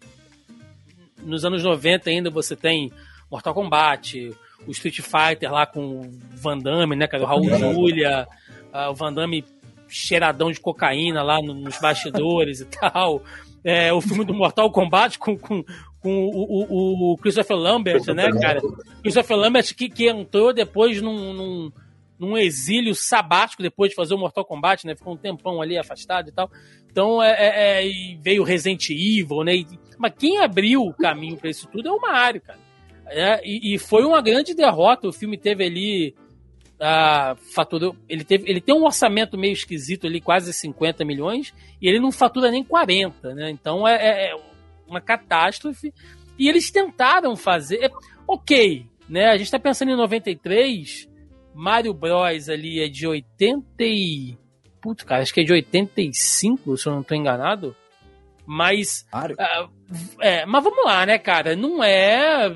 nos 1.24 1.46
anos 1.46 1.64
90 1.64 2.10
ainda, 2.10 2.30
você 2.30 2.56
tem 2.56 2.92
Mortal 3.30 3.54
Kombat, 3.54 4.36
o 4.68 4.72
Street 4.72 5.00
Fighter 5.02 5.52
lá 5.52 5.66
com 5.66 6.02
o 6.02 6.12
Van 6.34 6.58
Damme, 6.58 6.96
né, 6.96 7.08
cara? 7.08 7.24
O 7.24 7.26
Raul 7.26 7.44
Julia, 7.44 8.28
uh, 8.74 8.90
o 8.90 8.96
Van 8.96 9.14
Damme 9.14 9.46
cheiradão 9.88 10.52
de 10.52 10.60
cocaína 10.60 11.22
lá 11.22 11.42
nos 11.42 11.78
bastidores 11.80 12.62
e 12.62 12.66
tal. 12.66 13.22
É, 13.64 13.94
o 13.94 14.02
filme 14.02 14.26
do 14.26 14.34
Mortal 14.34 14.72
Kombat 14.72 15.20
com, 15.20 15.38
com, 15.38 15.64
com 16.00 16.26
o, 16.26 17.12
o, 17.12 17.14
o 17.14 17.18
Christopher 17.18 17.58
Lambert, 17.58 18.04
né, 18.14 18.32
cara? 18.42 18.60
Christopher 19.04 19.38
Lambert 19.38 19.76
que, 19.76 19.88
que 19.88 20.08
entrou 20.08 20.52
depois 20.52 21.00
num, 21.02 21.34
num, 21.34 21.72
num, 22.22 22.38
exílio 22.38 22.94
sabático 22.94 23.64
depois 23.64 23.90
de 23.90 23.96
fazer 23.96 24.14
o 24.14 24.18
Mortal 24.18 24.46
Kombat, 24.46 24.86
né? 24.86 24.96
Ficou 24.96 25.14
um 25.14 25.18
tempão 25.18 25.62
ali 25.62 25.78
afastado 25.78 26.30
e 26.30 26.32
tal. 26.32 26.50
Então, 26.90 27.22
é, 27.22 27.32
é, 27.32 27.90
é 27.90 28.18
veio 28.22 28.44
Resident 28.44 28.90
Evil, 28.90 29.44
né? 29.44 29.64
mas 29.98 30.14
quem 30.18 30.40
abriu 30.40 30.84
o 30.84 30.94
caminho 30.94 31.38
para 31.38 31.50
isso 31.50 31.68
tudo 31.68 31.90
é 31.90 31.92
o 31.92 32.00
Mario, 32.00 32.42
cara. 32.42 32.60
É, 33.08 33.42
e, 33.44 33.74
e, 33.76 33.78
foi 33.78 34.06
uma 34.06 34.22
grande 34.22 34.54
derrota. 34.54 35.08
O 35.08 35.14
filme 35.14 35.38
teve 35.38 35.66
ali. 35.66 36.16
Uh, 36.80 37.36
faturou, 37.54 37.96
ele, 38.10 38.24
teve, 38.24 38.50
ele 38.50 38.60
tem 38.60 38.74
um 38.74 38.84
orçamento 38.84 39.38
meio 39.38 39.54
esquisito 39.54 40.08
ali, 40.08 40.20
quase 40.20 40.52
50 40.52 41.06
milhões, 41.06 41.54
e 41.80 41.88
ele 41.88 42.00
não 42.00 42.12
fatura 42.12 42.50
nem 42.50 42.64
40, 42.64 43.36
né? 43.36 43.52
Então 43.52 43.88
é, 43.88 43.96
é, 43.96 44.32
é 44.32 44.36
uma 44.88 45.00
catástrofe. 45.00 45.94
E 46.40 46.50
eles 46.50 46.72
tentaram 46.72 47.36
fazer. 47.36 47.84
É, 47.84 47.90
ok, 48.28 48.88
né? 49.08 49.28
A 49.28 49.38
gente 49.38 49.46
está 49.46 49.60
pensando 49.60 49.92
em 49.92 49.96
93, 49.96 51.08
Mario 51.54 51.94
Bros 51.94 52.50
ali 52.50 52.84
é 52.84 52.88
de 52.88 53.08
80 53.08 53.64
e... 53.80 54.38
Putz, 54.82 55.04
cara, 55.04 55.22
acho 55.22 55.34
que 55.34 55.42
é 55.42 55.44
de 55.44 55.54
85, 55.54 56.78
se 56.78 56.88
eu 56.88 56.94
não 56.94 57.02
estou 57.02 57.16
enganado. 57.16 57.76
Mas. 58.48 59.06
Uh, 59.14 59.70
é, 60.20 60.44
mas 60.44 60.64
vamos 60.64 60.84
lá, 60.84 61.06
né, 61.06 61.20
cara? 61.20 61.56
Não 61.56 61.84
é. 61.84 62.52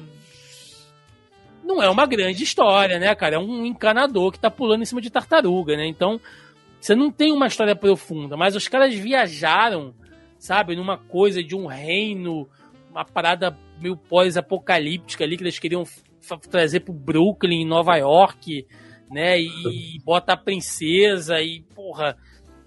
Não 1.64 1.84
é 1.84 1.88
uma 1.88 2.08
grande 2.08 2.44
história, 2.44 2.98
né, 2.98 3.14
cara? 3.14 3.36
É 3.36 3.40
um 3.40 3.64
encanador 3.64 4.32
que 4.32 4.40
tá 4.40 4.50
pulando 4.50 4.82
em 4.82 4.86
cima 4.86 5.02
de 5.02 5.12
tartaruga, 5.12 5.78
né? 5.78 5.86
Então, 5.86 6.20
você 6.82 6.96
não 6.96 7.12
tem 7.12 7.32
uma 7.32 7.46
história 7.46 7.76
profunda, 7.76 8.36
mas 8.36 8.56
os 8.56 8.68
caras 8.68 8.96
viajaram 8.96 9.94
sabe? 10.46 10.76
Numa 10.76 10.98
coisa 10.98 11.44
de 11.44 11.56
um 11.56 11.66
reino, 11.66 12.48
uma 12.90 13.04
parada 13.04 13.58
meio 13.82 13.98
pós-apocalíptica 13.98 15.24
ali 15.24 15.38
que 15.38 15.44
eles 15.44 15.60
queriam 15.60 15.84
trazer 16.50 16.82
pro 16.82 16.94
Brooklyn, 16.94 17.66
Nova 17.66 17.96
York, 17.98 18.66
né? 19.10 19.40
E, 19.40 19.96
e 19.98 20.00
bota 20.04 20.34
a 20.34 20.38
princesa 20.38 21.42
e, 21.42 21.62
porra, 21.76 22.18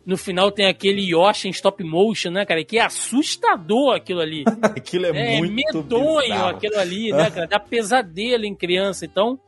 no 0.07 0.17
final 0.17 0.51
tem 0.51 0.67
aquele 0.67 1.03
Yoshi 1.03 1.49
em 1.49 1.51
stop 1.51 1.83
motion, 1.85 2.31
né, 2.31 2.45
cara? 2.45 2.65
Que 2.65 2.79
é 2.79 2.85
assustador 2.85 3.95
aquilo 3.95 4.21
ali. 4.21 4.45
aquilo 4.63 5.07
é, 5.07 5.35
é 5.35 5.39
muito 5.39 5.55
medonho 5.55 6.23
bizarro. 6.23 6.49
aquilo 6.49 6.79
ali, 6.79 7.13
né, 7.13 7.31
cara? 7.31 7.47
Dá 7.47 7.61
pesadelo 7.61 8.45
em 8.45 8.55
criança. 8.55 9.05
Então, 9.05 9.39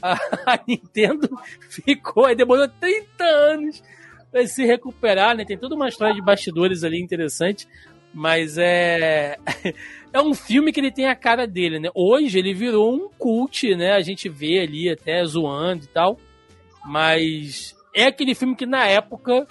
a, 0.00 0.14
a 0.46 0.60
Nintendo 0.66 1.28
ficou, 1.68 2.34
demorou 2.34 2.68
30 2.68 3.24
anos 3.24 3.82
vai 4.32 4.46
se 4.46 4.64
recuperar, 4.64 5.34
né? 5.34 5.44
Tem 5.44 5.56
toda 5.56 5.74
uma 5.74 5.88
história 5.88 6.14
de 6.14 6.20
bastidores 6.20 6.84
ali 6.84 7.00
interessante, 7.00 7.66
mas 8.12 8.58
é 8.58 9.38
é 10.12 10.20
um 10.20 10.34
filme 10.34 10.72
que 10.72 10.80
ele 10.80 10.92
tem 10.92 11.06
a 11.06 11.16
cara 11.16 11.46
dele, 11.46 11.78
né? 11.78 11.88
Hoje 11.94 12.38
ele 12.38 12.52
virou 12.52 12.94
um 12.94 13.08
cult, 13.18 13.74
né? 13.74 13.92
A 13.92 14.00
gente 14.00 14.28
vê 14.28 14.60
ali 14.60 14.90
até 14.90 15.24
zoando 15.24 15.84
e 15.84 15.88
tal, 15.88 16.18
mas 16.86 17.74
é 17.94 18.06
aquele 18.06 18.34
filme 18.34 18.54
que 18.54 18.66
na 18.66 18.86
época 18.86 19.46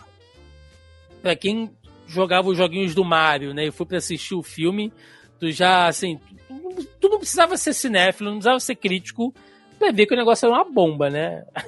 para 1.22 1.36
quem 1.36 1.72
jogava 2.08 2.50
os 2.50 2.58
joguinhos 2.58 2.94
do 2.94 3.04
Mario, 3.04 3.54
né, 3.54 3.66
e 3.66 3.72
foi 3.72 3.86
para 3.86 3.98
assistir 3.98 4.36
o 4.36 4.44
filme, 4.44 4.94
tu 5.40 5.52
já 5.52 5.88
assim, 5.88 6.20
tu, 6.48 6.86
tu 7.02 7.10
não 7.10 7.18
precisava 7.18 7.58
ser 7.58 7.74
cinéfilo, 7.74 8.30
não 8.30 8.38
precisava 8.38 8.60
ser 8.60 8.76
crítico 8.76 9.34
para 9.80 9.92
ver 9.92 10.06
que 10.06 10.14
o 10.14 10.18
negócio 10.18 10.46
era 10.46 10.56
uma 10.56 10.64
bomba, 10.64 11.10
né? 11.10 11.44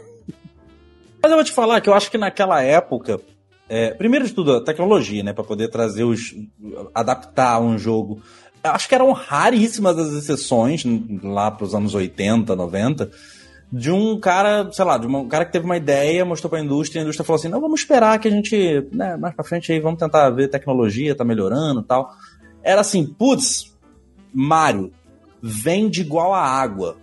Mas 1.22 1.32
eu 1.32 1.38
vou 1.38 1.44
te 1.44 1.52
falar 1.52 1.82
que 1.82 1.90
eu 1.90 1.94
acho 1.94 2.12
que 2.12 2.18
naquela 2.18 2.62
época, 2.62 3.20
é, 3.68 3.92
primeiro 3.92 4.26
de 4.26 4.34
tudo, 4.34 4.54
a 4.54 4.64
tecnologia, 4.64 5.24
né, 5.24 5.34
para 5.34 5.44
poder 5.44 5.70
trazer 5.70 6.04
os. 6.04 6.36
adaptar 6.94 7.60
um 7.60 7.78
jogo. 7.78 8.22
Acho 8.64 8.88
que 8.88 8.96
eram 8.96 9.12
raríssimas 9.12 9.98
as 9.98 10.14
exceções, 10.14 10.84
lá 11.24 11.50
pros 11.50 11.74
anos 11.74 11.96
80, 11.96 12.56
90, 12.56 13.12
de 13.72 13.92
um 13.92 14.20
cara, 14.20 14.72
sei 14.72 14.86
lá, 14.86 14.98
de 14.98 15.08
um 15.08 15.28
cara 15.28 15.46
que 15.46 15.52
teve 15.52 15.66
uma 15.66 15.78
ideia, 15.78 16.24
mostrou 16.26 16.50
pra 16.50 16.60
indústria, 16.60 17.00
e 17.00 17.02
a 17.02 17.04
indústria 17.04 17.26
falou 17.26 17.40
assim: 17.40 17.50
não, 17.50 17.62
vamos 17.62 17.82
esperar 17.82 18.20
que 18.20 18.28
a 18.28 18.32
gente, 18.32 18.88
né, 18.92 19.18
mais 19.18 19.36
pra 19.36 19.44
frente 19.44 19.72
aí, 19.72 19.80
vamos 19.80 20.00
tentar 20.00 20.30
ver 20.30 20.48
tecnologia, 20.50 21.16
tá 21.16 21.26
melhorando 21.26 21.84
tal. 21.84 22.10
Era 22.64 22.82
assim, 22.82 23.06
putz, 23.06 23.76
Mario, 24.34 24.92
vende 25.42 26.02
igual 26.02 26.34
a 26.34 26.42
água. 26.42 26.98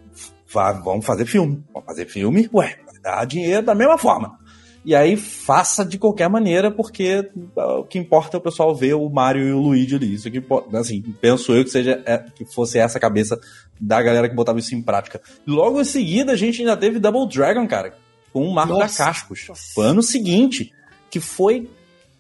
Vá, 0.53 0.73
vamos 0.73 1.05
fazer 1.05 1.27
filme. 1.27 1.63
Vamos 1.73 1.87
fazer 1.87 2.07
filme, 2.07 2.49
ué, 2.53 2.77
dar 3.03 3.25
dinheiro 3.27 3.63
da 3.65 3.75
mesma 3.75 3.99
forma. 3.99 4.39
E 4.85 4.95
aí 4.95 5.17
faça 5.17 5.85
de 5.85 5.97
qualquer 5.97 6.29
maneira, 6.29 6.71
porque 6.71 7.31
ah, 7.57 7.79
o 7.79 7.85
que 7.85 7.99
importa 7.99 8.37
é 8.37 8.39
o 8.39 8.43
pessoal 8.43 8.75
ver 8.75 8.95
o 8.95 9.09
Mario 9.09 9.49
e 9.49 9.53
o 9.53 9.59
Luigi 9.59 9.97
ali. 9.97 10.13
Isso 10.13 10.31
que 10.31 10.39
importa, 10.39 10.79
assim, 10.79 11.01
penso 11.21 11.53
eu 11.53 11.65
que 11.65 11.71
seja 11.71 12.03
é, 12.05 12.19
que 12.19 12.45
fosse 12.45 12.79
essa 12.79 12.99
a 12.99 13.01
cabeça 13.01 13.41
da 13.81 14.03
galera 14.03 14.29
que 14.29 14.35
botava 14.35 14.59
isso 14.59 14.75
em 14.75 14.83
prática. 14.83 15.21
Logo 15.47 15.81
em 15.81 15.85
seguida, 15.85 16.33
a 16.33 16.37
gente 16.37 16.61
ainda 16.61 16.77
teve 16.77 16.99
Double 16.99 17.27
Dragon, 17.27 17.67
cara, 17.67 17.95
com 18.33 18.47
o 18.47 18.53
Marco 18.53 18.75
Nossa. 18.75 18.99
da 18.99 19.05
Cascos. 19.07 19.47
Foi 19.75 19.87
ano 19.87 20.03
seguinte, 20.03 20.73
que 21.11 21.19
foi. 21.19 21.69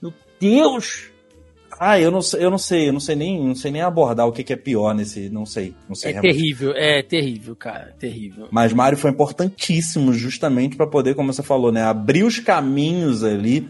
Meu 0.00 0.12
Deus! 0.40 1.13
Ah, 1.78 1.98
eu 1.98 2.10
não, 2.10 2.20
eu 2.38 2.50
não 2.50 2.58
sei, 2.58 2.88
eu 2.88 2.92
não 2.92 3.00
sei 3.00 3.16
nem, 3.16 3.44
não 3.44 3.54
sei 3.54 3.70
nem 3.70 3.82
abordar 3.82 4.26
o 4.26 4.32
que, 4.32 4.44
que 4.44 4.52
é 4.52 4.56
pior 4.56 4.94
nesse, 4.94 5.28
não 5.28 5.44
sei, 5.44 5.74
não 5.88 5.94
sei. 5.94 6.10
É 6.10 6.12
realmente. 6.14 6.34
terrível, 6.34 6.72
é 6.74 7.02
terrível, 7.02 7.56
cara, 7.56 7.94
terrível. 7.98 8.48
Mas 8.50 8.72
Mario 8.72 8.98
foi 8.98 9.10
importantíssimo 9.10 10.12
justamente 10.12 10.76
para 10.76 10.86
poder, 10.86 11.14
como 11.14 11.32
você 11.32 11.42
falou, 11.42 11.72
né, 11.72 11.82
abrir 11.82 12.24
os 12.24 12.38
caminhos 12.38 13.24
ali. 13.24 13.68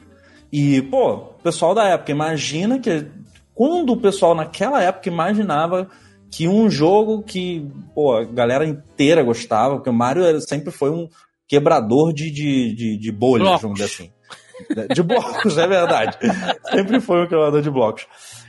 E, 0.52 0.82
pô, 0.82 1.18
pessoal 1.42 1.74
da 1.74 1.88
época, 1.88 2.12
imagina 2.12 2.78
que 2.78 3.07
quando 3.55 3.92
o 3.92 4.00
pessoal 4.00 4.34
naquela 4.34 4.82
época 4.82 5.09
imaginava 5.09 5.88
que 6.30 6.48
um 6.48 6.68
jogo 6.68 7.22
que 7.22 7.66
pô, 7.94 8.16
a 8.16 8.24
galera 8.24 8.66
inteira 8.66 9.22
gostava, 9.22 9.76
porque 9.76 9.90
o 9.90 9.94
Mario 9.94 10.40
sempre 10.40 10.72
foi 10.72 10.90
um 10.90 11.09
quebrador 11.46 12.12
de, 12.12 12.30
de, 12.30 12.74
de, 12.74 12.98
de 12.98 13.12
bolhas, 13.12 13.46
blocos. 13.46 13.62
vamos 13.62 13.78
dizer 13.78 13.92
assim. 13.92 14.13
De 14.92 15.02
blocos, 15.02 15.56
é 15.58 15.66
verdade. 15.66 16.18
sempre 16.70 17.00
foi 17.00 17.22
um 17.22 17.28
quebrador 17.28 17.62
de 17.62 17.70
blocos. 17.70 18.06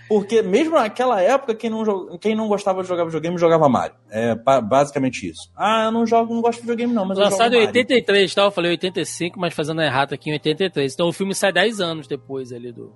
Porque 0.08 0.42
mesmo 0.42 0.76
naquela 0.76 1.22
época, 1.22 1.56
quem 1.56 1.70
não, 1.70 2.18
quem 2.20 2.36
não 2.36 2.48
gostava 2.48 2.82
de 2.84 2.88
jogar 2.88 3.06
videogame 3.06 3.38
jogava 3.38 3.68
Mario. 3.68 3.96
É 4.12 4.36
basicamente 4.62 5.28
isso. 5.28 5.52
Ah, 5.56 5.86
eu 5.86 5.92
não 5.92 6.06
jogo, 6.06 6.34
não 6.34 6.42
gosto 6.42 6.58
de 6.58 6.62
videogame, 6.62 6.94
não, 6.94 7.06
mas 7.06 7.18
Lançado 7.18 7.56
em 7.56 7.62
83, 7.66 8.34
tá? 8.34 8.44
Eu 8.44 8.52
falei 8.52 8.72
85, 8.72 9.40
mas 9.40 9.54
fazendo 9.54 9.82
errado 9.82 10.14
aqui 10.14 10.30
em 10.30 10.34
83. 10.34 10.94
Então 10.94 11.08
o 11.08 11.14
filme 11.14 11.34
sai 11.34 11.52
10 11.52 11.82
anos 11.82 12.08
depois 12.08 12.52
ali 12.52 12.72
do. 12.72 12.94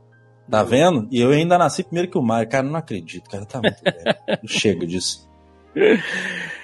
Tá 0.50 0.64
vendo? 0.64 1.08
E 1.12 1.20
eu 1.20 1.32
ainda 1.32 1.58
nasci 1.58 1.84
primeiro 1.84 2.12
que 2.12 2.18
o 2.18 2.22
Mario. 2.22 2.50
Cara, 2.50 2.64
não 2.64 2.76
acredito, 2.76 3.30
cara. 3.30 3.46
Tá 3.46 3.60
muito 3.62 3.82
velho. 3.84 4.40
Chega 4.46 4.86
disso. 4.86 5.28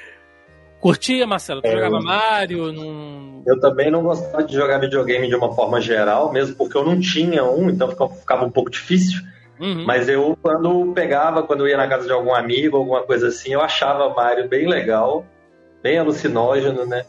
Curtia, 0.86 1.26
Marcelo? 1.26 1.64
Tu 1.64 1.68
é, 1.68 1.72
jogava 1.72 1.96
eu... 1.96 2.04
Mario? 2.04 2.72
Não... 2.72 3.42
Eu 3.44 3.60
também 3.60 3.90
não 3.90 4.04
gostava 4.04 4.44
de 4.44 4.54
jogar 4.54 4.78
videogame 4.78 5.28
de 5.28 5.36
uma 5.36 5.52
forma 5.56 5.82
geral, 5.82 6.32
mesmo 6.32 6.56
porque 6.56 6.78
eu 6.78 6.86
não 6.86 7.00
tinha 7.00 7.44
um, 7.44 7.72
então 7.72 7.90
ficava 8.08 8.46
um 8.46 8.52
pouco 8.52 8.70
difícil. 8.70 9.20
Uhum. 9.60 9.84
Mas 9.84 10.08
eu, 10.08 10.38
quando 10.40 10.94
pegava, 10.94 11.42
quando 11.42 11.68
ia 11.68 11.76
na 11.76 11.88
casa 11.88 12.06
de 12.06 12.12
algum 12.12 12.36
amigo, 12.36 12.78
alguma 12.78 13.02
coisa 13.02 13.30
assim, 13.30 13.54
eu 13.54 13.62
achava 13.62 14.14
Mario 14.14 14.48
bem 14.48 14.68
legal, 14.70 15.26
bem 15.82 15.98
alucinógeno, 15.98 16.86
né? 16.86 17.04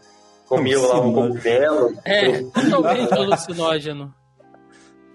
Comia 0.49 0.79
lá 0.79 0.99
um 0.99 1.13
cogumelo. 1.13 1.93
É, 2.03 2.41
totalmente 2.71 3.13
alucinógeno. 3.13 4.15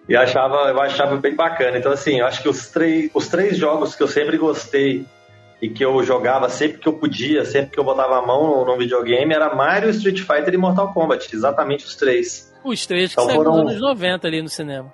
E 0.08 0.16
achava, 0.16 0.70
eu 0.70 0.80
achava 0.80 1.18
bem 1.18 1.36
bacana. 1.36 1.80
Então, 1.80 1.92
assim, 1.92 2.20
eu 2.20 2.28
acho 2.28 2.44
que 2.44 2.50
os 2.50 2.68
três, 2.68 3.10
os 3.12 3.28
três 3.28 3.58
jogos 3.58 3.96
que 3.96 4.04
eu 4.04 4.08
sempre 4.08 4.38
gostei 4.38 5.08
e 5.62 5.70
que 5.70 5.86
eu 5.86 6.04
jogava 6.04 6.50
sempre 6.50 6.80
que 6.80 6.88
eu 6.88 6.94
podia, 6.94 7.46
sempre 7.46 7.72
que 7.72 7.80
eu 7.80 7.84
botava 7.84 8.18
a 8.18 8.26
mão 8.26 8.48
no, 8.48 8.66
no 8.66 8.78
videogame, 8.78 9.34
era 9.34 9.54
Mario, 9.54 9.90
Street 9.92 10.20
Fighter 10.20 10.54
e 10.54 10.58
Mortal 10.58 10.92
Kombat. 10.94 11.34
Exatamente 11.34 11.86
os 11.86 11.96
três. 11.96 12.52
Os 12.64 12.86
três 12.86 13.14
que 13.14 13.22
então, 13.22 13.26
saíram 13.26 13.44
foram... 13.44 13.64
nos 13.64 13.72
anos 13.72 13.82
90 13.82 14.28
ali 14.28 14.42
no 14.42 14.50
cinema. 14.50 14.94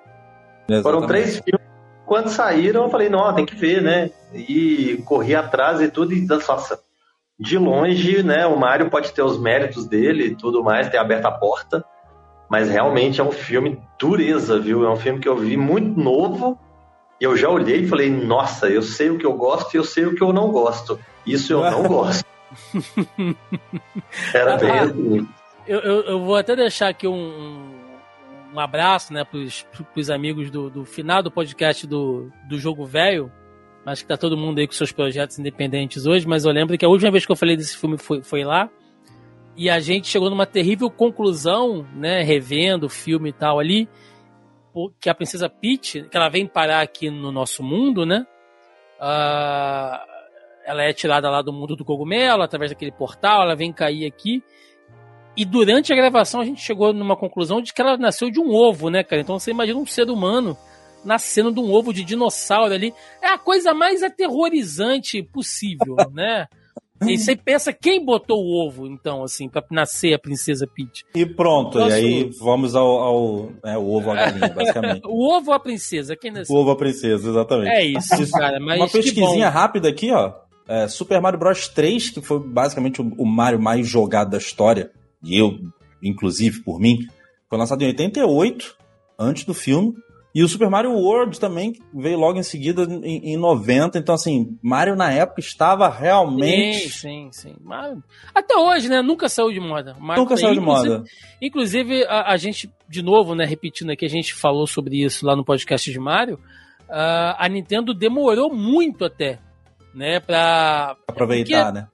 Exatamente. 0.69 0.83
Foram 0.83 1.07
três 1.07 1.39
filmes 1.39 1.67
quando 2.07 2.29
saíram, 2.29 2.83
eu 2.83 2.89
falei, 2.89 3.09
não, 3.09 3.35
tem 3.35 3.45
que 3.45 3.53
ver, 3.53 3.81
né? 3.81 4.09
E 4.33 5.03
corri 5.05 5.35
atrás 5.35 5.81
e 5.81 5.89
tudo, 5.89 6.13
e 6.13 6.25
nossa, 6.25 6.79
de 7.37 7.57
longe, 7.57 8.23
né? 8.23 8.47
O 8.47 8.57
Mario 8.57 8.89
pode 8.89 9.11
ter 9.11 9.21
os 9.21 9.37
méritos 9.37 9.85
dele 9.85 10.27
e 10.27 10.35
tudo 10.35 10.63
mais, 10.63 10.89
ter 10.89 10.97
aberto 10.97 11.25
a 11.25 11.31
porta, 11.31 11.83
mas 12.49 12.69
realmente 12.69 13.19
é 13.19 13.23
um 13.23 13.31
filme 13.31 13.77
dureza, 13.99 14.57
viu? 14.57 14.85
É 14.85 14.89
um 14.89 14.95
filme 14.95 15.19
que 15.19 15.27
eu 15.27 15.35
vi 15.35 15.57
muito 15.57 15.99
novo, 15.99 16.57
eu 17.19 17.35
já 17.35 17.49
olhei 17.49 17.81
e 17.81 17.87
falei, 17.87 18.09
nossa, 18.09 18.67
eu 18.67 18.81
sei 18.81 19.09
o 19.09 19.17
que 19.17 19.25
eu 19.25 19.33
gosto 19.33 19.73
e 19.73 19.77
eu 19.77 19.83
sei 19.83 20.05
o 20.05 20.15
que 20.15 20.21
eu 20.21 20.31
não 20.31 20.51
gosto. 20.51 20.99
Isso 21.25 21.53
eu 21.53 21.61
não 21.61 21.83
gosto. 21.87 22.25
Era 24.33 24.57
bem 24.57 24.71
assim. 24.71 25.27
Eu, 25.67 25.79
eu, 25.79 26.01
eu, 26.03 26.19
vou 26.23 26.35
até 26.35 26.55
deixar 26.55 26.87
aqui 26.87 27.07
um, 27.07 27.73
um 28.53 28.59
abraço, 28.59 29.11
né, 29.11 29.23
pros, 29.25 29.65
pros 29.93 30.09
amigos 30.09 30.49
do, 30.49 30.69
do 30.69 30.85
final 30.85 31.21
do 31.21 31.29
podcast 31.29 31.85
do, 31.85 32.31
do 32.47 32.57
Jogo 32.57 32.85
Velho. 32.85 33.31
Acho 33.85 34.01
que 34.01 34.07
tá 34.07 34.17
todo 34.17 34.37
mundo 34.37 34.59
aí 34.59 34.67
com 34.67 34.73
seus 34.73 34.91
projetos 34.91 35.39
independentes 35.39 36.05
hoje, 36.05 36.27
mas 36.27 36.45
eu 36.45 36.51
lembro 36.51 36.77
que 36.77 36.85
a 36.85 36.89
última 36.89 37.11
vez 37.11 37.25
que 37.25 37.31
eu 37.31 37.35
falei 37.37 37.55
desse 37.55 37.77
filme 37.77 37.97
foi, 37.97 38.21
foi 38.21 38.43
lá. 38.43 38.69
E 39.55 39.69
a 39.69 39.79
gente 39.79 40.07
chegou 40.07 40.29
numa 40.29 40.45
terrível 40.45 40.89
conclusão, 40.89 41.87
né, 41.95 42.21
revendo 42.21 42.85
o 42.85 42.89
filme 42.89 43.29
e 43.29 43.33
tal 43.33 43.59
ali, 43.59 43.89
que 44.99 45.09
a 45.09 45.15
princesa 45.15 45.49
Peach, 45.49 46.03
que 46.09 46.17
ela 46.17 46.29
vem 46.29 46.47
parar 46.47 46.81
aqui 46.81 47.09
no 47.09 47.31
nosso 47.31 47.63
mundo, 47.63 48.05
né? 48.05 48.25
Uh, 48.99 50.17
ela 50.65 50.83
é 50.83 50.91
tirada 50.91 51.29
lá 51.29 51.41
do 51.41 51.53
mundo 51.53 51.75
do 51.75 51.85
cogumelo, 51.85 52.43
através 52.43 52.71
daquele 52.71 52.91
portal, 52.91 53.43
ela 53.43 53.55
vem 53.55 53.71
cair 53.71 54.05
aqui. 54.05 54.43
E 55.35 55.45
durante 55.45 55.93
a 55.93 55.95
gravação 55.95 56.41
a 56.41 56.45
gente 56.45 56.61
chegou 56.61 56.91
numa 56.91 57.15
conclusão 57.15 57.61
de 57.61 57.71
que 57.71 57.81
ela 57.81 57.95
nasceu 57.95 58.29
de 58.29 58.39
um 58.39 58.53
ovo, 58.53 58.89
né, 58.89 59.03
cara? 59.03 59.21
Então 59.21 59.37
você 59.37 59.51
imagina 59.51 59.79
um 59.79 59.85
ser 59.85 60.09
humano 60.09 60.57
nascendo 61.05 61.51
de 61.51 61.59
um 61.59 61.71
ovo 61.71 61.93
de 61.93 62.03
dinossauro 62.03 62.73
ali. 62.73 62.93
É 63.21 63.27
a 63.27 63.37
coisa 63.37 63.73
mais 63.73 64.03
aterrorizante 64.03 65.21
possível, 65.23 65.95
né? 66.11 66.47
E 67.05 67.17
você 67.17 67.35
pensa 67.35 67.71
quem 67.71 68.03
botou 68.03 68.43
o 68.43 68.65
ovo, 68.65 68.87
então, 68.87 69.23
assim, 69.23 69.47
pra 69.47 69.63
nascer 69.69 70.13
a 70.13 70.19
princesa 70.19 70.67
Peach? 70.67 71.03
E 71.13 71.25
pronto, 71.25 71.79
e 71.79 71.93
aí 71.93 72.31
vamos 72.39 72.75
ao, 72.75 72.87
ao 72.87 73.51
é, 73.63 73.77
o 73.77 73.87
ovo 73.87 74.11
a 74.11 74.15
galinha, 74.15 74.49
basicamente. 74.49 75.01
o 75.05 75.31
ovo 75.31 75.51
a 75.51 75.59
princesa, 75.59 76.15
quem 76.15 76.31
nasceu? 76.31 76.55
O 76.55 76.59
ovo 76.59 76.71
a 76.71 76.75
princesa, 76.75 77.29
exatamente. 77.29 77.69
É 77.69 77.85
isso, 77.85 78.31
cara. 78.31 78.59
Mas 78.59 78.79
Uma 78.79 78.89
pesquisinha 78.89 79.49
rápida 79.49 79.89
aqui, 79.89 80.11
ó. 80.11 80.33
É, 80.67 80.87
Super 80.87 81.21
Mario 81.21 81.39
Bros 81.39 81.67
3, 81.67 82.09
que 82.09 82.21
foi 82.21 82.39
basicamente 82.39 83.01
o, 83.01 83.13
o 83.17 83.25
Mario 83.25 83.61
mais 83.61 83.87
jogado 83.87 84.31
da 84.31 84.37
história, 84.37 84.91
e 85.23 85.37
eu, 85.37 85.57
inclusive, 86.03 86.61
por 86.61 86.79
mim, 86.79 87.07
foi 87.49 87.57
lançado 87.57 87.81
em 87.83 87.87
88, 87.87 88.75
antes 89.17 89.45
do 89.45 89.53
filme. 89.53 89.93
E 90.37 90.43
o 90.43 90.47
Super 90.47 90.69
Mario 90.69 90.91
World 90.91 91.39
também 91.39 91.73
veio 91.91 92.19
logo 92.19 92.37
em 92.37 92.43
seguida, 92.43 92.83
em, 92.83 93.33
em 93.33 93.37
90. 93.37 93.97
Então, 93.97 94.13
assim, 94.13 94.55
Mario 94.61 94.95
na 94.95 95.11
época 95.11 95.39
estava 95.39 95.89
realmente. 95.89 96.89
Sim, 96.89 97.31
sim, 97.31 97.49
sim. 97.49 97.55
Mario... 97.59 98.03
Até 98.35 98.55
hoje, 98.55 98.87
né? 98.87 99.01
Nunca 99.01 99.27
saiu 99.29 99.51
de 99.51 99.59
moda. 99.59 99.95
Mario 99.99 100.21
Nunca 100.21 100.37
saiu 100.37 100.53
de 100.53 100.59
moda. 100.59 101.03
Inclusive, 101.41 102.05
a, 102.05 102.33
a, 102.33 102.37
gente, 102.37 102.69
de 102.87 103.01
novo, 103.01 103.33
né? 103.33 103.45
Repetindo 103.45 103.89
aqui, 103.89 104.05
a 104.05 104.09
gente 104.09 104.35
falou 104.35 104.67
sobre 104.67 105.03
isso 105.03 105.25
lá 105.25 105.35
no 105.35 105.43
podcast 105.43 105.91
de 105.91 105.99
Mario. 105.99 106.35
Uh, 106.87 107.33
a 107.35 107.49
Nintendo 107.49 107.91
demorou 107.91 108.53
muito 108.53 109.05
até, 109.05 109.39
né? 109.91 110.19
Pra. 110.19 110.95
Aproveitar, 111.07 111.73
Porque... 111.73 111.79
né? 111.79 111.87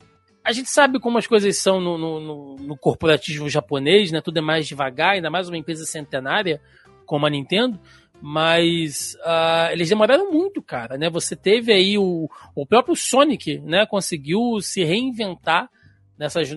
a 0.44 0.52
gente 0.52 0.70
sabe 0.70 1.00
como 1.00 1.18
as 1.18 1.26
coisas 1.26 1.58
são 1.58 1.80
no, 1.80 1.98
no, 1.98 2.56
no, 2.58 2.78
corporativo 2.78 3.48
japonês, 3.48 4.12
né? 4.12 4.20
Tudo 4.20 4.40
é 4.40 4.42
mais 4.42 4.68
devagar, 4.68 5.12
ainda 5.12 5.30
mais 5.30 5.48
uma 5.48 5.58
empresa 5.58 5.86
centenária 5.86 6.60
como 7.06 7.26
a 7.26 7.30
Nintendo. 7.30 7.80
Mas 8.26 9.18
uh, 9.26 9.74
eles 9.74 9.90
demoraram 9.90 10.32
muito, 10.32 10.62
cara, 10.62 10.98
né? 10.98 11.10
Você 11.10 11.36
teve 11.36 11.74
aí 11.74 11.98
o, 11.98 12.30
o 12.56 12.66
próprio 12.66 12.96
Sonic, 12.96 13.60
né? 13.60 13.86
Conseguiu 13.86 14.62
se 14.62 14.82
reinventar 14.82 15.70
nessas, 16.18 16.50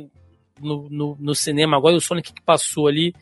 no, 0.61 0.89
no, 0.89 1.17
no 1.19 1.35
cinema. 1.35 1.77
Agora 1.77 1.97
o 1.97 2.01
Sonic 2.01 2.33
que 2.33 2.41
passou 2.41 2.87
ali 2.87 3.13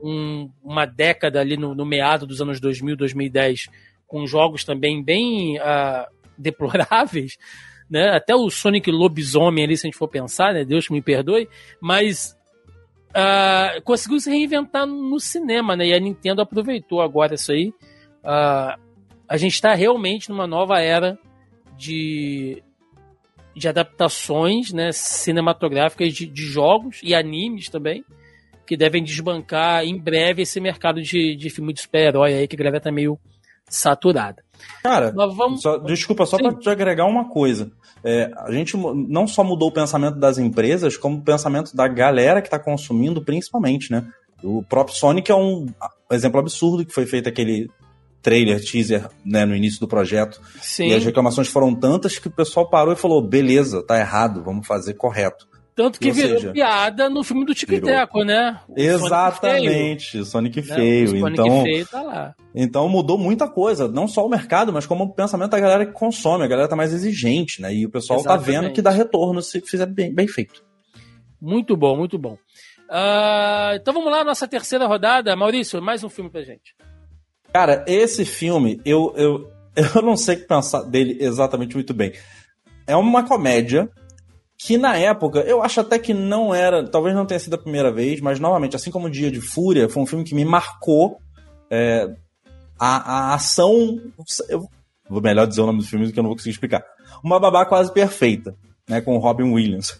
um, 0.00 0.48
uma 0.62 0.86
década 0.86 1.40
ali 1.40 1.56
no, 1.56 1.74
no 1.74 1.84
meado 1.84 2.28
dos 2.28 2.40
anos 2.40 2.60
2000, 2.60 2.96
2010, 2.96 3.68
com 4.06 4.24
jogos 4.24 4.62
também 4.62 5.02
bem 5.02 5.58
uh, 5.58 6.06
deploráveis 6.38 7.36
né? 7.90 8.10
Até 8.10 8.36
o 8.36 8.48
Sonic 8.48 8.88
Lobisomem 8.88 9.64
ali, 9.64 9.76
se 9.76 9.84
a 9.84 9.88
gente 9.88 9.98
for 9.98 10.06
pensar, 10.06 10.54
né? 10.54 10.64
Deus 10.64 10.88
me 10.88 11.02
perdoe, 11.02 11.48
mas 11.80 12.38
uh, 13.10 13.82
conseguiu 13.82 14.20
se 14.20 14.30
reinventar 14.30 14.86
no 14.86 15.18
cinema, 15.18 15.76
né? 15.76 15.86
E 15.86 15.94
a 15.94 16.00
Nintendo 16.00 16.42
aproveitou 16.42 17.00
agora 17.00 17.34
isso 17.34 17.52
aí. 17.52 17.72
Uh, 18.22 18.80
a 19.28 19.36
gente 19.36 19.54
está 19.54 19.74
realmente 19.74 20.28
numa 20.28 20.46
nova 20.46 20.80
era 20.80 21.18
de, 21.76 22.62
de 23.54 23.68
adaptações 23.68 24.72
né, 24.72 24.90
cinematográficas 24.92 26.12
de, 26.12 26.26
de 26.26 26.42
jogos 26.42 27.00
e 27.02 27.14
animes 27.14 27.68
também, 27.68 28.04
que 28.66 28.76
devem 28.76 29.02
desbancar 29.02 29.84
em 29.84 29.96
breve 29.96 30.42
esse 30.42 30.60
mercado 30.60 31.00
de, 31.00 31.36
de 31.36 31.50
filme 31.50 31.72
de 31.72 31.80
super-herói 31.80 32.34
aí, 32.34 32.48
que 32.48 32.56
a 32.56 32.58
galera 32.58 32.80
tá 32.80 32.90
meio 32.90 33.18
saturada. 33.70 34.42
Cara, 34.82 35.10
vamos... 35.12 35.62
só, 35.62 35.78
desculpa, 35.78 36.26
só 36.26 36.36
para 36.36 36.54
te 36.54 36.68
agregar 36.68 37.06
uma 37.06 37.30
coisa. 37.30 37.70
É, 38.04 38.30
a 38.36 38.50
gente 38.52 38.76
não 38.76 39.26
só 39.26 39.44
mudou 39.44 39.68
o 39.68 39.72
pensamento 39.72 40.18
das 40.18 40.38
empresas, 40.38 40.96
como 40.96 41.18
o 41.18 41.22
pensamento 41.22 41.74
da 41.74 41.86
galera 41.86 42.42
que 42.42 42.48
está 42.48 42.58
consumindo, 42.58 43.22
principalmente, 43.22 43.90
né? 43.90 44.06
O 44.42 44.62
próprio 44.62 44.96
Sonic 44.96 45.30
é 45.30 45.34
um 45.34 45.66
exemplo 46.10 46.40
absurdo 46.40 46.84
que 46.84 46.94
foi 46.94 47.06
feito 47.06 47.28
aquele 47.28 47.70
trailer, 48.22 48.62
teaser, 48.62 49.08
né, 49.24 49.44
no 49.44 49.54
início 49.54 49.80
do 49.80 49.88
projeto. 49.88 50.40
Sim. 50.60 50.88
E 50.88 50.94
as 50.94 51.04
reclamações 51.04 51.48
foram 51.48 51.74
tantas 51.74 52.18
que 52.18 52.28
o 52.28 52.30
pessoal 52.30 52.68
parou 52.68 52.92
e 52.92 52.96
falou: 52.96 53.20
beleza, 53.20 53.82
tá 53.82 53.98
errado, 53.98 54.42
vamos 54.42 54.66
fazer 54.66 54.94
correto. 54.94 55.46
Tanto 55.80 55.98
que 55.98 56.08
Ou 56.08 56.14
virou 56.14 56.38
seja, 56.38 56.52
piada 56.52 57.08
no 57.08 57.24
filme 57.24 57.46
do 57.46 57.54
Tico 57.54 57.80
Teco, 57.80 58.22
né? 58.22 58.60
O 58.68 58.78
Exatamente, 58.78 60.22
Sonic, 60.26 60.60
Sonic 60.60 60.68
né? 60.68 60.76
feio. 60.76 61.26
Então, 61.26 61.62
feio 61.62 61.86
tá 61.86 62.02
lá. 62.02 62.34
Então 62.54 62.86
mudou 62.86 63.16
muita 63.16 63.48
coisa, 63.48 63.88
não 63.88 64.06
só 64.06 64.26
o 64.26 64.28
mercado, 64.28 64.74
mas 64.74 64.84
como 64.84 65.04
o 65.04 65.14
pensamento 65.14 65.52
da 65.52 65.58
galera 65.58 65.86
que 65.86 65.92
consome, 65.92 66.44
a 66.44 66.46
galera 66.46 66.68
tá 66.68 66.76
mais 66.76 66.92
exigente, 66.92 67.62
né? 67.62 67.74
E 67.74 67.86
o 67.86 67.90
pessoal 67.90 68.20
Exatamente. 68.20 68.44
tá 68.44 68.60
vendo 68.60 68.72
que 68.74 68.82
dá 68.82 68.90
retorno 68.90 69.40
se 69.40 69.58
fizer 69.62 69.86
bem, 69.86 70.14
bem 70.14 70.28
feito. 70.28 70.62
Muito 71.40 71.74
bom, 71.74 71.96
muito 71.96 72.18
bom. 72.18 72.34
Uh, 72.90 73.76
então 73.76 73.94
vamos 73.94 74.12
lá, 74.12 74.22
nossa 74.22 74.46
terceira 74.46 74.86
rodada. 74.86 75.34
Maurício, 75.34 75.80
mais 75.80 76.04
um 76.04 76.10
filme 76.10 76.28
pra 76.28 76.42
gente. 76.42 76.76
Cara, 77.54 77.86
esse 77.88 78.26
filme, 78.26 78.82
eu, 78.84 79.14
eu, 79.16 79.50
eu 79.96 80.02
não 80.02 80.14
sei 80.14 80.36
o 80.36 80.40
que 80.40 80.46
pensar 80.46 80.82
dele 80.82 81.16
exatamente 81.18 81.74
muito 81.74 81.94
bem. 81.94 82.12
É 82.86 82.94
uma 82.94 83.22
comédia 83.22 83.88
que 84.62 84.76
na 84.76 84.96
época 84.96 85.40
eu 85.40 85.62
acho 85.62 85.80
até 85.80 85.98
que 85.98 86.12
não 86.12 86.54
era, 86.54 86.86
talvez 86.86 87.14
não 87.14 87.24
tenha 87.24 87.40
sido 87.40 87.54
a 87.54 87.58
primeira 87.58 87.90
vez, 87.90 88.20
mas 88.20 88.38
novamente, 88.38 88.76
assim 88.76 88.90
como 88.90 89.08
Dia 89.08 89.30
de 89.30 89.40
Fúria, 89.40 89.88
foi 89.88 90.02
um 90.02 90.06
filme 90.06 90.24
que 90.24 90.34
me 90.34 90.44
marcou 90.44 91.18
é, 91.70 92.06
a, 92.78 93.30
a 93.30 93.34
ação. 93.34 93.98
Eu 94.48 94.68
vou 95.08 95.22
melhor 95.22 95.46
dizer 95.46 95.62
o 95.62 95.66
nome 95.66 95.78
do 95.78 95.86
filme 95.86 96.06
do 96.06 96.12
que 96.12 96.18
eu 96.18 96.22
não 96.22 96.28
vou 96.28 96.36
conseguir 96.36 96.52
explicar. 96.52 96.84
Uma 97.24 97.40
babá 97.40 97.64
quase 97.64 97.92
perfeita. 97.92 98.54
né, 98.86 99.00
com 99.00 99.16
Robin 99.16 99.50
Williams. 99.50 99.98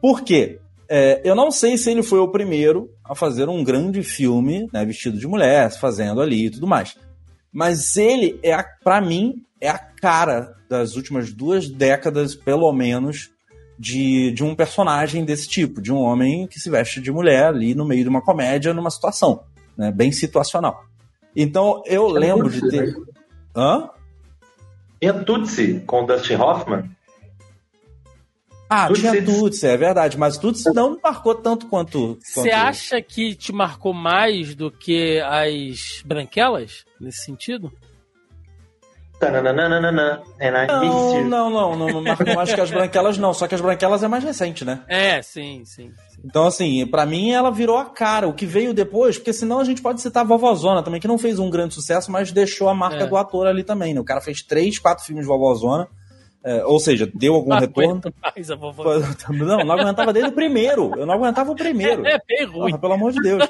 Por 0.00 0.22
quê? 0.22 0.58
É, 0.88 1.22
eu 1.24 1.34
não 1.34 1.50
sei 1.50 1.78
se 1.78 1.90
ele 1.90 2.02
foi 2.02 2.18
o 2.18 2.28
primeiro 2.28 2.90
a 3.02 3.14
fazer 3.14 3.48
um 3.48 3.64
grande 3.64 4.02
filme, 4.02 4.68
né, 4.72 4.84
vestido 4.84 5.18
de 5.18 5.26
mulher, 5.26 5.70
fazendo 5.70 6.20
ali 6.20 6.46
e 6.46 6.50
tudo 6.50 6.66
mais. 6.66 6.98
Mas 7.50 7.96
ele 7.96 8.38
é, 8.42 8.62
para 8.84 9.00
mim, 9.00 9.42
é 9.58 9.70
a 9.70 9.78
cara 9.78 10.54
das 10.68 10.96
últimas 10.96 11.32
duas 11.32 11.68
décadas, 11.68 12.34
pelo 12.34 12.70
menos, 12.72 13.31
de, 13.82 14.30
de 14.30 14.44
um 14.44 14.54
personagem 14.54 15.24
desse 15.24 15.48
tipo, 15.48 15.82
de 15.82 15.92
um 15.92 15.98
homem 15.98 16.46
que 16.46 16.60
se 16.60 16.70
veste 16.70 17.00
de 17.00 17.10
mulher 17.10 17.46
ali 17.46 17.74
no 17.74 17.84
meio 17.84 18.04
de 18.04 18.08
uma 18.08 18.22
comédia, 18.22 18.72
numa 18.72 18.90
situação, 18.90 19.42
né, 19.76 19.90
bem 19.90 20.12
situacional. 20.12 20.84
Então 21.34 21.82
eu 21.84 22.16
é 22.16 22.20
lembro 22.20 22.48
de 22.48 22.60
ter. 22.70 22.96
Né? 22.96 23.04
Hã? 23.56 23.90
Tinha 25.00 25.14
Tutsi 25.24 25.82
com 25.84 26.06
Dustin 26.06 26.34
Hoffman. 26.34 26.88
Ah, 28.70 28.86
Tutsi. 28.86 29.00
tinha 29.00 29.24
Tutsi, 29.24 29.66
é 29.66 29.76
verdade, 29.76 30.16
mas 30.16 30.38
Tutsi 30.38 30.72
não 30.72 30.96
marcou 31.02 31.34
tanto 31.34 31.66
quanto. 31.66 32.16
Você 32.22 32.50
acha 32.50 33.02
que 33.02 33.34
te 33.34 33.52
marcou 33.52 33.92
mais 33.92 34.54
do 34.54 34.70
que 34.70 35.18
as 35.22 36.02
branquelas, 36.06 36.84
nesse 37.00 37.24
sentido? 37.24 37.72
Não, 41.24 41.24
não, 41.24 41.50
não, 41.50 41.76
não, 41.76 41.88
não 41.88 42.02
marcou 42.02 42.34
mais 42.34 42.52
que 42.52 42.60
as 42.60 42.70
branquelas, 42.70 43.18
não. 43.18 43.32
Só 43.32 43.46
que 43.46 43.54
as 43.54 43.60
branquelas 43.60 44.02
é 44.02 44.08
mais 44.08 44.24
recente, 44.24 44.64
né? 44.64 44.80
É, 44.88 45.22
sim, 45.22 45.62
sim. 45.64 45.90
Então, 46.24 46.46
assim, 46.46 46.86
para 46.86 47.04
mim 47.04 47.32
ela 47.32 47.50
virou 47.50 47.78
a 47.78 47.84
cara. 47.84 48.28
O 48.28 48.34
que 48.34 48.46
veio 48.46 48.72
depois, 48.72 49.18
porque 49.18 49.32
senão 49.32 49.60
a 49.60 49.64
gente 49.64 49.82
pode 49.82 50.00
citar 50.00 50.22
a 50.22 50.26
Vovozona 50.26 50.82
também, 50.82 51.00
que 51.00 51.08
não 51.08 51.18
fez 51.18 51.38
um 51.38 51.50
grande 51.50 51.74
sucesso, 51.74 52.10
mas 52.10 52.32
deixou 52.32 52.68
a 52.68 52.74
marca 52.74 53.04
é. 53.04 53.06
do 53.06 53.16
ator 53.16 53.46
ali 53.46 53.64
também, 53.64 53.94
né? 53.94 54.00
O 54.00 54.04
cara 54.04 54.20
fez 54.20 54.42
três, 54.42 54.78
quatro 54.78 55.04
filmes 55.04 55.24
de 55.24 55.28
Vovozona. 55.28 55.88
É, 56.44 56.64
ou 56.64 56.80
seja, 56.80 57.08
deu 57.14 57.34
algum 57.34 57.50
não 57.50 57.58
retorno. 57.60 58.00
Mais 58.20 58.50
a 58.50 58.56
Não, 58.56 59.58
não 59.64 59.72
aguentava 59.72 60.12
desde 60.12 60.30
o 60.30 60.34
primeiro. 60.34 60.92
Eu 60.96 61.06
não 61.06 61.14
aguentava 61.14 61.52
o 61.52 61.56
primeiro. 61.56 62.02
É, 62.12 62.18
bem 62.26 62.44
ruim. 62.46 62.70
Porra, 62.70 62.78
pelo 62.78 62.92
amor 62.94 63.12
de 63.12 63.20
Deus. 63.20 63.48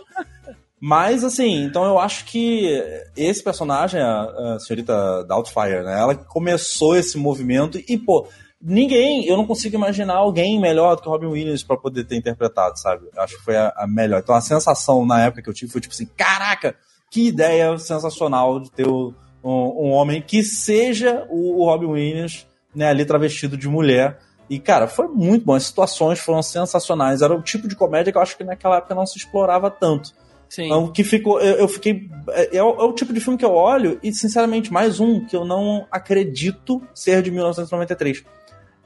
Mas, 0.85 1.23
assim, 1.23 1.63
então 1.63 1.85
eu 1.85 1.97
acho 1.97 2.25
que 2.25 2.83
esse 3.17 3.41
personagem, 3.41 4.01
a, 4.01 4.23
a 4.55 4.59
senhorita 4.59 5.23
Doubtfire, 5.23 5.85
né? 5.85 5.97
Ela 5.97 6.17
começou 6.17 6.97
esse 6.97 7.17
movimento 7.17 7.79
e, 7.89 7.97
pô, 7.97 8.27
ninguém, 8.61 9.25
eu 9.27 9.37
não 9.37 9.47
consigo 9.47 9.77
imaginar 9.77 10.17
alguém 10.17 10.61
melhor 10.61 10.97
do 10.97 11.03
que 11.03 11.09
o 11.09 11.13
Robin 11.13 11.27
Williams 11.27 11.63
para 11.63 11.77
poder 11.77 12.03
ter 12.03 12.17
interpretado, 12.17 12.77
sabe? 12.81 13.09
Acho 13.17 13.37
que 13.37 13.45
foi 13.45 13.57
a, 13.57 13.73
a, 13.77 13.87
melhor. 13.87 14.19
Então 14.19 14.35
a 14.35 14.41
sensação 14.41 15.07
na 15.07 15.23
época 15.23 15.43
que 15.43 15.49
eu 15.49 15.55
tive 15.55 15.71
foi 15.71 15.81
tipo 15.81 15.95
assim: 15.95 16.09
caraca, 16.17 16.75
que 17.09 17.29
ideia 17.29 17.79
sensacional 17.79 18.59
de 18.59 18.69
ter 18.73 18.89
um, 18.89 19.15
um 19.45 19.93
homem 19.93 20.21
que 20.21 20.43
seja 20.43 21.25
o, 21.31 21.63
o 21.63 21.65
Robin 21.65 21.93
Williams, 21.93 22.45
né, 22.75 22.89
ali 22.89 23.05
travestido 23.05 23.57
de 23.57 23.69
mulher. 23.69 24.19
E, 24.51 24.59
cara, 24.59 24.89
foi 24.89 25.07
muito 25.07 25.47
bom. 25.47 25.55
As 25.55 25.63
situações 25.63 26.19
foram 26.19 26.43
sensacionais. 26.43 27.23
Era 27.23 27.33
o 27.33 27.41
tipo 27.41 27.69
de 27.69 27.77
comédia 27.77 28.11
que 28.11 28.19
eu 28.19 28.23
acho 28.23 28.37
que 28.37 28.43
naquela 28.43 28.79
época 28.79 28.97
não 28.97 29.07
se 29.07 29.17
explorava 29.17 29.71
tanto. 29.71 30.11
Sim. 30.53 30.67
Então, 30.67 30.87
que 30.89 31.03
ficou. 31.03 31.41
Eu, 31.41 31.61
eu 31.61 31.69
fiquei. 31.69 32.11
É, 32.29 32.59
é, 32.59 32.63
o, 32.63 32.79
é, 32.79 32.85
o, 32.85 32.93
tipo 32.93 33.11
de 33.11 33.21
filme 33.21 33.39
que 33.39 33.45
eu 33.45 33.55
olho, 33.55 33.99
e 34.03 34.13
sinceramente, 34.13 34.71
mais 34.71 35.01
um 35.01 35.25
que 35.25 35.35
eu 35.35 35.47
não 35.47 35.87
acredito 35.91 36.83
ser 36.95 37.23
de 37.23 37.31
1993. 37.31 38.23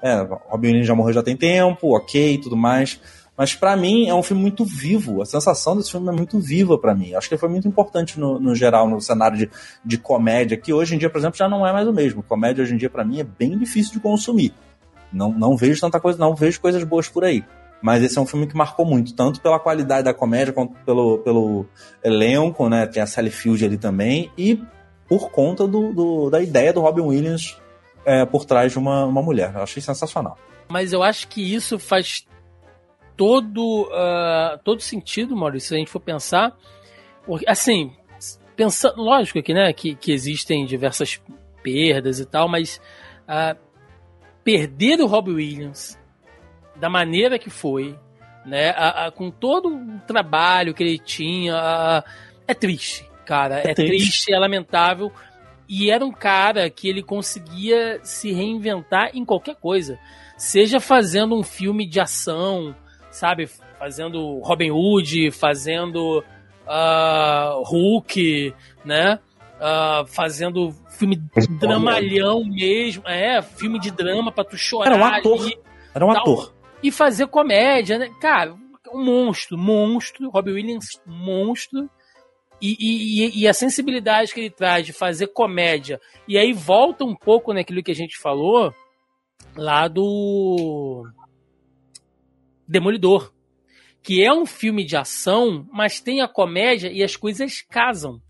É, 0.01 0.15
Robin 0.49 0.69
Williams 0.69 0.87
já 0.87 0.95
morreu 0.95 1.15
já 1.15 1.25
tem 1.25 1.37
tempo, 1.37 1.97
ok, 1.97 2.39
tudo 2.39 2.57
mais. 2.57 3.01
Mas 3.37 3.53
para 3.53 3.77
mim 3.77 4.09
é 4.09 4.15
um 4.15 4.23
filme 4.23 4.41
muito 4.41 4.65
vivo. 4.65 5.21
A 5.21 5.27
sensação 5.27 5.77
desse 5.77 5.91
filme 5.91 6.09
é 6.09 6.13
muito 6.13 6.39
viva 6.39 6.79
para 6.79 6.95
mim. 6.95 7.15
Acho 7.15 7.29
que 7.29 7.37
foi 7.37 7.49
muito 7.49 7.67
importante 7.67 8.21
no, 8.21 8.39
no 8.39 8.55
geral, 8.55 8.89
no 8.89 9.01
cenário 9.01 9.37
de, 9.37 9.51
de 9.85 9.99
comédia, 9.99 10.57
que 10.57 10.73
hoje 10.73 10.95
em 10.95 10.99
dia, 10.99 11.11
por 11.11 11.19
exemplo, 11.19 11.37
já 11.37 11.49
não 11.49 11.67
é 11.67 11.73
mais 11.73 11.89
o 11.89 11.93
mesmo. 11.93 12.23
Comédia 12.23 12.63
hoje 12.63 12.75
em 12.75 12.77
dia, 12.77 12.89
para 12.89 13.05
mim, 13.05 13.19
é 13.19 13.25
bem 13.25 13.59
difícil 13.59 13.95
de 13.95 13.99
consumir. 13.99 14.55
Não, 15.13 15.33
não 15.33 15.57
vejo 15.57 15.81
tanta 15.81 15.99
coisa, 15.99 16.17
não 16.17 16.33
vejo 16.33 16.61
coisas 16.61 16.85
boas 16.85 17.09
por 17.09 17.25
aí. 17.25 17.45
Mas 17.87 18.03
esse 18.03 18.19
é 18.19 18.21
um 18.21 18.27
filme 18.27 18.49
que 18.49 18.57
marcou 18.57 18.85
muito, 18.85 19.15
tanto 19.15 19.41
pela 19.41 19.61
qualidade 19.61 20.03
da 20.03 20.13
comédia 20.13 20.53
quanto 20.53 20.75
pelo, 20.85 21.19
pelo 21.19 21.67
elenco, 22.03 22.69
né? 22.69 22.85
Tem 22.85 23.01
a 23.01 23.07
Sally 23.07 23.31
Field 23.31 23.65
ali 23.65 23.79
também, 23.79 24.29
e 24.37 24.61
por 25.09 25.31
conta 25.31 25.69
do, 25.69 25.93
do 25.95 26.29
da 26.29 26.43
ideia 26.43 26.73
do 26.73 26.81
Robin 26.81 27.03
Williams 27.03 27.57
é, 28.05 28.27
por 28.27 28.45
trás 28.45 28.73
de 28.73 28.79
uma, 28.81 29.05
uma 29.05 29.23
mulher. 29.23 29.53
Eu 29.55 29.63
achei 29.63 29.81
sensacional. 29.81 30.37
Mas 30.69 30.93
eu 30.93 31.01
acho 31.01 31.29
que 31.29 31.55
isso 31.55 31.79
faz 31.79 32.27
todo, 33.17 33.83
uh, 33.83 34.59
todo 34.65 34.81
sentido, 34.81 35.37
Maurício, 35.37 35.69
se 35.69 35.75
a 35.77 35.79
gente 35.79 35.91
for 35.93 36.01
pensar. 36.01 36.57
Assim, 37.47 37.93
pensando, 38.57 39.01
lógico 39.01 39.41
que, 39.41 39.55
né, 39.55 39.73
que, 39.73 39.95
que 39.95 40.11
existem 40.11 40.67
diversas 40.67 41.23
perdas 41.63 42.19
e 42.19 42.27
tal, 42.27 42.49
mas 42.49 42.81
uh, 43.29 43.57
perder 44.43 44.99
o 45.01 45.07
Robbie 45.07 45.35
Williams 45.35 45.97
da 46.81 46.89
maneira 46.89 47.39
que 47.39 47.51
foi, 47.51 47.97
né? 48.45 48.71
A, 48.71 49.07
a, 49.07 49.11
com 49.11 49.31
todo 49.31 49.69
o 49.69 49.99
trabalho 50.07 50.73
que 50.73 50.83
ele 50.83 50.99
tinha, 50.99 51.57
a, 51.57 52.05
é 52.47 52.55
triste, 52.55 53.09
cara. 53.25 53.61
É, 53.61 53.71
é 53.71 53.75
triste. 53.75 53.89
triste, 53.89 54.33
é 54.33 54.39
lamentável. 54.39 55.13
E 55.69 55.91
era 55.91 56.05
um 56.05 56.13
cara 56.13 56.71
que 56.71 56.89
ele 56.89 57.03
conseguia 57.03 57.99
se 58.05 58.33
reinventar 58.33 59.11
em 59.15 59.25
qualquer 59.25 59.57
coisa. 59.57 59.99
Seja 60.37 60.79
fazendo 60.79 61.35
um 61.35 61.43
filme 61.43 61.87
de 61.87 61.99
ação, 61.99 62.75
sabe? 63.11 63.49
Fazendo 63.79 64.39
Robin 64.41 64.71
Hood, 64.71 65.33
fazendo 65.33 66.23
uh, 66.67 67.63
Hulk, 67.65 68.55
né? 68.85 69.19
Uh, 69.57 70.07
fazendo 70.07 70.73
filme 70.91 71.21
dramalhão 71.59 72.45
mesmo. 72.45 73.03
É, 73.07 73.43
filme 73.43 73.81
de 73.81 73.91
drama 73.91 74.31
pra 74.31 74.45
tu 74.45 74.57
chorar. 74.57 74.93
Era 74.93 75.01
um 75.01 75.05
ator. 75.05 75.53
Era 75.93 76.07
um 76.07 76.11
ator 76.13 76.56
e 76.87 76.93
fazer 76.93 77.27
comédia, 77.27 77.99
né? 77.99 78.11
Cara, 78.21 78.57
um 78.93 79.05
monstro, 79.05 79.59
monstro, 79.59 80.31
Robbie 80.31 80.53
Williams, 80.53 81.01
monstro. 81.05 81.91
E, 82.61 82.77
e, 82.81 83.43
e, 83.43 83.49
a 83.49 83.53
sensibilidade 83.53 84.33
que 84.33 84.41
ele 84.41 84.51
traz 84.51 84.87
de 84.87 84.93
fazer 84.93 85.27
comédia. 85.27 86.01
E 86.27 86.39
aí 86.39 86.55
volta 86.55 87.05
um 87.05 87.15
pouco 87.15 87.53
naquilo 87.53 87.83
que 87.83 87.91
a 87.91 87.95
gente 87.95 88.17
falou 88.17 88.73
lá 89.55 89.89
do 89.89 91.07
Demolidor. 92.67 93.33
Que 94.03 94.25
é 94.25 94.33
um 94.33 94.47
filme 94.47 94.85
de 94.85 94.97
ação, 94.97 95.69
mas 95.71 96.01
tem 96.01 96.23
a 96.23 96.29
comédia 96.29 96.91
e 96.91 97.03
as 97.03 97.17
coisas 97.17 97.61
casam. 97.61 98.23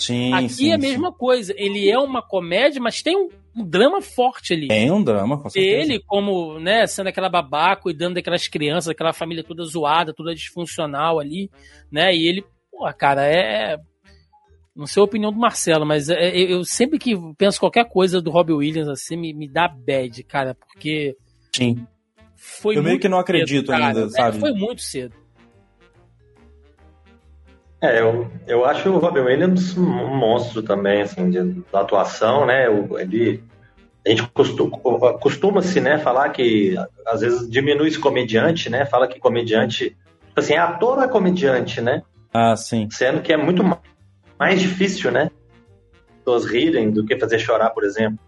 Sim, 0.00 0.32
Aqui 0.32 0.48
sim, 0.48 0.70
é 0.70 0.74
a 0.74 0.78
mesma 0.78 1.10
sim. 1.10 1.16
coisa. 1.18 1.54
Ele 1.56 1.88
é 1.88 1.98
uma 1.98 2.22
comédia, 2.22 2.80
mas 2.80 3.02
tem 3.02 3.16
um, 3.16 3.28
um 3.54 3.64
drama 3.64 4.00
forte 4.00 4.54
ali. 4.54 4.68
Tem 4.68 4.90
um 4.90 5.02
drama, 5.02 5.38
com 5.38 5.50
certeza. 5.50 5.92
Ele, 5.92 6.02
como, 6.06 6.58
né, 6.58 6.86
sendo 6.86 7.08
aquela 7.08 7.28
babá, 7.28 7.76
cuidando 7.76 8.14
daquelas 8.14 8.48
crianças, 8.48 8.86
daquela 8.86 9.12
família 9.12 9.44
toda 9.44 9.62
zoada, 9.64 10.14
toda 10.14 10.34
disfuncional 10.34 11.20
ali, 11.20 11.50
né? 11.92 12.14
E 12.14 12.26
ele, 12.26 12.42
pô, 12.70 12.90
cara, 12.94 13.26
é. 13.26 13.76
Não 14.74 14.86
sei 14.86 15.00
a 15.02 15.04
opinião 15.04 15.32
do 15.32 15.38
Marcelo, 15.38 15.84
mas 15.84 16.08
é, 16.08 16.14
é 16.14 16.52
eu 16.52 16.64
sempre 16.64 16.98
que 16.98 17.14
penso 17.36 17.60
qualquer 17.60 17.86
coisa 17.86 18.22
do 18.22 18.30
Robbie 18.30 18.54
Williams 18.54 18.88
assim, 18.88 19.16
me, 19.16 19.34
me 19.34 19.48
dá 19.48 19.68
bad, 19.68 20.22
cara, 20.24 20.54
porque. 20.54 21.14
Sim. 21.54 21.86
Foi 22.36 22.78
eu 22.78 22.82
meio 22.82 22.98
que 22.98 23.08
não 23.08 23.18
acredito 23.18 23.66
cedo, 23.66 23.82
ainda, 23.82 24.08
sabe? 24.08 24.38
É, 24.38 24.40
foi 24.40 24.52
muito 24.52 24.80
cedo. 24.80 25.14
É, 27.82 28.00
eu, 28.00 28.30
eu 28.46 28.64
acho 28.64 28.90
o 28.90 28.98
Robin 28.98 29.20
Williams 29.20 29.76
um 29.76 30.14
monstro 30.14 30.62
também, 30.62 31.00
assim, 31.00 31.30
de, 31.30 31.62
da 31.72 31.80
atuação, 31.80 32.44
né? 32.44 32.66
Ele, 32.98 33.42
a 34.06 34.10
gente 34.10 34.26
costuma, 34.28 34.78
costuma-se, 35.18 35.80
né, 35.80 35.98
falar 35.98 36.28
que 36.30 36.74
às 37.06 37.20
vezes 37.20 37.48
diminui 37.50 37.88
esse 37.88 37.98
comediante, 37.98 38.68
né? 38.68 38.84
Fala 38.84 39.08
que 39.08 39.18
comediante, 39.18 39.96
assim, 40.36 40.54
é 40.54 40.58
ator 40.58 40.98
ou 40.98 41.04
é 41.04 41.08
comediante, 41.08 41.80
né? 41.80 42.02
Ah, 42.32 42.54
sim. 42.54 42.88
Sendo 42.90 43.22
que 43.22 43.32
é 43.32 43.36
muito 43.36 43.64
mais 44.38 44.60
difícil, 44.60 45.10
né? 45.10 45.30
Pessoas 46.18 46.44
rirem 46.44 46.90
do 46.90 47.04
que 47.06 47.18
fazer 47.18 47.38
chorar, 47.38 47.70
por 47.70 47.84
exemplo. 47.84 48.18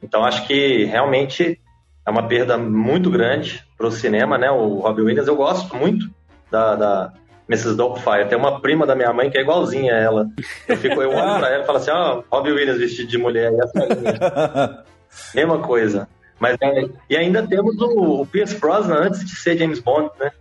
Então 0.00 0.24
acho 0.24 0.46
que 0.46 0.84
realmente 0.84 1.60
é 2.06 2.10
uma 2.10 2.28
perda 2.28 2.56
muito 2.56 3.10
grande 3.10 3.64
para 3.76 3.88
o 3.88 3.92
cinema, 3.92 4.38
né? 4.38 4.50
O 4.50 4.80
Robin 4.80 5.02
Williams, 5.02 5.26
eu 5.26 5.36
gosto 5.36 5.74
muito 5.74 6.08
da, 6.50 6.76
da 6.76 7.12
Mrs. 7.48 7.76
Doubtfire. 7.76 8.28
Tem 8.28 8.38
uma 8.38 8.60
prima 8.60 8.86
da 8.86 8.94
minha 8.94 9.12
mãe 9.12 9.30
que 9.30 9.38
é 9.38 9.42
igualzinha 9.42 9.94
a 9.94 9.98
ela. 9.98 10.28
Eu, 10.66 10.76
fico, 10.76 11.00
eu 11.02 11.10
olho 11.10 11.38
pra 11.38 11.48
ela 11.52 11.62
e 11.62 11.66
falo 11.66 11.78
assim, 11.78 11.90
ó, 11.90 12.18
oh, 12.18 12.36
Robbie 12.36 12.52
Williams 12.52 12.78
vestido 12.78 13.08
de 13.08 13.18
mulher. 13.18 13.52
E 13.52 15.36
Mesma 15.36 15.58
coisa. 15.58 16.08
Mas, 16.38 16.56
é, 16.60 16.88
e 17.08 17.16
ainda 17.16 17.46
temos 17.46 17.80
o, 17.80 18.22
o 18.22 18.26
Pierce 18.26 18.58
Brosnan 18.58 19.06
antes 19.06 19.24
de 19.24 19.36
ser 19.36 19.56
James 19.56 19.80
Bond, 19.80 20.10
né? 20.18 20.32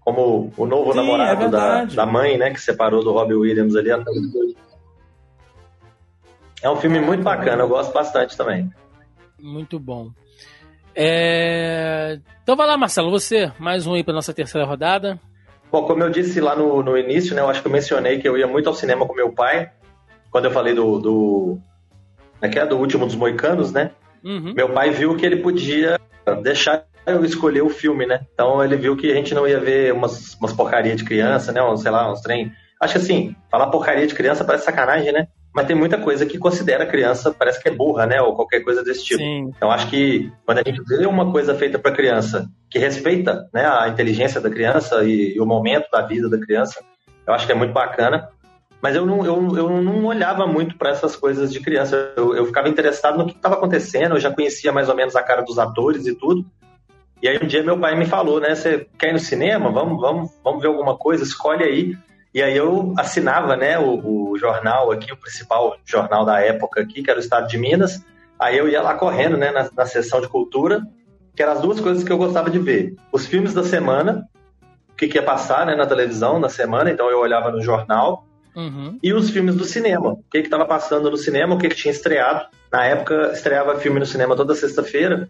Como 0.00 0.52
o 0.56 0.66
novo 0.66 0.92
Sim, 0.92 0.98
namorado 0.98 1.44
é 1.44 1.48
da, 1.48 1.84
da 1.84 2.06
mãe, 2.06 2.36
né? 2.36 2.50
Que 2.50 2.60
separou 2.60 3.04
do 3.04 3.12
Robbie 3.12 3.34
Williams 3.34 3.76
ali. 3.76 3.90
É 6.62 6.68
um 6.68 6.76
filme 6.76 7.00
muito 7.00 7.22
bacana, 7.22 7.62
eu 7.62 7.68
gosto 7.68 7.92
bastante 7.92 8.36
também. 8.36 8.70
Muito 9.38 9.78
bom. 9.78 10.10
É... 10.94 12.18
Então 12.42 12.56
vai 12.56 12.66
lá, 12.66 12.76
Marcelo, 12.76 13.10
você, 13.10 13.52
mais 13.58 13.86
um 13.86 13.94
aí 13.94 14.02
para 14.02 14.14
nossa 14.14 14.34
terceira 14.34 14.66
rodada. 14.66 15.18
Bom, 15.70 15.84
como 15.84 16.02
eu 16.02 16.10
disse 16.10 16.40
lá 16.40 16.56
no, 16.56 16.82
no 16.82 16.98
início, 16.98 17.34
né, 17.34 17.42
eu 17.42 17.48
acho 17.48 17.62
que 17.62 17.68
eu 17.68 17.72
mencionei 17.72 18.18
que 18.18 18.28
eu 18.28 18.36
ia 18.36 18.46
muito 18.46 18.68
ao 18.68 18.74
cinema 18.74 19.06
com 19.06 19.14
meu 19.14 19.32
pai, 19.32 19.70
quando 20.30 20.46
eu 20.46 20.50
falei 20.50 20.74
do. 20.74 20.98
do 20.98 21.58
é 22.42 22.58
é 22.58 22.66
do 22.66 22.78
último 22.78 23.06
dos 23.06 23.14
Moicanos, 23.14 23.72
né? 23.72 23.90
Uhum. 24.24 24.54
Meu 24.54 24.70
pai 24.70 24.90
viu 24.90 25.16
que 25.16 25.24
ele 25.24 25.36
podia 25.36 25.98
deixar 26.42 26.84
eu 27.06 27.24
escolher 27.24 27.62
o 27.62 27.68
filme, 27.68 28.06
né? 28.06 28.26
Então 28.32 28.62
ele 28.62 28.76
viu 28.76 28.96
que 28.96 29.10
a 29.10 29.14
gente 29.14 29.34
não 29.34 29.46
ia 29.46 29.60
ver 29.60 29.92
umas, 29.92 30.34
umas 30.34 30.52
porcaria 30.52 30.96
de 30.96 31.04
criança, 31.04 31.52
né? 31.52 31.62
Um, 31.62 31.76
sei 31.76 31.90
lá, 31.90 32.10
uns 32.10 32.20
trem. 32.20 32.52
Acho 32.80 32.94
que 32.94 32.98
assim, 32.98 33.36
falar 33.50 33.68
porcaria 33.68 34.06
de 34.06 34.14
criança 34.14 34.44
parece 34.44 34.64
sacanagem, 34.64 35.12
né? 35.12 35.28
Mas 35.54 35.66
tem 35.66 35.74
muita 35.74 35.98
coisa 35.98 36.24
que 36.24 36.38
considera 36.38 36.86
criança, 36.86 37.34
parece 37.36 37.60
que 37.60 37.68
é 37.68 37.72
burra, 37.72 38.06
né? 38.06 38.22
Ou 38.22 38.36
qualquer 38.36 38.60
coisa 38.60 38.84
desse 38.84 39.04
tipo. 39.04 39.20
Sim. 39.20 39.52
Então 39.56 39.70
acho 39.70 39.88
que 39.88 40.30
quando 40.46 40.58
a 40.58 40.62
gente 40.62 40.80
vê 40.84 41.06
uma 41.06 41.32
coisa 41.32 41.54
feita 41.54 41.78
para 41.78 41.92
criança 41.92 42.48
que 42.70 42.78
respeita 42.78 43.48
né, 43.52 43.66
a 43.66 43.88
inteligência 43.88 44.40
da 44.40 44.48
criança 44.48 45.02
e, 45.02 45.34
e, 45.34 45.40
o 45.40 45.46
momento 45.46 45.90
da 45.90 46.02
vida 46.02 46.28
da 46.28 46.38
criança, 46.38 46.80
eu 47.26 47.34
acho 47.34 47.46
que 47.46 47.52
é 47.52 47.54
muito 47.54 47.72
bacana. 47.72 48.28
Mas 48.80 48.96
eu 48.96 49.04
não, 49.04 49.24
eu, 49.26 49.56
eu 49.56 49.82
não 49.82 50.04
olhava 50.06 50.46
muito 50.46 50.78
para 50.78 50.90
essas 50.90 51.14
coisas 51.14 51.52
de 51.52 51.60
criança. 51.60 52.12
Eu, 52.16 52.34
eu 52.34 52.46
ficava 52.46 52.68
interessado 52.68 53.18
no 53.18 53.26
que 53.26 53.32
estava 53.32 53.56
acontecendo, 53.56 54.14
eu 54.14 54.20
já 54.20 54.32
conhecia 54.32 54.72
mais 54.72 54.88
ou 54.88 54.94
menos 54.94 55.16
a 55.16 55.22
cara 55.22 55.42
dos 55.42 55.58
atores 55.58 56.06
e 56.06 56.14
tudo. 56.14 56.46
E 57.22 57.28
aí 57.28 57.38
um 57.42 57.46
dia 57.46 57.62
meu 57.62 57.78
pai 57.78 57.94
me 57.96 58.06
falou, 58.06 58.40
né? 58.40 58.54
Você 58.54 58.86
quer 58.98 59.10
ir 59.10 59.12
no 59.12 59.18
cinema? 59.18 59.70
Vamos, 59.70 60.00
vamos, 60.00 60.30
vamos 60.42 60.62
ver 60.62 60.68
alguma 60.68 60.96
coisa, 60.96 61.22
escolhe 61.22 61.64
aí. 61.64 61.98
E 62.32 62.42
aí 62.42 62.56
eu 62.56 62.94
assinava, 62.96 63.56
né, 63.56 63.78
o, 63.78 64.30
o, 64.30 64.38
jornal 64.38 64.92
aqui, 64.92 65.12
o 65.12 65.16
principal 65.16 65.76
jornal 65.84 66.24
da 66.24 66.40
época 66.40 66.80
aqui, 66.80 67.02
que 67.02 67.10
era 67.10 67.18
o 67.18 67.22
Estado 67.22 67.48
de 67.48 67.58
Minas. 67.58 68.04
Aí 68.38 68.56
eu 68.56 68.68
ia 68.68 68.80
lá 68.80 68.94
correndo, 68.94 69.36
né, 69.36 69.50
na, 69.50 69.68
na 69.76 69.84
sessão 69.84 70.20
de 70.20 70.28
cultura, 70.28 70.82
que 71.34 71.42
eram 71.42 71.52
as 71.52 71.60
duas 71.60 71.80
coisas 71.80 72.04
que 72.04 72.12
eu 72.12 72.18
gostava 72.18 72.48
de 72.48 72.58
ver. 72.58 72.94
Os 73.10 73.26
filmes 73.26 73.52
da 73.52 73.64
semana, 73.64 74.28
o 74.92 74.96
que, 74.96 75.08
que 75.08 75.18
ia 75.18 75.22
passar, 75.22 75.66
né, 75.66 75.74
na 75.74 75.86
televisão 75.86 76.38
na 76.38 76.48
semana, 76.48 76.90
então 76.90 77.10
eu 77.10 77.18
olhava 77.18 77.50
no 77.50 77.60
jornal. 77.60 78.24
Uhum. 78.54 78.98
E 79.02 79.12
os 79.12 79.30
filmes 79.30 79.56
do 79.56 79.64
cinema, 79.64 80.12
o 80.12 80.24
que 80.30 80.38
estava 80.38 80.64
passando 80.64 81.10
no 81.10 81.16
cinema, 81.16 81.54
o 81.54 81.58
que, 81.58 81.68
que 81.68 81.76
tinha 81.76 81.92
estreado. 81.92 82.46
Na 82.70 82.84
época, 82.84 83.32
estreava 83.32 83.78
filme 83.78 83.98
no 83.98 84.06
cinema 84.06 84.36
toda 84.36 84.54
sexta-feira. 84.54 85.28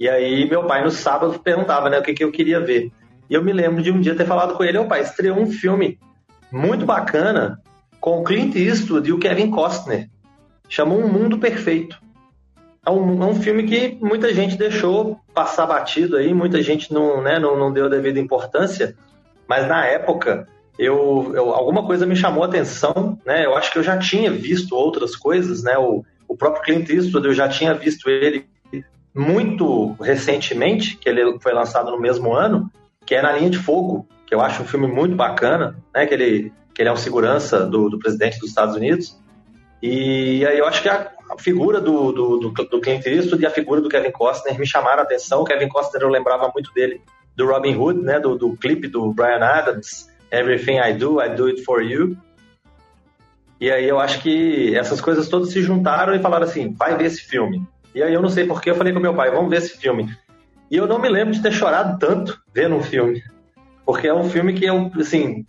E 0.00 0.08
aí 0.08 0.48
meu 0.48 0.64
pai 0.64 0.82
no 0.82 0.90
sábado 0.90 1.38
perguntava, 1.38 1.90
né, 1.90 1.98
o 1.98 2.02
que, 2.02 2.14
que 2.14 2.24
eu 2.24 2.32
queria 2.32 2.60
ver. 2.60 2.90
E 3.28 3.34
eu 3.34 3.44
me 3.44 3.52
lembro 3.52 3.82
de 3.82 3.92
um 3.92 4.00
dia 4.00 4.14
ter 4.14 4.26
falado 4.26 4.54
com 4.54 4.64
ele, 4.64 4.78
ô 4.78 4.86
pai, 4.86 5.02
estreou 5.02 5.38
um 5.38 5.50
filme 5.50 5.98
muito 6.50 6.84
bacana 6.86 7.60
com 8.00 8.20
o 8.20 8.24
Clint 8.24 8.54
Eastwood 8.54 9.08
e 9.08 9.12
o 9.12 9.18
Kevin 9.18 9.50
Costner. 9.50 10.08
Chamou 10.68 10.98
Um 10.98 11.08
Mundo 11.08 11.38
Perfeito. 11.38 11.98
É 12.84 12.90
um, 12.90 13.22
é 13.22 13.26
um 13.26 13.34
filme 13.34 13.62
que 13.62 13.96
muita 14.00 14.32
gente 14.34 14.56
deixou 14.56 15.18
passar 15.32 15.66
batido 15.66 16.16
aí, 16.16 16.34
muita 16.34 16.62
gente 16.62 16.92
não, 16.92 17.22
né, 17.22 17.38
não, 17.38 17.58
não 17.58 17.72
deu 17.72 17.86
a 17.86 17.88
devida 17.88 18.20
importância, 18.20 18.94
mas 19.48 19.66
na 19.66 19.86
época 19.86 20.46
eu, 20.78 21.32
eu, 21.34 21.54
alguma 21.54 21.86
coisa 21.86 22.04
me 22.04 22.16
chamou 22.16 22.42
a 22.42 22.46
atenção, 22.46 23.18
né? 23.24 23.46
Eu 23.46 23.56
acho 23.56 23.72
que 23.72 23.78
eu 23.78 23.82
já 23.82 23.96
tinha 23.96 24.30
visto 24.30 24.74
outras 24.74 25.14
coisas, 25.14 25.62
né? 25.62 25.78
O, 25.78 26.04
o 26.26 26.36
próprio 26.36 26.62
Clint 26.62 26.88
Eastwood, 26.90 27.28
eu 27.28 27.34
já 27.34 27.48
tinha 27.48 27.72
visto 27.74 28.10
ele 28.10 28.46
muito 29.14 29.92
recentemente, 30.00 30.96
que 30.96 31.08
ele 31.08 31.38
foi 31.40 31.52
lançado 31.52 31.90
no 31.90 32.00
mesmo 32.00 32.34
ano, 32.34 32.70
que 33.06 33.14
é 33.14 33.22
Na 33.22 33.32
Linha 33.32 33.50
de 33.50 33.58
Fogo, 33.58 34.08
eu 34.34 34.40
acho 34.40 34.62
um 34.62 34.66
filme 34.66 34.86
muito 34.86 35.14
bacana, 35.14 35.76
né? 35.94 36.06
Que 36.06 36.14
ele, 36.14 36.52
que 36.74 36.82
ele 36.82 36.88
é 36.88 36.92
um 36.92 36.96
segurança 36.96 37.64
do, 37.64 37.88
do 37.88 37.98
presidente 37.98 38.38
dos 38.38 38.48
Estados 38.48 38.74
Unidos. 38.74 39.18
E 39.80 40.44
aí 40.46 40.58
eu 40.58 40.66
acho 40.66 40.82
que 40.82 40.88
a, 40.88 41.12
a 41.30 41.38
figura 41.38 41.80
do, 41.80 42.10
do, 42.12 42.38
do, 42.38 42.50
do 42.50 42.80
Clint 42.80 43.06
Eastwood 43.06 43.42
e 43.42 43.46
a 43.46 43.50
figura 43.50 43.80
do 43.80 43.88
Kevin 43.88 44.10
Costner 44.10 44.58
me 44.58 44.66
chamaram 44.66 45.00
a 45.00 45.02
atenção. 45.02 45.42
O 45.42 45.44
Kevin 45.44 45.68
Costner 45.68 46.02
eu 46.02 46.08
lembrava 46.08 46.50
muito 46.52 46.72
dele 46.74 47.00
do 47.36 47.46
Robin 47.46 47.76
Hood, 47.76 48.00
né? 48.02 48.18
Do, 48.18 48.36
do 48.36 48.56
clipe 48.56 48.88
do 48.88 49.12
Brian 49.12 49.44
Adams, 49.44 50.10
Everything 50.30 50.78
I 50.78 50.92
Do, 50.94 51.22
I 51.22 51.28
Do 51.30 51.46
It 51.46 51.62
For 51.62 51.80
You. 51.82 52.16
E 53.60 53.70
aí 53.70 53.88
eu 53.88 54.00
acho 54.00 54.20
que 54.20 54.76
essas 54.76 55.00
coisas 55.00 55.28
todas 55.28 55.50
se 55.50 55.62
juntaram 55.62 56.14
e 56.14 56.18
falaram 56.18 56.44
assim, 56.44 56.72
vai 56.72 56.96
ver 56.96 57.04
esse 57.04 57.22
filme. 57.22 57.62
E 57.94 58.02
aí 58.02 58.12
eu 58.12 58.20
não 58.20 58.28
sei 58.28 58.44
porquê, 58.46 58.70
eu 58.70 58.74
falei 58.74 58.92
com 58.92 58.98
meu 58.98 59.14
pai, 59.14 59.30
vamos 59.30 59.48
ver 59.48 59.58
esse 59.58 59.78
filme. 59.78 60.12
E 60.70 60.76
eu 60.76 60.88
não 60.88 60.98
me 60.98 61.08
lembro 61.08 61.32
de 61.32 61.40
ter 61.40 61.52
chorado 61.52 61.98
tanto 61.98 62.42
vendo 62.52 62.74
um 62.74 62.82
filme. 62.82 63.22
Porque 63.84 64.06
é 64.06 64.14
um 64.14 64.28
filme 64.28 64.54
que 64.54 64.64
eu, 64.64 64.90
assim, 64.98 65.44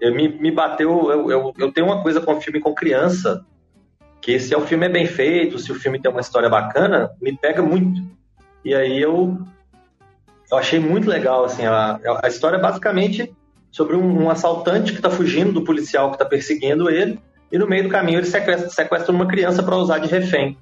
eu, 0.00 0.14
me, 0.14 0.28
me 0.28 0.50
bateu. 0.50 1.10
Eu, 1.10 1.30
eu, 1.30 1.52
eu 1.58 1.72
tenho 1.72 1.86
uma 1.86 2.02
coisa 2.02 2.20
com 2.20 2.40
filme 2.40 2.60
com 2.60 2.74
criança, 2.74 3.44
que 4.20 4.38
se 4.38 4.54
o 4.54 4.60
filme 4.60 4.86
é 4.86 4.88
bem 4.88 5.06
feito, 5.06 5.58
se 5.58 5.70
o 5.72 5.74
filme 5.74 6.00
tem 6.00 6.10
uma 6.10 6.20
história 6.20 6.48
bacana, 6.48 7.10
me 7.20 7.36
pega 7.36 7.62
muito. 7.62 8.00
E 8.64 8.74
aí 8.74 9.00
eu, 9.00 9.38
eu 10.50 10.58
achei 10.58 10.78
muito 10.78 11.08
legal, 11.08 11.44
assim, 11.44 11.66
a, 11.66 12.00
a 12.22 12.28
história 12.28 12.56
é 12.56 12.60
basicamente 12.60 13.34
sobre 13.70 13.96
um, 13.96 14.24
um 14.24 14.30
assaltante 14.30 14.92
que 14.92 14.98
está 14.98 15.10
fugindo 15.10 15.52
do 15.52 15.64
policial 15.64 16.08
que 16.10 16.14
está 16.14 16.24
perseguindo 16.24 16.88
ele, 16.88 17.20
e 17.50 17.58
no 17.58 17.66
meio 17.66 17.82
do 17.82 17.88
caminho 17.88 18.20
ele 18.20 18.26
sequestra, 18.26 18.70
sequestra 18.70 19.12
uma 19.12 19.26
criança 19.26 19.62
para 19.62 19.76
usar 19.76 19.98
de 19.98 20.08
refém. 20.08 20.56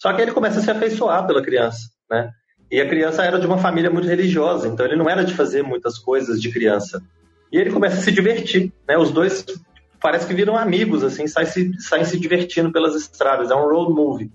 Só 0.00 0.12
que 0.12 0.22
ele 0.22 0.32
começa 0.32 0.60
a 0.60 0.62
se 0.62 0.70
afeiçoar 0.70 1.26
pela 1.26 1.42
criança, 1.42 1.80
né? 2.10 2.30
E 2.70 2.80
a 2.80 2.88
criança 2.88 3.24
era 3.24 3.38
de 3.38 3.46
uma 3.46 3.58
família 3.58 3.90
muito 3.90 4.06
religiosa, 4.06 4.68
então 4.68 4.86
ele 4.86 4.96
não 4.96 5.10
era 5.10 5.24
de 5.24 5.34
fazer 5.34 5.62
muitas 5.62 5.98
coisas 5.98 6.40
de 6.40 6.52
criança. 6.52 7.02
E 7.52 7.58
ele 7.58 7.70
começa 7.70 7.96
a 7.96 8.00
se 8.00 8.12
divertir, 8.12 8.72
né? 8.86 8.96
Os 8.96 9.10
dois 9.10 9.44
parece 10.00 10.26
que 10.26 10.34
viram 10.34 10.56
amigos, 10.56 11.02
assim, 11.02 11.26
saem 11.26 11.46
se, 11.46 11.72
saem 11.80 12.04
se 12.04 12.18
divertindo 12.18 12.70
pelas 12.70 12.94
estradas. 12.94 13.50
É 13.50 13.54
um 13.54 13.68
road 13.68 13.92
movie. 13.92 14.30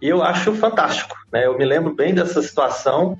E 0.00 0.08
eu 0.08 0.22
acho 0.22 0.52
fantástico, 0.54 1.16
né? 1.32 1.46
Eu 1.46 1.56
me 1.56 1.64
lembro 1.64 1.94
bem 1.94 2.14
dessa 2.14 2.42
situação 2.42 3.18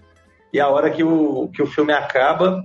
e 0.53 0.61
a 0.61 0.69
hora 0.69 0.91
que 0.91 1.03
o, 1.03 1.49
que 1.49 1.63
o 1.63 1.67
filme 1.67 1.93
acaba, 1.93 2.65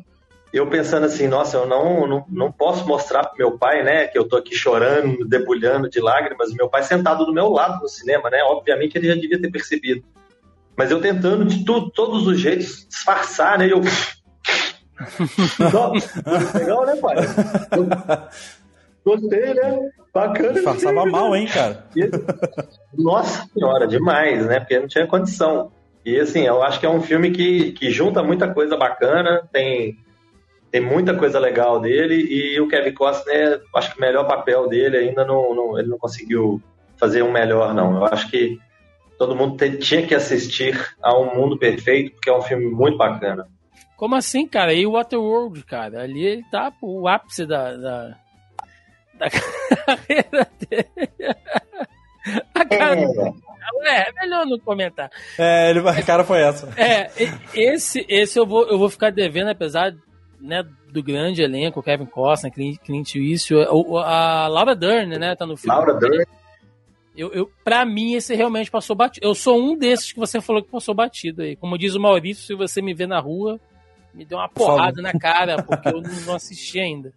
eu 0.53 0.67
pensando 0.67 1.05
assim, 1.05 1.27
nossa, 1.27 1.57
eu 1.57 1.65
não, 1.65 2.07
não, 2.07 2.25
não 2.29 2.51
posso 2.51 2.87
mostrar 2.87 3.25
pro 3.25 3.37
meu 3.37 3.57
pai, 3.57 3.83
né, 3.83 4.07
que 4.07 4.17
eu 4.17 4.27
tô 4.27 4.37
aqui 4.37 4.55
chorando, 4.55 5.27
debulhando 5.27 5.89
de 5.89 5.99
lágrimas, 5.99 6.53
meu 6.53 6.69
pai 6.69 6.83
sentado 6.83 7.25
do 7.25 7.33
meu 7.33 7.49
lado 7.49 7.81
no 7.81 7.89
cinema, 7.89 8.29
né, 8.29 8.41
obviamente 8.43 8.97
ele 8.97 9.07
já 9.07 9.15
devia 9.15 9.41
ter 9.41 9.51
percebido. 9.51 10.03
Mas 10.75 10.91
eu 10.91 10.99
tentando 10.99 11.45
de 11.45 11.63
tudo, 11.63 11.89
todos 11.91 12.27
os 12.27 12.39
jeitos 12.39 12.87
disfarçar, 12.87 13.57
né, 13.59 13.71
eu... 13.71 13.81
legal, 16.53 16.85
né, 16.85 16.95
pai? 16.97 17.15
Eu... 17.71 17.87
Gostei, 19.05 19.53
né? 19.53 19.89
Bacana. 20.13 20.53
Disfarçava 20.53 21.05
mal, 21.05 21.35
hein, 21.35 21.47
cara? 21.47 21.85
Nossa 22.97 23.47
senhora, 23.53 23.87
demais, 23.87 24.45
né, 24.45 24.59
porque 24.59 24.79
não 24.79 24.87
tinha 24.87 25.07
condição. 25.07 25.71
E 26.05 26.19
assim, 26.19 26.41
eu 26.41 26.61
acho 26.61 26.79
que 26.79 26.85
é 26.85 26.89
um 26.89 27.01
filme 27.01 27.31
que, 27.31 27.71
que 27.73 27.89
junta 27.89 28.21
muita 28.21 28.53
coisa 28.53 28.75
bacana, 28.75 29.47
tem 29.51 29.97
tem 30.73 30.81
muita 30.81 31.15
coisa 31.15 31.37
legal 31.37 31.79
dele 31.79 32.15
e 32.15 32.59
o 32.59 32.67
Kevin 32.67 32.95
Costner, 32.95 33.61
acho 33.75 33.91
que 33.91 33.97
o 33.99 34.01
melhor 34.01 34.25
papel 34.25 34.67
dele 34.67 34.97
ainda 34.97 35.23
não, 35.23 35.53
não, 35.53 35.77
ele 35.77 35.87
não 35.87 35.99
conseguiu 35.99 36.59
fazer 36.97 37.21
um 37.21 37.31
melhor 37.31 37.75
não. 37.75 37.97
Eu 37.97 38.05
acho 38.05 38.27
que 38.31 38.57
todo 39.17 39.35
mundo 39.35 39.57
tinha 39.79 40.05
que 40.05 40.15
assistir 40.15 40.79
a 41.01 41.17
Um 41.17 41.35
Mundo 41.35 41.57
Perfeito 41.57 42.11
porque 42.13 42.29
é 42.29 42.37
um 42.37 42.41
filme 42.41 42.65
muito 42.65 42.97
bacana. 42.97 43.47
Como 43.95 44.15
assim, 44.15 44.47
cara? 44.47 44.73
E 44.73 44.85
o 44.85 44.91
Waterworld, 44.91 45.63
cara? 45.63 46.01
Ali 46.01 46.25
ele 46.25 46.43
tá 46.51 46.73
o 46.81 47.07
ápice 47.07 47.45
da, 47.45 47.75
da, 47.75 48.17
da 49.13 49.27
carreira 49.85 50.47
dele. 50.59 51.09
A 52.53 52.65
cara 52.65 52.99
é. 53.85 54.09
é, 54.09 54.11
melhor 54.21 54.45
não 54.45 54.59
comentar. 54.59 55.09
É, 55.37 55.69
ele, 55.69 55.79
a 55.87 56.03
cara 56.03 56.23
foi 56.23 56.41
essa. 56.41 56.69
É, 56.77 57.09
esse, 57.53 58.05
esse 58.09 58.39
eu 58.39 58.45
vou, 58.45 58.67
eu 58.67 58.77
vou 58.77 58.89
ficar 58.89 59.11
devendo, 59.11 59.49
apesar 59.49 59.93
né, 60.39 60.63
do 60.91 61.01
grande 61.01 61.41
elenco, 61.41 61.81
Kevin 61.81 62.05
Costner, 62.05 62.51
Clint 62.51 63.15
Eastwood, 63.15 63.67
a 64.05 64.47
Laura 64.47 64.75
Dern, 64.75 65.17
né, 65.17 65.35
tá 65.35 65.45
no 65.45 65.55
filme. 65.55 65.75
Laura 65.75 65.93
Dern. 65.93 66.25
Eu, 67.15 67.31
eu, 67.31 67.51
pra 67.63 67.85
mim, 67.85 68.13
esse 68.13 68.33
realmente 68.35 68.71
passou 68.71 68.95
batido. 68.95 69.25
Eu 69.25 69.35
sou 69.35 69.59
um 69.59 69.77
desses 69.77 70.11
que 70.11 70.19
você 70.19 70.41
falou 70.41 70.63
que 70.63 70.71
passou 70.71 70.95
batido 70.95 71.43
aí. 71.43 71.55
Como 71.55 71.77
diz 71.77 71.93
o 71.93 71.99
Maurício, 71.99 72.43
se 72.43 72.55
você 72.55 72.81
me 72.81 72.93
vê 72.93 73.05
na 73.05 73.19
rua, 73.19 73.59
me 74.13 74.25
deu 74.25 74.37
uma 74.37 74.49
porrada 74.49 75.01
na 75.01 75.13
cara, 75.13 75.61
porque 75.61 75.89
eu 75.89 76.01
não 76.25 76.35
assisti 76.35 76.79
ainda. 76.79 77.13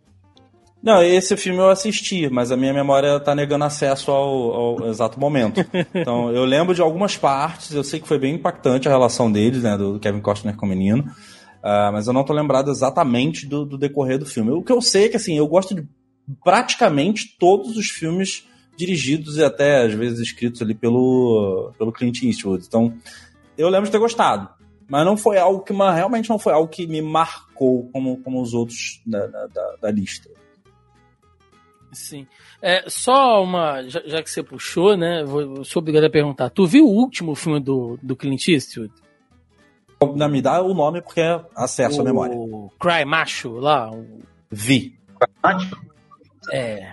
Não, 0.82 1.02
esse 1.02 1.36
filme 1.36 1.58
eu 1.58 1.70
assisti, 1.70 2.28
mas 2.28 2.52
a 2.52 2.56
minha 2.56 2.72
memória 2.72 3.18
tá 3.18 3.34
negando 3.34 3.64
acesso 3.64 4.10
ao, 4.10 4.52
ao 4.54 4.88
exato 4.88 5.18
momento. 5.18 5.64
Então, 5.94 6.30
eu 6.30 6.44
lembro 6.44 6.74
de 6.74 6.82
algumas 6.82 7.16
partes, 7.16 7.72
eu 7.72 7.82
sei 7.82 7.98
que 7.98 8.06
foi 8.06 8.18
bem 8.18 8.34
impactante 8.34 8.86
a 8.86 8.90
relação 8.90 9.32
deles, 9.32 9.62
né, 9.62 9.76
do 9.76 9.98
Kevin 9.98 10.20
Costner 10.20 10.54
com 10.54 10.66
o 10.66 10.68
menino. 10.68 11.02
Uh, 11.66 11.90
mas 11.92 12.06
eu 12.06 12.12
não 12.12 12.22
tô 12.22 12.32
lembrado 12.32 12.70
exatamente 12.70 13.46
do, 13.46 13.64
do, 13.64 13.76
decorrer 13.76 14.18
do 14.18 14.26
filme. 14.26 14.52
O 14.52 14.62
que 14.62 14.70
eu 14.70 14.80
sei 14.80 15.06
é 15.06 15.08
que 15.08 15.16
assim, 15.16 15.36
eu 15.36 15.48
gosto 15.48 15.74
de 15.74 15.84
praticamente 16.44 17.36
todos 17.36 17.76
os 17.76 17.88
filmes 17.88 18.46
dirigidos 18.76 19.36
e 19.36 19.44
até 19.44 19.84
às 19.84 19.94
vezes 19.94 20.20
escritos 20.20 20.60
ali 20.62 20.74
pelo, 20.74 21.72
pelo 21.78 21.92
Clint 21.92 22.22
Eastwood. 22.22 22.64
Então, 22.66 22.94
eu 23.56 23.68
lembro 23.68 23.86
de 23.86 23.92
ter 23.92 23.98
gostado. 23.98 24.48
Mas 24.88 25.04
não 25.04 25.16
foi 25.16 25.36
algo 25.38 25.62
que 25.62 25.72
realmente 25.72 26.28
não 26.28 26.38
foi 26.38 26.52
algo 26.52 26.68
que 26.68 26.86
me 26.86 27.02
marcou 27.02 27.88
como, 27.92 28.18
como 28.18 28.40
os 28.40 28.54
outros 28.54 29.00
da, 29.04 29.26
da, 29.26 29.76
da 29.82 29.90
lista. 29.90 30.30
Sim. 31.92 32.26
É, 32.60 32.84
só 32.88 33.42
uma. 33.42 33.82
Já, 33.88 34.00
já, 34.04 34.22
que 34.22 34.30
você 34.30 34.42
puxou, 34.42 34.96
né? 34.96 35.24
Vou, 35.24 35.64
sou 35.64 35.80
obrigado 35.80 36.04
a 36.04 36.10
perguntar. 36.10 36.50
Tu 36.50 36.66
viu 36.66 36.86
o 36.86 36.92
último 36.92 37.34
filme 37.34 37.58
do, 37.58 37.98
do 38.02 38.14
Clint 38.14 38.48
Eastwood? 38.48 38.92
Não, 40.14 40.28
me 40.28 40.42
dá 40.42 40.62
o 40.62 40.74
nome 40.74 41.00
porque 41.00 41.20
é 41.20 41.40
acesso 41.54 41.98
o... 41.98 42.00
à 42.02 42.04
memória. 42.04 42.36
Cry 42.78 43.04
Macho 43.06 43.52
lá. 43.52 43.90
Vi. 44.50 44.94
Macho? 45.42 45.76
É. 46.52 46.92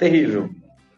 Terrível. 0.00 0.50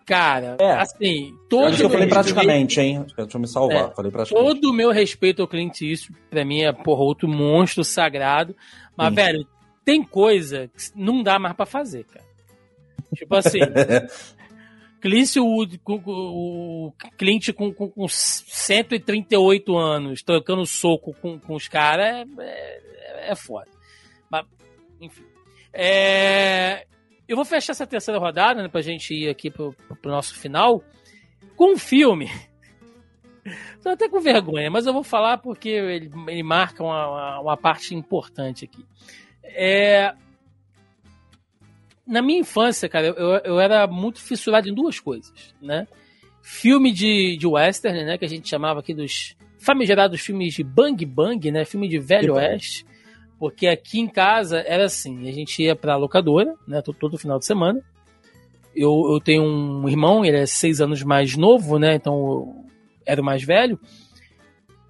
Cara, 0.07 0.57
é. 0.59 0.73
assim, 0.73 1.35
todo. 1.49 1.67
Acho 1.67 1.79
que 1.79 1.85
eu 1.85 1.91
falei 1.91 2.09
praticamente, 2.09 2.81
hein? 2.81 3.05
Deixa 3.17 3.37
eu 3.37 3.41
me 3.41 3.49
salvar. 3.49 3.91
É, 3.91 3.95
falei 3.95 4.11
praticamente. 4.11 4.55
Todo 4.55 4.71
o 4.71 4.73
meu 4.73 4.91
respeito 4.91 5.43
ao 5.43 5.49
Clint 5.49 5.81
Eastwood, 5.81 6.21
pra 6.31 6.45
mim 6.45 6.63
é, 6.63 6.73
porra, 6.73 7.03
outro 7.03 7.29
monstro 7.29 7.85
sagrado. 7.85 8.57
Mas, 8.97 9.09
Sim. 9.09 9.15
velho, 9.15 9.47
tem 9.85 10.03
coisa 10.03 10.69
que 10.69 10.83
não 10.95 11.23
dá 11.23 11.39
mais 11.39 11.55
pra 11.55 11.67
fazer, 11.67 12.05
cara. 12.05 12.25
Tipo 13.15 13.35
assim. 13.35 13.59
Clint, 15.01 15.35
o, 15.37 15.67
o 15.85 16.93
Clint 17.19 17.53
com, 17.53 17.75
com, 17.75 17.91
com 17.91 18.07
138 18.09 19.77
anos, 19.77 20.23
trocando 20.23 20.65
soco 20.65 21.13
com, 21.21 21.41
com 21.41 21.55
os 21.55 21.67
caras, 21.67 22.07
é, 22.07 22.25
é, 22.39 23.31
é 23.33 23.35
foda. 23.35 23.67
Mas, 24.31 24.47
enfim. 25.01 25.25
É, 25.73 26.87
eu 27.29 27.37
vou 27.37 27.45
fechar 27.45 27.73
essa 27.73 27.87
terceira 27.87 28.19
rodada, 28.19 28.63
né, 28.63 28.69
pra 28.69 28.83
gente 28.83 29.15
ir 29.15 29.29
aqui 29.29 29.51
pro, 29.51 29.75
pro 30.01 30.11
nosso 30.11 30.35
final, 30.35 30.83
com 31.57 31.75
um 31.75 31.77
filme. 31.79 32.31
Tô 33.83 33.91
até 33.91 34.09
com 34.09 34.21
vergonha, 34.21 34.71
mas 34.71 34.87
eu 34.87 34.93
vou 34.93 35.03
falar 35.03 35.39
porque 35.39 35.69
ele, 35.69 36.11
ele 36.29 36.43
marca 36.43 36.83
uma, 36.83 37.41
uma, 37.41 37.57
parte 37.57 37.95
importante 37.95 38.65
aqui. 38.65 38.85
É, 39.43 40.15
na 42.07 42.23
minha 42.23 42.41
infância, 42.41 42.89
cara, 42.89 43.09
eu, 43.09 43.41
eu 43.45 43.61
era 43.61 43.87
muito 43.87 44.21
fissurado 44.21 44.69
em 44.69 44.75
duas 44.75 45.01
coisas, 45.01 45.55
né? 45.61 45.87
Filme 46.41 46.93
de, 46.93 47.37
de 47.37 47.47
western, 47.47 48.05
né? 48.05 48.19
Que 48.19 48.25
a 48.25 48.29
gente 48.29 48.49
chamava 48.49 48.81
aqui 48.81 48.95
dos 48.95 49.37
famigerados 49.59 50.21
filmes 50.21 50.55
de 50.55 50.63
bang 50.63 51.05
bang, 51.07 51.51
né? 51.51 51.65
Filme 51.65 51.89
de 51.89 51.99
velho 51.99 52.35
oeste. 52.35 52.85
Porque 53.43 53.67
aqui 53.67 53.99
em 53.99 54.07
casa 54.07 54.61
era 54.61 54.85
assim, 54.85 55.29
a 55.29 55.33
gente 55.33 55.65
ia 55.65 55.75
pra 55.75 55.97
locadora, 55.97 56.55
né? 56.65 56.81
Todo, 56.81 56.97
todo 56.97 57.19
final 57.19 57.41
de 57.41 57.45
semana. 57.45 57.83
Eu, 58.73 58.93
eu 59.11 59.19
tenho 59.19 59.43
um 59.43 59.89
irmão, 59.89 60.25
ele 60.25 60.37
é 60.37 60.47
seis 60.47 60.81
anos 60.81 61.03
mais 61.03 61.37
novo, 61.37 61.77
né? 61.77 61.97
Então 61.97 62.65
era 63.05 63.21
o 63.21 63.25
mais 63.25 63.43
velho. 63.43 63.81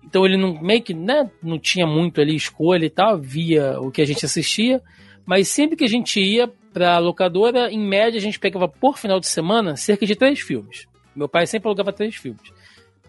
Então 0.05 0.27
ele 0.27 0.37
não 0.37 0.61
meio 0.61 0.83
que 0.83 0.93
né, 0.93 1.31
não 1.43 1.59
tinha 1.59 1.87
muito 1.87 2.20
ali 2.20 2.37
escolha 2.37 2.85
e 2.85 2.91
tal, 2.91 3.19
via 3.19 3.81
o 3.81 3.91
que 3.91 4.03
a 4.03 4.07
gente 4.07 4.27
assistia. 4.27 4.83
Mas 5.24 5.49
sempre 5.49 5.74
que 5.74 5.85
a 5.85 5.89
gente 5.89 6.20
ia 6.20 6.47
pra 6.74 6.99
locadora, 6.99 7.73
em 7.73 7.81
média 7.81 8.19
a 8.19 8.23
gente 8.23 8.39
pegava 8.39 8.69
por 8.69 8.99
final 8.99 9.19
de 9.19 9.29
semana 9.29 9.77
cerca 9.77 10.05
de 10.05 10.15
três 10.15 10.41
filmes. 10.41 10.87
Meu 11.16 11.27
pai 11.27 11.47
sempre 11.47 11.69
alugava 11.69 11.91
três 11.91 12.16
filmes. 12.16 12.53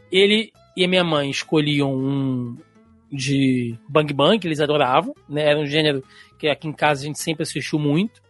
Ele 0.09 0.53
e 0.77 0.85
a 0.85 0.87
minha 0.87 1.03
mãe 1.03 1.29
escolhiam 1.29 1.93
um, 1.93 2.55
de 3.13 3.77
Bang 3.87 4.11
Bang, 4.11 4.39
que 4.39 4.47
eles 4.47 4.59
adoravam, 4.59 5.13
né? 5.29 5.43
Era 5.43 5.59
um 5.59 5.65
gênero 5.65 6.03
que 6.39 6.47
aqui 6.47 6.67
em 6.67 6.73
casa 6.73 7.03
a 7.03 7.05
gente 7.05 7.19
sempre 7.19 7.43
assistiu 7.43 7.77
muito. 7.77 8.21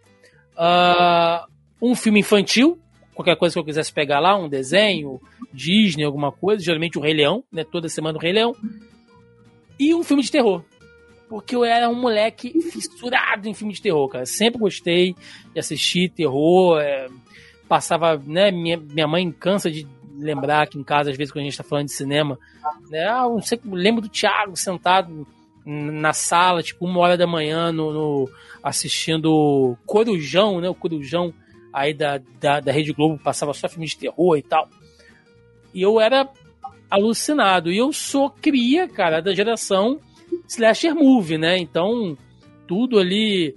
Uh, 0.56 1.48
um 1.82 1.96
filme 1.96 2.20
infantil, 2.20 2.78
qualquer 3.16 3.38
coisa 3.38 3.54
que 3.54 3.60
eu 3.60 3.64
quisesse 3.64 3.94
pegar 3.94 4.20
lá, 4.20 4.38
um 4.38 4.50
desenho, 4.50 5.22
Disney, 5.54 6.04
alguma 6.04 6.32
coisa, 6.32 6.64
geralmente 6.64 6.98
o 6.98 7.02
Rei 7.02 7.14
Leão, 7.14 7.44
né? 7.52 7.64
Toda 7.64 7.88
semana 7.88 8.18
o 8.18 8.22
Rei 8.22 8.34
Leão. 8.34 8.54
E 9.80 9.96
um 9.96 10.04
filme 10.04 10.22
de 10.22 10.32
terror. 10.32 10.64
Porque 11.30 11.56
eu 11.56 11.64
era 11.64 11.90
um 11.90 12.00
moleque 12.00 12.52
fissurado 12.62 13.48
em 13.48 13.54
filme 13.54 13.74
de 13.74 13.82
terror, 13.82 14.08
cara. 14.10 14.26
Sempre 14.26 14.60
gostei 14.60 15.16
de 15.54 15.60
assistir 15.60 16.10
terror. 16.10 16.80
É, 16.80 17.08
passava, 17.70 18.18
né? 18.18 18.52
Minha, 18.52 18.78
minha 18.78 19.08
mãe 19.08 19.32
cansa 19.32 19.72
de 19.72 19.88
lembrar 20.18 20.64
aqui 20.64 20.78
em 20.78 20.84
casa, 20.84 21.12
às 21.12 21.18
vezes, 21.18 21.32
quando 21.32 21.42
a 21.42 21.46
gente 21.46 21.54
está 21.54 21.64
falando 21.64 21.88
de 21.88 21.94
cinema, 21.94 22.38
né? 22.90 23.06
Ah, 23.08 23.24
não 23.24 23.42
sei, 23.42 23.60
lembro 23.66 24.02
do 24.02 24.10
Thiago 24.10 24.56
sentado 24.56 25.28
na 25.66 26.14
sala, 26.14 26.62
tipo, 26.62 26.86
uma 26.86 27.00
hora 27.00 27.18
da 27.18 27.26
manhã, 27.26 27.72
no, 27.72 27.92
no 27.92 28.30
assistindo 28.62 29.78
Corujão, 29.86 30.60
né? 30.60 30.70
O 30.70 30.76
Corujão 30.76 31.34
aí 31.72 31.94
da, 31.94 32.22
da, 32.40 32.60
da 32.60 32.72
Rede 32.72 32.94
Globo, 32.94 33.18
passava 33.22 33.54
só 33.54 33.68
filmes 33.68 33.92
de 33.92 33.98
terror 33.98 34.38
e 34.38 34.44
tal. 34.44 34.70
E 35.74 35.82
eu 35.82 36.00
era 36.00 36.30
alucinado. 36.90 37.72
E 37.72 37.78
eu 37.78 37.92
sou 37.92 38.30
cria, 38.30 38.88
cara, 38.88 39.22
da 39.22 39.34
geração 39.34 40.00
slasher 40.48 40.94
movie, 40.94 41.38
né? 41.38 41.58
Então, 41.58 42.18
tudo 42.68 43.00
ali. 43.00 43.56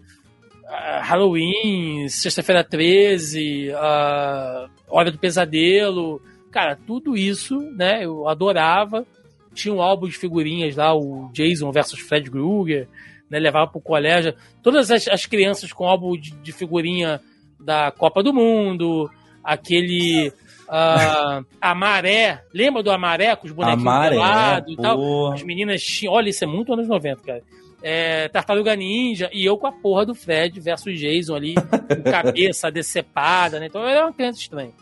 Uh, 0.65 1.01
Halloween, 1.01 2.09
Sexta-feira 2.09 2.65
13, 2.65 3.71
uh, 3.71 4.69
Hora 4.89 5.13
do 5.13 5.19
Pesadelo, 5.19 6.21
Cara, 6.57 6.75
tudo 6.75 7.19
isso, 7.19 7.61
né? 7.73 8.07
Eu 8.07 8.27
adorava. 8.27 9.05
Tinha 9.53 9.75
um 9.75 9.83
álbum 9.83 10.09
de 10.09 10.17
figurinhas 10.17 10.75
lá, 10.75 10.97
o 10.97 11.29
Jason 11.31 11.71
versus 11.71 12.01
Fred 12.01 12.31
Krueger, 12.31 12.89
né? 13.29 13.39
Levava 13.39 13.71
pro 13.71 13.79
colégio. 13.79 14.35
Todas 14.63 14.91
as, 14.91 15.07
as 15.07 15.27
crianças 15.27 15.71
com 15.71 15.87
álbum 15.87 16.17
de, 16.17 16.31
de, 16.31 16.53
figurinha 16.53 17.21
da 17.61 17.91
Copa 17.91 18.23
do 18.23 18.33
Mundo, 18.33 19.11
aquele. 19.45 20.33
Uh, 20.67 21.47
a 21.61 21.77
maré, 21.77 22.43
lembra 22.53 22.83
do 22.83 22.91
Amaré 22.91 23.37
com 23.37 23.47
os 23.47 23.53
bonequinhos 23.53 24.11
do 24.11 24.17
lado 24.17 24.69
e 24.69 24.77
tal? 24.77 25.33
As 25.33 25.45
meninas 25.45 25.81
tinham. 25.81 26.13
Olha, 26.13 26.29
isso 26.29 26.43
é 26.43 26.47
muito 26.49 26.73
anos 26.73 26.89
90, 26.89 27.23
cara. 27.23 27.41
É, 27.81 28.27
Tartaruga 28.31 28.75
Ninja 28.75 29.31
e 29.33 29.45
eu 29.45 29.57
com 29.57 29.69
a 29.69 29.73
porra 29.73 30.05
do 30.05 30.13
Fred 30.13 30.59
versus 30.59 30.99
Jason 30.99 31.37
ali, 31.37 31.55
com 31.87 32.11
cabeça 32.11 32.69
decepada, 32.69 33.61
né? 33.61 33.67
Então 33.67 33.81
eu 33.81 33.89
era 33.89 34.07
uma 34.07 34.13
criança 34.13 34.41
estranha. 34.41 34.73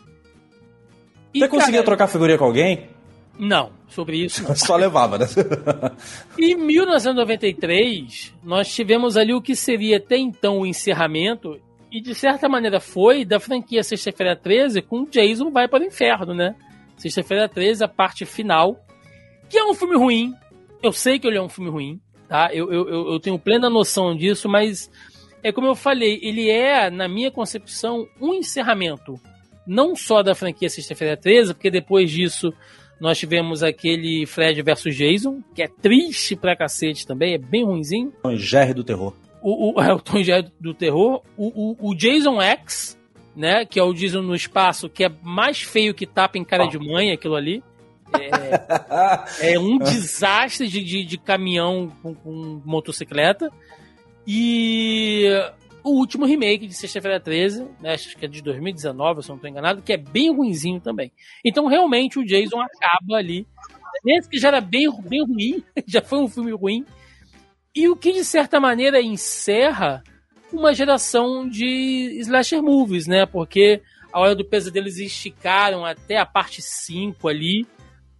E, 1.35 1.39
Você 1.39 1.49
conseguia 1.49 1.73
cara, 1.79 1.85
trocar 1.85 2.07
figurinha 2.07 2.37
com 2.37 2.45
alguém? 2.45 2.87
Não, 3.37 3.69
sobre 3.89 4.23
isso 4.23 4.41
não. 4.41 4.55
Só 4.55 4.77
levava, 4.77 5.17
né? 5.17 5.25
em 6.39 6.55
1993, 6.55 8.33
nós 8.41 8.73
tivemos 8.73 9.17
ali 9.17 9.33
o 9.33 9.41
que 9.41 9.53
seria 9.53 9.97
até 9.97 10.15
então 10.15 10.59
o 10.59 10.65
encerramento, 10.65 11.59
e 11.91 11.99
de 11.99 12.15
certa 12.15 12.47
maneira 12.47 12.79
foi, 12.79 13.25
da 13.25 13.37
franquia 13.37 13.83
Sexta-feira 13.83 14.33
13 14.33 14.81
com 14.81 15.03
Jason 15.03 15.51
Vai 15.51 15.67
para 15.67 15.83
o 15.83 15.85
Inferno, 15.85 16.33
né? 16.33 16.55
Sexta-feira 16.95 17.49
13, 17.49 17.83
a 17.83 17.87
parte 17.89 18.23
final, 18.25 18.79
que 19.49 19.57
é 19.57 19.65
um 19.65 19.73
filme 19.73 19.97
ruim. 19.97 20.33
Eu 20.81 20.93
sei 20.93 21.19
que 21.19 21.27
ele 21.27 21.37
é 21.37 21.41
um 21.41 21.49
filme 21.49 21.69
ruim, 21.69 21.99
tá? 22.29 22.49
Eu, 22.53 22.71
eu, 22.71 23.11
eu 23.11 23.19
tenho 23.19 23.37
plena 23.37 23.69
noção 23.69 24.15
disso, 24.15 24.47
mas 24.47 24.89
é 25.43 25.51
como 25.51 25.67
eu 25.67 25.75
falei, 25.75 26.17
ele 26.23 26.49
é, 26.49 26.89
na 26.89 27.09
minha 27.09 27.29
concepção, 27.29 28.07
um 28.21 28.33
encerramento 28.33 29.19
não 29.65 29.95
só 29.95 30.21
da 30.21 30.35
franquia 30.35 30.69
Sexta-feira 30.69 31.17
13, 31.17 31.53
porque 31.53 31.71
depois 31.71 32.11
disso 32.11 32.53
nós 32.99 33.17
tivemos 33.17 33.61
aquele 33.61 34.25
Fred 34.25 34.61
versus 34.61 34.95
Jason, 34.95 35.41
que 35.53 35.61
é 35.61 35.67
triste 35.67 36.35
pra 36.35 36.55
cacete 36.55 37.05
também, 37.05 37.33
é 37.33 37.37
bem 37.37 37.65
ruimzinho. 37.65 38.13
Tom 38.23 38.35
Jerry 38.35 38.73
do 38.73 38.83
terror. 38.83 39.13
O, 39.41 39.73
o, 39.73 39.81
é 39.83 39.93
o 39.93 39.99
Tom 39.99 40.23
Jerry 40.23 40.51
do 40.59 40.73
terror. 40.73 41.21
O, 41.37 41.47
o, 41.47 41.89
o, 41.89 41.95
Jason 41.95 42.41
X, 42.41 42.97
né, 43.35 43.65
que 43.65 43.79
é 43.79 43.83
o 43.83 43.93
Jason 43.93 44.21
no 44.21 44.35
espaço, 44.35 44.89
que 44.89 45.03
é 45.03 45.11
mais 45.21 45.61
feio 45.61 45.93
que 45.93 46.05
tapa 46.05 46.37
em 46.37 46.43
cara 46.43 46.65
oh. 46.65 46.69
de 46.69 46.79
mãe, 46.79 47.11
aquilo 47.11 47.35
ali. 47.35 47.63
É, 49.41 49.51
é 49.55 49.59
um 49.59 49.77
desastre 49.77 50.67
de, 50.67 50.83
de, 50.83 51.03
de 51.03 51.17
caminhão 51.17 51.91
com, 52.01 52.13
com 52.13 52.61
motocicleta. 52.63 53.51
E 54.27 55.25
o 55.85 55.99
último 55.99 56.25
remake 56.25 56.65
de 56.65 56.73
Sexta-feira 56.73 57.19
13, 57.19 57.67
né, 57.79 57.93
acho 57.93 58.17
que 58.17 58.25
é 58.25 58.27
de 58.27 58.41
2019, 58.41 59.21
se 59.21 59.29
não 59.29 59.35
estou 59.35 59.47
enganado, 59.47 59.83
que 59.83 59.93
é 59.93 59.97
bem 59.97 60.35
ruinzinho 60.35 60.81
também. 60.81 61.11
Então, 61.45 61.67
realmente, 61.67 62.17
o 62.17 62.25
Jason 62.25 62.59
acaba 62.59 63.17
ali. 63.17 63.47
Esse 64.03 64.27
que 64.27 64.39
já 64.39 64.47
era 64.47 64.59
bem, 64.59 64.89
bem 65.07 65.23
ruim, 65.23 65.63
já 65.87 66.01
foi 66.01 66.19
um 66.19 66.27
filme 66.27 66.51
ruim. 66.53 66.83
E 67.75 67.87
o 67.87 67.95
que, 67.95 68.13
de 68.13 68.25
certa 68.25 68.59
maneira, 68.59 68.99
encerra 68.99 70.03
uma 70.51 70.73
geração 70.73 71.47
de 71.47 72.17
slasher 72.21 72.63
movies, 72.63 73.05
né? 73.05 73.27
Porque 73.27 73.79
a 74.11 74.19
Hora 74.19 74.33
do 74.33 74.43
Pesadelo 74.43 74.87
eles 74.87 74.97
esticaram 74.97 75.85
até 75.85 76.17
a 76.17 76.25
parte 76.25 76.63
5 76.63 77.27
ali, 77.27 77.63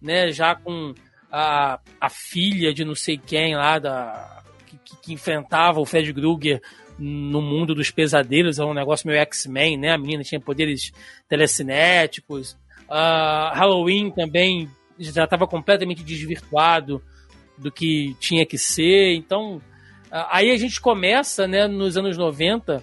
né? 0.00 0.30
Já 0.30 0.54
com 0.54 0.94
a, 1.32 1.80
a 2.00 2.08
filha 2.08 2.72
de 2.72 2.84
não 2.84 2.94
sei 2.94 3.18
quem 3.18 3.56
lá, 3.56 3.80
da, 3.80 4.44
que, 4.66 4.96
que 4.98 5.12
enfrentava 5.12 5.80
o 5.80 5.86
Fred 5.86 6.14
Krueger 6.14 6.60
no 6.98 7.42
mundo 7.42 7.74
dos 7.74 7.90
pesadelos, 7.90 8.58
é 8.58 8.64
um 8.64 8.74
negócio 8.74 9.06
meio 9.06 9.20
X-Men, 9.20 9.76
né? 9.76 9.92
A 9.92 9.98
menina 9.98 10.22
tinha 10.22 10.40
poderes 10.40 10.92
telecinéticos. 11.28 12.52
Uh, 12.88 13.52
Halloween 13.52 14.10
também 14.10 14.68
já 14.98 15.24
estava 15.24 15.46
completamente 15.46 16.02
desvirtuado 16.02 17.02
do 17.58 17.70
que 17.70 18.14
tinha 18.18 18.46
que 18.46 18.58
ser. 18.58 19.14
Então, 19.14 19.56
uh, 19.56 20.26
aí 20.30 20.50
a 20.50 20.56
gente 20.56 20.80
começa, 20.80 21.46
né, 21.46 21.66
nos 21.66 21.96
anos 21.96 22.16
90, 22.16 22.82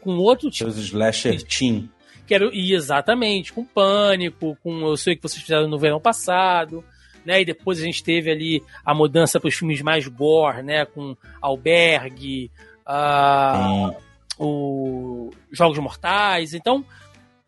com 0.00 0.16
outro 0.16 0.50
tipo. 0.50 0.68
Os 0.68 0.78
slasher 0.78 1.42
teen. 1.42 1.88
Que 2.26 2.34
era, 2.34 2.48
e 2.52 2.72
exatamente, 2.72 3.52
com 3.52 3.64
Pânico, 3.64 4.56
com 4.62 4.80
Eu 4.86 4.96
Sei 4.96 5.12
o 5.12 5.16
que 5.16 5.22
vocês 5.22 5.42
fizeram 5.42 5.68
no 5.68 5.78
verão 5.78 6.00
passado. 6.00 6.84
Né, 7.24 7.40
e 7.40 7.44
depois 7.44 7.80
a 7.80 7.84
gente 7.86 8.04
teve 8.04 8.30
ali 8.30 8.62
a 8.84 8.94
mudança 8.94 9.40
para 9.40 9.48
os 9.48 9.54
filmes 9.54 9.80
mais 9.80 10.06
gore, 10.06 10.62
né, 10.62 10.84
com 10.84 11.16
Albergue, 11.40 12.50
uh, 12.86 13.94
o 14.38 15.30
Jogos 15.50 15.78
Mortais. 15.78 16.54
Então, 16.54 16.84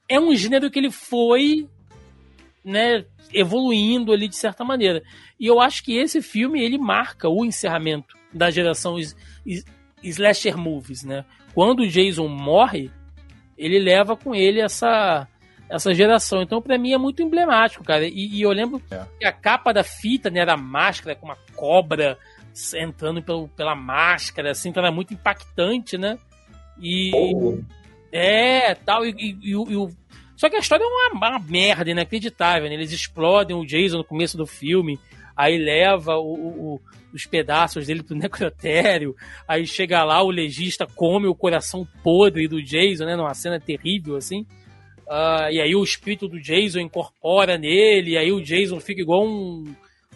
é 0.08 0.18
um 0.20 0.34
gênero 0.34 0.70
que 0.70 0.78
ele 0.78 0.90
foi 0.90 1.68
né, 2.64 3.04
evoluindo 3.32 4.12
ali 4.12 4.28
de 4.28 4.36
certa 4.36 4.64
maneira. 4.64 5.02
E 5.38 5.46
eu 5.46 5.60
acho 5.60 5.82
que 5.84 5.96
esse 5.96 6.22
filme 6.22 6.62
ele 6.62 6.78
marca 6.78 7.28
o 7.28 7.44
encerramento 7.44 8.16
da 8.32 8.50
geração 8.50 8.96
slasher 10.02 10.56
movies, 10.56 11.04
né? 11.04 11.24
Quando 11.54 11.80
o 11.80 11.88
Jason 11.88 12.28
morre, 12.28 12.90
ele 13.56 13.78
leva 13.78 14.16
com 14.16 14.34
ele 14.34 14.60
essa 14.60 15.26
essa 15.68 15.92
geração. 15.92 16.42
Então, 16.42 16.62
para 16.62 16.78
mim, 16.78 16.92
é 16.92 16.98
muito 16.98 17.22
emblemático, 17.22 17.82
cara. 17.82 18.06
E, 18.06 18.28
e 18.36 18.42
eu 18.42 18.50
lembro 18.52 18.80
É. 18.88 19.04
que 19.18 19.26
a 19.26 19.32
capa 19.32 19.72
da 19.72 19.82
fita, 19.82 20.30
né, 20.30 20.38
era 20.38 20.56
máscara 20.56 21.16
com 21.16 21.26
uma 21.26 21.36
cobra 21.56 22.16
entrando 22.74 23.22
pelo, 23.22 23.48
pela 23.48 23.74
máscara, 23.74 24.50
assim, 24.50 24.68
então 24.70 24.82
era 24.82 24.92
muito 24.92 25.12
impactante, 25.14 25.96
né? 25.98 26.18
E. 26.80 27.10
Ou- 27.14 27.60
É, 28.12 28.74
tal, 28.74 29.04
e, 29.04 29.10
e- 29.10 29.38
e 29.50 29.56
o- 29.56 29.70
e 29.70 29.76
o- 29.76 29.90
Só 30.36 30.48
que 30.48 30.56
a 30.56 30.60
história 30.60 30.84
é 30.84 30.86
uma, 30.86 31.30
uma 31.30 31.38
merda 31.38 31.90
inacreditável, 31.90 32.68
né? 32.68 32.74
Eles 32.74 32.92
explodem 32.92 33.56
o 33.56 33.64
Jason 33.64 33.98
no 33.98 34.04
começo 34.04 34.36
do 34.36 34.46
filme, 34.46 34.98
aí 35.36 35.58
leva 35.58 36.16
o- 36.16 36.74
o- 36.74 36.80
os 37.12 37.26
pedaços 37.26 37.86
dele 37.86 38.02
pro 38.02 38.14
necrotério, 38.16 39.14
aí 39.48 39.66
chega 39.66 40.04
lá, 40.04 40.22
o 40.22 40.30
legista 40.30 40.86
come 40.86 41.26
o 41.26 41.34
coração 41.34 41.86
podre 42.02 42.46
do 42.48 42.62
Jason, 42.62 43.04
né? 43.06 43.16
Numa 43.16 43.34
cena 43.34 43.58
terrível, 43.60 44.16
assim. 44.16 44.46
Ah, 45.08 45.48
e 45.50 45.60
aí 45.60 45.74
o 45.74 45.82
espírito 45.84 46.26
do 46.28 46.40
Jason 46.40 46.80
incorpora 46.80 47.56
nele, 47.58 48.12
e 48.12 48.16
aí 48.18 48.30
o 48.32 48.40
Jason 48.42 48.78
fica 48.80 49.00
igual 49.00 49.26
um, 49.26 49.64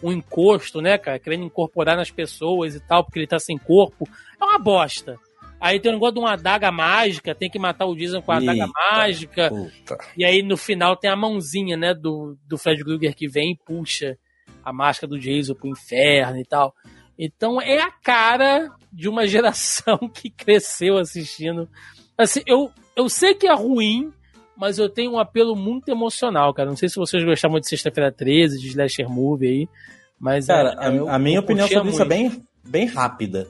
um 0.03 0.11
encosto, 0.11 0.81
né, 0.81 0.97
cara? 0.97 1.19
Querendo 1.19 1.43
incorporar 1.43 1.95
nas 1.95 2.11
pessoas 2.11 2.75
e 2.75 2.79
tal, 2.79 3.03
porque 3.03 3.19
ele 3.19 3.27
tá 3.27 3.39
sem 3.39 3.57
corpo. 3.57 4.07
É 4.39 4.43
uma 4.43 4.59
bosta. 4.59 5.19
Aí 5.59 5.79
tem 5.79 5.91
um 5.91 5.95
negócio 5.95 6.15
de 6.15 6.19
uma 6.19 6.33
adaga 6.33 6.71
mágica, 6.71 7.35
tem 7.35 7.47
que 7.47 7.59
matar 7.59 7.85
o 7.85 7.95
Jason 7.95 8.21
com 8.21 8.31
a 8.31 8.37
adaga 8.37 8.65
mágica. 8.67 9.49
Puta. 9.49 9.97
E 10.17 10.25
aí 10.25 10.41
no 10.41 10.57
final 10.57 10.95
tem 10.95 11.09
a 11.09 11.15
mãozinha, 11.15 11.77
né, 11.77 11.93
do, 11.93 12.35
do 12.47 12.57
Fred 12.57 12.83
Krueger 12.83 13.15
que 13.15 13.27
vem 13.27 13.51
e 13.51 13.57
puxa 13.57 14.17
a 14.63 14.73
máscara 14.73 15.07
do 15.07 15.19
Jason 15.19 15.53
pro 15.53 15.69
inferno 15.69 16.39
e 16.39 16.45
tal. 16.45 16.73
Então 17.17 17.61
é 17.61 17.79
a 17.79 17.91
cara 17.91 18.75
de 18.91 19.07
uma 19.07 19.25
geração 19.29 19.99
que 20.11 20.31
cresceu 20.31 20.97
assistindo. 20.97 21.69
Assim, 22.17 22.41
eu, 22.47 22.71
eu 22.95 23.07
sei 23.07 23.35
que 23.35 23.47
é 23.47 23.53
ruim, 23.53 24.11
mas 24.61 24.77
eu 24.77 24.87
tenho 24.87 25.13
um 25.13 25.19
apelo 25.19 25.55
muito 25.55 25.89
emocional, 25.89 26.53
cara. 26.53 26.69
Não 26.69 26.77
sei 26.77 26.87
se 26.87 26.95
vocês 26.95 27.23
gostavam 27.23 27.59
de 27.59 27.67
Sexta-feira 27.67 28.11
13, 28.11 28.59
de 28.59 28.67
Slasher 28.67 29.09
Movie 29.09 29.47
aí, 29.47 29.67
mas 30.19 30.45
Cara, 30.45 30.75
é, 30.79 30.87
a, 30.87 30.93
eu- 30.93 31.09
a 31.09 31.17
minha 31.17 31.39
opinião 31.39 31.67
sobre 31.67 31.89
isso 31.89 32.01
é 32.03 32.05
bem, 32.05 32.43
bem 32.63 32.85
rápida. 32.85 33.47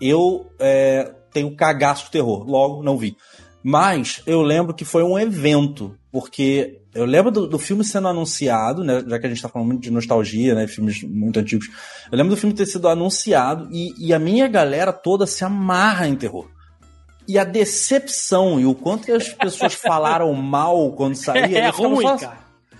Eu 0.00 0.46
é, 0.60 1.12
tenho 1.32 1.56
cagaço 1.56 2.04
de 2.04 2.12
terror, 2.12 2.48
logo 2.48 2.80
não 2.80 2.96
vi. 2.96 3.16
Mas 3.60 4.22
eu 4.24 4.40
lembro 4.40 4.72
que 4.72 4.84
foi 4.84 5.02
um 5.02 5.18
evento, 5.18 5.96
porque 6.12 6.80
eu 6.94 7.04
lembro 7.04 7.32
do, 7.32 7.46
do 7.48 7.58
filme 7.58 7.82
sendo 7.82 8.06
anunciado, 8.06 8.84
né? 8.84 9.02
Já 9.04 9.18
que 9.18 9.26
a 9.26 9.28
gente 9.28 9.42
tá 9.42 9.48
falando 9.48 9.66
muito 9.68 9.82
de 9.82 9.90
nostalgia, 9.90 10.54
né? 10.54 10.68
Filmes 10.68 11.02
muito 11.02 11.40
antigos. 11.40 11.66
Eu 12.10 12.16
lembro 12.16 12.34
do 12.34 12.36
filme 12.36 12.54
ter 12.54 12.66
sido 12.66 12.86
anunciado 12.86 13.68
e, 13.72 13.92
e 13.98 14.14
a 14.14 14.18
minha 14.18 14.46
galera 14.46 14.92
toda 14.92 15.26
se 15.26 15.44
amarra 15.44 16.06
em 16.06 16.14
terror. 16.14 16.48
E 17.28 17.38
a 17.38 17.44
decepção 17.44 18.58
e 18.58 18.66
o 18.66 18.74
quanto 18.74 19.04
que 19.06 19.12
as 19.12 19.28
pessoas 19.28 19.74
falaram 19.74 20.32
mal 20.34 20.92
quando 20.92 21.14
saía. 21.14 21.42
É 21.58 21.72
ficava 21.72 21.88
ruim, 21.88 22.06
só 22.06 22.14
assim, 22.14 22.24
cara. 22.26 22.38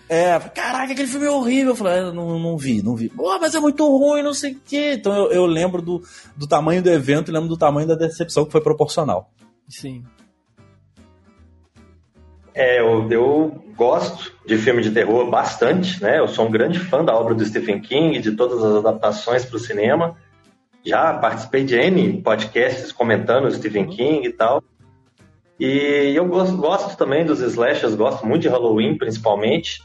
é, 0.08 0.38
caraca, 0.40 0.92
aquele 0.92 1.08
filme 1.08 1.26
é 1.26 1.30
horrível. 1.30 1.70
Eu 1.72 1.76
falei, 1.76 1.98
"Ah, 2.00 2.12
não, 2.12 2.38
não 2.38 2.56
vi, 2.56 2.82
não 2.82 2.96
vi. 2.96 3.08
Pô, 3.08 3.38
mas 3.38 3.54
é 3.54 3.60
muito 3.60 3.86
ruim, 3.86 4.22
não 4.22 4.34
sei 4.34 4.52
o 4.52 4.60
quê. 4.64 4.94
Então 4.94 5.14
eu, 5.14 5.30
eu 5.30 5.46
lembro 5.46 5.80
do, 5.80 6.02
do 6.36 6.46
tamanho 6.46 6.82
do 6.82 6.90
evento 6.90 7.30
e 7.30 7.34
lembro 7.34 7.48
do 7.48 7.56
tamanho 7.56 7.86
da 7.86 7.94
decepção 7.94 8.44
que 8.44 8.52
foi 8.52 8.60
proporcional. 8.60 9.30
Sim. 9.68 10.04
É, 12.54 12.80
eu, 12.80 13.10
eu 13.10 13.64
gosto 13.74 14.32
de 14.46 14.58
filme 14.58 14.82
de 14.82 14.90
terror 14.90 15.30
bastante, 15.30 16.02
né? 16.02 16.18
Eu 16.18 16.28
sou 16.28 16.46
um 16.46 16.50
grande 16.50 16.78
fã 16.78 17.02
da 17.02 17.14
obra 17.14 17.34
do 17.34 17.44
Stephen 17.44 17.80
King, 17.80 18.18
de 18.20 18.32
todas 18.32 18.62
as 18.62 18.76
adaptações 18.76 19.44
para 19.44 19.56
o 19.56 19.60
cinema. 19.60 20.16
Já 20.84 21.14
participei 21.14 21.64
de 21.64 21.76
N 21.76 22.20
podcasts 22.22 22.90
comentando 22.92 23.46
o 23.46 23.50
Stephen 23.50 23.86
King 23.86 24.26
e 24.26 24.32
tal. 24.32 24.62
E 25.58 26.12
eu 26.14 26.26
gosto, 26.26 26.56
gosto 26.56 26.96
também 26.96 27.24
dos 27.24 27.40
slashers, 27.40 27.94
gosto 27.94 28.26
muito 28.26 28.42
de 28.42 28.48
Halloween, 28.48 28.98
principalmente. 28.98 29.82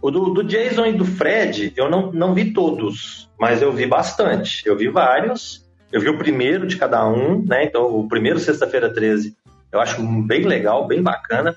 O 0.00 0.10
do, 0.10 0.32
do 0.32 0.44
Jason 0.44 0.86
e 0.86 0.92
do 0.92 1.04
Fred, 1.04 1.72
eu 1.76 1.90
não, 1.90 2.12
não 2.12 2.32
vi 2.32 2.52
todos, 2.52 3.28
mas 3.38 3.60
eu 3.60 3.72
vi 3.72 3.86
bastante. 3.86 4.66
Eu 4.66 4.76
vi 4.76 4.88
vários. 4.88 5.68
Eu 5.92 6.00
vi 6.00 6.08
o 6.08 6.18
primeiro 6.18 6.66
de 6.66 6.76
cada 6.76 7.06
um, 7.06 7.44
né? 7.44 7.64
Então, 7.64 7.86
o 7.98 8.08
primeiro, 8.08 8.38
sexta-feira 8.38 8.92
13, 8.92 9.36
eu 9.72 9.80
acho 9.80 10.02
bem 10.02 10.44
legal, 10.44 10.86
bem 10.86 11.02
bacana 11.02 11.56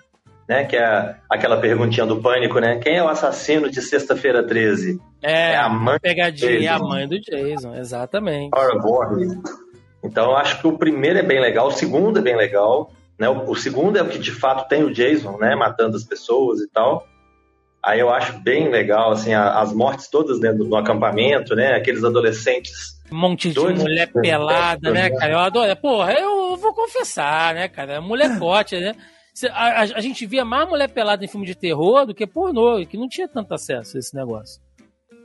né? 0.52 0.66
Que 0.66 0.76
é 0.76 1.16
aquela 1.30 1.58
perguntinha 1.58 2.06
do 2.06 2.22
pânico, 2.22 2.60
né? 2.60 2.78
Quem 2.80 2.98
é 2.98 3.04
o 3.04 3.08
assassino 3.08 3.70
de 3.72 3.82
sexta-feira 3.82 4.44
13? 4.46 5.00
É, 5.24 5.54
É 5.54 5.56
a 5.58 5.70
mãe 5.70 5.98
pegadinha 6.00 6.60
é 6.60 6.68
a 6.68 6.78
mãe 6.80 7.08
do 7.08 7.20
Jason, 7.20 7.74
exatamente. 7.76 8.52
Laura. 8.54 9.16
Então, 10.04 10.32
eu 10.32 10.38
acho 10.38 10.60
que 10.60 10.68
o 10.68 10.78
primeiro 10.78 11.20
é 11.20 11.24
bem 11.24 11.40
legal, 11.40 11.68
o 11.68 11.72
segundo 11.72 12.20
é 12.20 12.22
bem 12.22 12.36
legal, 12.36 12.92
né? 13.20 13.30
O, 13.30 13.52
o 13.52 13.56
segundo 13.56 13.98
é 13.98 14.02
o 14.02 14.08
que 14.10 14.18
de 14.20 14.32
fato 14.32 14.68
tem 14.68 14.84
o 14.84 14.92
Jason, 14.94 15.38
né? 15.38 15.56
Matando 15.56 15.96
as 15.96 16.04
pessoas 16.04 16.60
e 16.60 16.68
tal. 16.70 17.08
Aí 17.84 18.00
eu 18.00 18.10
acho 18.12 18.38
bem 18.40 18.70
legal, 18.70 19.12
assim, 19.12 19.34
a- 19.34 19.60
as 19.60 19.74
mortes 19.74 20.08
todas 20.08 20.40
dentro 20.40 20.64
do 20.66 20.76
acampamento, 20.76 21.56
né? 21.56 21.74
Aqueles 21.76 22.04
adolescentes. 22.04 23.00
Um 23.12 23.18
monte 23.18 23.50
de 23.50 23.56
Dois- 23.56 23.82
mulher 23.82 24.08
pelada, 24.12 24.92
né, 24.92 25.10
cara? 25.10 25.34
Eu 25.34 25.40
adoro. 25.40 25.76
Porra, 25.78 26.14
eu 26.14 26.56
vou 26.58 26.74
confessar, 26.74 27.54
né, 27.56 27.68
cara? 27.68 28.00
Molecote, 28.02 28.80
né? 28.80 28.94
A, 29.52 29.66
a- 29.82 29.82
a 29.82 30.02
gente 30.02 30.26
via 30.26 30.44
mais 30.46 30.68
mulher 30.68 30.90
pelada 30.90 31.24
em 31.24 31.28
filme 31.28 31.46
de 31.46 31.56
terror 31.56 32.06
do 32.06 32.14
que 32.14 32.28
pornô, 32.28 32.86
que 32.86 32.98
não 32.98 33.08
tinha 33.08 33.28
tanto 33.28 33.54
acesso 33.54 33.98
a 33.98 34.00
esse 34.00 34.16
negócio. 34.16 34.62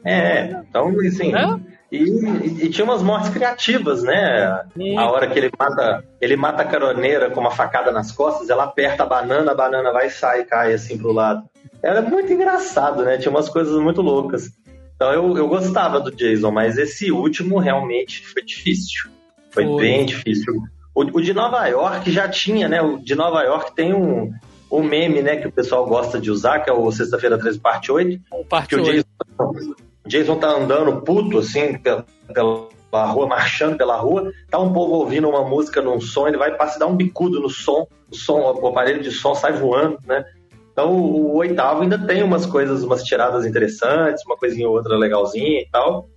É, 0.05 0.63
então, 0.69 0.89
assim. 1.01 1.35
É? 1.35 1.77
E, 1.91 1.97
e- 1.99 2.65
e 2.67 2.71
tinha 2.71 2.85
umas 2.85 3.03
mortes 3.03 3.31
criativas, 3.31 4.03
né? 4.05 4.63
Sim. 4.77 4.97
A 4.97 5.11
hora 5.11 5.27
que 5.29 5.39
ele 5.39 5.51
mata, 5.59 6.05
ele 6.21 6.37
mata 6.37 6.63
a 6.63 6.67
caroneira 6.67 7.31
com 7.31 7.41
uma 7.41 7.51
facada 7.51 7.91
nas 7.91 8.13
costas, 8.13 8.49
ela 8.49 8.65
aperta 8.65 9.03
a 9.03 9.07
banana, 9.07 9.51
a 9.53 9.55
banana 9.55 9.93
vai 9.93 10.07
e 10.07 10.11
sai, 10.11 10.45
cai 10.45 10.73
assim 10.73 10.97
pro 10.97 11.13
lado. 11.13 11.43
Era 11.83 12.03
muito 12.03 12.33
engraçado, 12.33 13.05
né? 13.05 13.19
Tinha 13.19 13.31
umas 13.31 13.49
coisas 13.49 13.81
muito 13.81 14.01
loucas. 14.01 14.49
Então 14.95 15.13
eu, 15.13 15.37
eu 15.37 15.49
gostava 15.49 16.01
do 16.01 16.11
Jason, 16.11 16.51
mas 16.51 16.79
esse 16.79 17.11
último 17.11 17.59
realmente 17.59 18.27
foi 18.27 18.43
difícil. 18.45 19.11
Foi, 19.51 19.65
Foi. 19.65 19.77
bem 19.83 20.07
difícil. 20.07 20.55
O, 20.97 21.03
o 21.03 21.21
de 21.21 21.35
Nova 21.35 21.67
York 21.67 22.11
já 22.11 22.27
tinha, 22.27 22.71
né? 22.71 22.81
O 22.81 22.97
de 22.97 23.15
Nova 23.15 23.43
York 23.43 23.75
tem 23.75 23.93
um, 23.93 24.33
um 24.73 24.83
meme, 24.83 25.21
né, 25.21 25.37
que 25.37 25.47
o 25.47 25.53
pessoal 25.53 25.85
gosta 25.85 26.19
de 26.19 26.31
usar, 26.31 26.61
que 26.61 26.71
é 26.71 26.73
o 26.73 26.91
Sexta-feira 26.91 27.37
13, 27.37 27.61
parte 27.61 27.93
8, 27.93 28.19
Parte 28.49 28.69
que 28.71 28.77
o 28.77 28.83
8. 28.83 28.93
Jason, 28.93 29.05
o 29.39 30.09
Jason 30.09 30.37
tá 30.37 30.49
andando 30.49 31.03
puto, 31.03 31.39
assim, 31.39 31.77
pela, 31.77 32.07
pela 32.33 33.05
rua, 33.05 33.27
marchando 33.27 33.77
pela 33.77 33.97
rua, 33.97 34.33
tá 34.51 34.59
um 34.59 34.73
povo 34.73 34.95
ouvindo 34.95 35.29
uma 35.29 35.45
música 35.45 35.83
num 35.83 36.01
som, 36.01 36.29
ele 36.29 36.39
vai 36.39 36.57
passar 36.57 36.79
dar 36.79 36.87
um 36.87 36.97
bicudo 36.97 37.41
no 37.41 37.51
som, 37.51 37.87
o 38.11 38.17
som, 38.17 38.41
o 38.41 38.67
aparelho 38.67 39.03
de 39.03 39.11
som 39.11 39.35
sai 39.35 39.53
voando, 39.53 39.99
né? 40.07 40.25
Então 40.73 40.93
o, 40.93 41.33
o 41.33 41.37
oitavo 41.37 41.83
ainda 41.83 41.99
tem 41.99 42.23
umas 42.23 42.47
coisas, 42.47 42.83
umas 42.83 43.03
tiradas 43.03 43.45
interessantes, 43.45 44.25
uma 44.25 44.37
coisinha 44.37 44.67
ou 44.67 44.75
outra 44.75 44.97
legalzinha 44.97 45.61
e 45.61 45.69
tal. 45.71 46.09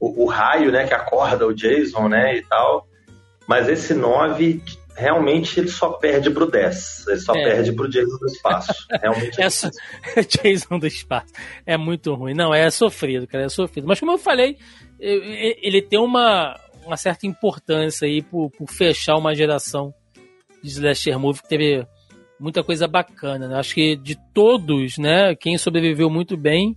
O, 0.00 0.24
o 0.24 0.26
raio, 0.26 0.72
né, 0.72 0.84
que 0.86 0.94
acorda 0.94 1.46
o 1.46 1.54
Jason, 1.54 2.08
né, 2.08 2.36
e 2.36 2.42
tal. 2.42 2.86
Mas 3.46 3.68
esse 3.68 3.94
nove, 3.94 4.60
realmente, 4.96 5.60
ele 5.60 5.68
só 5.68 5.90
perde 5.90 6.30
pro 6.30 6.46
10. 6.50 7.06
Ele 7.08 7.20
só 7.20 7.34
É. 7.34 7.44
perde 7.44 7.72
pro 7.72 7.88
Jason 7.88 8.16
do 8.18 8.26
espaço. 8.26 8.72
Realmente. 9.02 9.40
É 9.40 9.48
so- 9.50 9.70
Jason 10.42 10.78
do 10.78 10.86
espaço. 10.86 11.32
É 11.64 11.76
muito 11.76 12.12
ruim. 12.14 12.34
Não, 12.34 12.52
é 12.52 12.68
sofrido, 12.70 13.26
cara, 13.26 13.44
é 13.44 13.48
sofrido. 13.48 13.86
Mas 13.86 14.00
como 14.00 14.12
eu 14.12 14.18
falei, 14.18 14.56
ele 14.98 15.80
tem 15.82 15.98
uma, 15.98 16.58
uma 16.84 16.96
certa 16.96 17.26
importância 17.26 18.06
aí 18.06 18.20
por, 18.22 18.50
por 18.50 18.68
fechar 18.70 19.16
uma 19.16 19.34
geração 19.34 19.94
de 20.62 20.70
slasher 20.70 21.18
movie 21.18 21.42
que 21.42 21.48
teve 21.48 21.86
muita 22.40 22.64
coisa 22.64 22.88
bacana. 22.88 23.46
Né? 23.46 23.58
Acho 23.58 23.74
que 23.74 23.94
de 23.96 24.16
todos, 24.34 24.98
né, 24.98 25.34
quem 25.36 25.56
sobreviveu 25.56 26.10
muito 26.10 26.36
bem 26.36 26.76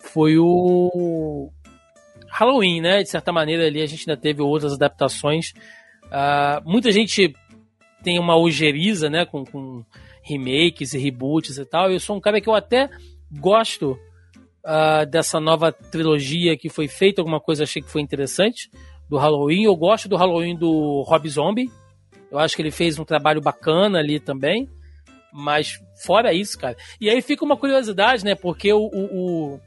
foi 0.00 0.36
o 0.38 1.50
Halloween, 2.30 2.80
né? 2.80 3.02
De 3.02 3.08
certa 3.10 3.32
maneira 3.32 3.66
ali 3.66 3.80
a 3.82 3.86
gente 3.86 4.08
ainda 4.08 4.20
teve 4.20 4.42
outras 4.42 4.72
adaptações. 4.74 5.52
Ah, 6.10 6.62
muita 6.64 6.90
gente 6.90 7.34
tem 8.02 8.18
uma 8.18 8.36
ojeriza, 8.36 9.10
né, 9.10 9.24
com, 9.24 9.44
com 9.44 9.84
remakes 10.22 10.94
e 10.94 10.98
reboots 10.98 11.58
e 11.58 11.64
tal. 11.64 11.90
Eu 11.90 12.00
sou 12.00 12.16
um 12.16 12.20
cara 12.20 12.40
que 12.40 12.48
eu 12.48 12.54
até 12.54 12.88
gosto 13.30 13.98
ah, 14.64 15.04
dessa 15.04 15.40
nova 15.40 15.72
trilogia 15.72 16.56
que 16.56 16.68
foi 16.68 16.88
feita, 16.88 17.20
alguma 17.20 17.40
coisa 17.40 17.64
achei 17.64 17.82
que 17.82 17.90
foi 17.90 18.02
interessante 18.02 18.70
do 19.08 19.16
Halloween. 19.16 19.64
Eu 19.64 19.76
gosto 19.76 20.08
do 20.08 20.16
Halloween 20.16 20.56
do 20.56 21.02
Rob 21.02 21.28
Zombie. 21.28 21.70
Eu 22.30 22.38
acho 22.38 22.54
que 22.54 22.62
ele 22.62 22.70
fez 22.70 22.98
um 22.98 23.04
trabalho 23.04 23.40
bacana 23.40 23.98
ali 23.98 24.20
também. 24.20 24.68
Mas 25.32 25.78
fora 26.04 26.32
isso, 26.32 26.58
cara. 26.58 26.76
E 27.00 27.08
aí 27.08 27.20
fica 27.22 27.44
uma 27.44 27.56
curiosidade, 27.56 28.24
né? 28.24 28.34
Porque 28.34 28.72
o, 28.72 28.90
o, 28.92 29.54
o, 29.54 29.60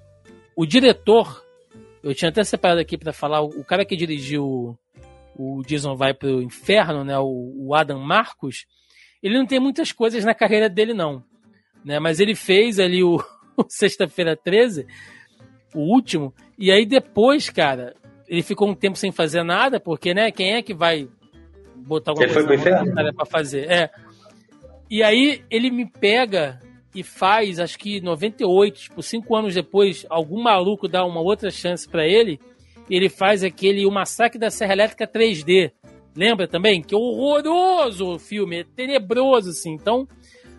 o 0.55 0.65
diretor, 0.65 1.43
eu 2.03 2.13
tinha 2.13 2.29
até 2.29 2.43
separado 2.43 2.81
aqui 2.81 2.97
para 2.97 3.13
falar, 3.13 3.41
o 3.41 3.63
cara 3.63 3.85
que 3.85 3.95
dirigiu 3.95 4.77
o 5.41 5.63
Jason 5.63 5.95
vai 5.95 6.13
pro 6.13 6.41
inferno, 6.41 7.03
né? 7.03 7.17
O, 7.17 7.67
o 7.67 7.75
Adam 7.75 7.99
Marcos, 7.99 8.65
ele 9.23 9.37
não 9.37 9.45
tem 9.45 9.59
muitas 9.59 9.91
coisas 9.91 10.23
na 10.23 10.35
carreira 10.35 10.69
dele, 10.69 10.93
não. 10.93 11.23
Né? 11.83 11.99
Mas 11.99 12.19
ele 12.19 12.35
fez 12.35 12.79
ali 12.79 13.03
o, 13.03 13.15
o 13.57 13.65
Sexta-feira 13.67 14.37
13, 14.37 14.85
o 15.73 15.79
último, 15.79 16.33
e 16.57 16.71
aí 16.71 16.85
depois, 16.85 17.49
cara, 17.49 17.95
ele 18.27 18.43
ficou 18.43 18.69
um 18.69 18.75
tempo 18.75 18.97
sem 18.97 19.11
fazer 19.11 19.43
nada, 19.43 19.79
porque, 19.79 20.13
né, 20.13 20.31
quem 20.31 20.53
é 20.53 20.61
que 20.61 20.73
vai 20.73 21.07
botar 21.75 22.11
alguma 22.11 22.25
Ele 22.25 22.33
foi 22.33 22.45
coisa 22.45 22.63
pro 22.63 22.71
inferno? 22.85 23.15
pra 23.15 23.25
fazer? 23.25 23.71
É. 23.71 23.89
E 24.89 25.01
aí 25.01 25.43
ele 25.49 25.71
me 25.71 25.89
pega 25.89 26.59
e 26.93 27.03
faz, 27.03 27.59
acho 27.59 27.79
que 27.79 28.01
98, 28.01 28.79
tipo, 28.81 29.01
cinco 29.01 29.35
anos 29.35 29.55
depois, 29.55 30.05
algum 30.09 30.41
maluco 30.43 30.87
dá 30.87 31.05
uma 31.05 31.21
outra 31.21 31.49
chance 31.49 31.87
para 31.87 32.05
ele, 32.05 32.39
ele 32.89 33.09
faz 33.09 33.43
aquele 33.43 33.85
O 33.85 33.91
Massacre 33.91 34.39
da 34.39 34.49
Serra 34.49 34.73
Elétrica 34.73 35.07
3D. 35.07 35.71
Lembra 36.15 36.47
também? 36.47 36.81
Que 36.81 36.95
horroroso 36.95 38.15
o 38.15 38.19
filme, 38.19 38.59
é 38.59 38.63
tenebroso, 38.63 39.51
assim. 39.51 39.73
Então, 39.73 40.07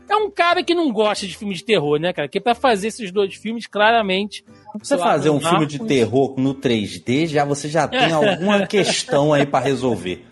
é 0.08 0.16
um 0.16 0.30
cara 0.30 0.62
que 0.62 0.74
não 0.74 0.92
gosta 0.92 1.26
de 1.26 1.36
filme 1.36 1.54
de 1.54 1.64
terror, 1.64 1.98
né, 1.98 2.12
cara? 2.12 2.28
Que 2.28 2.40
para 2.40 2.54
fazer 2.54 2.88
esses 2.88 3.10
dois 3.10 3.34
filmes, 3.34 3.66
claramente. 3.66 4.44
Você 4.78 4.98
fazer 4.98 5.30
um 5.30 5.40
filme 5.40 5.66
de 5.66 5.78
terror 5.78 6.34
no 6.38 6.54
3D, 6.54 7.26
já 7.26 7.44
você 7.44 7.68
já 7.68 7.88
tem 7.88 8.12
alguma 8.12 8.66
questão 8.66 9.32
aí 9.32 9.46
para 9.46 9.64
resolver. 9.64 10.24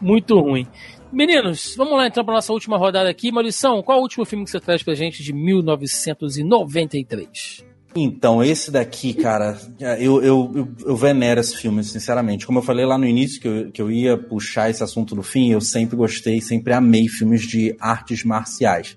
Muito 0.00 0.38
ruim. 0.38 0.66
Meninos, 1.12 1.74
vamos 1.76 1.98
lá 1.98 2.06
então 2.06 2.24
para 2.24 2.34
nossa 2.34 2.52
última 2.52 2.78
rodada 2.78 3.10
aqui. 3.10 3.30
Maurição, 3.30 3.82
qual 3.82 3.98
é 3.98 4.00
o 4.00 4.02
último 4.02 4.24
filme 4.24 4.44
que 4.44 4.50
você 4.50 4.58
traz 4.58 4.82
pra 4.82 4.94
gente 4.94 5.22
de 5.22 5.32
1993? 5.32 7.64
Então, 7.94 8.42
esse 8.42 8.70
daqui, 8.70 9.12
cara, 9.12 9.58
eu, 9.98 10.22
eu, 10.22 10.52
eu, 10.54 10.68
eu, 10.86 10.96
venero 10.96 11.40
esse 11.40 11.56
filme, 11.56 11.84
sinceramente. 11.84 12.46
Como 12.46 12.58
eu 12.58 12.62
falei 12.62 12.86
lá 12.86 12.96
no 12.96 13.06
início, 13.06 13.40
que 13.40 13.48
eu, 13.48 13.70
que 13.70 13.82
eu 13.82 13.90
ia 13.90 14.16
puxar 14.16 14.70
esse 14.70 14.82
assunto 14.82 15.14
no 15.14 15.22
fim, 15.22 15.50
eu 15.50 15.60
sempre 15.60 15.96
gostei, 15.96 16.40
sempre 16.40 16.72
amei 16.72 17.06
filmes 17.08 17.42
de 17.42 17.76
artes 17.78 18.24
marciais. 18.24 18.96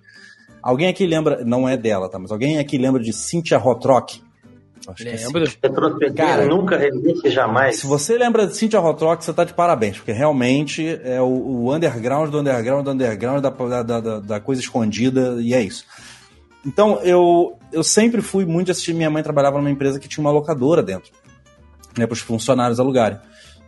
Alguém 0.64 0.88
aqui 0.88 1.06
lembra, 1.06 1.44
não 1.46 1.68
é 1.68 1.76
dela, 1.76 2.10
tá? 2.10 2.18
Mas 2.18 2.32
alguém 2.32 2.58
aqui 2.58 2.78
lembra 2.78 3.02
de 3.02 3.12
Cynthia 3.12 3.58
Rothrock? 3.58 4.24
Acho 4.88 5.08
é 5.08 5.16
Lembro. 5.16 5.44
Que 5.44 6.12
Cara, 6.12 6.46
nunca 6.46 6.78
resiste 6.78 7.30
jamais. 7.30 7.78
Se 7.78 7.88
você 7.88 8.18
lembra 8.18 8.48
de 8.48 8.56
Cynthia 8.56 8.80
Rothrock, 8.80 9.24
você 9.24 9.34
tá 9.34 9.44
de 9.44 9.54
parabéns, 9.54 9.98
porque 9.98 10.12
realmente 10.12 11.00
é 11.04 11.20
o, 11.22 11.26
o 11.26 11.74
underground 11.74 12.30
do 12.30 12.40
underground 12.40 12.86
do 12.86 12.92
underground 12.92 13.42
da, 13.42 13.50
da, 13.50 14.00
da, 14.00 14.20
da, 14.20 14.40
coisa 14.40 14.62
escondida, 14.62 15.38
e 15.40 15.54
é 15.54 15.62
isso. 15.62 15.86
Então, 16.66 17.00
eu, 17.04 17.58
eu 17.72 17.84
sempre 17.84 18.22
fui 18.22 18.46
muito 18.46 18.72
assistir. 18.72 18.94
Minha 18.94 19.10
mãe 19.10 19.22
trabalhava 19.22 19.58
numa 19.58 19.70
empresa 19.70 20.00
que 20.00 20.08
tinha 20.08 20.24
uma 20.24 20.32
locadora 20.32 20.82
dentro, 20.82 21.12
né, 21.98 22.06
para 22.08 22.14
os 22.14 22.20
funcionários 22.20 22.80
alugarem. 22.80 23.20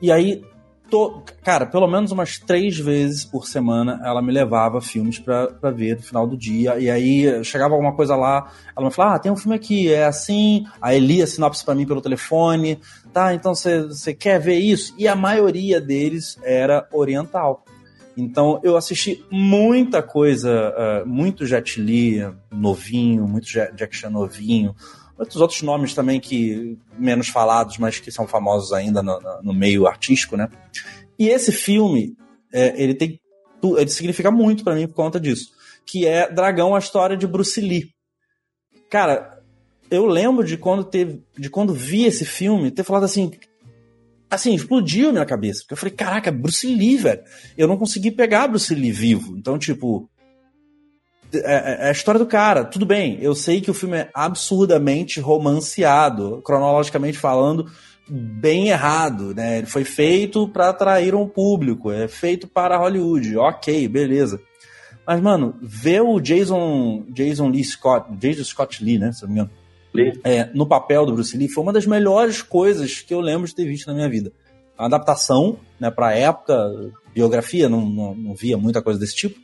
E 0.02 0.12
aí, 0.12 0.42
to, 0.90 1.24
cara, 1.44 1.66
pelo 1.66 1.88
menos 1.88 2.12
umas 2.12 2.38
três 2.38 2.78
vezes 2.78 3.26
por 3.26 3.48
semana 3.48 4.00
ela 4.04 4.22
me 4.22 4.32
levava 4.32 4.82
filmes 4.82 5.20
para 5.20 5.72
ver 5.72 5.98
no 5.98 6.02
final 6.02 6.28
do 6.28 6.38
dia. 6.38 6.80
E 6.80 6.90
aí 6.90 7.44
chegava 7.44 7.74
alguma 7.74 7.96
coisa 7.96 8.16
lá, 8.16 8.52
ela 8.76 8.88
me 8.88 8.94
falava: 8.94 9.16
Ah, 9.16 9.20
tem 9.20 9.32
um 9.32 9.36
filme 9.36 9.56
aqui, 9.56 9.92
é 9.92 10.06
assim. 10.06 10.66
Aí 10.82 11.00
lia 11.00 11.28
sinopse 11.28 11.64
para 11.64 11.76
mim 11.76 11.86
pelo 11.86 12.02
telefone. 12.02 12.80
Tá, 13.14 13.34
então 13.34 13.54
você 13.54 14.14
quer 14.14 14.40
ver 14.40 14.58
isso? 14.58 14.94
E 14.98 15.08
a 15.08 15.16
maioria 15.16 15.82
deles 15.82 16.38
era 16.44 16.88
oriental. 16.92 17.64
Então 18.18 18.60
eu 18.64 18.76
assisti 18.76 19.24
muita 19.30 20.02
coisa, 20.02 20.74
uh, 21.06 21.08
muito 21.08 21.46
Jet 21.46 21.80
Li 21.80 22.18
novinho, 22.52 23.28
muito 23.28 23.46
Jack 23.46 23.96
Chan 23.96 24.10
novinho, 24.10 24.76
muitos 25.16 25.38
outros 25.38 25.62
nomes 25.62 25.94
também 25.94 26.20
que 26.20 26.78
menos 26.98 27.28
falados, 27.28 27.78
mas 27.78 28.00
que 28.00 28.12
são 28.12 28.28
famosos 28.28 28.74
ainda 28.74 29.04
no, 29.04 29.20
no 29.44 29.54
meio 29.54 29.86
artístico, 29.86 30.36
né? 30.36 30.50
E 31.20 31.30
esse 31.30 31.52
filme, 31.52 32.18
é, 32.52 32.82
ele 32.82 32.96
tem 32.96 33.20
ele 33.64 33.90
significa 33.90 34.30
muito 34.30 34.64
para 34.64 34.76
mim 34.76 34.88
por 34.88 34.94
conta 34.94 35.20
disso, 35.20 35.52
que 35.86 36.06
é 36.06 36.32
Dragão, 36.32 36.76
a 36.76 36.80
história 36.80 37.18
de 37.18 37.26
Bruce 37.26 37.60
Lee. 37.60 37.92
Cara, 38.90 39.42
eu 39.90 40.06
lembro 40.06 40.46
de 40.46 40.58
quando 40.58 40.84
teve, 40.84 41.24
de 41.38 41.50
quando 41.50 41.74
vi 41.74 42.06
esse 42.06 42.26
filme, 42.26 42.72
ter 42.72 42.84
falado 42.84 43.04
assim, 43.04 43.32
assim, 44.30 44.54
explodiu 44.54 45.12
minha 45.12 45.26
cabeça. 45.26 45.62
Porque 45.62 45.74
eu 45.74 45.78
falei, 45.78 45.96
caraca, 45.96 46.32
Bruce 46.32 46.68
Lee, 46.68 46.98
velho. 46.98 47.22
Eu 47.58 47.68
não 47.68 47.78
consegui 47.78 48.12
pegar 48.12 48.48
Bruce 48.48 48.74
Lee 48.74 48.92
vivo. 48.92 49.36
Então, 49.38 49.58
tipo, 49.58 50.10
é, 51.34 51.38
é, 51.38 51.78
é, 51.86 51.90
a 51.90 51.92
história 51.92 52.20
do 52.20 52.26
cara. 52.26 52.64
Tudo 52.64 52.86
bem, 52.86 53.18
eu 53.22 53.36
sei 53.36 53.62
que 53.62 53.72
o 53.72 53.74
filme 53.74 53.98
é 53.98 54.10
absurdamente 54.14 55.20
romanceado, 55.20 56.42
cronologicamente 56.44 57.18
falando, 57.18 57.70
bem 58.10 58.70
errado, 58.70 59.34
né? 59.36 59.60
Ele 59.60 59.68
foi 59.68 59.84
feito 59.84 60.48
para 60.48 60.70
atrair 60.70 61.14
um 61.14 61.28
público, 61.28 61.92
é 61.92 62.08
feito 62.08 62.48
para 62.48 62.78
Hollywood. 62.78 63.38
Ok, 63.38 63.88
beleza. 63.88 64.40
Mas, 65.06 65.22
mano, 65.22 65.56
ver 65.62 66.02
o 66.02 66.20
Jason, 66.20 67.06
Jason 67.10 67.50
Lee 67.50 67.64
Scott, 67.64 68.14
Jason 68.18 68.44
Scott 68.44 68.84
Lee, 68.84 68.98
né? 68.98 69.12
Se 69.12 69.24
não 69.24 69.30
me 69.30 69.36
engano, 69.36 69.52
é, 70.24 70.50
no 70.54 70.66
papel 70.66 71.06
do 71.06 71.14
Bruce 71.14 71.38
Lee 71.38 71.50
foi 71.50 71.64
uma 71.64 71.74
das 71.74 71.86
melhores 71.86 72.42
coisas 72.42 73.02
que 73.02 73.14
eu 73.14 73.20
lembro 73.20 73.48
de 73.48 73.56
ter 73.56 73.66
visto 73.66 73.88
na 73.88 73.94
minha 73.94 74.10
vida. 74.10 74.32
A 74.78 74.86
adaptação, 74.86 75.58
né, 75.80 75.90
pra 75.90 76.14
época, 76.14 76.56
biografia, 77.14 77.68
não, 77.68 77.82
não, 77.82 78.16
não 78.16 78.36
via 78.36 78.58
muita 78.58 78.82
coisa 78.82 79.00
desse 79.00 79.16
tipo. 79.16 79.40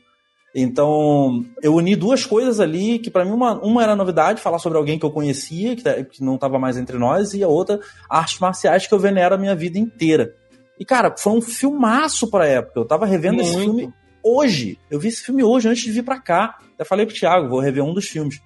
Então, 0.55 1.43
eu 1.63 1.73
uni 1.73 1.95
duas 1.95 2.25
coisas 2.25 2.59
ali, 2.59 2.99
que 2.99 3.09
para 3.09 3.25
mim 3.25 3.31
uma, 3.31 3.59
uma 3.63 3.81
era 3.81 3.95
novidade, 3.95 4.41
falar 4.41 4.59
sobre 4.59 4.77
alguém 4.77 4.99
que 4.99 5.05
eu 5.05 5.09
conhecia, 5.09 5.75
que, 5.75 5.81
tá, 5.81 6.03
que 6.03 6.23
não 6.23 6.35
estava 6.35 6.59
mais 6.59 6.77
entre 6.77 6.97
nós, 6.99 7.33
e 7.33 7.43
a 7.43 7.47
outra, 7.47 7.79
artes 8.07 8.39
marciais 8.39 8.85
que 8.85 8.93
eu 8.93 8.99
venero 8.99 9.33
a 9.33 9.37
minha 9.37 9.55
vida 9.55 9.79
inteira. 9.79 10.35
E, 10.79 10.85
cara, 10.85 11.15
foi 11.17 11.33
um 11.33 11.41
filmaço 11.41 12.29
pra 12.29 12.47
época. 12.47 12.79
Eu 12.79 12.85
tava 12.85 13.05
revendo 13.05 13.37
Muito. 13.37 13.49
esse 13.49 13.59
filme 13.59 13.93
hoje. 14.23 14.79
Eu 14.91 14.99
vi 14.99 15.07
esse 15.07 15.23
filme 15.23 15.43
hoje, 15.43 15.67
antes 15.67 15.83
de 15.83 15.91
vir 15.91 16.03
pra 16.03 16.19
cá. 16.19 16.57
Até 16.75 16.83
falei 16.83 17.05
pro 17.05 17.15
Thiago, 17.15 17.49
vou 17.49 17.59
rever 17.59 17.83
um 17.83 17.93
dos 17.93 18.05
filmes. 18.05 18.39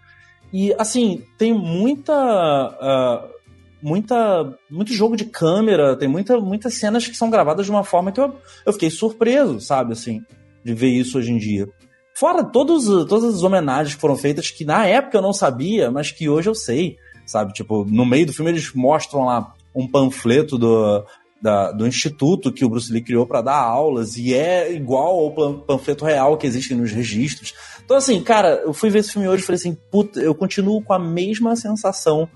E, 0.52 0.74
assim, 0.78 1.24
tem 1.38 1.54
muita... 1.54 2.14
Uh, 2.14 3.38
muita 3.82 4.58
muito 4.72 4.92
jogo 4.92 5.16
de 5.16 5.26
câmera, 5.26 5.96
tem 5.96 6.08
muita, 6.08 6.40
muitas 6.40 6.74
cenas 6.74 7.08
que 7.08 7.16
são 7.16 7.30
gravadas 7.30 7.66
de 7.66 7.72
uma 7.72 7.84
forma 7.84 8.12
que 8.12 8.20
eu, 8.20 8.36
eu 8.66 8.74
fiquei 8.74 8.90
surpreso, 8.90 9.62
sabe, 9.62 9.94
assim, 9.94 10.22
de 10.64 10.74
ver 10.74 10.90
isso 10.90 11.18
hoje 11.18 11.32
em 11.32 11.38
dia. 11.38 11.70
Fora 12.14 12.44
todos, 12.44 12.86
todas 13.06 13.36
as 13.36 13.44
homenagens 13.44 13.94
que 13.94 14.02
foram 14.02 14.18
feitas 14.18 14.50
que 14.50 14.66
na 14.66 14.88
época 14.88 15.20
eu 15.20 15.22
não 15.22 15.32
sabia, 15.32 15.92
mas 15.92 16.12
que 16.12 16.28
hoje 16.28 16.50
eu 16.50 16.56
sei, 16.56 16.98
sabe? 17.28 17.54
Tipo, 17.54 17.86
no 17.86 18.06
meio 18.06 18.26
do 18.26 18.34
filme 18.34 18.50
eles 18.50 18.74
mostram 18.74 19.26
lá 19.26 19.54
um 19.76 19.88
panfleto 19.88 20.58
do, 20.58 21.06
da, 21.40 21.72
do 21.72 21.86
instituto 21.86 22.52
que 22.52 22.66
o 22.66 22.70
Bruce 22.70 22.92
Lee 22.92 23.04
criou 23.04 23.28
para 23.28 23.42
dar 23.42 23.58
aulas 23.58 24.18
e 24.18 24.34
é 24.34 24.74
igual 24.74 25.20
ao 25.20 25.60
panfleto 25.62 26.06
real 26.06 26.38
que 26.38 26.48
existe 26.48 26.74
nos 26.74 26.92
registros. 26.92 27.54
Então, 27.88 27.96
assim, 27.96 28.22
cara, 28.22 28.64
eu 28.66 28.74
fui 28.74 28.90
ver 28.90 29.00
esse 29.00 29.14
filme 29.14 29.30
hoje 29.30 29.44
e 29.44 29.46
falei 29.46 29.56
assim, 29.56 29.74
puta, 29.90 30.20
eu 30.20 30.36
continuo 30.36 30.82
com 30.82 30.92
a 30.92 31.00
mesma 31.00 31.56
sensação 31.56 32.28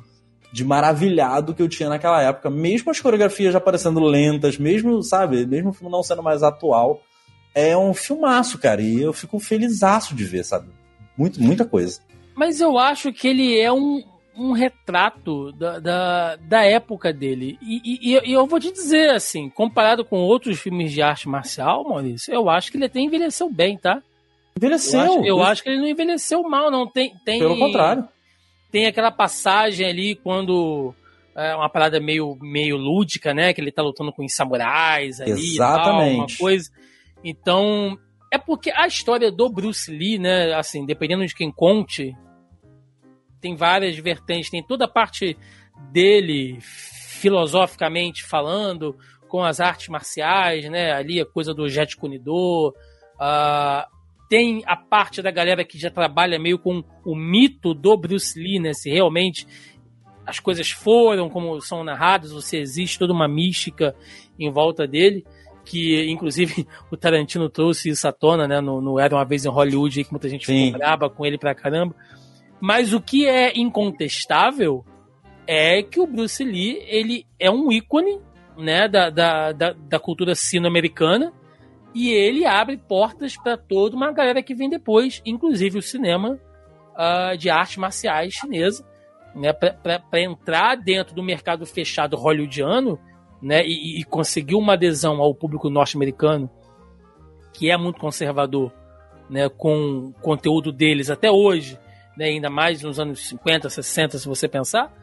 de 0.49 0.63
maravilhado 0.63 1.53
que 1.53 1.61
eu 1.61 1.67
tinha 1.67 1.89
naquela 1.89 2.21
época, 2.21 2.49
mesmo 2.49 2.89
as 2.89 3.01
coreografias 3.01 3.51
já 3.51 3.59
parecendo 3.59 3.99
lentas, 3.99 4.57
mesmo, 4.57 5.03
sabe, 5.03 5.45
mesmo 5.45 5.71
o 5.71 5.73
filme 5.73 5.91
não 5.91 6.01
sendo 6.01 6.23
mais 6.23 6.41
atual 6.41 7.01
é 7.53 7.75
um 7.75 7.93
filmaço, 7.93 8.57
cara. 8.57 8.81
E 8.81 9.01
eu 9.01 9.11
fico 9.11 9.39
felizaço 9.39 10.15
de 10.15 10.23
ver, 10.23 10.45
sabe? 10.45 10.69
Muito, 11.17 11.41
muita 11.43 11.65
coisa. 11.65 11.99
Mas 12.33 12.61
eu 12.61 12.79
acho 12.79 13.11
que 13.11 13.27
ele 13.27 13.59
é 13.59 13.69
um, 13.73 14.01
um 14.33 14.53
retrato 14.53 15.51
da, 15.51 15.79
da, 15.79 16.35
da 16.37 16.63
época 16.63 17.11
dele. 17.11 17.57
E, 17.61 17.81
e, 17.83 18.29
e, 18.29 18.31
eu 18.31 18.47
vou 18.47 18.57
te 18.57 18.71
dizer, 18.71 19.09
assim, 19.09 19.49
comparado 19.49 20.05
com 20.05 20.15
outros 20.15 20.59
filmes 20.59 20.93
de 20.93 21.01
arte 21.01 21.27
marcial, 21.27 21.83
Maurício, 21.83 22.33
eu 22.33 22.49
acho 22.49 22.71
que 22.71 22.77
ele 22.77 22.85
até 22.85 23.01
envelheceu 23.01 23.49
bem, 23.49 23.77
tá? 23.77 24.01
Envelheceu. 24.55 24.99
Eu 24.99 25.05
acho, 25.05 25.25
eu 25.25 25.43
acho 25.43 25.63
que 25.63 25.69
ele 25.69 25.79
não 25.79 25.87
envelheceu 25.87 26.41
mal, 26.43 26.69
não. 26.69 26.89
Tem, 26.89 27.13
tem, 27.25 27.39
Pelo 27.39 27.57
contrário. 27.57 28.07
Tem 28.71 28.85
aquela 28.85 29.11
passagem 29.11 29.85
ali 29.87 30.15
quando 30.15 30.93
é 31.35 31.55
uma 31.55 31.69
parada 31.69 31.99
meio, 31.99 32.37
meio 32.41 32.77
lúdica, 32.77 33.33
né? 33.33 33.53
Que 33.53 33.61
ele 33.61 33.71
tá 33.71 33.81
lutando 33.81 34.11
com 34.11 34.23
os 34.23 34.33
samurais 34.33 35.19
ali 35.19 35.31
Exatamente. 35.31 36.15
Tal, 36.15 36.25
uma 36.25 36.37
coisa. 36.37 36.69
Então, 37.23 37.97
é 38.31 38.37
porque 38.37 38.71
a 38.71 38.87
história 38.87 39.31
do 39.31 39.49
Bruce 39.49 39.91
Lee, 39.91 40.17
né, 40.17 40.53
assim, 40.53 40.85
dependendo 40.85 41.25
de 41.25 41.35
quem 41.35 41.51
conte, 41.51 42.15
tem 43.41 43.55
várias 43.55 43.97
vertentes, 43.97 44.49
tem 44.49 44.63
toda 44.63 44.85
a 44.85 44.87
parte 44.87 45.37
dele 45.91 46.57
filosoficamente 46.61 48.23
falando, 48.23 48.97
com 49.27 49.43
as 49.43 49.59
artes 49.59 49.89
marciais, 49.89 50.69
né, 50.69 50.91
ali 50.91 51.19
a 51.19 51.25
coisa 51.25 51.53
do 51.53 51.67
Jet 51.67 51.95
Kunidor, 51.95 52.73
uh, 53.15 53.85
tem 54.31 54.63
a 54.65 54.77
parte 54.77 55.21
da 55.21 55.29
galera 55.29 55.65
que 55.65 55.77
já 55.77 55.91
trabalha 55.91 56.39
meio 56.39 56.57
com 56.57 56.81
o 57.03 57.13
mito 57.13 57.73
do 57.73 57.97
Bruce 57.97 58.39
Lee, 58.39 58.61
né, 58.61 58.71
se 58.71 58.89
realmente 58.89 59.45
as 60.25 60.39
coisas 60.39 60.71
foram 60.71 61.29
como 61.29 61.59
são 61.59 61.83
narradas, 61.83 62.31
ou 62.31 62.39
se 62.39 62.55
existe 62.55 62.97
toda 62.97 63.11
uma 63.11 63.27
mística 63.27 63.93
em 64.39 64.49
volta 64.49 64.87
dele 64.87 65.25
que 65.65 66.09
inclusive 66.09 66.65
o 66.89 66.95
Tarantino 66.95 67.49
trouxe 67.49 67.89
isso 67.89 68.07
à 68.07 68.13
tona, 68.13 68.47
né, 68.47 68.61
no, 68.61 68.79
no 68.79 68.97
Era 68.97 69.13
Uma 69.17 69.25
Vez 69.25 69.43
em 69.43 69.49
Hollywood, 69.49 70.05
que 70.05 70.11
muita 70.11 70.29
gente 70.29 70.45
Sim. 70.45 70.67
ficou 70.67 70.79
braba 70.79 71.09
com 71.09 71.25
ele 71.25 71.37
pra 71.37 71.53
caramba. 71.53 71.93
Mas 72.61 72.93
o 72.93 73.01
que 73.01 73.27
é 73.27 73.51
incontestável 73.59 74.85
é 75.45 75.83
que 75.83 75.99
o 75.99 76.07
Bruce 76.07 76.41
Lee, 76.41 76.81
ele 76.87 77.25
é 77.37 77.51
um 77.51 77.69
ícone, 77.69 78.17
né, 78.57 78.87
da, 78.87 79.09
da, 79.09 79.51
da, 79.51 79.73
da 79.73 79.99
cultura 79.99 80.35
sino-americana, 80.35 81.33
e 81.93 82.09
ele 82.11 82.45
abre 82.45 82.77
portas 82.77 83.35
para 83.35 83.57
toda 83.57 83.95
uma 83.95 84.11
galera 84.11 84.41
que 84.41 84.55
vem 84.55 84.69
depois, 84.69 85.21
inclusive 85.25 85.77
o 85.77 85.81
cinema 85.81 86.39
uh, 86.93 87.37
de 87.37 87.49
artes 87.49 87.77
marciais 87.77 88.33
chinesa, 88.33 88.85
né, 89.35 89.53
para 89.53 90.21
entrar 90.21 90.75
dentro 90.75 91.15
do 91.15 91.23
mercado 91.23 91.65
fechado 91.65 92.17
hollywoodiano, 92.17 92.99
né, 93.41 93.63
e, 93.65 93.99
e 93.99 94.03
conseguiu 94.03 94.57
uma 94.57 94.73
adesão 94.73 95.21
ao 95.21 95.33
público 95.33 95.69
norte-americano 95.69 96.49
que 97.53 97.69
é 97.69 97.77
muito 97.77 97.99
conservador, 97.99 98.71
né, 99.29 99.49
com 99.49 100.07
o 100.07 100.13
conteúdo 100.21 100.71
deles 100.71 101.09
até 101.09 101.29
hoje, 101.29 101.77
né, 102.17 102.25
ainda 102.25 102.49
mais 102.49 102.81
nos 102.81 102.99
anos 102.99 103.27
50, 103.27 103.69
60, 103.69 104.17
se 104.17 104.27
você 104.27 104.47
pensar, 104.47 104.93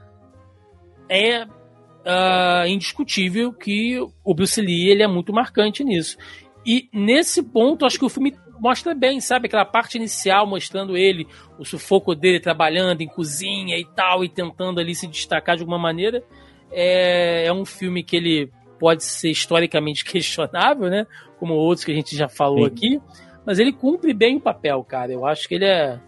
é 1.09 1.44
uh, 1.44 2.66
indiscutível 2.66 3.52
que 3.52 3.98
o 4.24 4.35
Bruce 4.35 4.60
Lee 4.60 4.90
ele 4.90 5.02
é 5.02 5.06
muito 5.06 5.32
marcante 5.32 5.85
nisso. 5.85 6.16
E 6.69 6.86
nesse 6.93 7.43
ponto, 7.43 7.86
acho 7.86 7.99
que 7.99 8.05
o 8.05 8.11
filme 8.11 8.36
mostra 8.61 8.95
bem, 8.95 9.23
sabe? 9.23 9.47
Aquela 9.47 9.65
parte 9.65 9.97
inicial 9.97 10.47
mostrando 10.47 10.99
ele, 10.99 11.27
o 11.59 11.65
sufoco 11.65 12.15
dele 12.15 12.39
trabalhando 12.39 13.01
em 13.01 13.09
cozinha 13.09 13.78
e 13.78 13.86
tal, 13.86 14.23
e 14.23 14.28
tentando 14.28 14.78
ali 14.78 14.95
se 14.95 15.07
destacar 15.07 15.57
de 15.57 15.62
alguma 15.62 15.78
maneira. 15.78 16.23
É, 16.70 17.47
é 17.47 17.53
um 17.55 17.65
filme 17.65 18.03
que 18.03 18.16
ele 18.16 18.53
pode 18.78 19.03
ser 19.03 19.31
historicamente 19.31 20.05
questionável, 20.07 20.90
né? 20.90 21.07
Como 21.39 21.55
outros 21.55 21.86
que 21.86 21.93
a 21.93 21.95
gente 21.95 22.15
já 22.15 22.28
falou 22.28 22.66
Sim. 22.66 22.70
aqui. 22.70 23.01
Mas 23.47 23.59
ele 23.59 23.73
cumpre 23.73 24.12
bem 24.12 24.36
o 24.36 24.40
papel, 24.40 24.85
cara. 24.85 25.11
Eu 25.11 25.24
acho 25.24 25.49
que 25.49 25.55
ele 25.55 25.65
é 25.65 25.99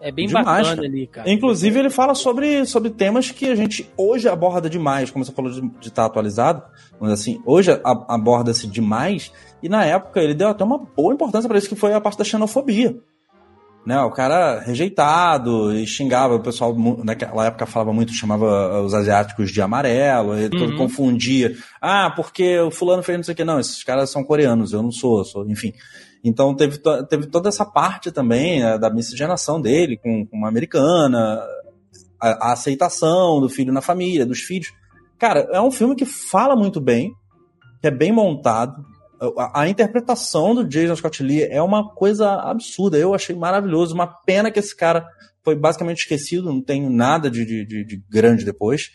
é 0.00 0.10
bem 0.10 0.26
demais, 0.26 0.46
bacana 0.46 0.76
cara. 0.76 0.86
ali, 0.86 1.06
cara. 1.06 1.30
Inclusive, 1.30 1.78
ele 1.78 1.90
fala 1.90 2.14
sobre, 2.14 2.64
sobre 2.64 2.90
temas 2.90 3.30
que 3.30 3.46
a 3.46 3.54
gente 3.54 3.88
hoje 3.96 4.28
aborda 4.28 4.68
demais, 4.68 5.10
como 5.10 5.24
você 5.24 5.32
falou 5.32 5.50
de 5.50 5.88
estar 5.88 6.02
tá 6.02 6.06
atualizado, 6.06 6.62
mas 6.98 7.12
assim, 7.12 7.40
hoje 7.44 7.70
aborda-se 7.84 8.66
demais, 8.66 9.30
e 9.62 9.68
na 9.68 9.84
época 9.84 10.20
ele 10.20 10.34
deu 10.34 10.48
até 10.48 10.64
uma 10.64 10.78
boa 10.78 11.12
importância 11.12 11.48
para 11.48 11.58
isso, 11.58 11.68
que 11.68 11.74
foi 11.74 11.92
a 11.92 12.00
parte 12.00 12.18
da 12.18 12.24
xenofobia. 12.24 12.96
Né, 13.84 13.98
o 14.02 14.10
cara 14.10 14.60
rejeitado 14.60 15.72
e 15.72 15.86
xingava 15.86 16.34
o 16.34 16.40
pessoal, 16.40 16.76
naquela 17.02 17.46
época 17.46 17.64
falava 17.64 17.94
muito, 17.94 18.12
chamava 18.12 18.82
os 18.82 18.92
asiáticos 18.92 19.50
de 19.50 19.62
amarelo, 19.62 20.36
ele 20.36 20.54
uhum. 20.54 20.76
confundia. 20.76 21.56
Ah, 21.80 22.12
porque 22.14 22.58
o 22.60 22.70
fulano 22.70 23.02
fez 23.02 23.16
não 23.16 23.24
sei 23.24 23.32
o 23.32 23.36
que. 23.36 23.42
Não, 23.42 23.58
esses 23.58 23.82
caras 23.82 24.10
são 24.10 24.22
coreanos, 24.22 24.74
eu 24.74 24.82
não 24.82 24.92
sou, 24.92 25.24
sou 25.24 25.48
enfim. 25.48 25.72
Então 26.22 26.54
teve, 26.54 26.78
teve 27.08 27.26
toda 27.26 27.48
essa 27.48 27.64
parte 27.64 28.12
também 28.12 28.60
né, 28.60 28.78
da 28.78 28.90
miscigenação 28.90 29.60
dele 29.60 29.96
com, 29.96 30.26
com 30.26 30.36
uma 30.36 30.48
americana, 30.48 31.42
a, 32.20 32.48
a, 32.48 32.52
aceitação 32.52 33.40
do 33.40 33.48
filho 33.48 33.72
na 33.72 33.80
família, 33.80 34.26
dos 34.26 34.40
filhos. 34.40 34.72
Cara, 35.18 35.48
é 35.52 35.60
um 35.60 35.70
filme 35.70 35.94
que 35.94 36.04
fala 36.04 36.54
muito 36.54 36.80
bem, 36.80 37.12
que 37.80 37.88
é 37.88 37.90
bem 37.90 38.12
montado. 38.12 38.84
A, 39.38 39.62
a 39.62 39.68
interpretação 39.68 40.54
do 40.54 40.64
Jason 40.64 40.96
Scott 40.96 41.22
Lee 41.22 41.42
é 41.42 41.62
uma 41.62 41.90
coisa 41.94 42.34
absurda. 42.34 42.98
Eu 42.98 43.14
achei 43.14 43.34
maravilhoso. 43.34 43.94
Uma 43.94 44.06
pena 44.06 44.50
que 44.50 44.58
esse 44.58 44.76
cara 44.76 45.06
foi 45.42 45.56
basicamente 45.56 46.00
esquecido, 46.00 46.52
não 46.52 46.60
tenho 46.60 46.90
nada 46.90 47.30
de, 47.30 47.46
de, 47.46 47.64
de 47.64 48.02
grande 48.10 48.44
depois 48.44 48.90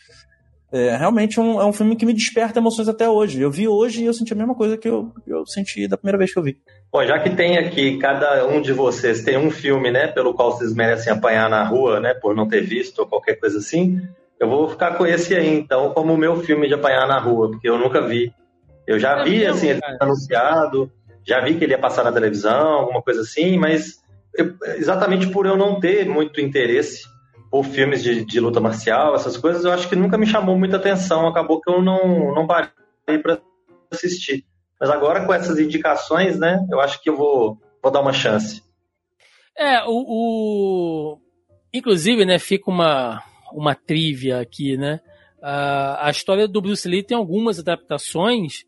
é 0.76 0.97
realmente 0.97 1.39
um, 1.39 1.61
é 1.61 1.65
um 1.65 1.72
filme 1.72 1.95
que 1.95 2.06
me 2.06 2.14
desperta 2.14 2.60
emoções 2.60 2.89
até 2.89 3.07
hoje. 3.10 3.41
Eu 3.41 3.49
vi 3.49 3.68
hoje 3.68 4.03
e 4.03 4.06
eu 4.06 4.14
senti 4.14 4.34
a 4.34 4.35
mesma 4.35 4.53
coisa 4.53 4.77
que 4.77 4.89
eu, 4.89 5.14
eu 5.26 5.45
senti 5.45 5.88
da 5.88 5.95
primeira 5.95 6.18
vez 6.18 6.34
que 6.34 6.39
eu 6.39 6.43
vi. 6.43 6.57
Bom, 6.91 7.06
já 7.06 7.18
que 7.19 7.30
tem 7.30 7.57
aqui, 7.57 7.97
cada 7.97 8.45
um 8.47 8.61
de 8.61 8.73
vocês 8.73 9.23
tem 9.23 9.38
um 9.38 9.49
filme, 9.49 9.89
né, 9.89 10.07
pelo 10.07 10.34
qual 10.34 10.52
vocês 10.52 10.73
merecem 10.73 11.14
apanhar 11.14 11.49
na 11.49 11.64
rua, 11.64 11.99
né, 11.99 12.14
por 12.14 12.35
não 12.35 12.47
ter 12.47 12.61
visto 12.61 12.99
ou 12.99 13.07
qualquer 13.07 13.35
coisa 13.35 13.60
assim, 13.60 14.02
eu 14.39 14.49
vou 14.49 14.68
ficar 14.68 14.97
com 14.97 15.06
esse 15.06 15.34
aí, 15.34 15.47
então, 15.47 15.91
como 15.91 16.14
o 16.14 16.18
meu 16.18 16.41
filme 16.41 16.68
de 16.68 16.73
apanhar 16.73 17.07
na 17.07 17.19
rua, 17.19 17.52
porque 17.52 17.69
eu 17.69 17.77
nunca 17.77 18.02
vi. 18.02 18.34
Eu 18.85 18.99
já 18.99 19.23
vi, 19.23 19.45
assim, 19.45 19.69
ele 19.69 19.81
anunciado, 19.99 20.91
já 21.26 21.39
vi 21.39 21.56
que 21.56 21.64
ele 21.64 21.73
ia 21.73 21.80
passar 21.80 22.03
na 22.03 22.11
televisão, 22.11 22.68
alguma 22.68 23.02
coisa 23.02 23.22
assim, 23.22 23.57
mas 23.57 24.03
eu, 24.38 24.53
exatamente 24.77 25.27
por 25.27 25.45
eu 25.45 25.56
não 25.56 25.80
ter 25.80 26.06
muito 26.06 26.41
interesse 26.41 27.15
ou 27.56 27.64
filmes 27.64 28.03
de, 28.03 28.26
de, 28.26 28.40
luta 28.41 28.60
marcial, 28.60 29.15
essas 29.15 29.38
coisas, 29.38 29.64
eu 29.64 29.72
acho 29.72 29.88
que 29.88 29.95
nunca 29.95 30.18
me 30.18 30.27
chamou 30.27 30.57
muita 30.57 30.76
atenção. 30.76 31.26
Acabou 31.26 31.61
que 31.61 31.72
eu 31.72 31.82
não, 31.82 32.36
não 32.36 32.45
parei 32.45 33.18
para 33.22 33.40
assistir. 33.90 34.45
Mas 34.80 34.90
agora 34.90 35.26
com 35.26 35.34
essas 35.34 35.57
indicações, 35.57 36.38
né, 36.38 36.60
eu 36.69 36.82
acho 36.82 37.02
que 37.02 37.10
eu 37.10 37.15
vou, 37.15 37.57
vou 37.82 37.90
dar 37.90 38.02
uma 38.02 38.11
chance. 38.11 38.61
É, 39.57 39.82
o, 39.86 40.03
o... 40.06 41.18
inclusive, 41.73 42.26
né, 42.26 42.38
fica 42.38 42.69
uma, 42.69 43.23
uma 43.53 43.73
trivia 43.73 44.41
aqui, 44.41 44.76
né? 44.76 44.99
Uh, 45.38 45.95
a 45.99 46.10
história 46.10 46.49
do 46.49 46.61
Bruce 46.61 46.86
Lee 46.90 47.03
tem 47.03 47.15
algumas 47.15 47.57
adaptações, 47.57 48.65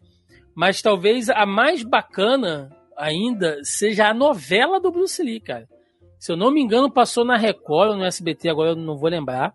mas 0.56 0.82
talvez 0.82 1.30
a 1.30 1.46
mais 1.46 1.84
bacana 1.84 2.70
ainda 2.96 3.60
seja 3.64 4.08
a 4.08 4.14
novela 4.14 4.80
do 4.80 4.92
Bruce 4.92 5.22
Lee, 5.22 5.42
cara. 5.42 5.68
Se 6.20 6.32
eu 6.32 6.38
não 6.38 6.52
me 6.52 6.62
engano, 6.62 6.92
passou 6.92 7.24
na 7.24 7.38
Record 7.38 7.92
ou 7.92 7.98
no 7.98 8.06
SBT, 8.06 8.50
agora 8.50 8.72
eu 8.72 8.76
não 8.76 8.98
vou 8.98 9.10
lembrar. 9.10 9.54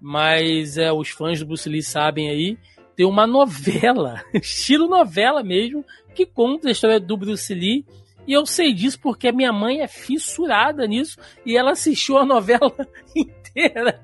Mas 0.00 0.76
é, 0.76 0.92
os 0.92 1.08
fãs 1.08 1.40
do 1.40 1.46
Bruce 1.46 1.68
Lee 1.68 1.82
sabem 1.82 2.28
aí. 2.28 2.58
Tem 2.94 3.06
uma 3.06 3.26
novela, 3.26 4.22
estilo 4.34 4.86
novela 4.86 5.42
mesmo, 5.42 5.84
que 6.14 6.26
conta 6.26 6.68
a 6.68 6.72
história 6.72 7.00
do 7.00 7.16
Bruce 7.16 7.52
Lee. 7.52 7.84
E 8.26 8.32
eu 8.32 8.46
sei 8.46 8.72
disso 8.72 8.98
porque 9.00 9.32
minha 9.32 9.52
mãe 9.52 9.80
é 9.80 9.88
fissurada 9.88 10.86
nisso 10.86 11.18
e 11.44 11.56
ela 11.56 11.72
assistiu 11.72 12.16
a 12.16 12.24
novela 12.24 12.72
inteira 13.54 14.00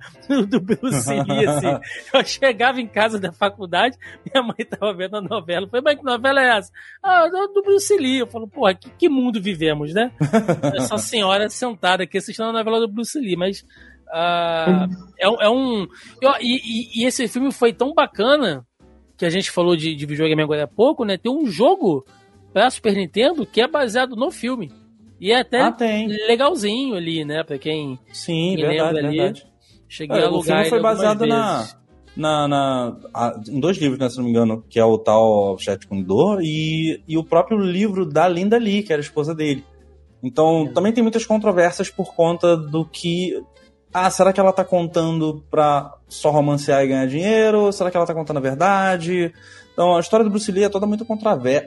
do 0.49 0.61
Bruce 0.61 1.11
Lee, 1.11 1.47
assim. 1.47 1.81
Eu 2.15 2.25
chegava 2.25 2.81
em 2.81 2.87
casa 2.87 3.19
da 3.19 3.33
faculdade, 3.33 3.97
minha 4.25 4.43
mãe 4.43 4.65
tava 4.65 4.95
vendo 4.95 5.17
a 5.17 5.21
novela. 5.21 5.67
Eu 5.67 5.71
falei, 5.71 5.83
mas 5.85 5.99
que 5.99 6.05
novela 6.05 6.41
é 6.41 6.59
essa? 6.59 6.73
Ah, 7.03 7.27
do 7.29 7.63
Bruce 7.63 7.97
Lee. 7.97 8.19
Eu 8.19 8.27
falo, 8.27 8.49
porra, 8.49 8.75
que, 8.75 8.91
que 8.91 9.09
mundo 9.09 9.41
vivemos, 9.41 9.93
né? 9.93 10.13
Essa 10.77 10.99
senhora 10.99 11.49
sentada 11.49 12.05
aqui 12.05 12.19
assistindo 12.19 12.49
a 12.49 12.53
novela 12.53 12.81
do 12.81 12.89
Bruce 12.89 13.19
Lee, 13.19 13.37
mas 13.37 13.63
uh, 14.09 14.87
é, 15.19 15.45
é, 15.47 15.51
um... 15.51 15.87
Eu, 16.21 16.33
e, 16.41 17.03
e, 17.03 17.07
esse 17.07 17.27
filme 17.29 17.53
foi 17.53 17.73
tão 17.73 17.93
bacana 17.93 18.65
que 19.17 19.27
a 19.27 19.31
gente 19.31 19.51
falou 19.51 19.77
de, 19.77 19.95
de 19.95 20.07
videogame 20.07 20.43
agora 20.43 20.65
há 20.65 20.69
pouco, 20.69 21.05
né? 21.05 21.19
Tem 21.19 21.31
um 21.31 21.47
jogo 21.47 22.05
pra 22.53 22.71
Super 22.71 22.95
Nintendo 22.95 23.47
que 23.47 23.61
é 23.61 23.69
baseado 23.69 24.17
no 24.17 24.31
filme. 24.31 24.73
E 25.21 25.33
é 25.33 25.41
até 25.41 25.61
ah, 25.61 25.77
legalzinho 26.27 26.95
ali, 26.95 27.25
né? 27.27 27.45
Pra 27.45 27.59
quem, 27.59 27.99
Sim, 28.11 28.57
quem 28.57 28.67
verdade, 28.67 28.95
lembra 28.95 29.09
ali. 29.09 29.19
Verdade. 29.19 29.47
Cheguei 29.87 30.17
é, 30.17 30.23
a 30.23 30.27
alugar 30.27 30.41
O 30.41 30.43
filme 30.45 30.71
foi 30.71 30.81
baseado 30.81 31.27
na, 31.27 31.69
na, 32.17 32.49
na 32.49 32.97
a, 33.13 33.41
em 33.47 33.61
dois 33.61 33.77
livros, 33.77 33.99
né, 33.99 34.09
se 34.09 34.17
não 34.17 34.25
me 34.25 34.31
engano, 34.31 34.65
que 34.71 34.79
é 34.79 34.85
o 34.85 34.97
tal 34.97 35.59
Chat 35.59 35.87
com 35.87 36.01
Dor 36.01 36.41
e, 36.43 37.03
e 37.07 37.19
o 37.19 37.25
próprio 37.25 37.59
livro 37.59 38.07
da 38.07 38.27
Linda 38.27 38.57
Lee, 38.57 38.83
que 38.83 38.93
era 38.93 39.01
a 39.01 39.05
esposa 39.05 39.35
dele. 39.35 39.63
Então, 40.23 40.69
é. 40.71 40.73
também 40.73 40.93
tem 40.93 41.03
muitas 41.03 41.27
controvérsias 41.27 41.91
por 41.91 42.15
conta 42.15 42.57
do 42.57 42.87
que. 42.87 43.43
Ah, 43.93 44.09
será 44.09 44.33
que 44.33 44.41
ela 44.41 44.53
tá 44.53 44.65
contando 44.65 45.45
pra 45.51 45.93
só 46.09 46.31
romancear 46.31 46.83
e 46.83 46.89
ganhar 46.89 47.07
dinheiro? 47.07 47.73
Será 47.73 47.91
que 47.91 47.97
ela 47.97 48.07
tá 48.07 48.15
contando 48.15 48.37
a 48.37 48.41
verdade? 48.41 49.35
Então, 49.73 49.97
a 49.97 50.01
história 50.01 50.25
do 50.25 50.31
Bruce 50.31 50.51
Lee 50.53 50.65
é 50.65 50.69
toda 50.69 50.87
muito, 50.87 51.05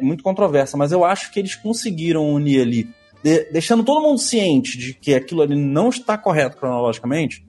muito 0.02 0.24
controversa, 0.24 0.78
mas 0.78 0.92
eu 0.92 1.04
acho 1.04 1.32
que 1.32 1.40
eles 1.40 1.56
conseguiram 1.56 2.34
unir 2.34 2.62
ali 2.62 3.03
de, 3.24 3.46
deixando 3.52 3.84
todo 3.84 4.02
mundo 4.02 4.20
ciente 4.20 4.78
de 4.78 4.94
que 4.94 5.16
aquilo 5.16 5.42
ali 5.42 5.56
não 5.56 5.90
está 5.90 6.18
correto 6.18 6.58
cronologicamente, 6.58 7.46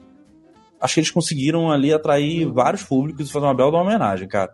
acho 0.81 0.95
que 0.95 1.01
eles 1.01 1.11
conseguiram 1.11 1.71
ali 1.71 1.93
atrair 1.93 2.47
vários 2.47 2.85
públicos 2.85 3.29
e 3.29 3.33
fazer 3.33 3.47
uma 3.47 3.55
bela 3.55 3.81
homenagem, 3.81 4.29
cara. 4.29 4.53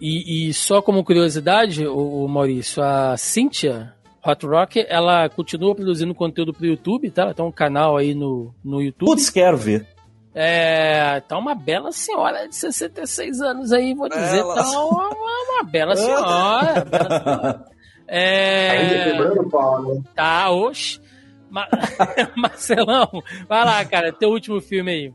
E, 0.00 0.48
e, 0.48 0.54
só 0.54 0.80
como 0.80 1.04
curiosidade, 1.04 1.86
o, 1.86 2.24
o, 2.24 2.28
Maurício, 2.28 2.82
a 2.82 3.16
Cynthia 3.18 3.92
Hot 4.24 4.46
Rock, 4.46 4.84
ela 4.88 5.28
continua 5.28 5.74
produzindo 5.74 6.14
conteúdo 6.14 6.54
pro 6.54 6.66
YouTube, 6.66 7.10
tá? 7.10 7.22
Ela 7.22 7.34
tem 7.34 7.44
um 7.44 7.52
canal 7.52 7.98
aí 7.98 8.14
no, 8.14 8.54
no 8.64 8.80
YouTube. 8.80 9.08
Putz, 9.08 9.28
quero 9.28 9.58
ver. 9.58 9.86
É, 10.34 11.20
tá 11.20 11.36
uma 11.36 11.54
bela 11.54 11.92
senhora 11.92 12.48
de 12.48 12.56
66 12.56 13.42
anos 13.42 13.72
aí, 13.72 13.94
vou 13.94 14.08
dizer. 14.08 14.42
Tá 14.42 14.70
uma, 14.70 15.10
uma 15.10 15.64
bela 15.64 15.94
senhora. 15.94 16.84
bela 16.84 17.22
senhora. 17.22 17.64
É... 18.12 18.70
Ainda 18.70 19.04
quebrando 19.04 19.40
o 19.42 19.48
pau, 19.48 19.82
né? 19.82 20.02
Tá, 20.16 20.50
oxe. 20.50 21.00
Ma... 21.48 21.68
Marcelão, 22.36 23.08
vai 23.48 23.64
lá, 23.64 23.84
cara, 23.84 24.12
teu 24.12 24.30
último 24.30 24.60
filme 24.60 24.90
aí. 24.90 25.14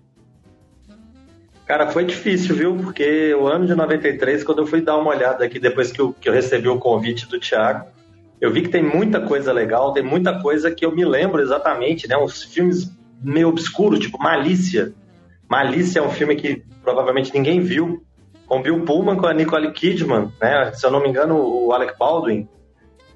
Cara, 1.66 1.88
foi 1.88 2.06
difícil, 2.06 2.56
viu? 2.56 2.78
Porque 2.78 3.34
o 3.34 3.48
ano 3.48 3.66
de 3.66 3.76
93, 3.76 4.44
quando 4.44 4.60
eu 4.60 4.68
fui 4.68 4.82
dar 4.82 4.98
uma 4.98 5.10
olhada 5.10 5.44
aqui, 5.44 5.60
depois 5.60 5.92
que 5.92 6.00
eu, 6.00 6.14
que 6.14 6.30
eu 6.30 6.34
recebi 6.34 6.70
o 6.70 6.80
convite 6.80 7.28
do 7.28 7.40
Thiago, 7.40 7.88
eu 8.40 8.52
vi 8.52 8.62
que 8.62 8.70
tem 8.70 8.84
muita 8.84 9.20
coisa 9.20 9.52
legal, 9.52 9.92
tem 9.92 10.04
muita 10.04 10.40
coisa 10.40 10.72
que 10.72 10.86
eu 10.86 10.96
me 10.96 11.04
lembro 11.04 11.42
exatamente, 11.42 12.08
né? 12.08 12.16
Uns 12.18 12.44
filmes 12.44 12.92
meio 13.22 13.50
obscuros, 13.50 14.00
tipo 14.00 14.22
Malícia. 14.22 14.94
Malícia 15.50 16.00
é 16.00 16.04
um 16.04 16.12
filme 16.12 16.36
que 16.36 16.64
provavelmente 16.82 17.34
ninguém 17.34 17.60
viu, 17.60 18.04
com 18.46 18.62
Bill 18.62 18.86
Pullman, 18.86 19.18
com 19.18 19.26
a 19.26 19.34
Nicole 19.34 19.72
Kidman, 19.72 20.32
né? 20.40 20.72
Se 20.74 20.86
eu 20.86 20.92
não 20.92 21.02
me 21.02 21.10
engano, 21.10 21.36
o 21.38 21.74
Alec 21.74 21.98
Baldwin. 21.98 22.48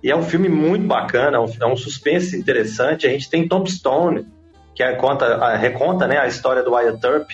E 0.01 0.09
é 0.09 0.15
um 0.15 0.23
filme 0.23 0.47
muito 0.47 0.85
bacana, 0.88 1.38
é 1.38 1.65
um 1.65 1.76
suspense 1.76 2.38
interessante. 2.38 3.05
A 3.05 3.09
gente 3.09 3.30
tem 3.30 3.47
Tombstone, 3.47 4.26
que 4.73 4.81
é, 4.81 4.93
conta, 4.93 5.55
reconta 5.57 6.07
né, 6.07 6.17
a 6.17 6.27
história 6.27 6.63
do 6.63 6.71
Wyatt 6.71 7.05
Earp, 7.05 7.31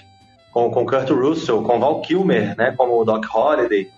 com, 0.51 0.71
com 0.71 0.85
Kurt 0.85 1.09
Russell, 1.09 1.61
com 1.61 1.79
Val 1.79 2.01
Kilmer, 2.01 2.55
né, 2.57 2.73
como 2.75 2.99
o 2.99 3.05
Doc 3.05 3.23
Holliday. 3.25 3.89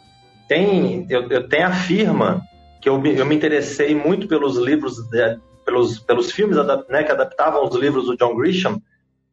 Tem, 0.49 1.05
eu, 1.09 1.29
eu 1.29 1.47
tenho 1.47 1.67
a 1.67 1.71
firma, 1.71 2.41
que 2.81 2.89
eu, 2.89 3.01
eu 3.05 3.25
me 3.25 3.35
interessei 3.35 3.95
muito 3.95 4.27
pelos 4.27 4.57
livros, 4.57 4.97
de, 5.09 5.39
pelos, 5.63 5.99
pelos 5.99 6.31
filmes 6.31 6.57
né, 6.89 7.03
que 7.03 7.11
adaptavam 7.11 7.63
os 7.63 7.75
livros 7.75 8.07
do 8.07 8.17
John 8.17 8.35
Grisham, 8.35 8.81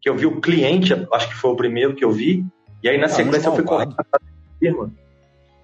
que 0.01 0.09
eu 0.09 0.15
vi 0.15 0.27
o 0.27 0.41
Cliente, 0.41 0.93
acho 1.13 1.29
que 1.29 1.35
foi 1.35 1.51
o 1.51 1.57
primeiro 1.57 1.95
que 1.95 2.05
eu 2.05 2.11
vi, 2.13 2.45
e 2.83 2.89
aí 2.89 2.99
na 2.99 3.07
ah, 3.07 3.09
sequência 3.09 3.49
eu 3.49 3.55
fui 3.55 3.65
correndo 3.65 3.97
para 3.97 4.05
a 4.13 4.59
firma. 4.59 4.93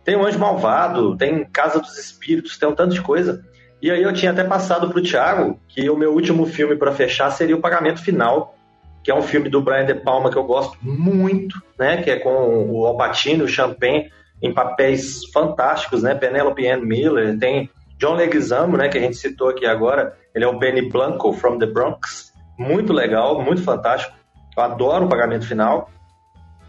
Tem 0.02 0.16
o 0.16 0.24
Anjo 0.24 0.38
Malvado, 0.38 1.16
tem 1.16 1.44
Casa 1.44 1.78
dos 1.78 1.98
Espíritos, 1.98 2.58
tem 2.58 2.68
um 2.68 2.74
tanto 2.74 2.94
de 2.94 3.02
coisa. 3.02 3.44
E 3.82 3.90
aí 3.90 4.02
eu 4.02 4.12
tinha 4.12 4.32
até 4.32 4.44
passado 4.44 4.88
para 4.90 4.98
o 4.98 5.02
Thiago 5.02 5.58
que 5.68 5.88
o 5.88 5.96
meu 5.96 6.12
último 6.12 6.46
filme 6.46 6.76
para 6.76 6.92
fechar 6.92 7.30
seria 7.30 7.56
o 7.56 7.60
Pagamento 7.60 8.02
Final, 8.02 8.54
que 9.02 9.10
é 9.10 9.14
um 9.14 9.22
filme 9.22 9.48
do 9.48 9.62
Brian 9.62 9.86
De 9.86 9.94
Palma 9.94 10.30
que 10.30 10.36
eu 10.36 10.44
gosto 10.44 10.76
muito, 10.82 11.60
né? 11.78 12.02
Que 12.02 12.10
é 12.10 12.18
com 12.18 12.70
o 12.70 12.86
Alpatino, 12.86 13.44
o 13.44 13.48
Champagne, 13.48 14.10
em 14.42 14.52
papéis 14.52 15.24
fantásticos, 15.32 16.02
né? 16.02 16.14
Penelope 16.14 16.66
Ann 16.68 16.82
Miller, 16.82 17.38
tem 17.38 17.70
John 17.98 18.14
Leguizamo, 18.14 18.76
né? 18.76 18.88
Que 18.88 18.98
a 18.98 19.00
gente 19.00 19.16
citou 19.16 19.48
aqui 19.48 19.66
agora, 19.66 20.14
ele 20.34 20.44
é 20.44 20.48
o 20.48 20.58
Benny 20.58 20.82
Blanco 20.88 21.32
from 21.32 21.58
the 21.58 21.66
Bronx, 21.66 22.32
muito 22.58 22.92
legal, 22.92 23.42
muito 23.42 23.62
fantástico. 23.62 24.14
Eu 24.56 24.62
adoro 24.62 25.06
o 25.06 25.08
Pagamento 25.08 25.46
Final. 25.46 25.90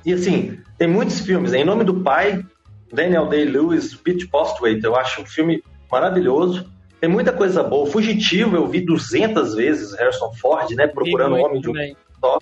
E 0.06 0.14
assim, 0.14 0.60
tem 0.78 0.88
muitos 0.88 1.20
filmes. 1.20 1.54
Em 1.54 1.66
Nome 1.66 1.84
do 1.84 2.02
Pai, 2.02 2.44
Daniel 2.92 3.28
Day-Lewis, 3.28 3.94
Pete 3.96 4.28
Postwaite, 4.28 4.84
eu 4.84 4.96
acho 4.96 5.22
um 5.22 5.26
filme 5.26 5.64
maravilhoso. 5.92 6.70
Tem 7.02 7.10
muita 7.10 7.34
coisa 7.34 7.64
boa. 7.64 7.88
Fugitivo, 7.88 8.56
eu 8.56 8.68
vi 8.68 8.80
200 8.80 9.56
vezes 9.56 9.94
Harrison 9.96 10.32
Ford, 10.34 10.70
né? 10.76 10.86
Procurando 10.86 11.36
o 11.36 11.40
homem 11.40 11.60
de 11.60 11.68
um 11.68 11.74
só. 12.20 12.38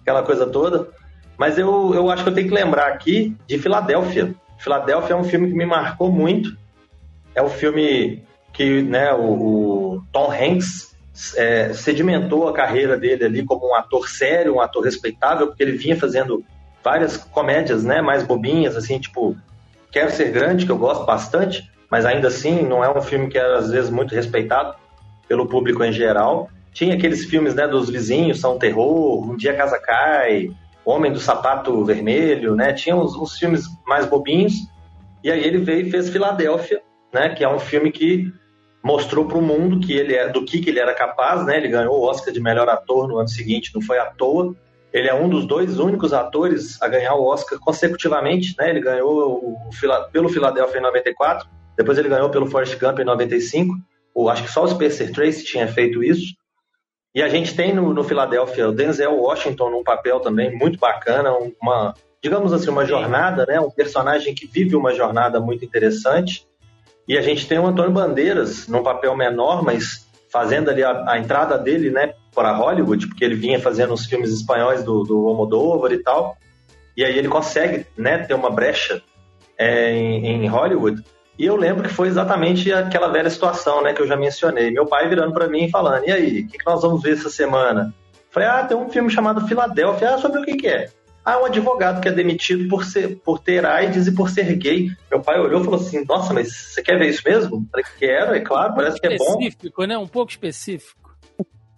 Aquela 0.00 0.22
coisa 0.22 0.46
toda. 0.46 0.88
Mas 1.36 1.58
eu, 1.58 1.94
eu 1.94 2.10
acho 2.10 2.22
que 2.24 2.30
eu 2.30 2.34
tenho 2.34 2.48
que 2.48 2.54
lembrar 2.54 2.88
aqui 2.88 3.36
de 3.46 3.58
Filadélfia. 3.58 4.34
Filadélfia 4.58 5.12
é 5.12 5.16
um 5.16 5.24
filme 5.24 5.48
que 5.48 5.54
me 5.54 5.66
marcou 5.66 6.10
muito. 6.10 6.56
É 7.34 7.42
o 7.42 7.46
um 7.46 7.50
filme 7.50 8.24
que 8.54 8.80
né, 8.80 9.12
o, 9.12 9.96
o 9.96 10.02
Tom 10.10 10.32
Hanks 10.32 10.96
é, 11.36 11.74
sedimentou 11.74 12.48
a 12.48 12.54
carreira 12.54 12.96
dele 12.96 13.24
ali 13.24 13.44
como 13.44 13.68
um 13.68 13.74
ator 13.74 14.08
sério, 14.08 14.54
um 14.54 14.60
ator 14.62 14.82
respeitável, 14.82 15.48
porque 15.48 15.62
ele 15.62 15.76
vinha 15.76 15.96
fazendo 15.96 16.42
várias 16.82 17.18
comédias 17.18 17.84
né, 17.84 18.00
mais 18.00 18.22
bobinhas, 18.22 18.76
assim, 18.76 18.98
tipo 18.98 19.36
Quero 19.90 20.10
Ser 20.10 20.30
Grande, 20.30 20.64
que 20.64 20.72
eu 20.72 20.78
gosto 20.78 21.04
bastante, 21.04 21.70
mas 21.90 22.04
ainda 22.04 22.28
assim 22.28 22.62
não 22.62 22.84
é 22.84 22.90
um 22.90 23.02
filme 23.02 23.28
que 23.28 23.38
é 23.38 23.54
às 23.54 23.70
vezes 23.70 23.90
muito 23.90 24.14
respeitado 24.14 24.74
pelo 25.28 25.46
público 25.46 25.82
em 25.84 25.92
geral. 25.92 26.48
Tinha 26.72 26.94
aqueles 26.94 27.24
filmes 27.24 27.54
né, 27.54 27.66
dos 27.68 27.88
vizinhos, 27.88 28.40
São 28.40 28.58
Terror, 28.58 29.30
Um 29.30 29.36
Dia 29.36 29.52
a 29.52 29.56
Casa 29.56 29.78
Cai, 29.78 30.50
Homem 30.84 31.12
do 31.12 31.20
Sapato 31.20 31.84
Vermelho, 31.84 32.54
né? 32.54 32.72
Tinha 32.72 32.94
uns, 32.96 33.16
uns 33.16 33.38
filmes 33.38 33.64
mais 33.86 34.06
bobinhos. 34.06 34.54
E 35.22 35.30
aí 35.30 35.42
ele 35.42 35.58
veio 35.58 35.86
e 35.86 35.90
fez 35.90 36.10
Filadélfia, 36.10 36.82
né? 37.12 37.30
Que 37.30 37.42
é 37.42 37.48
um 37.48 37.58
filme 37.58 37.90
que 37.90 38.30
mostrou 38.82 39.24
para 39.24 39.38
o 39.38 39.42
mundo 39.42 39.80
que 39.80 39.94
ele 39.94 40.14
é, 40.14 40.28
do 40.28 40.44
que, 40.44 40.60
que 40.60 40.68
ele 40.68 40.78
era 40.78 40.92
capaz, 40.92 41.46
né? 41.46 41.56
Ele 41.56 41.68
ganhou 41.68 41.94
o 41.94 42.02
Oscar 42.02 42.34
de 42.34 42.40
melhor 42.40 42.68
ator 42.68 43.08
no 43.08 43.16
ano 43.16 43.28
seguinte, 43.28 43.70
não 43.74 43.80
foi 43.80 43.98
à 43.98 44.06
toa. 44.06 44.54
Ele 44.92 45.08
é 45.08 45.14
um 45.14 45.28
dos 45.28 45.46
dois 45.46 45.78
únicos 45.78 46.12
atores 46.12 46.80
a 46.82 46.86
ganhar 46.86 47.14
o 47.14 47.24
Oscar 47.24 47.58
consecutivamente, 47.58 48.54
né? 48.58 48.68
Ele 48.68 48.80
ganhou 48.80 49.38
o, 49.38 49.70
pelo 50.12 50.28
Philadelphia 50.28 50.78
em 50.78 50.82
94, 50.82 51.48
depois 51.76 51.98
ele 51.98 52.08
ganhou 52.08 52.30
pelo 52.30 52.46
Forrest 52.46 52.78
Gump 52.78 52.98
em 52.98 53.04
95. 53.04 53.74
O, 54.14 54.28
acho 54.28 54.44
que 54.44 54.50
só 54.50 54.64
o 54.64 54.68
Spencer 54.68 55.12
Tracy 55.12 55.44
tinha 55.44 55.66
feito 55.66 56.02
isso. 56.02 56.34
E 57.14 57.22
a 57.22 57.28
gente 57.28 57.54
tem 57.54 57.74
no, 57.74 57.92
no 57.94 58.04
Philadelphia 58.04 58.68
o 58.68 58.72
Denzel 58.72 59.16
Washington 59.16 59.70
num 59.70 59.84
papel 59.84 60.20
também 60.20 60.56
muito 60.56 60.78
bacana, 60.78 61.32
uma, 61.60 61.94
digamos 62.22 62.52
assim, 62.52 62.70
uma 62.70 62.84
jornada, 62.84 63.44
né? 63.46 63.60
Um 63.60 63.70
personagem 63.70 64.34
que 64.34 64.46
vive 64.46 64.74
uma 64.74 64.92
jornada 64.92 65.40
muito 65.40 65.64
interessante. 65.64 66.46
E 67.06 67.18
a 67.18 67.22
gente 67.22 67.46
tem 67.46 67.58
o 67.58 67.66
Antônio 67.66 67.92
Bandeiras 67.92 68.66
num 68.66 68.82
papel 68.82 69.16
menor, 69.16 69.62
mas 69.62 70.04
fazendo 70.34 70.70
ali 70.70 70.82
a, 70.82 71.12
a 71.12 71.18
entrada 71.18 71.56
dele, 71.56 71.90
né, 71.90 72.14
para 72.34 72.50
Hollywood, 72.50 73.06
porque 73.06 73.24
ele 73.24 73.36
vinha 73.36 73.60
fazendo 73.60 73.94
os 73.94 74.04
filmes 74.04 74.32
espanhóis 74.32 74.82
do, 74.82 75.04
do 75.04 75.28
Almodóvar 75.28 75.92
e 75.92 76.02
tal, 76.02 76.36
e 76.96 77.04
aí 77.04 77.16
ele 77.16 77.28
consegue, 77.28 77.86
né, 77.96 78.18
ter 78.18 78.34
uma 78.34 78.50
brecha 78.50 79.00
é, 79.56 79.92
em, 79.92 80.44
em, 80.44 80.48
Hollywood. 80.48 81.04
E 81.38 81.44
eu 81.46 81.56
lembro 81.56 81.82
que 81.82 81.94
foi 81.94 82.08
exatamente 82.08 82.72
aquela 82.72 83.08
velha 83.08 83.28
situação, 83.28 83.82
né, 83.82 83.92
que 83.92 84.00
eu 84.00 84.06
já 84.06 84.16
mencionei. 84.16 84.70
Meu 84.70 84.86
pai 84.86 85.08
virando 85.08 85.32
para 85.32 85.48
mim 85.48 85.64
e 85.64 85.70
falando: 85.70 86.06
"E 86.06 86.12
aí, 86.12 86.40
o 86.42 86.48
que, 86.48 86.58
que 86.58 86.66
nós 86.66 86.82
vamos 86.82 87.02
ver 87.02 87.14
essa 87.14 87.28
semana?" 87.28 87.92
Falei: 88.30 88.48
"Ah, 88.48 88.64
tem 88.64 88.76
um 88.76 88.88
filme 88.88 89.10
chamado 89.10 89.46
Filadélfia. 89.46 90.14
Ah, 90.14 90.18
sobre 90.18 90.40
o 90.40 90.44
que, 90.44 90.56
que 90.56 90.68
é?" 90.68 90.88
Ah, 91.24 91.40
um 91.40 91.46
advogado 91.46 92.02
que 92.02 92.08
é 92.08 92.12
demitido 92.12 92.68
por, 92.68 92.84
ser, 92.84 93.16
por 93.24 93.38
ter 93.38 93.64
AIDS 93.64 94.06
e 94.06 94.14
por 94.14 94.28
ser 94.28 94.54
gay. 94.56 94.90
Meu 95.10 95.22
pai 95.22 95.40
olhou 95.40 95.62
e 95.62 95.64
falou 95.64 95.80
assim: 95.80 96.04
Nossa, 96.06 96.34
mas 96.34 96.52
você 96.52 96.82
quer 96.82 96.98
ver 96.98 97.08
isso 97.08 97.22
mesmo? 97.24 97.66
Falei: 97.70 97.86
Quero, 97.98 98.34
é 98.34 98.40
claro, 98.40 98.74
parece 98.74 99.00
que 99.00 99.06
é 99.06 99.16
bom. 99.16 99.24
Específico, 99.24 99.84
né? 99.86 99.96
Um 99.96 100.06
pouco 100.06 100.30
específico. 100.30 101.16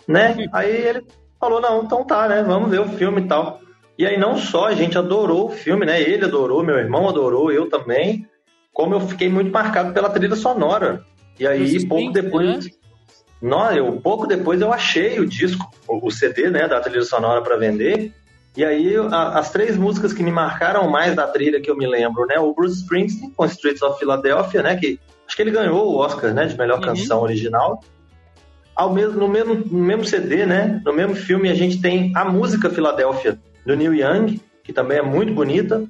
Né? 0.08 0.48
Aí 0.52 0.74
ele 0.74 1.06
falou: 1.38 1.60
Não, 1.60 1.84
então 1.84 2.04
tá, 2.04 2.28
né? 2.28 2.42
Vamos 2.42 2.70
ver 2.70 2.80
o 2.80 2.88
filme 2.88 3.20
e 3.20 3.28
tal. 3.28 3.60
E 3.96 4.04
aí, 4.04 4.18
não 4.18 4.36
só 4.36 4.66
a 4.66 4.74
gente 4.74 4.98
adorou 4.98 5.46
o 5.46 5.50
filme, 5.50 5.86
né? 5.86 6.02
Ele 6.02 6.24
adorou, 6.24 6.62
meu 6.62 6.76
irmão 6.76 7.08
adorou, 7.08 7.50
eu 7.52 7.70
também. 7.70 8.26
Como 8.76 8.94
eu 8.94 9.00
fiquei 9.00 9.30
muito 9.30 9.50
marcado 9.50 9.94
pela 9.94 10.10
trilha 10.10 10.36
sonora. 10.36 11.02
E 11.40 11.46
aí, 11.46 11.88
pouco 11.88 12.12
depois. 12.12 12.66
Né? 12.66 12.70
Não, 13.40 13.72
eu, 13.72 13.90
pouco 14.02 14.26
depois 14.26 14.60
eu 14.60 14.70
achei 14.70 15.18
o 15.18 15.26
disco, 15.26 15.66
o 15.88 16.10
CD, 16.10 16.50
né, 16.50 16.68
da 16.68 16.78
trilha 16.78 17.02
sonora 17.02 17.40
para 17.40 17.56
vender. 17.56 18.12
E 18.54 18.62
aí, 18.62 18.94
a, 18.94 19.38
as 19.38 19.50
três 19.50 19.78
músicas 19.78 20.12
que 20.12 20.22
me 20.22 20.30
marcaram 20.30 20.90
mais 20.90 21.16
da 21.16 21.26
trilha 21.26 21.58
que 21.58 21.70
eu 21.70 21.76
me 21.76 21.86
lembro, 21.86 22.26
né? 22.26 22.38
O 22.38 22.52
Bruce 22.52 22.82
Springsteen 22.82 23.30
com 23.30 23.46
Streets 23.46 23.80
of 23.80 23.98
Philadelphia, 23.98 24.62
né? 24.62 24.76
Que 24.76 25.00
acho 25.26 25.34
que 25.34 25.40
ele 25.40 25.52
ganhou 25.52 25.94
o 25.94 25.96
Oscar, 25.96 26.34
né? 26.34 26.44
De 26.44 26.58
melhor 26.58 26.76
uhum. 26.76 26.84
canção 26.84 27.22
original. 27.22 27.82
Ao 28.74 28.92
mesmo, 28.92 29.18
no, 29.18 29.26
mesmo, 29.26 29.54
no 29.54 29.84
mesmo 29.84 30.04
CD, 30.04 30.44
né? 30.44 30.82
No 30.84 30.92
mesmo 30.92 31.14
filme, 31.14 31.48
a 31.48 31.54
gente 31.54 31.80
tem 31.80 32.12
a 32.14 32.26
música 32.26 32.68
Philadelphia 32.68 33.38
do 33.64 33.74
Neil 33.74 33.94
Young, 33.94 34.38
que 34.62 34.70
também 34.70 34.98
é 34.98 35.02
muito 35.02 35.32
bonita. 35.32 35.82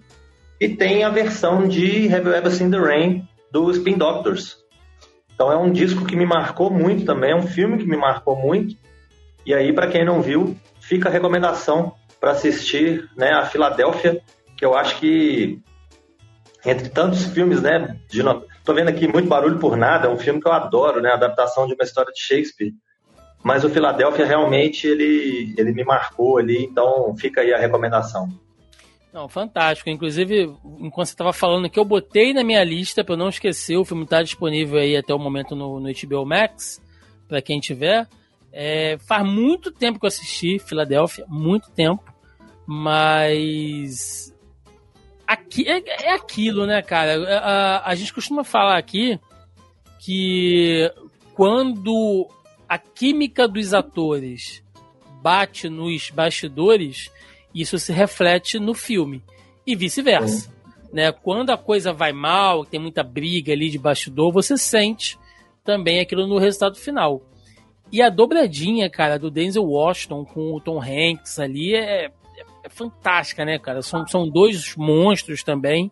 E 0.60 0.68
tem 0.68 1.04
a 1.04 1.10
versão 1.10 1.68
de 1.68 2.12
Have 2.12 2.26
You 2.26 2.34
Ever 2.34 2.52
Seen 2.52 2.70
the 2.70 2.78
Rain 2.78 3.28
do 3.50 3.70
Spin 3.70 3.98
Doctors. 3.98 4.56
Então 5.34 5.52
é 5.52 5.56
um 5.56 5.70
disco 5.70 6.04
que 6.06 6.16
me 6.16 6.24
marcou 6.24 6.70
muito 6.70 7.04
também, 7.04 7.32
é 7.32 7.36
um 7.36 7.46
filme 7.46 7.78
que 7.78 7.84
me 7.84 7.96
marcou 7.96 8.36
muito. 8.36 8.76
E 9.44 9.54
aí, 9.54 9.72
para 9.72 9.86
quem 9.86 10.04
não 10.04 10.22
viu, 10.22 10.56
fica 10.80 11.08
a 11.08 11.12
recomendação 11.12 11.94
para 12.18 12.30
assistir 12.30 13.08
né, 13.16 13.32
a 13.32 13.44
Filadélfia, 13.44 14.20
que 14.56 14.64
eu 14.64 14.74
acho 14.74 14.98
que 14.98 15.60
entre 16.64 16.88
tantos 16.88 17.26
filmes, 17.26 17.62
né, 17.62 17.96
de, 18.08 18.22
tô 18.64 18.74
vendo 18.74 18.88
aqui 18.88 19.06
muito 19.06 19.28
barulho 19.28 19.58
por 19.58 19.76
nada, 19.76 20.08
é 20.08 20.10
um 20.10 20.18
filme 20.18 20.40
que 20.40 20.48
eu 20.48 20.52
adoro, 20.52 21.00
né, 21.00 21.12
adaptação 21.12 21.66
de 21.66 21.74
uma 21.74 21.84
história 21.84 22.12
de 22.12 22.20
Shakespeare. 22.20 22.72
Mas 23.44 23.62
o 23.62 23.70
Filadélfia 23.70 24.26
realmente 24.26 24.88
ele, 24.88 25.54
ele 25.56 25.72
me 25.72 25.84
marcou 25.84 26.38
ali, 26.38 26.64
então 26.64 27.14
fica 27.16 27.42
aí 27.42 27.54
a 27.54 27.58
recomendação. 27.58 28.28
Não, 29.16 29.30
fantástico. 29.30 29.88
Inclusive, 29.88 30.43
enquanto 30.78 31.06
você 31.06 31.14
estava 31.14 31.32
falando 31.32 31.70
que 31.70 31.78
eu 31.78 31.86
botei 31.86 32.34
na 32.34 32.44
minha 32.44 32.62
lista 32.62 33.02
para 33.02 33.16
não 33.16 33.30
esquecer, 33.30 33.78
o 33.78 33.84
filme 33.84 34.05
está 34.05 34.22
disponível 34.22 34.78
aí 34.78 34.94
até 34.94 35.14
o 35.14 35.18
momento 35.18 35.56
no, 35.56 35.80
no 35.80 35.88
HBO 35.90 36.26
Max, 36.26 36.82
para 37.26 37.40
quem 37.40 37.59
tiver. 37.59 38.06
É, 38.52 38.98
faz 39.09 39.26
muito 39.26 39.72
tempo 39.72 39.98
que 39.98 40.05
eu 40.05 40.09
assisti 40.09 40.59
Filadélfia, 40.59 41.24
muito 41.28 41.70
tempo, 41.70 42.05
mas 42.66 44.34
aqui 45.26 45.66
é, 45.66 46.09
é 46.09 46.12
aquilo, 46.12 46.66
né, 46.66 46.82
cara? 46.82 47.16
A, 47.38 47.88
a, 47.90 47.94
gente 47.94 48.12
costuma 48.12 48.44
falar 48.44 48.76
aqui 48.76 49.18
que 49.98 50.93
quando 51.32 52.28
a 52.68 52.76
química 52.76 53.48
dos 53.48 53.72
atores 53.72 54.62
bate 55.22 55.70
nos 55.70 56.10
bastidores, 56.10 57.10
isso 57.60 57.78
se 57.78 57.92
reflete 57.92 58.58
no 58.58 58.74
filme 58.74 59.22
e 59.66 59.74
vice-versa. 59.74 60.50
Né? 60.92 61.10
Quando 61.12 61.50
a 61.50 61.58
coisa 61.58 61.92
vai 61.92 62.12
mal, 62.12 62.64
tem 62.64 62.80
muita 62.80 63.02
briga 63.02 63.52
ali 63.52 63.68
de 63.68 63.78
bastidor, 63.78 64.32
você 64.32 64.56
sente 64.56 65.18
também 65.64 66.00
aquilo 66.00 66.26
no 66.26 66.38
resultado 66.38 66.76
final. 66.76 67.20
E 67.90 68.02
a 68.02 68.08
dobradinha, 68.08 68.90
cara, 68.90 69.18
do 69.18 69.30
Denzel 69.30 69.64
Washington 69.64 70.24
com 70.24 70.54
o 70.54 70.60
Tom 70.60 70.80
Hanks 70.80 71.38
ali 71.38 71.74
é, 71.74 72.06
é, 72.06 72.10
é 72.64 72.68
fantástica, 72.68 73.44
né, 73.44 73.58
cara? 73.58 73.82
São, 73.82 74.06
são 74.06 74.28
dois 74.28 74.74
monstros 74.76 75.42
também. 75.42 75.90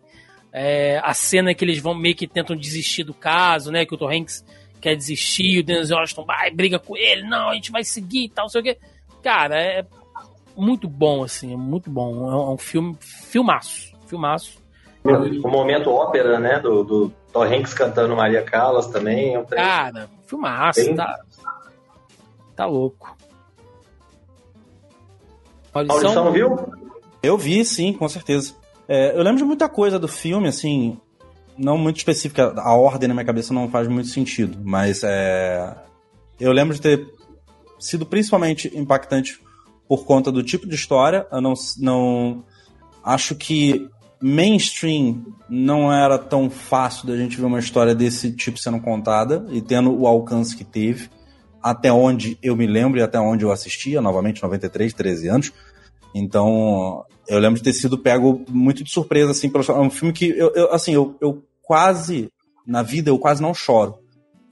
É, 0.51 0.99
a 1.03 1.13
cena 1.13 1.53
que 1.53 1.63
eles 1.63 1.79
vão 1.79 1.93
meio 1.93 2.15
que 2.15 2.27
tentam 2.27 2.55
desistir 2.55 3.03
do 3.03 3.13
caso, 3.13 3.71
né? 3.71 3.85
Que 3.85 3.93
o 3.93 3.97
Tom 3.97 4.09
Hanks 4.09 4.45
quer 4.81 4.95
desistir, 4.95 5.59
o 5.59 5.63
Denzel 5.63 5.97
Washington 5.97 6.25
vai, 6.25 6.51
briga 6.51 6.77
com 6.77 6.95
ele, 6.95 7.23
não, 7.23 7.49
a 7.49 7.55
gente 7.55 7.71
vai 7.71 7.83
seguir 7.83 8.25
e 8.25 8.29
tal, 8.29 8.45
não 8.45 8.49
sei 8.49 8.61
o 8.61 8.63
quê. 8.63 8.77
Cara, 9.23 9.59
é 9.59 9.85
muito 10.55 10.87
bom, 10.87 11.23
assim, 11.23 11.53
é 11.53 11.57
muito 11.57 11.89
bom. 11.89 12.29
É 12.29 12.35
um, 12.35 12.53
é 12.53 12.57
filme, 12.57 12.95
filmaço, 12.99 13.93
filmaço. 14.05 14.63
O 15.43 15.47
momento 15.47 15.91
ópera, 15.91 16.39
né, 16.39 16.59
do, 16.59 16.83
do 16.83 17.11
Tom 17.31 17.43
Hanks 17.43 17.73
cantando 17.73 18.15
Maria 18.15 18.41
Callas 18.41 18.87
também. 18.87 19.35
É 19.35 19.39
um 19.39 19.45
Cara, 19.45 20.09
filmaço, 20.25 20.83
Bem... 20.83 20.95
tá? 20.95 21.19
Tá 22.55 22.65
louco. 22.65 23.15
Audição, 25.73 26.31
viu? 26.31 26.57
Eu 27.21 27.37
vi, 27.37 27.63
sim, 27.65 27.93
com 27.93 28.07
certeza. 28.07 28.53
É, 28.87 29.15
eu 29.15 29.21
lembro 29.21 29.37
de 29.37 29.43
muita 29.43 29.67
coisa 29.67 29.99
do 29.99 30.07
filme, 30.07 30.47
assim, 30.47 30.97
não 31.57 31.77
muito 31.77 31.97
específica. 31.97 32.53
A 32.57 32.73
ordem 32.73 33.07
na 33.07 33.13
minha 33.13 33.25
cabeça 33.25 33.53
não 33.53 33.69
faz 33.69 33.87
muito 33.87 34.07
sentido, 34.07 34.57
mas 34.63 35.03
é, 35.03 35.75
eu 36.39 36.51
lembro 36.51 36.73
de 36.73 36.81
ter 36.81 37.05
sido 37.79 38.05
principalmente 38.05 38.71
impactante 38.75 39.41
por 39.87 40.05
conta 40.05 40.31
do 40.31 40.43
tipo 40.43 40.67
de 40.67 40.75
história. 40.75 41.27
Eu 41.31 41.41
não, 41.41 41.53
não 41.77 42.43
acho 43.03 43.35
que 43.35 43.87
mainstream 44.21 45.23
não 45.49 45.91
era 45.91 46.17
tão 46.17 46.49
fácil 46.49 47.07
da 47.07 47.15
gente 47.15 47.37
ver 47.37 47.45
uma 47.45 47.59
história 47.59 47.93
desse 47.93 48.31
tipo 48.31 48.57
sendo 48.57 48.79
contada 48.79 49.45
e 49.51 49.61
tendo 49.61 49.93
o 49.93 50.07
alcance 50.07 50.55
que 50.55 50.63
teve 50.63 51.09
até 51.61 51.91
onde 51.91 52.37
eu 52.43 52.55
me 52.55 52.67
lembro 52.67 52.99
e 52.99 53.01
até 53.01 53.19
onde 53.19 53.43
eu 53.43 53.51
assistia, 53.51 53.99
novamente 53.99 54.43
93, 54.43 54.93
13 54.93 55.27
anos. 55.27 55.53
Então, 56.13 57.03
eu 57.27 57.39
lembro 57.39 57.57
de 57.57 57.63
ter 57.63 57.73
sido 57.73 57.97
pego 57.97 58.45
muito 58.49 58.83
de 58.83 58.91
surpresa, 58.91 59.31
assim, 59.31 59.49
pelo 59.49 59.63
É 59.67 59.79
um 59.79 59.89
filme 59.89 60.13
que, 60.13 60.29
eu, 60.29 60.51
eu 60.53 60.71
assim, 60.71 60.93
eu, 60.93 61.15
eu 61.19 61.43
quase, 61.63 62.29
na 62.67 62.83
vida, 62.83 63.09
eu 63.09 63.17
quase 63.17 63.41
não 63.41 63.51
choro. 63.51 63.97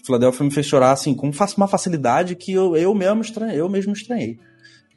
Philadelphia 0.04 0.44
me 0.44 0.52
fez 0.52 0.66
chorar, 0.66 0.92
assim, 0.92 1.14
com 1.14 1.32
uma 1.56 1.68
facilidade 1.68 2.36
que 2.36 2.52
eu, 2.52 2.76
eu, 2.76 2.96
mesmo, 2.96 3.22
estranhei, 3.22 3.60
eu 3.60 3.70
mesmo 3.70 3.94
estranhei. 3.94 4.40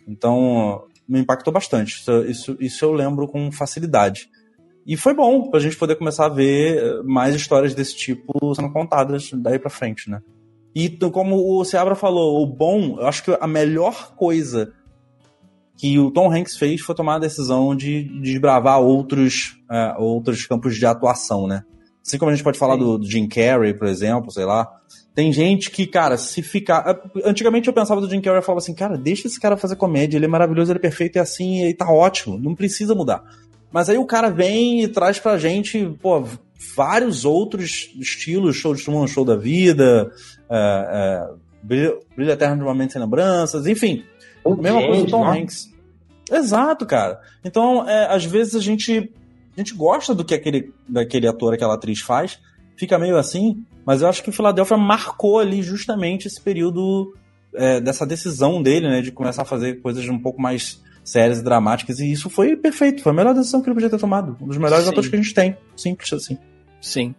Então, 0.06 0.84
me 1.08 1.20
impactou 1.20 1.52
bastante. 1.52 2.00
Isso, 2.00 2.24
isso, 2.24 2.56
isso 2.60 2.84
eu 2.84 2.92
lembro 2.92 3.26
com 3.26 3.50
facilidade. 3.50 4.28
E 4.86 4.96
foi 4.96 5.14
bom 5.14 5.50
pra 5.50 5.58
gente 5.58 5.76
poder 5.76 5.96
começar 5.96 6.26
a 6.26 6.30
ver 6.30 7.02
mais 7.02 7.34
histórias 7.34 7.74
desse 7.74 7.96
tipo 7.96 8.54
sendo 8.54 8.72
contadas 8.72 9.30
daí 9.32 9.58
pra 9.58 9.68
frente, 9.68 10.08
né? 10.08 10.20
E 10.74 10.90
como 11.10 11.58
o 11.58 11.64
Seabra 11.64 11.94
falou, 11.94 12.42
o 12.42 12.46
bom, 12.46 13.00
eu 13.00 13.06
acho 13.06 13.24
que 13.24 13.36
a 13.40 13.46
melhor 13.46 14.14
coisa 14.14 14.72
que 15.76 15.98
o 15.98 16.10
Tom 16.10 16.32
Hanks 16.32 16.56
fez 16.56 16.80
foi 16.80 16.94
tomar 16.94 17.16
a 17.16 17.20
decisão 17.20 17.74
de, 17.74 18.04
de 18.04 18.20
desbravar 18.20 18.80
outros, 18.80 19.58
é, 19.70 19.94
outros 19.98 20.46
campos 20.46 20.76
de 20.76 20.86
atuação, 20.86 21.46
né? 21.46 21.62
Assim 22.04 22.18
como 22.18 22.30
a 22.30 22.34
gente 22.34 22.44
pode 22.44 22.58
falar 22.58 22.76
do, 22.76 22.98
do, 22.98 23.10
Jim 23.10 23.28
Carrey, 23.28 23.74
por 23.74 23.88
exemplo, 23.88 24.30
sei 24.30 24.44
lá. 24.44 24.68
Tem 25.16 25.32
gente 25.32 25.70
que, 25.70 25.86
cara, 25.86 26.18
se 26.18 26.42
ficar. 26.42 26.84
É, 26.86 27.26
antigamente 27.26 27.66
eu 27.66 27.72
pensava 27.72 28.02
do 28.02 28.10
Jim 28.10 28.20
Carrey 28.20 28.40
e 28.40 28.44
falava 28.44 28.58
assim, 28.58 28.74
cara, 28.74 28.98
deixa 28.98 29.26
esse 29.26 29.40
cara 29.40 29.56
fazer 29.56 29.74
comédia, 29.74 30.18
ele 30.18 30.26
é 30.26 30.28
maravilhoso, 30.28 30.70
ele 30.70 30.78
é 30.78 30.82
perfeito, 30.82 31.16
é 31.16 31.20
assim, 31.20 31.64
e 31.64 31.72
tá 31.72 31.90
ótimo, 31.90 32.36
não 32.36 32.54
precisa 32.54 32.94
mudar. 32.94 33.24
Mas 33.72 33.88
aí 33.88 33.96
o 33.96 34.04
cara 34.04 34.28
vem 34.28 34.82
e 34.82 34.88
traz 34.88 35.18
pra 35.18 35.38
gente, 35.38 35.88
pô, 36.02 36.22
vários 36.76 37.24
outros 37.24 37.90
estilos, 37.98 38.56
show 38.56 38.74
de 38.74 38.84
Truman, 38.84 39.08
show 39.08 39.24
da 39.24 39.36
vida, 39.36 40.12
é, 40.50 40.58
é, 40.92 41.28
brilho, 41.62 42.00
brilho 42.14 42.32
eterno 42.32 42.58
de 42.58 42.62
uma 42.64 42.74
mente 42.74 42.92
sem 42.92 43.00
lembranças, 43.00 43.66
enfim. 43.66 44.04
O 44.44 44.54
mesma 44.54 44.86
coisa 44.86 45.04
do 45.04 45.10
Tom? 45.10 45.24
Hanks. 45.24 45.72
Exato, 46.30 46.84
cara. 46.84 47.22
Então, 47.42 47.88
é, 47.88 48.14
às 48.14 48.26
vezes 48.26 48.54
a 48.54 48.60
gente, 48.60 49.10
a 49.56 49.60
gente 49.60 49.72
gosta 49.72 50.14
do 50.14 50.26
que 50.26 50.34
aquele, 50.34 50.74
daquele 50.86 51.26
ator, 51.26 51.54
aquela 51.54 51.72
atriz 51.72 52.00
faz, 52.00 52.38
fica 52.76 52.98
meio 52.98 53.16
assim, 53.16 53.64
mas 53.86 54.02
eu 54.02 54.08
acho 54.08 54.22
que 54.24 54.32
Filadélfia 54.32 54.76
marcou 54.76 55.38
ali 55.38 55.62
justamente 55.62 56.26
esse 56.26 56.40
período 56.40 57.14
é, 57.54 57.80
dessa 57.80 58.04
decisão 58.04 58.60
dele, 58.60 58.88
né, 58.88 59.00
de 59.00 59.12
começar 59.12 59.42
a 59.42 59.44
fazer 59.44 59.80
coisas 59.80 60.06
um 60.08 60.18
pouco 60.18 60.42
mais 60.42 60.82
sérias 61.04 61.38
e 61.38 61.44
dramáticas, 61.44 62.00
e 62.00 62.10
isso 62.10 62.28
foi 62.28 62.56
perfeito, 62.56 63.00
foi 63.00 63.12
a 63.12 63.14
melhor 63.14 63.32
decisão 63.32 63.62
que 63.62 63.68
ele 63.68 63.74
podia 63.74 63.88
ter 63.88 63.98
tomado. 63.98 64.36
Um 64.40 64.48
dos 64.48 64.58
melhores 64.58 64.84
Sim. 64.84 64.90
atores 64.90 65.08
que 65.08 65.14
a 65.14 65.22
gente 65.22 65.32
tem. 65.32 65.56
Simples 65.76 66.12
assim. 66.12 66.36
Sim. 66.80 67.14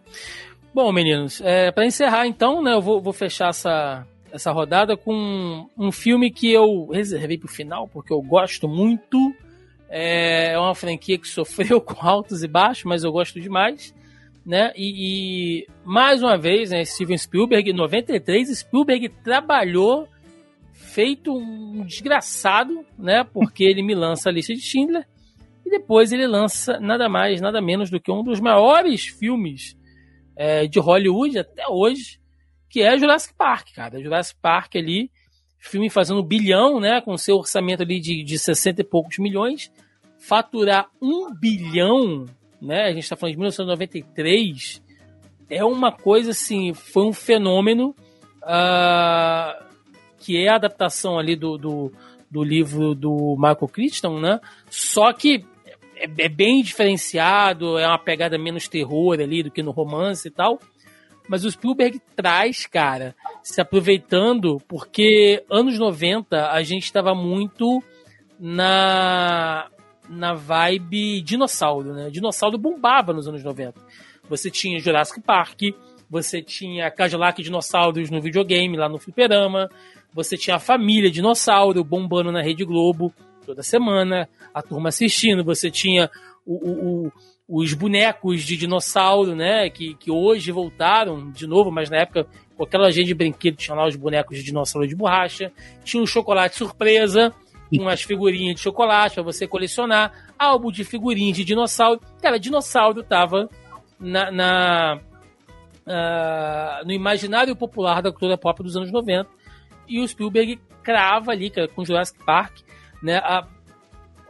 Bom, 0.74 0.92
meninos, 0.92 1.40
é, 1.42 1.72
para 1.72 1.86
encerrar 1.86 2.26
então, 2.26 2.62
né, 2.62 2.74
eu 2.74 2.82
vou, 2.82 3.00
vou 3.00 3.14
fechar 3.14 3.48
essa, 3.48 4.06
essa 4.30 4.52
rodada 4.52 4.94
com 4.94 5.66
um 5.76 5.90
filme 5.90 6.30
que 6.30 6.52
eu 6.52 6.88
reservei 6.92 7.38
pro 7.38 7.48
final, 7.48 7.88
porque 7.88 8.12
eu 8.12 8.20
gosto 8.20 8.68
muito. 8.68 9.34
É, 9.88 10.52
é 10.52 10.58
uma 10.58 10.74
franquia 10.74 11.18
que 11.18 11.26
sofreu 11.26 11.80
com 11.82 12.06
altos 12.06 12.42
e 12.42 12.46
baixos, 12.46 12.84
mas 12.84 13.04
eu 13.04 13.10
gosto 13.10 13.40
demais. 13.40 13.94
Né? 14.48 14.72
E, 14.74 15.60
e 15.60 15.66
mais 15.84 16.22
uma 16.22 16.38
vez, 16.38 16.70
né, 16.70 16.82
Steven 16.82 17.18
Spielberg, 17.18 17.70
em 17.70 17.74
93, 17.74 18.48
Spielberg 18.58 19.10
trabalhou 19.22 20.08
feito 20.72 21.36
um 21.36 21.84
desgraçado, 21.84 22.82
né? 22.98 23.24
Porque 23.24 23.62
ele 23.62 23.82
me 23.82 23.94
lança 23.94 24.30
a 24.30 24.32
lista 24.32 24.54
de 24.54 24.62
Schindler 24.62 25.06
e 25.66 25.70
depois 25.70 26.12
ele 26.12 26.26
lança 26.26 26.80
nada 26.80 27.10
mais, 27.10 27.42
nada 27.42 27.60
menos 27.60 27.90
do 27.90 28.00
que 28.00 28.10
um 28.10 28.24
dos 28.24 28.40
maiores 28.40 29.08
filmes 29.08 29.76
é, 30.34 30.66
de 30.66 30.80
Hollywood 30.80 31.40
até 31.40 31.68
hoje, 31.68 32.18
que 32.70 32.80
é 32.80 32.96
Jurassic 32.96 33.34
Park, 33.36 33.74
cara. 33.74 34.02
Jurassic 34.02 34.40
Park 34.40 34.76
ali, 34.76 35.10
filme 35.58 35.90
fazendo 35.90 36.24
bilhão, 36.24 36.80
né? 36.80 37.02
Com 37.02 37.18
seu 37.18 37.36
orçamento 37.36 37.82
ali 37.82 38.00
de, 38.00 38.24
de 38.24 38.38
60 38.38 38.80
e 38.80 38.84
poucos 38.84 39.18
milhões, 39.18 39.70
faturar 40.18 40.88
um 41.02 41.34
bilhão, 41.38 42.24
né? 42.60 42.84
A 42.84 42.92
gente 42.92 43.04
está 43.04 43.16
falando 43.16 43.34
de 43.34 43.38
1993, 43.38 44.82
é 45.50 45.64
uma 45.64 45.92
coisa 45.92 46.32
assim, 46.32 46.74
foi 46.74 47.04
um 47.04 47.12
fenômeno. 47.12 47.94
Uh, 48.42 49.68
que 50.18 50.36
é 50.36 50.48
a 50.48 50.56
adaptação 50.56 51.18
ali 51.18 51.36
do, 51.36 51.56
do, 51.56 51.92
do 52.30 52.42
livro 52.42 52.94
do 52.94 53.34
Michael 53.36 53.68
Crichton, 53.68 54.20
né? 54.20 54.40
Só 54.68 55.12
que 55.12 55.44
é, 55.96 56.04
é, 56.18 56.28
bem 56.28 56.62
diferenciado, 56.62 57.78
é 57.78 57.86
uma 57.86 57.98
pegada 57.98 58.38
menos 58.38 58.68
terror 58.68 59.18
ali 59.20 59.42
do 59.42 59.50
que 59.50 59.62
no 59.62 59.70
romance 59.70 60.28
e 60.28 60.30
tal. 60.30 60.60
Mas 61.28 61.44
o 61.44 61.50
Spielberg 61.50 62.00
traz, 62.16 62.66
cara, 62.66 63.14
se 63.42 63.60
aproveitando, 63.60 64.60
porque 64.66 65.44
anos 65.50 65.78
90 65.78 66.50
a 66.50 66.62
gente 66.62 66.84
estava 66.84 67.14
muito 67.14 67.82
na 68.40 69.68
na 70.08 70.34
vibe 70.34 71.20
dinossauro, 71.20 71.92
né? 71.92 72.10
Dinossauro 72.10 72.58
bombava 72.58 73.12
nos 73.12 73.28
anos 73.28 73.42
90. 73.42 73.74
Você 74.28 74.50
tinha 74.50 74.78
Jurassic 74.78 75.20
Park, 75.20 75.62
você 76.10 76.42
tinha 76.42 76.90
Cadillac 76.90 77.42
Dinossauros 77.42 78.10
no 78.10 78.20
videogame, 78.20 78.76
lá 78.76 78.88
no 78.88 78.98
fliperama, 78.98 79.68
você 80.12 80.36
tinha 80.36 80.56
a 80.56 80.60
família 80.60 81.10
dinossauro 81.10 81.84
bombando 81.84 82.32
na 82.32 82.42
Rede 82.42 82.64
Globo 82.64 83.12
toda 83.44 83.62
semana, 83.62 84.28
a 84.52 84.62
turma 84.62 84.88
assistindo, 84.90 85.44
você 85.44 85.70
tinha 85.70 86.10
o, 86.44 86.54
o, 86.54 87.06
o, 87.06 87.12
os 87.62 87.72
bonecos 87.72 88.42
de 88.42 88.56
dinossauro, 88.56 89.34
né, 89.34 89.70
que, 89.70 89.94
que 89.94 90.10
hoje 90.10 90.52
voltaram 90.52 91.30
de 91.30 91.46
novo, 91.46 91.70
mas 91.70 91.88
na 91.88 91.98
época 91.98 92.26
com 92.56 92.64
aquela 92.64 92.90
gente 92.90 93.06
de 93.06 93.14
brinquedo 93.14 93.56
tinha 93.56 93.74
lá 93.74 93.86
os 93.86 93.94
bonecos 93.94 94.36
de 94.36 94.42
dinossauro 94.42 94.86
de 94.86 94.96
borracha, 94.96 95.52
tinha 95.84 96.02
o 96.02 96.06
chocolate 96.06 96.56
surpresa, 96.56 97.32
com 97.76 97.88
as 97.88 98.02
figurinhas 98.02 98.56
de 98.56 98.62
chocolate 98.62 99.16
para 99.16 99.22
você 99.22 99.46
colecionar, 99.46 100.12
álbum 100.38 100.70
de 100.70 100.84
figurinhas 100.84 101.36
de 101.36 101.44
dinossauro. 101.44 102.00
Cara, 102.22 102.38
dinossauro 102.38 103.02
tava 103.02 103.48
na, 103.98 104.30
na 104.30 105.00
uh, 105.88 106.86
no 106.86 106.92
imaginário 106.92 107.56
popular 107.56 108.02
da 108.02 108.10
cultura 108.10 108.36
pop 108.38 108.62
dos 108.62 108.76
anos 108.76 108.92
90 108.92 109.28
e 109.88 110.00
o 110.00 110.06
Spielberg 110.06 110.60
crava 110.82 111.32
ali 111.32 111.50
com 111.74 111.84
Jurassic 111.84 112.22
Park, 112.24 112.58
né, 113.02 113.18
a 113.18 113.46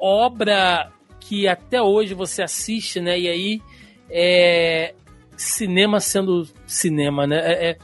obra 0.00 0.90
que 1.20 1.48
até 1.48 1.82
hoje 1.82 2.14
você 2.14 2.42
assiste, 2.42 3.00
né, 3.00 3.18
e 3.18 3.28
aí 3.28 3.62
é 4.10 4.94
cinema 5.36 6.00
sendo 6.00 6.48
cinema, 6.66 7.26
né, 7.26 7.38
é, 7.38 7.70
é 7.70 7.76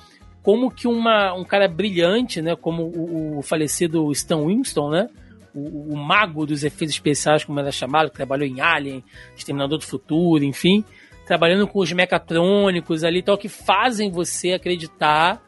como 0.43 0.71
que 0.71 0.87
uma, 0.87 1.33
um 1.35 1.45
cara 1.45 1.67
brilhante, 1.67 2.41
né, 2.41 2.55
como 2.55 2.85
o, 2.85 3.39
o 3.39 3.43
falecido 3.43 4.11
Stan 4.13 4.45
Winston, 4.45 4.91
né, 4.91 5.09
o, 5.55 5.95
o, 5.95 5.97
mago 5.97 6.45
dos 6.45 6.65
efeitos 6.65 6.95
especiais, 6.95 7.45
como 7.45 7.61
era 7.61 7.71
chamado, 7.71 8.11
que 8.11 8.17
trabalhou 8.17 8.47
em 8.47 8.61
Alien, 8.61 9.05
Exterminador 9.37 9.79
do 9.79 9.85
Futuro, 9.85 10.45
enfim, 10.45 10.85
trabalhando 11.27 11.67
com 11.67 11.79
os 11.79 11.93
mecatrônicos 11.93 13.05
ali, 13.05 13.23
tal, 13.23 13.39
que 13.39 13.49
fazem 13.49 14.11
você 14.11 14.53
acreditar 14.53 15.43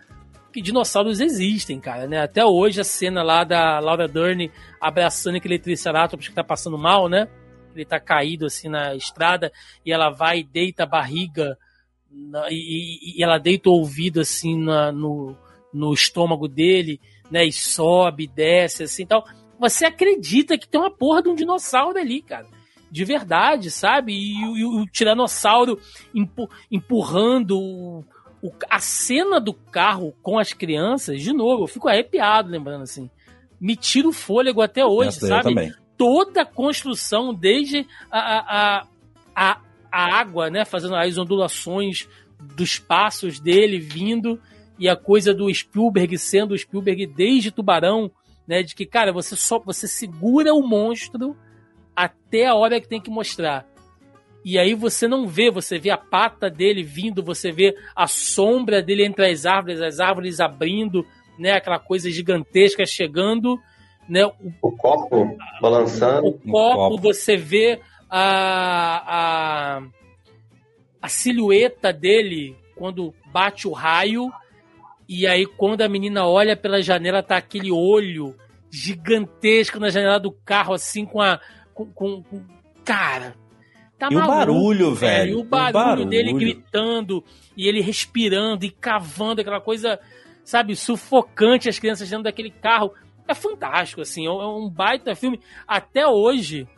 que 0.57 0.63
dinossauros 0.63 1.21
existem, 1.21 1.79
cara, 1.79 2.07
né? 2.07 2.23
Até 2.23 2.43
hoje 2.43 2.81
a 2.81 2.85
cena 2.85 3.23
lá 3.23 3.45
da 3.45 3.79
Laura 3.79 4.09
Dern 4.09 4.51
abraçando 4.81 5.37
aquele 5.37 5.59
Triceratops 5.59 6.29
que 6.29 6.35
tá 6.35 6.43
passando 6.43 6.79
mal, 6.79 7.11
né? 7.11 7.29
Ele 7.75 7.85
tá 7.85 8.01
caído 8.01 8.47
assim 8.47 8.67
na 8.67 8.95
estrada 8.95 9.53
e 9.85 9.93
ela 9.93 10.09
vai 10.09 10.39
e 10.39 10.45
deita 10.45 10.85
a 10.85 10.87
barriga 10.87 11.59
na, 12.11 12.47
e, 12.51 13.19
e, 13.19 13.23
ela 13.23 13.37
deita 13.37 13.69
o 13.69 13.75
ouvido 13.75 14.19
assim 14.19 14.59
na, 14.59 14.91
no, 14.91 15.37
no 15.75 15.93
estômago 15.93 16.49
dele, 16.49 16.99
né? 17.31 17.45
E 17.45 17.53
sobe, 17.53 18.27
desce, 18.27 18.85
assim 18.85 19.05
tal. 19.05 19.27
Você 19.59 19.87
acredita 19.87 20.59
que 20.59 20.69
tem 20.69 20.81
uma 20.81 20.91
porra 20.91 21.23
de 21.23 21.29
um 21.29 21.35
dinossauro 21.35 21.99
ali, 21.99 22.23
cara 22.23 22.47
de 22.91 23.05
verdade, 23.05 23.71
sabe? 23.71 24.13
E, 24.13 24.41
e, 24.41 24.65
o 24.65 24.87
tiranossauro 24.87 25.79
empurrando 26.71 28.05
o, 28.43 28.53
a 28.71 28.79
cena 28.79 29.41
do 29.41 29.53
carro 29.53 30.15
com 30.23 30.39
as 30.39 30.53
crianças, 30.53 31.21
de 31.21 31.33
novo, 31.33 31.65
eu 31.65 31.67
fico 31.67 31.89
arrepiado 31.89 32.49
lembrando 32.49 32.83
assim. 32.83 33.11
Me 33.61 33.75
tira 33.75 34.09
o 34.09 34.13
fôlego 34.13 34.61
até 34.61 34.85
hoje, 34.85 35.09
Essa 35.09 35.27
sabe? 35.27 35.75
Toda 35.97 36.43
a 36.43 36.47
construção, 36.47 37.35
desde 37.35 37.87
a, 38.11 38.19
a, 38.21 38.87
a, 39.35 39.61
a 39.91 40.19
água, 40.19 40.51
né? 40.51 40.65
Fazendo 40.65 40.95
as 40.95 41.17
ondulações 41.17 42.09
dos 42.55 42.79
passos 42.79 43.41
dele 43.41 43.79
vindo 43.79 44.41
e 44.79 44.89
a 44.89 44.97
coisa 44.97 45.33
do 45.33 45.53
Spielberg 45.53 46.19
sendo 46.19 46.53
o 46.53 46.59
Spielberg 46.59 47.07
desde 47.07 47.51
Tubarão, 47.51 48.11
né? 48.47 48.63
De 48.63 48.75
que, 48.75 48.87
cara, 48.87 49.13
você 49.13 49.37
só 49.37 49.59
você 49.59 49.87
segura 49.89 50.55
o 50.55 50.67
monstro 50.67 51.37
até 51.95 52.47
a 52.47 52.55
hora 52.55 52.81
que 52.81 52.89
tem 52.89 53.01
que 53.01 53.11
mostrar 53.11 53.67
e 54.49 54.61
aí 54.61 54.75
você 54.75 55.09
não 55.09 55.27
vê, 55.27 55.51
você 55.51 55.77
vê 55.77 55.91
a 55.91 55.99
pata 55.99 56.49
dele 56.49 56.85
vindo, 56.85 57.21
você 57.21 57.51
vê 57.51 57.75
a 57.97 58.07
sombra 58.07 58.81
dele 58.81 59.05
entre 59.05 59.29
as 59.29 59.45
árvores, 59.45 59.83
as 59.83 59.99
árvores 59.99 60.39
abrindo, 60.39 61.05
né, 61.37 61.51
aquela 61.51 61.81
coisa 61.81 62.09
gigantesca 62.09 62.87
chegando, 62.87 63.59
né, 64.09 64.25
o, 64.25 64.53
o 64.63 64.71
copo 64.71 65.37
balançando. 65.61 66.29
O 66.29 66.33
copo, 66.33 66.77
copo, 66.77 67.03
você 67.03 67.37
vê 67.37 67.81
a, 68.09 69.79
a, 69.79 69.83
a 71.03 71.09
silhueta 71.09 71.93
dele 71.93 72.57
quando 72.77 73.13
bate 73.33 73.67
o 73.67 73.73
raio 73.73 74.31
E 75.09 75.27
aí, 75.27 75.47
quando 75.47 75.83
a 75.83 75.89
menina 75.89 76.27
olha 76.27 76.57
pela 76.57 76.83
janela, 76.83 77.23
tá 77.23 77.37
aquele 77.37 77.71
olho 77.71 78.35
gigantesco 78.71 79.79
na 79.79 79.89
janela 79.89 80.19
do 80.19 80.33
carro, 80.33 80.75
assim, 80.75 81.05
com 81.05 81.21
a. 81.21 81.41
Com, 81.73 81.87
com, 81.87 82.23
com... 82.23 82.43
Cara. 82.85 83.35
Tá 83.99 84.09
e 84.11 84.15
maluco, 84.15 84.33
o 84.33 84.37
barulho, 84.37 84.95
velho. 84.95 85.31
É, 85.31 85.33
e 85.33 85.35
o 85.35 85.45
barulho, 85.45 85.71
o 85.71 85.73
barulho 85.73 86.07
dele 86.07 86.33
gritando, 86.35 87.25
e 87.57 87.67
ele 87.67 87.81
respirando 87.81 88.65
e 88.67 88.71
cavando, 88.71 89.41
aquela 89.41 89.61
coisa, 89.61 89.99
sabe, 90.45 90.77
sufocante, 90.77 91.69
as 91.69 91.79
crianças 91.79 92.09
dentro 92.09 92.25
daquele 92.25 92.51
carro. 92.51 92.93
É 93.27 93.35
fantástico, 93.35 94.03
assim, 94.03 94.27
é 94.27 94.31
um 94.31 94.69
baita 94.69 95.15
filme. 95.15 95.41
Até 95.67 96.07
hoje, 96.07 96.69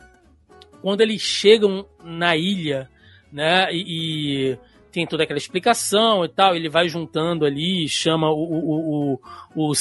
quando 0.81 1.01
eles 1.01 1.21
chegam 1.21 1.85
na 2.03 2.35
ilha, 2.35 2.89
né, 3.31 3.67
e 3.71 4.57
tem 4.91 5.05
toda 5.05 5.23
aquela 5.23 5.37
explicação 5.37 6.25
e 6.25 6.29
tal, 6.29 6.55
ele 6.55 6.69
vai 6.69 6.89
juntando 6.89 7.45
ali, 7.45 7.87
chama 7.87 8.29
o, 8.29 8.43
o, 8.43 9.19
o, 9.55 9.71
o 9.71 9.73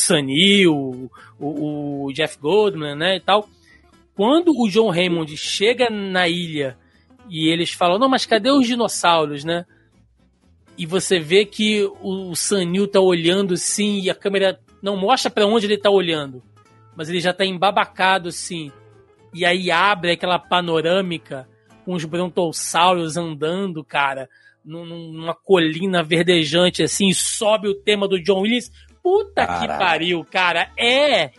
o, 0.67 1.11
o, 1.41 2.05
o 2.07 2.13
Jeff 2.13 2.39
Goldman, 2.39 2.95
né, 2.95 3.17
e 3.17 3.21
tal. 3.21 3.49
Quando 4.15 4.53
o 4.53 4.69
John 4.69 4.91
Raymond 4.91 5.37
chega 5.37 5.89
na 5.89 6.29
ilha 6.29 6.77
e 7.29 7.49
eles 7.49 7.73
falam, 7.73 7.99
não, 7.99 8.09
mas 8.09 8.27
cadê 8.27 8.51
os 8.51 8.67
dinossauros, 8.67 9.45
né? 9.45 9.65
E 10.77 10.87
você 10.87 11.19
vê 11.19 11.45
que 11.45 11.89
o 12.01 12.35
Sanil 12.35 12.87
tá 12.87 13.01
olhando 13.01 13.55
assim 13.55 14.01
e 14.01 14.11
a 14.11 14.15
câmera 14.15 14.61
não 14.83 14.97
mostra 14.97 15.31
para 15.31 15.47
onde 15.47 15.67
ele 15.67 15.77
tá 15.77 15.91
olhando, 15.91 16.43
mas 16.97 17.09
ele 17.09 17.21
já 17.21 17.33
tá 17.33 17.45
embabacado 17.45 18.29
assim. 18.29 18.71
E 19.35 19.45
aí 19.45 19.71
abre 19.71 20.13
aquela 20.13 20.39
panorâmica 20.39 21.49
com 21.85 21.95
os 21.95 22.05
brontossauros 22.05 23.17
andando, 23.17 23.85
cara, 23.85 24.29
numa 24.69 25.35
colina 25.35 26.03
verdejante 26.03 26.83
assim, 26.83 27.09
e 27.09 27.15
sobe 27.15 27.69
o 27.69 27.75
tema 27.75 28.07
do 28.07 28.23
John 28.23 28.43
Williams. 28.43 28.71
Puta 29.03 29.47
Caraca. 29.47 29.73
que 29.73 29.79
pariu, 29.79 30.25
cara. 30.25 30.71
É 30.79 31.31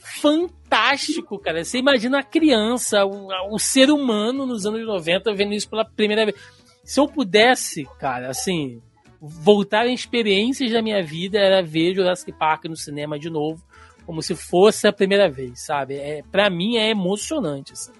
fantástico, 0.00 1.38
cara. 1.38 1.64
Você 1.64 1.78
imagina 1.78 2.18
a 2.18 2.24
criança, 2.24 3.04
o, 3.04 3.28
o 3.54 3.58
ser 3.58 3.90
humano 3.90 4.44
nos 4.44 4.66
anos 4.66 4.84
90 4.84 5.32
vendo 5.34 5.54
isso 5.54 5.68
pela 5.68 5.84
primeira 5.84 6.24
vez. 6.24 6.36
Se 6.82 6.98
eu 6.98 7.06
pudesse, 7.06 7.84
cara, 7.98 8.30
assim, 8.30 8.82
voltar 9.20 9.86
em 9.86 9.94
experiências 9.94 10.72
da 10.72 10.82
minha 10.82 11.02
vida 11.02 11.38
era 11.38 11.62
ver 11.62 11.94
Jurassic 11.94 12.32
Park 12.32 12.64
no 12.64 12.76
cinema 12.76 13.18
de 13.18 13.30
novo, 13.30 13.62
como 14.06 14.22
se 14.22 14.34
fosse 14.34 14.88
a 14.88 14.92
primeira 14.92 15.28
vez, 15.28 15.64
sabe? 15.64 15.94
É, 15.94 16.22
para 16.32 16.50
mim 16.50 16.76
é 16.76 16.90
emocionante, 16.90 17.74
assim. 17.74 17.92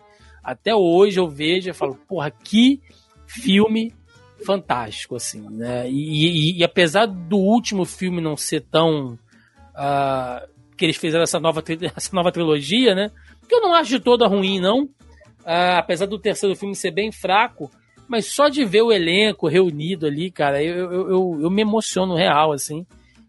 Até 0.42 0.74
hoje 0.74 1.20
eu 1.20 1.28
vejo 1.28 1.70
e 1.70 1.74
falo, 1.74 1.94
porra, 2.08 2.30
que 2.30 2.80
filme 3.26 3.94
fantástico, 4.44 5.16
assim, 5.16 5.40
né? 5.50 5.88
E, 5.90 6.54
e, 6.54 6.58
e, 6.58 6.64
apesar 6.64 7.06
do 7.06 7.36
último 7.36 7.84
filme 7.84 8.20
não 8.20 8.36
ser 8.36 8.62
tão. 8.62 9.18
Uh, 9.74 10.48
que 10.76 10.84
eles 10.84 10.96
fizeram 10.96 11.22
essa 11.22 11.38
nova, 11.38 11.62
essa 11.96 12.14
nova 12.14 12.32
trilogia, 12.32 12.94
né? 12.94 13.10
Que 13.48 13.54
eu 13.54 13.60
não 13.60 13.74
acho 13.74 13.90
de 13.90 14.00
toda 14.00 14.26
ruim, 14.26 14.60
não. 14.60 14.84
Uh, 15.40 15.76
apesar 15.78 16.06
do 16.06 16.18
terceiro 16.18 16.54
filme 16.54 16.74
ser 16.74 16.90
bem 16.90 17.10
fraco, 17.10 17.70
mas 18.08 18.26
só 18.26 18.48
de 18.48 18.64
ver 18.64 18.82
o 18.82 18.92
elenco 18.92 19.48
reunido 19.48 20.06
ali, 20.06 20.30
cara, 20.30 20.62
eu, 20.62 20.92
eu, 20.92 21.08
eu, 21.10 21.38
eu 21.42 21.50
me 21.50 21.62
emociono 21.62 22.16
real, 22.16 22.52
assim. 22.52 22.86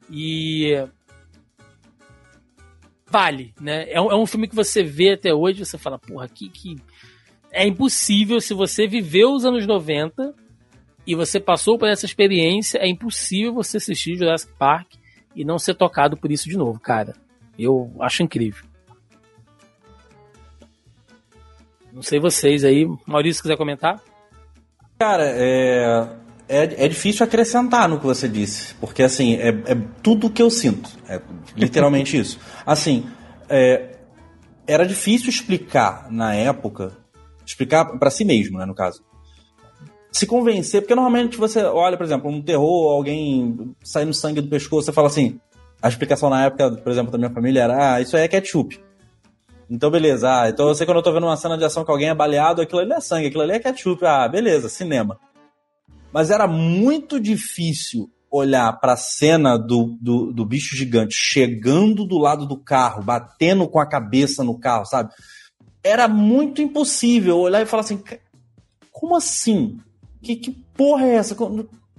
E. 0.09 0.73
Vale, 3.05 3.53
né? 3.59 3.85
É 3.91 3.99
um, 3.99 4.11
é 4.11 4.15
um 4.15 4.25
filme 4.25 4.47
que 4.47 4.55
você 4.55 4.83
vê 4.83 5.13
até 5.13 5.33
hoje, 5.33 5.65
você 5.65 5.77
fala, 5.77 5.99
porra, 5.99 6.27
que, 6.27 6.49
que. 6.49 6.75
É 7.51 7.67
impossível 7.67 8.39
se 8.39 8.53
você 8.53 8.87
viveu 8.87 9.33
os 9.33 9.43
anos 9.43 9.67
90 9.67 10.33
e 11.05 11.15
você 11.15 11.39
passou 11.39 11.77
por 11.77 11.87
essa 11.87 12.05
experiência, 12.05 12.77
é 12.77 12.87
impossível 12.87 13.53
você 13.53 13.77
assistir 13.77 14.15
Jurassic 14.15 14.53
Park 14.57 14.93
e 15.35 15.43
não 15.43 15.57
ser 15.57 15.73
tocado 15.73 16.15
por 16.15 16.31
isso 16.31 16.47
de 16.47 16.57
novo, 16.57 16.79
cara. 16.79 17.13
Eu 17.57 17.91
acho 17.99 18.23
incrível. 18.23 18.65
Não 21.91 22.01
sei 22.01 22.19
vocês 22.19 22.63
aí. 22.63 22.87
Maurício, 23.05 23.41
quiser 23.41 23.57
comentar? 23.57 24.01
Cara, 24.99 25.23
é, 25.25 26.07
é, 26.47 26.85
é 26.85 26.87
difícil 26.87 27.25
acrescentar 27.25 27.89
no 27.89 27.99
que 27.99 28.05
você 28.05 28.29
disse, 28.29 28.75
porque 28.75 29.03
assim, 29.03 29.35
é, 29.35 29.49
é 29.49 29.75
tudo 30.03 30.27
o 30.27 30.29
que 30.29 30.41
eu 30.41 30.49
sinto. 30.49 30.89
É 31.07 31.19
literalmente 31.55 32.15
isso. 32.17 32.39
Assim, 32.65 33.09
é, 33.49 33.97
era 34.67 34.85
difícil 34.85 35.29
explicar 35.29 36.09
na 36.11 36.35
época, 36.35 36.95
explicar 37.45 37.85
para 37.97 38.11
si 38.11 38.23
mesmo, 38.23 38.59
né, 38.59 38.65
no 38.65 38.75
caso 38.75 39.03
se 40.11 40.27
convencer, 40.27 40.81
porque 40.81 40.95
normalmente 40.95 41.37
você 41.37 41.63
olha, 41.63 41.95
por 41.95 42.05
exemplo, 42.05 42.29
um 42.29 42.41
terror, 42.41 42.91
alguém 42.91 43.73
saindo 43.83 44.13
sangue 44.13 44.41
do 44.41 44.49
pescoço, 44.49 44.85
você 44.85 44.91
fala 44.91 45.07
assim, 45.07 45.39
a 45.81 45.87
explicação 45.87 46.29
na 46.29 46.45
época, 46.45 46.71
por 46.71 46.91
exemplo, 46.91 47.11
da 47.11 47.17
minha 47.17 47.31
família 47.31 47.61
era, 47.61 47.95
ah, 47.95 48.01
isso 48.01 48.15
aí 48.17 48.23
é 48.23 48.27
ketchup. 48.27 48.79
Então, 49.69 49.89
beleza. 49.89 50.29
Ah, 50.29 50.49
então 50.49 50.67
eu 50.67 50.75
sei 50.75 50.85
quando 50.85 50.97
eu 50.97 51.03
tô 51.03 51.13
vendo 51.13 51.25
uma 51.25 51.37
cena 51.37 51.57
de 51.57 51.63
ação 51.63 51.85
que 51.85 51.91
alguém 51.91 52.09
é 52.09 52.13
baleado, 52.13 52.61
aquilo 52.61 52.81
ali 52.81 52.91
é 52.91 52.99
sangue, 52.99 53.27
aquilo 53.27 53.41
ali 53.41 53.53
é 53.53 53.59
ketchup. 53.59 54.05
Ah, 54.05 54.27
beleza, 54.27 54.67
cinema. 54.67 55.17
Mas 56.11 56.29
era 56.29 56.45
muito 56.45 57.17
difícil 57.21 58.11
olhar 58.29 58.71
pra 58.79 58.97
cena 58.97 59.57
do, 59.57 59.97
do, 60.01 60.33
do 60.33 60.45
bicho 60.45 60.75
gigante 60.75 61.15
chegando 61.15 62.05
do 62.05 62.17
lado 62.17 62.45
do 62.45 62.57
carro, 62.57 63.01
batendo 63.01 63.65
com 63.67 63.79
a 63.79 63.87
cabeça 63.87 64.43
no 64.43 64.59
carro, 64.59 64.85
sabe? 64.85 65.09
Era 65.81 66.05
muito 66.07 66.61
impossível 66.61 67.39
olhar 67.39 67.61
e 67.61 67.65
falar 67.65 67.81
assim, 67.81 68.01
como 68.91 69.15
assim? 69.15 69.77
Que, 70.21 70.35
que 70.35 70.51
porra 70.51 71.05
é 71.05 71.15
essa? 71.15 71.35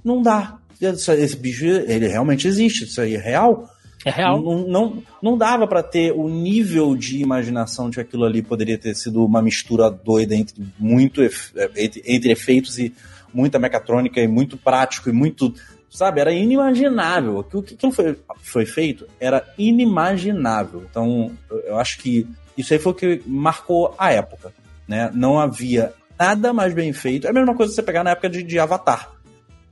Não 0.05 0.23
dá. 0.23 0.59
Esse 0.81 1.37
bicho, 1.37 1.65
ele 1.65 2.09
realmente 2.09 2.49
existe. 2.49 2.85
Isso 2.85 3.01
aí 3.01 3.15
é 3.15 3.21
real. 3.21 3.69
É 4.05 4.11
real. 4.11 4.43
Não, 4.43 4.67
não, 4.67 5.03
não 5.23 5.39
dava 5.39 5.67
para 5.67 5.83
ter 5.83 6.13
o 6.13 6.29
nível 6.29 6.97
de 6.97 7.21
imaginação 7.21 7.89
de 7.89 7.97
que 7.97 8.01
aquilo 8.01 8.25
ali 8.25 8.43
poderia 8.43 8.77
ter 8.77 8.95
sido 8.95 9.25
uma 9.25 9.41
mistura 9.41 9.91
doida 9.91 10.35
entre 10.35 10.63
muito 10.79 11.23
entre, 11.23 12.03
entre 12.05 12.33
efeitos 12.33 12.79
e 12.79 12.93
muita 13.33 13.59
mecatrônica 13.59 14.21
e 14.21 14.27
muito 14.27 14.57
prático 14.57 15.09
e 15.09 15.13
muito. 15.13 15.55
Sabe, 15.89 16.21
era 16.23 16.33
inimaginável. 16.33 17.39
O 17.39 17.63
que 17.63 17.75
aquilo 17.75 17.93
foi, 17.93 18.17
foi 18.41 18.65
feito 18.65 19.07
era 19.21 19.45
inimaginável. 19.59 20.85
Então, 20.91 21.31
eu 21.67 21.79
acho 21.79 21.99
que 21.99 22.27
isso 22.57 22.73
aí 22.73 22.79
foi 22.79 22.93
o 22.93 22.95
que 22.95 23.23
marcou 23.27 23.95
a 23.99 24.11
época. 24.11 24.53
Né? 24.89 25.11
Não 25.15 25.39
havia 25.39 25.93
nada 26.23 26.53
mais 26.53 26.73
bem 26.73 26.93
feito. 26.93 27.27
É 27.27 27.31
a 27.31 27.33
mesma 27.33 27.55
coisa 27.55 27.73
que 27.73 27.75
você 27.75 27.83
pegar 27.83 28.05
na 28.05 28.11
época 28.11 28.31
de, 28.31 28.45
de 28.45 28.59
Avatar. 28.59 29.11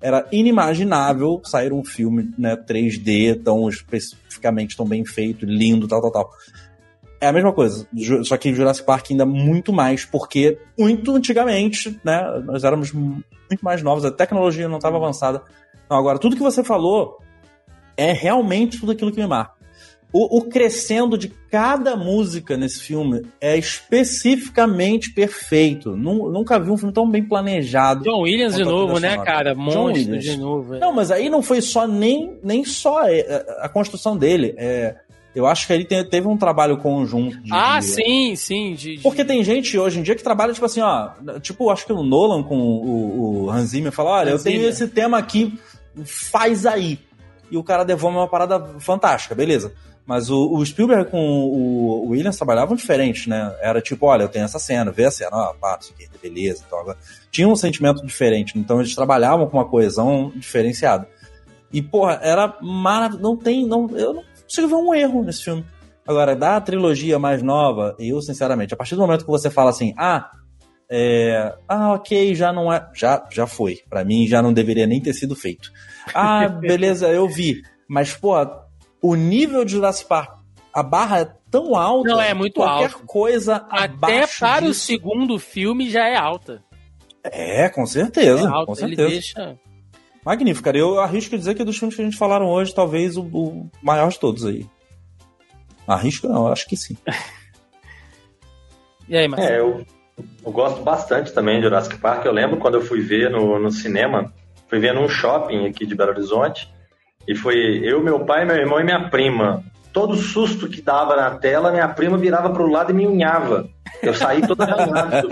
Era 0.01 0.27
inimaginável 0.33 1.41
sair 1.45 1.73
um 1.73 1.85
filme 1.85 2.35
né, 2.37 2.57
3D 2.57 3.41
tão 3.45 3.69
especificamente 3.69 4.77
tão 4.77 4.87
bem 4.87 5.05
feito, 5.05 5.47
lindo, 5.47 5.87
tal, 5.87 6.01
tal, 6.01 6.11
tal. 6.11 6.31
É 7.21 7.29
a 7.29 7.33
mesma 7.33 7.53
coisa, 7.53 7.87
só 8.25 8.35
que 8.39 8.55
Jurassic 8.55 8.87
Park 8.87 9.11
ainda 9.11 9.27
muito 9.27 9.75
mais, 9.75 10.07
porque 10.07 10.59
muito 10.79 11.15
antigamente, 11.15 12.01
né, 12.03 12.43
nós 12.47 12.65
éramos 12.65 12.93
muito 12.93 13.63
mais 13.63 13.83
novos, 13.83 14.07
a 14.07 14.11
tecnologia 14.11 14.67
não 14.67 14.79
estava 14.79 14.97
avançada. 14.97 15.43
Então, 15.85 15.99
agora, 15.99 16.19
tudo 16.19 16.35
que 16.35 16.43
você 16.43 16.65
falou 16.65 17.19
é 17.95 18.11
realmente 18.11 18.81
tudo 18.81 18.93
aquilo 18.93 19.13
que 19.13 19.21
me 19.21 19.27
marca. 19.27 19.60
O, 20.13 20.39
o, 20.39 20.43
crescendo 20.43 21.17
de 21.17 21.29
cada 21.51 21.95
música 21.95 22.57
nesse 22.57 22.81
filme 22.81 23.23
é 23.41 23.57
especificamente 23.57 25.15
perfeito. 25.15 25.97
Nunca 25.97 26.59
vi 26.59 26.71
um 26.71 26.77
filme 26.77 26.93
tão 26.93 27.09
bem 27.09 27.23
planejado. 27.23 28.03
John 28.03 28.23
Williams 28.23 28.57
de 28.57 28.65
novo, 28.65 28.99
né, 28.99 29.19
cara? 29.19 29.55
Monstro 29.55 30.19
de 30.19 30.37
novo. 30.37 30.75
É. 30.75 30.79
Não, 30.81 30.93
mas 30.93 31.13
aí 31.13 31.29
não 31.29 31.43
foi 31.43 31.61
só 31.61 31.87
nem, 31.87 32.37
nem 32.43 32.65
só 32.65 33.03
a, 33.03 33.13
é, 33.13 33.47
a 33.61 33.69
construção 33.69 34.17
dele. 34.17 34.53
É, 34.59 34.97
eu 35.35 35.47
acho 35.47 35.67
que 35.67 35.73
ele 35.73 35.85
teve 35.85 36.27
um 36.27 36.37
trabalho 36.37 36.77
conjunto. 36.79 37.41
De, 37.41 37.53
ah, 37.53 37.79
de, 37.79 37.87
sim, 37.87 38.35
sim. 38.35 38.75
De, 38.75 38.99
Porque 39.01 39.25
tem 39.25 39.45
gente 39.45 39.79
hoje 39.79 40.01
em 40.01 40.03
dia 40.03 40.17
que 40.17 40.25
trabalha, 40.25 40.53
tipo 40.53 40.67
assim, 40.67 40.81
ó. 40.81 41.11
Tipo, 41.41 41.71
acho 41.71 41.87
que 41.87 41.93
o 41.93 42.03
Nolan 42.03 42.43
com 42.43 42.59
o, 42.59 43.45
o 43.45 43.51
Hans 43.51 43.71
Zimmer 43.71 43.93
fala: 43.93 44.11
olha, 44.11 44.35
Hans 44.35 44.45
eu 44.45 44.53
tenho 44.53 44.69
esse 44.69 44.89
tema 44.89 45.19
aqui, 45.19 45.57
faz 46.05 46.67
aí. 46.67 46.99
E 47.49 47.57
o 47.57 47.63
cara 47.63 47.85
devolve 47.85 48.17
uma 48.17 48.29
parada 48.29 48.75
fantástica, 48.81 49.35
beleza. 49.35 49.73
Mas 50.07 50.29
o, 50.29 50.55
o, 50.55 50.65
Spielberg 50.67 51.11
com 51.11 51.19
o, 51.19 52.09
Williams 52.09 52.37
trabalhavam 52.37 52.75
diferente, 52.75 53.29
né? 53.29 53.55
Era 53.61 53.81
tipo, 53.81 54.07
olha, 54.07 54.25
eu 54.25 54.29
tenho 54.29 54.45
essa 54.45 54.59
cena, 54.59 54.91
vê 54.91 55.05
a 55.05 55.11
cena, 55.11 55.31
ó, 55.33 55.55
pá, 55.55 55.79
isso 55.81 55.93
aqui, 55.93 56.09
beleza. 56.21 56.65
Então, 56.67 56.81
agora, 56.81 56.99
tinha 57.31 57.47
um 57.47 57.55
sentimento 57.55 58.05
diferente, 58.05 58.59
então 58.59 58.81
eles 58.81 58.95
trabalhavam 58.95 59.47
com 59.47 59.57
uma 59.57 59.69
coesão 59.69 60.33
diferenciada. 60.35 61.07
E, 61.73 61.81
porra, 61.81 62.19
era 62.23 62.57
maravilhoso. 62.61 63.23
Não 63.23 63.37
tem. 63.37 63.67
Não, 63.67 63.89
eu 63.97 64.15
não 64.15 64.25
consigo 64.43 64.69
ver 64.69 64.75
um 64.75 64.95
erro 64.95 65.23
nesse 65.23 65.45
filme. 65.45 65.65
Agora, 66.07 66.35
da 66.35 66.61
trilogia 66.61 67.19
mais 67.19 67.43
nova, 67.43 67.95
eu, 67.99 68.21
sinceramente, 68.21 68.75
a 68.75 68.77
partir 68.77 68.97
do 68.97 69.03
momento 69.03 69.25
que 69.25 69.31
você 69.31 69.49
fala 69.49 69.71
assim, 69.71 69.95
ah, 69.97 70.31
é, 70.91 71.55
ah, 71.69 71.93
ok, 71.93 72.35
já 72.35 72.53
não 72.53 72.73
é. 72.73 72.85
Já, 72.93 73.25
já 73.31 73.47
foi. 73.47 73.79
para 73.89 74.05
mim 74.05 74.27
já 74.27 74.43
não 74.43 74.53
deveria 74.53 74.89
nem 74.89 75.01
ter 75.01 75.15
sido 75.15 75.37
feito. 75.37 75.71
Ah, 76.13 76.49
beleza, 76.49 77.07
eu 77.09 77.29
vi. 77.29 77.63
Mas, 77.87 78.15
pô, 78.15 78.35
o 79.03 79.15
nível 79.15 79.65
de 79.65 79.73
Jurassic 79.73 80.09
Park, 80.09 80.41
a 80.73 80.83
barra 80.83 81.21
é 81.21 81.33
tão 81.51 81.75
alta. 81.75 82.09
Não, 82.09 82.21
é 82.21 82.33
muito 82.33 82.55
qualquer 82.55 82.93
alto. 82.93 83.07
coisa 83.07 83.67
Até 83.71 84.27
para 84.27 84.61
disso. 84.61 84.71
o 84.71 84.75
segundo 84.75 85.39
filme 85.39 85.91
já 85.91 86.07
é 86.07 86.17
alta. 86.17 86.63
É, 87.23 87.69
com 87.69 87.85
certeza. 87.87 88.47
É 88.47 88.51
alta. 88.51 88.67
Com 88.67 88.75
certeza. 88.75 89.03
Ele 89.03 89.11
deixa. 89.11 89.59
Magnífico, 90.25 90.65
cara. 90.65 90.79
Eu 90.79 91.01
arrisco 91.01 91.37
dizer 91.37 91.55
que 91.55 91.65
dos 91.65 91.79
filmes 91.79 91.97
que 91.97 92.03
a 92.03 92.05
gente 92.05 92.17
falaram 92.17 92.47
hoje, 92.47 92.75
talvez 92.75 93.17
o, 93.17 93.23
o 93.23 93.71
maior 93.83 94.11
de 94.11 94.19
todos 94.19 94.45
aí. 94.45 94.67
Arrisco 95.87 96.29
não, 96.29 96.47
acho 96.47 96.69
que 96.69 96.77
sim. 96.77 96.97
e 99.09 99.17
aí, 99.17 99.27
Marcelo? 99.27 99.53
É, 99.53 99.59
eu, 99.59 99.87
eu, 100.45 100.53
gosto 100.53 100.83
bastante 100.83 101.33
também 101.33 101.57
de 101.57 101.65
Jurassic 101.65 101.99
Park. 101.99 102.25
Eu 102.25 102.33
lembro 102.33 102.59
quando 102.59 102.75
eu 102.75 102.83
fui 102.83 103.01
ver 103.01 103.31
no, 103.31 103.59
no 103.59 103.73
cinema, 103.73 104.33
fui 104.69 104.79
ver 104.79 104.95
num 104.95 105.09
shopping 105.09 105.67
aqui 105.67 105.87
de 105.87 105.95
Belo 105.95 106.11
Horizonte, 106.11 106.71
e 107.31 107.35
foi 107.37 107.81
eu, 107.85 108.03
meu 108.03 108.25
pai, 108.25 108.45
meu 108.45 108.57
irmão 108.57 108.81
e 108.81 108.83
minha 108.83 109.09
prima. 109.09 109.63
Todo 109.93 110.17
susto 110.17 110.69
que 110.69 110.83
dava 110.83 111.15
na 111.15 111.31
tela, 111.37 111.71
minha 111.71 111.87
prima 111.87 112.19
virava 112.19 112.51
pro 112.51 112.69
lado 112.69 112.91
e 112.91 112.95
me 112.95 113.07
unhava. 113.07 113.69
Eu 114.03 114.13
saí 114.13 114.45
todo 114.45 114.59
lenhado. 114.59 115.29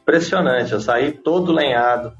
Impressionante, 0.00 0.72
eu 0.72 0.80
saí 0.80 1.12
todo 1.12 1.52
lenhado. 1.52 2.14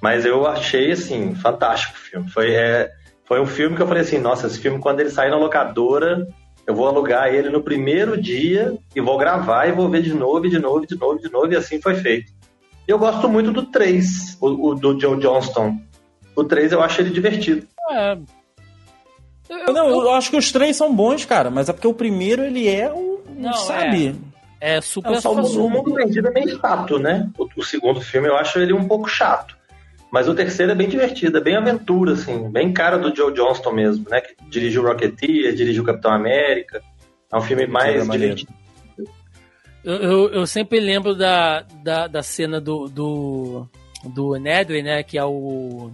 Mas 0.00 0.26
eu 0.26 0.48
achei, 0.48 0.90
assim, 0.90 1.32
fantástico 1.36 1.94
o 1.94 2.00
filme. 2.00 2.28
Foi, 2.28 2.52
é, 2.52 2.90
foi 3.24 3.40
um 3.40 3.46
filme 3.46 3.76
que 3.76 3.82
eu 3.82 3.86
falei 3.86 4.02
assim, 4.02 4.18
nossa, 4.18 4.48
esse 4.48 4.58
filme, 4.58 4.80
quando 4.80 4.98
ele 4.98 5.10
sair 5.10 5.30
na 5.30 5.36
locadora, 5.36 6.26
eu 6.66 6.74
vou 6.74 6.88
alugar 6.88 7.32
ele 7.32 7.50
no 7.50 7.62
primeiro 7.62 8.20
dia 8.20 8.76
e 8.96 9.00
vou 9.00 9.16
gravar 9.16 9.68
e 9.68 9.72
vou 9.72 9.88
ver 9.88 10.02
de 10.02 10.12
novo, 10.12 10.48
de 10.48 10.58
novo, 10.58 10.84
de 10.84 10.98
novo, 10.98 11.20
de 11.20 11.30
novo, 11.30 11.52
e 11.52 11.56
assim 11.56 11.80
foi 11.80 11.94
feito. 11.94 12.32
E 12.88 12.90
eu 12.90 12.98
gosto 12.98 13.28
muito 13.28 13.52
do 13.52 13.64
3, 13.66 14.38
o, 14.40 14.70
o 14.70 14.74
do 14.74 14.98
Joe 15.00 15.18
Johnston. 15.20 15.76
O 16.36 16.44
3 16.44 16.72
eu 16.72 16.82
acho 16.82 17.00
ele 17.00 17.10
divertido. 17.10 17.66
É. 17.90 18.18
Eu, 19.48 19.72
não, 19.72 19.88
eu, 19.88 20.02
eu, 20.02 20.10
acho 20.12 20.30
que 20.30 20.36
os 20.36 20.50
três 20.50 20.76
são 20.76 20.94
bons, 20.94 21.24
cara, 21.24 21.50
mas 21.50 21.68
é 21.68 21.72
porque 21.72 21.86
o 21.86 21.94
primeiro 21.94 22.44
ele 22.44 22.68
é 22.68 22.92
um. 22.92 23.20
Não, 23.36 23.52
sabe? 23.52 24.14
É, 24.60 24.76
é 24.76 24.80
super 24.80 25.14
é, 25.14 25.28
O 25.28 25.68
Mundo 25.68 25.94
Vendido 25.94 26.28
é 26.28 26.30
meio 26.32 26.58
chato, 26.60 26.98
né? 26.98 27.30
O, 27.38 27.46
o 27.56 27.64
segundo 27.64 28.00
filme 28.00 28.28
eu 28.28 28.36
acho 28.36 28.58
ele 28.58 28.72
um 28.72 28.86
pouco 28.86 29.08
chato. 29.08 29.56
Mas 30.10 30.28
o 30.28 30.34
terceiro 30.34 30.72
é 30.72 30.74
bem 30.74 30.88
divertido, 30.88 31.38
é 31.38 31.40
bem 31.40 31.56
aventura, 31.56 32.12
assim, 32.12 32.48
bem 32.50 32.72
cara 32.72 32.96
do 32.96 33.14
Joe 33.14 33.32
Johnston 33.32 33.72
mesmo, 33.72 34.08
né? 34.08 34.20
Que 34.20 34.34
dirigiu 34.48 34.82
o 34.82 34.86
Rocketeer, 34.86 35.54
dirigiu 35.54 35.82
o 35.82 35.86
Capitão 35.86 36.12
América. 36.12 36.82
É 37.32 37.36
um 37.36 37.42
filme 37.42 37.66
mais 37.66 38.08
divertido. 38.08 38.52
Eu, 39.84 39.94
eu, 39.94 40.28
eu, 40.30 40.46
sempre 40.46 40.80
lembro 40.80 41.14
da, 41.14 41.64
da, 41.84 42.06
da 42.08 42.22
cena 42.22 42.60
do, 42.60 42.88
do, 42.88 43.68
do 44.04 44.34
Nedry, 44.36 44.82
né? 44.82 45.02
Que 45.02 45.18
é 45.18 45.24
o. 45.24 45.92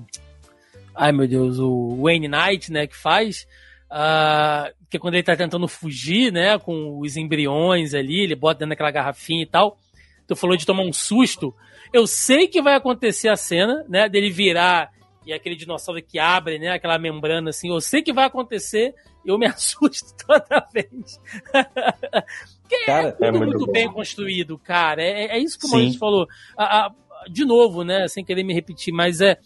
Ai 0.95 1.13
meu 1.13 1.27
Deus, 1.27 1.59
o 1.59 2.03
Wayne 2.03 2.29
Knight, 2.29 2.73
né? 2.73 2.87
Que 2.87 2.97
faz. 2.97 3.47
Uh, 3.91 4.73
que 4.89 4.97
é 4.97 5.01
quando 5.01 5.15
ele 5.15 5.23
tá 5.23 5.37
tentando 5.37 5.69
fugir, 5.69 6.33
né? 6.33 6.59
Com 6.59 6.99
os 6.99 7.17
embriões 7.17 7.95
ali, 7.95 8.21
ele 8.21 8.35
bota 8.35 8.61
dentro 8.61 8.71
daquela 8.71 8.91
garrafinha 8.91 9.43
e 9.43 9.47
tal. 9.47 9.79
Tu 10.27 10.37
falou 10.37 10.57
de 10.57 10.67
tomar 10.67 10.83
um 10.83 10.93
susto. 10.93 11.55
Eu 11.93 12.07
sei 12.07 12.47
que 12.47 12.63
vai 12.63 12.75
acontecer 12.75 13.29
a 13.29 13.37
cena, 13.37 13.85
né? 13.89 14.09
Dele 14.09 14.31
virar 14.31 14.91
e 15.25 15.33
aquele 15.33 15.57
dinossauro 15.57 16.03
que 16.03 16.19
abre, 16.19 16.59
né? 16.59 16.71
Aquela 16.71 16.99
membrana 16.99 17.51
assim. 17.51 17.69
Eu 17.69 17.81
sei 17.81 18.03
que 18.03 18.13
vai 18.13 18.25
acontecer. 18.25 18.95
Eu 19.25 19.39
me 19.39 19.47
assusto 19.47 20.15
toda 20.27 20.67
vez. 20.73 21.21
É 22.75 22.87
cara, 22.87 23.09
é 23.09 23.13
tudo 23.13 23.25
é 23.27 23.31
muito, 23.33 23.59
muito 23.59 23.71
bem 23.71 23.93
construído, 23.93 24.57
cara. 24.57 25.03
É, 25.03 25.37
é 25.37 25.39
isso 25.39 25.59
que 25.59 25.67
o 25.67 25.71
Maurício 25.71 25.99
falou. 25.99 26.27
A, 26.57 26.87
a, 26.87 26.95
de 27.29 27.45
novo, 27.45 27.85
né? 27.85 28.09
Sem 28.09 28.25
querer 28.25 28.43
me 28.45 28.55
repetir, 28.55 28.95
mas 28.95 29.21
é. 29.21 29.39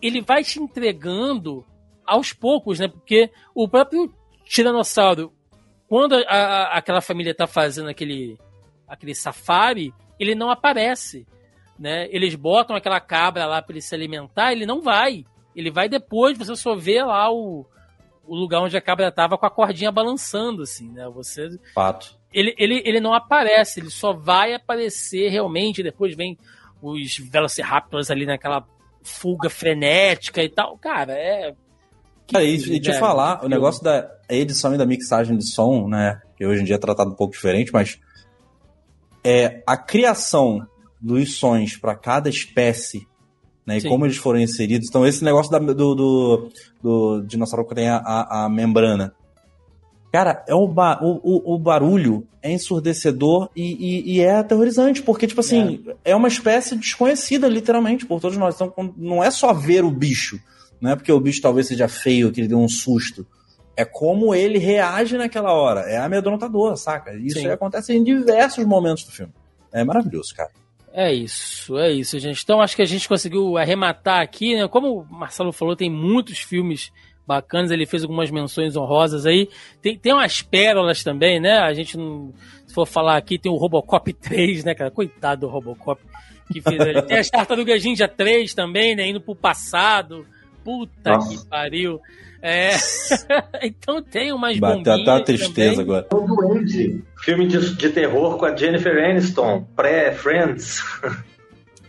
Ele 0.00 0.20
vai 0.20 0.42
te 0.42 0.60
entregando 0.60 1.64
aos 2.06 2.32
poucos, 2.32 2.78
né? 2.78 2.88
Porque 2.88 3.30
o 3.54 3.68
próprio 3.68 4.12
Tiranossauro, 4.44 5.32
quando 5.88 6.14
a, 6.14 6.22
a, 6.28 6.78
aquela 6.78 7.00
família 7.00 7.34
tá 7.34 7.46
fazendo 7.46 7.88
aquele, 7.88 8.38
aquele 8.86 9.14
safari, 9.14 9.94
ele 10.18 10.34
não 10.34 10.50
aparece. 10.50 11.26
Né? 11.78 12.08
Eles 12.10 12.34
botam 12.34 12.76
aquela 12.76 13.00
cabra 13.00 13.46
lá 13.46 13.62
para 13.62 13.72
ele 13.72 13.80
se 13.80 13.94
alimentar, 13.94 14.52
ele 14.52 14.66
não 14.66 14.82
vai. 14.82 15.24
Ele 15.54 15.70
vai 15.70 15.88
depois, 15.88 16.36
você 16.36 16.54
só 16.54 16.74
vê 16.74 17.02
lá 17.02 17.30
o, 17.32 17.66
o 18.26 18.34
lugar 18.34 18.60
onde 18.60 18.76
a 18.76 18.80
cabra 18.80 19.08
estava 19.08 19.38
com 19.38 19.46
a 19.46 19.50
cordinha 19.50 19.90
balançando, 19.90 20.62
assim, 20.62 20.90
né? 20.90 21.08
Você. 21.08 21.48
Fato. 21.74 22.18
Ele, 22.32 22.54
ele, 22.58 22.82
ele 22.84 23.00
não 23.00 23.12
aparece, 23.12 23.80
ele 23.80 23.90
só 23.90 24.12
vai 24.12 24.52
aparecer 24.54 25.30
realmente. 25.30 25.82
Depois 25.82 26.14
vem 26.14 26.38
os 26.80 27.18
Velociraptors 27.18 28.10
ali 28.10 28.26
naquela 28.26 28.64
fuga 29.02 29.50
frenética 29.50 30.42
e 30.42 30.48
tal. 30.48 30.76
Cara, 30.78 31.12
é. 31.12 31.54
Cara, 32.30 32.44
e, 32.44 32.54
e 32.56 32.80
te 32.80 32.92
falar, 32.94 33.44
o 33.44 33.48
negócio 33.48 33.82
da 33.82 34.10
edição 34.28 34.74
e 34.74 34.78
da 34.78 34.86
mixagem 34.86 35.36
de 35.36 35.46
som, 35.46 35.88
né? 35.88 36.20
Que 36.36 36.46
hoje 36.46 36.62
em 36.62 36.64
dia 36.64 36.76
é 36.76 36.78
tratado 36.78 37.10
um 37.10 37.14
pouco 37.14 37.32
diferente, 37.32 37.72
mas 37.72 37.98
é, 39.24 39.62
a 39.66 39.76
criação 39.76 40.66
dos 41.00 41.36
sons 41.36 41.76
para 41.76 41.94
cada 41.94 42.28
espécie 42.28 43.08
né, 43.66 43.78
e 43.78 43.88
como 43.88 44.04
eles 44.04 44.16
foram 44.16 44.40
inseridos. 44.40 44.88
Então, 44.88 45.06
esse 45.06 45.24
negócio 45.24 45.50
da, 45.50 45.58
do, 45.58 45.94
do, 45.94 46.50
do, 46.82 47.20
dinossauro 47.22 47.66
que 47.66 47.74
tem 47.74 47.88
a, 47.88 47.96
a, 47.98 48.44
a 48.44 48.48
membrana. 48.48 49.14
Cara, 50.12 50.44
é 50.48 50.54
o, 50.54 50.64
o, 50.64 51.54
o, 51.54 51.58
barulho 51.58 52.26
é 52.42 52.50
ensurdecedor 52.50 53.48
e, 53.54 53.62
e, 53.62 54.16
e, 54.16 54.20
é 54.20 54.36
aterrorizante, 54.36 55.02
porque, 55.02 55.26
tipo 55.26 55.40
assim, 55.40 55.84
é. 56.04 56.10
é. 56.10 56.16
uma 56.16 56.26
espécie 56.26 56.74
desconhecida, 56.74 57.46
literalmente, 57.46 58.04
por 58.04 58.20
todos 58.20 58.36
nós. 58.36 58.56
Então, 58.56 58.72
não 58.96 59.22
é 59.22 59.30
só 59.30 59.52
ver 59.52 59.84
o 59.84 59.90
bicho, 59.90 60.40
não 60.80 60.90
é 60.90 60.96
porque 60.96 61.12
o 61.12 61.20
bicho 61.20 61.40
talvez 61.40 61.68
seja 61.68 61.86
feio, 61.86 62.32
que 62.32 62.40
ele 62.40 62.48
deu 62.48 62.58
um 62.58 62.68
susto. 62.68 63.24
É 63.76 63.84
como 63.84 64.34
ele 64.34 64.58
reage 64.58 65.16
naquela 65.16 65.52
hora. 65.52 65.82
É 65.82 65.98
amedrontador, 65.98 66.76
saca? 66.76 67.14
Isso 67.14 67.48
acontece 67.48 67.92
em 67.94 68.02
diversos 68.02 68.64
momentos 68.66 69.04
do 69.04 69.12
filme. 69.12 69.32
É 69.72 69.84
maravilhoso, 69.84 70.34
cara. 70.34 70.50
É 70.92 71.12
isso, 71.12 71.78
é 71.78 71.90
isso, 71.92 72.18
gente. 72.18 72.42
Então 72.42 72.60
acho 72.60 72.74
que 72.74 72.82
a 72.82 72.86
gente 72.86 73.08
conseguiu 73.08 73.56
arrematar 73.56 74.20
aqui, 74.20 74.56
né? 74.56 74.66
Como 74.66 75.00
o 75.00 75.06
Marcelo 75.08 75.52
falou, 75.52 75.76
tem 75.76 75.88
muitos 75.88 76.40
filmes 76.40 76.90
bacanas, 77.30 77.70
ele 77.70 77.86
fez 77.86 78.02
algumas 78.02 78.28
menções 78.28 78.76
honrosas 78.76 79.24
aí. 79.24 79.48
Tem, 79.80 79.96
tem 79.96 80.12
umas 80.12 80.42
pérolas 80.42 81.04
também, 81.04 81.38
né? 81.38 81.58
A 81.58 81.72
gente 81.72 81.96
não. 81.96 82.32
Se 82.66 82.74
for 82.74 82.86
falar 82.86 83.16
aqui, 83.16 83.38
tem 83.38 83.50
o 83.50 83.56
Robocop 83.56 84.10
3, 84.12 84.64
né, 84.64 84.74
cara? 84.74 84.90
Coitado 84.90 85.42
do 85.42 85.48
Robocop 85.48 86.02
que 86.52 86.60
fez 86.60 86.80
ali. 86.80 87.02
Tem 87.02 87.18
as 87.18 87.30
Tartarugas 87.30 87.84
Ninja 87.84 88.08
3 88.08 88.52
também, 88.52 88.96
né? 88.96 89.08
Indo 89.08 89.20
pro 89.20 89.36
passado. 89.36 90.26
Puta 90.64 91.12
Nossa. 91.12 91.28
que 91.28 91.48
pariu. 91.48 92.00
É. 92.42 92.70
então 93.62 94.02
tem 94.02 94.32
umas 94.32 94.58
bombinhas. 94.58 94.82
Bateu 94.82 95.02
até 95.02 95.22
a 95.22 95.24
tristeza 95.24 95.76
também. 95.76 95.96
agora. 95.96 96.08
O 96.12 96.26
Duende, 96.26 97.04
filme 97.22 97.46
de, 97.46 97.76
de 97.76 97.88
terror 97.90 98.36
com 98.36 98.46
a 98.46 98.56
Jennifer 98.56 99.04
Aniston, 99.04 99.64
pré-Friends. 99.76 100.82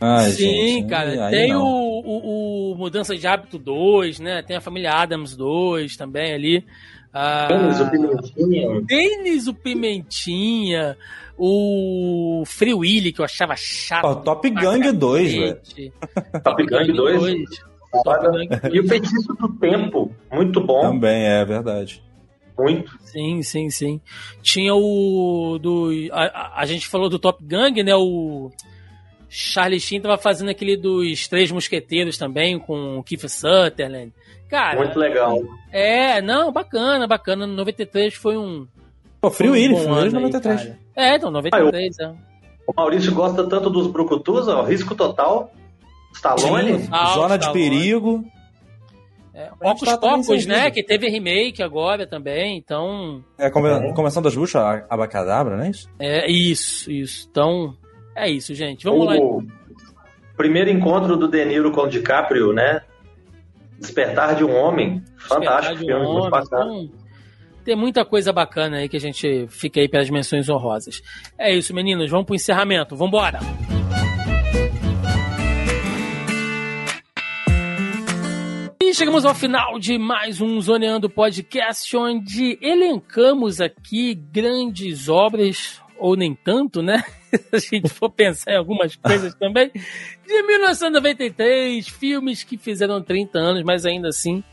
Ai, 0.01 0.31
Sim, 0.31 0.43
gente, 0.43 0.89
cara. 0.89 1.29
Tem 1.29 1.55
o, 1.55 1.61
o, 1.61 2.71
o, 2.71 2.75
Mudança 2.75 3.15
de 3.15 3.27
Hábito 3.27 3.59
2, 3.59 4.19
né? 4.19 4.41
Tem 4.41 4.57
a 4.57 4.61
Família 4.61 4.93
Adams 4.93 5.35
2 5.35 5.95
também 5.95 6.33
ali. 6.33 6.65
Ah, 7.13 7.47
Denis 7.47 7.79
o 7.79 7.91
Pimentinha. 7.91 8.81
Denis 8.81 9.47
o 9.47 9.53
Pimentinha. 9.53 10.97
O 11.37 12.43
Free 12.47 12.73
Willy, 12.73 13.11
que 13.11 13.21
eu 13.21 13.25
achava 13.25 13.53
chato. 13.55 14.05
Oh, 14.05 14.15
Top 14.15 14.49
Gang 14.49 14.91
2, 14.91 15.33
velho. 15.33 15.59
Top 16.43 16.65
Gang 16.65 16.91
2. 16.91 17.43
E 18.73 18.79
o 18.79 18.87
feitiço 18.87 19.33
do 19.33 19.49
tempo, 19.59 20.11
muito 20.31 20.61
bom. 20.61 20.81
Também 20.81 21.25
é 21.25 21.45
verdade. 21.45 22.01
Muito. 22.57 22.91
Sim, 23.01 23.41
sim, 23.43 23.69
sim. 23.69 24.01
Tinha 24.41 24.73
o. 24.73 25.59
do 25.59 25.89
A, 26.11 26.61
a 26.61 26.65
gente 26.65 26.87
falou 26.87 27.09
do 27.09 27.19
Top 27.19 27.43
Gang, 27.43 27.83
né? 27.83 27.95
O. 27.95 28.51
Charlie 29.33 29.79
Sheen 29.79 30.01
tava 30.01 30.17
fazendo 30.17 30.49
aquele 30.49 30.75
dos 30.75 31.25
Três 31.29 31.49
Mosqueteiros 31.49 32.17
também, 32.17 32.59
com 32.59 32.97
o 32.97 33.03
Keith 33.03 33.29
Sutherland. 33.29 34.11
Cara. 34.49 34.77
Muito 34.77 34.99
legal. 34.99 35.41
É, 35.71 36.21
não, 36.21 36.51
bacana, 36.51 37.07
bacana. 37.07 37.47
93 37.47 38.13
foi 38.13 38.35
um. 38.35 38.67
Pô, 39.21 39.31
Free 39.31 39.49
Willy, 39.49 39.77
Free 39.77 39.89
Willy 39.89 40.13
93. 40.13 40.61
Aí, 40.61 40.73
é, 40.97 41.15
então, 41.15 41.31
93, 41.31 41.95
ah, 41.99 42.03
eu... 42.03 42.09
é. 42.09 42.15
O 42.67 42.73
Maurício 42.75 43.13
gosta 43.13 43.47
tanto 43.47 43.69
dos 43.69 43.87
Brucutus, 43.87 44.49
ó, 44.49 44.63
Risco 44.63 44.93
Total. 44.95 45.49
Stallone? 46.13 46.79
Sim, 46.79 46.89
Zona 47.13 47.37
de 47.37 47.53
Perigo. 47.53 48.25
É, 49.33 49.49
Ocos 49.61 49.87
tá 49.87 49.97
Pocos, 49.97 50.45
né? 50.45 50.69
Que 50.71 50.83
teve 50.83 51.07
remake 51.07 51.63
agora 51.63 52.05
também, 52.05 52.57
então. 52.57 53.23
É, 53.37 53.49
come, 53.49 53.69
é. 53.69 53.93
Começando 53.93 54.25
das 54.25 54.35
buchas, 54.35 54.61
Abacadabra, 54.89 55.55
não 55.55 55.63
é 55.63 55.69
isso? 55.69 55.89
É, 55.97 56.29
isso, 56.29 56.91
isso. 56.91 57.27
Então, 57.31 57.77
é 58.15 58.29
isso, 58.29 58.53
gente. 58.53 58.83
Vamos 58.83 59.01
o 59.01 59.05
lá. 59.05 59.15
Então. 59.15 59.47
Primeiro 60.35 60.69
encontro 60.69 61.17
do 61.17 61.27
De 61.27 61.45
Niro 61.45 61.71
com 61.71 61.81
o 61.81 61.87
DiCaprio, 61.87 62.51
né? 62.51 62.81
Despertar 63.77 64.35
de 64.35 64.43
um 64.43 64.55
Homem. 64.55 65.03
Fantástico 65.17 65.77
de 65.77 65.83
um 65.83 65.87
filme, 65.87 66.05
homem, 66.05 66.21
muito 66.21 66.47
então, 66.47 66.89
tem 67.63 67.75
muita 67.75 68.03
coisa 68.03 68.33
bacana 68.33 68.77
aí 68.77 68.89
que 68.89 68.97
a 68.97 68.99
gente 68.99 69.45
fica 69.49 69.79
aí 69.79 69.87
pelas 69.87 70.09
menções 70.09 70.49
honrosas. 70.49 71.01
É 71.37 71.53
isso, 71.53 71.73
meninos. 71.73 72.09
Vamos 72.09 72.25
pro 72.25 72.35
encerramento. 72.35 72.95
Vambora! 72.95 73.39
chegamos 78.93 79.23
ao 79.25 79.33
final 79.33 79.79
de 79.79 79.97
mais 79.97 80.41
um 80.41 80.59
Zoneando 80.59 81.09
Podcast, 81.09 81.95
onde 81.95 82.59
elencamos 82.61 83.61
aqui 83.61 84.13
grandes 84.13 85.07
obras, 85.07 85.81
ou 85.97 86.15
nem 86.15 86.35
tanto, 86.35 86.81
né? 86.83 87.01
a 87.51 87.57
gente 87.57 87.89
for 87.89 88.09
pensar 88.09 88.53
em 88.53 88.57
algumas 88.57 88.95
coisas 88.95 89.33
também, 89.35 89.71
de 89.71 90.43
1993, 90.43 91.87
filmes 91.87 92.43
que 92.43 92.57
fizeram 92.57 93.01
30 93.01 93.39
anos, 93.39 93.63
mas 93.63 93.85
ainda 93.85 94.09
assim 94.09 94.43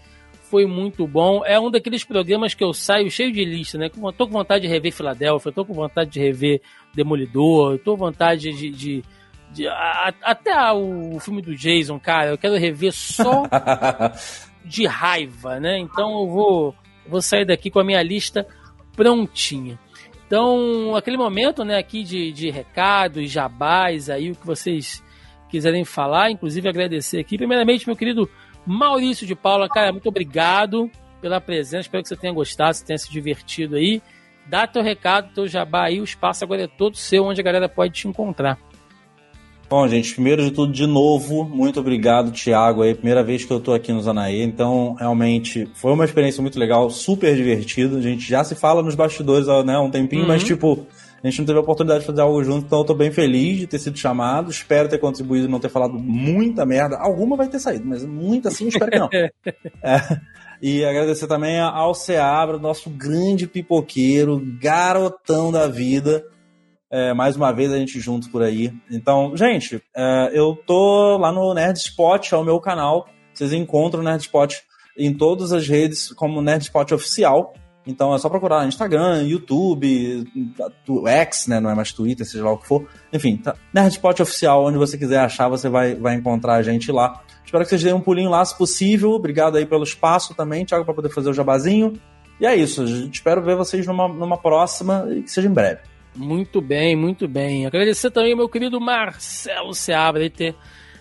foi 0.50 0.66
muito 0.66 1.06
bom. 1.06 1.44
É 1.44 1.58
um 1.60 1.70
daqueles 1.70 2.04
programas 2.04 2.54
que 2.54 2.64
eu 2.64 2.72
saio 2.72 3.10
cheio 3.10 3.32
de 3.32 3.44
lista, 3.44 3.78
né? 3.78 3.88
Tô 4.16 4.26
com 4.26 4.32
vontade 4.32 4.62
de 4.62 4.68
rever 4.68 4.92
Filadélfia, 4.92 5.52
tô 5.52 5.64
com 5.64 5.74
vontade 5.74 6.10
de 6.10 6.20
rever 6.20 6.60
Demolidor, 6.94 7.78
tô 7.78 7.92
com 7.92 8.06
vontade 8.06 8.52
de. 8.52 8.70
de, 8.70 9.04
de 9.52 9.68
a, 9.68 10.12
até 10.22 10.54
o 10.72 11.18
filme 11.20 11.42
do 11.42 11.54
Jason, 11.54 11.98
cara, 11.98 12.30
eu 12.30 12.38
quero 12.38 12.56
rever 12.56 12.92
só 12.92 13.44
de 14.64 14.86
raiva, 14.86 15.60
né? 15.60 15.78
Então 15.78 16.20
eu 16.20 16.28
vou, 16.28 16.74
vou 17.06 17.22
sair 17.22 17.44
daqui 17.44 17.70
com 17.70 17.80
a 17.80 17.84
minha 17.84 18.02
lista 18.02 18.46
prontinha. 18.96 19.78
Então, 20.28 20.94
aquele 20.94 21.16
momento, 21.16 21.64
né, 21.64 21.78
aqui 21.78 22.04
de, 22.04 22.30
de 22.32 22.50
recados, 22.50 23.30
jabás, 23.30 24.10
aí 24.10 24.30
o 24.30 24.34
que 24.34 24.46
vocês 24.46 25.02
quiserem 25.48 25.86
falar, 25.86 26.30
inclusive 26.30 26.68
agradecer 26.68 27.18
aqui, 27.18 27.38
primeiramente, 27.38 27.86
meu 27.86 27.96
querido 27.96 28.28
Maurício 28.66 29.26
de 29.26 29.34
Paula, 29.34 29.70
cara, 29.70 29.90
muito 29.90 30.06
obrigado 30.06 30.90
pela 31.22 31.40
presença. 31.40 31.80
Espero 31.80 32.02
que 32.02 32.10
você 32.10 32.16
tenha 32.16 32.34
gostado, 32.34 32.74
você 32.74 32.84
tenha 32.84 32.98
se 32.98 33.10
divertido 33.10 33.76
aí. 33.76 34.02
Dá 34.46 34.66
teu 34.66 34.82
recado, 34.82 35.32
teu 35.32 35.48
jabá 35.48 35.86
aí, 35.86 35.98
o 35.98 36.04
espaço 36.04 36.44
agora 36.44 36.64
é 36.64 36.68
todo 36.68 36.94
seu, 36.94 37.24
onde 37.24 37.40
a 37.40 37.44
galera 37.44 37.66
pode 37.66 37.94
te 37.94 38.06
encontrar. 38.06 38.58
Bom, 39.68 39.86
gente, 39.86 40.14
primeiro 40.14 40.42
de 40.42 40.50
tudo, 40.50 40.72
de 40.72 40.86
novo, 40.86 41.44
muito 41.44 41.78
obrigado, 41.78 42.32
Thiago, 42.32 42.82
aí, 42.82 42.94
primeira 42.94 43.22
vez 43.22 43.44
que 43.44 43.52
eu 43.52 43.60
tô 43.60 43.74
aqui 43.74 43.92
no 43.92 44.00
Zanaí, 44.00 44.42
então, 44.42 44.94
realmente, 44.98 45.68
foi 45.74 45.92
uma 45.92 46.06
experiência 46.06 46.40
muito 46.40 46.58
legal, 46.58 46.88
super 46.88 47.36
divertida, 47.36 47.98
a 47.98 48.00
gente 48.00 48.26
já 48.26 48.42
se 48.42 48.54
fala 48.54 48.82
nos 48.82 48.94
bastidores 48.94 49.46
né, 49.66 49.74
há 49.74 49.80
um 49.80 49.90
tempinho, 49.90 50.22
uhum. 50.22 50.28
mas, 50.28 50.42
tipo, 50.42 50.86
a 51.22 51.28
gente 51.28 51.40
não 51.40 51.46
teve 51.46 51.58
a 51.58 51.62
oportunidade 51.62 52.00
de 52.00 52.06
fazer 52.06 52.20
algo 52.20 52.42
junto, 52.42 52.66
então 52.66 52.78
eu 52.78 52.84
tô 52.84 52.94
bem 52.94 53.10
feliz 53.10 53.58
de 53.58 53.66
ter 53.66 53.78
sido 53.78 53.98
chamado. 53.98 54.50
Espero 54.50 54.88
ter 54.88 54.98
contribuído 54.98 55.46
e 55.46 55.50
não 55.50 55.58
ter 55.58 55.68
falado 55.68 55.94
muita 55.94 56.64
merda. 56.64 56.96
Alguma 56.96 57.36
vai 57.36 57.48
ter 57.48 57.58
saído, 57.58 57.84
mas 57.86 58.04
muita 58.04 58.50
sim, 58.50 58.68
espero 58.68 58.90
que 58.90 58.98
não. 58.98 59.08
é. 59.82 60.20
E 60.62 60.84
agradecer 60.84 61.26
também 61.26 61.58
ao 61.58 61.92
Seabra, 61.94 62.56
nosso 62.58 62.88
grande 62.90 63.46
pipoqueiro, 63.46 64.40
garotão 64.60 65.50
da 65.50 65.66
vida. 65.66 66.24
É, 66.90 67.12
mais 67.12 67.36
uma 67.36 67.52
vez 67.52 67.72
a 67.72 67.76
gente 67.76 68.00
junto 68.00 68.30
por 68.30 68.42
aí. 68.42 68.72
Então, 68.90 69.36
gente, 69.36 69.82
é, 69.94 70.30
eu 70.32 70.56
tô 70.66 71.18
lá 71.18 71.30
no 71.30 71.52
Nerdspot, 71.52 72.34
é 72.34 72.36
o 72.36 72.44
meu 72.44 72.58
canal. 72.60 73.06
Vocês 73.32 73.52
encontram 73.52 74.00
o 74.00 74.04
Nerdspot 74.04 74.62
em 74.96 75.14
todas 75.14 75.52
as 75.52 75.68
redes 75.68 76.12
como 76.12 76.42
Nerdspot 76.42 76.92
Oficial. 76.94 77.52
Então 77.86 78.14
é 78.14 78.18
só 78.18 78.28
procurar 78.28 78.62
no 78.62 78.68
Instagram, 78.68 79.22
YouTube, 79.22 80.24
X, 81.06 81.46
né? 81.46 81.58
Não 81.58 81.70
é 81.70 81.74
mais 81.74 81.90
Twitter, 81.92 82.26
seja 82.26 82.44
lá 82.44 82.52
o 82.52 82.58
que 82.58 82.66
for. 82.66 82.86
Enfim, 83.12 83.36
tá. 83.36 83.54
Nerdspot 83.72 84.20
Oficial, 84.20 84.64
onde 84.64 84.76
você 84.76 84.98
quiser 84.98 85.20
achar, 85.20 85.48
você 85.48 85.68
vai, 85.70 85.94
vai 85.94 86.14
encontrar 86.14 86.54
a 86.54 86.62
gente 86.62 86.92
lá. 86.92 87.22
Espero 87.44 87.64
que 87.64 87.70
vocês 87.70 87.82
deem 87.82 87.94
um 87.94 88.00
pulinho 88.00 88.28
lá, 88.28 88.44
se 88.44 88.56
possível. 88.58 89.12
Obrigado 89.12 89.56
aí 89.56 89.64
pelo 89.64 89.84
espaço 89.84 90.34
também, 90.34 90.66
Thiago, 90.66 90.84
para 90.84 90.92
poder 90.92 91.08
fazer 91.08 91.30
o 91.30 91.34
jabazinho. 91.34 91.94
E 92.38 92.44
é 92.44 92.54
isso. 92.54 92.84
Espero 93.10 93.42
ver 93.42 93.56
vocês 93.56 93.86
numa, 93.86 94.06
numa 94.06 94.36
próxima 94.36 95.06
e 95.10 95.22
que 95.22 95.30
seja 95.30 95.48
em 95.48 95.52
breve. 95.52 95.80
Muito 96.18 96.60
bem, 96.60 96.96
muito 96.96 97.28
bem. 97.28 97.64
Agradecer 97.64 98.10
também 98.10 98.34
meu 98.34 98.48
querido 98.48 98.80
Marcelo 98.80 99.72
Seabra 99.72 100.24
de 100.24 100.30
ter 100.30 100.54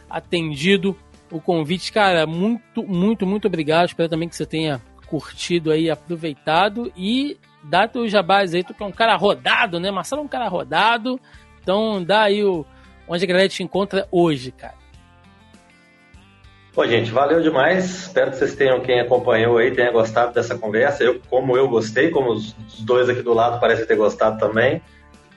atendido 0.07 0.95
o 1.31 1.41
convite. 1.41 1.91
Cara, 1.91 2.27
muito, 2.27 2.83
muito, 2.83 3.25
muito 3.25 3.47
obrigado. 3.47 3.87
Espero 3.87 4.07
também 4.07 4.29
que 4.29 4.35
você 4.35 4.45
tenha 4.45 4.79
curtido 5.07 5.71
aí, 5.71 5.89
aproveitado 5.89 6.91
e 6.95 7.35
dá 7.63 7.87
teu 7.87 8.07
jabás 8.07 8.53
aí, 8.53 8.63
tu 8.63 8.75
que 8.75 8.83
é 8.83 8.85
um 8.85 8.91
cara 8.91 9.15
rodado, 9.15 9.79
né? 9.79 9.89
Marcelo 9.89 10.21
é 10.21 10.25
um 10.25 10.27
cara 10.27 10.47
rodado, 10.47 11.19
então 11.61 12.03
dá 12.03 12.23
aí 12.23 12.43
o, 12.43 12.63
onde 13.07 13.23
a 13.23 13.27
galera 13.27 13.49
te 13.49 13.63
encontra 13.63 14.07
hoje, 14.11 14.51
cara. 14.51 14.75
Pô, 16.73 16.85
gente, 16.85 17.09
valeu 17.09 17.41
demais. 17.41 18.03
Espero 18.03 18.29
que 18.29 18.37
vocês 18.37 18.55
tenham, 18.55 18.79
quem 18.81 18.99
acompanhou 18.99 19.57
aí, 19.57 19.71
tenha 19.71 19.91
gostado 19.91 20.31
dessa 20.31 20.55
conversa. 20.55 21.03
Eu, 21.03 21.19
como 21.27 21.57
eu 21.57 21.67
gostei, 21.67 22.11
como 22.11 22.31
os 22.33 22.53
dois 22.81 23.09
aqui 23.09 23.23
do 23.23 23.33
lado 23.33 23.59
parecem 23.59 23.87
ter 23.87 23.95
gostado 23.95 24.37
também. 24.37 24.79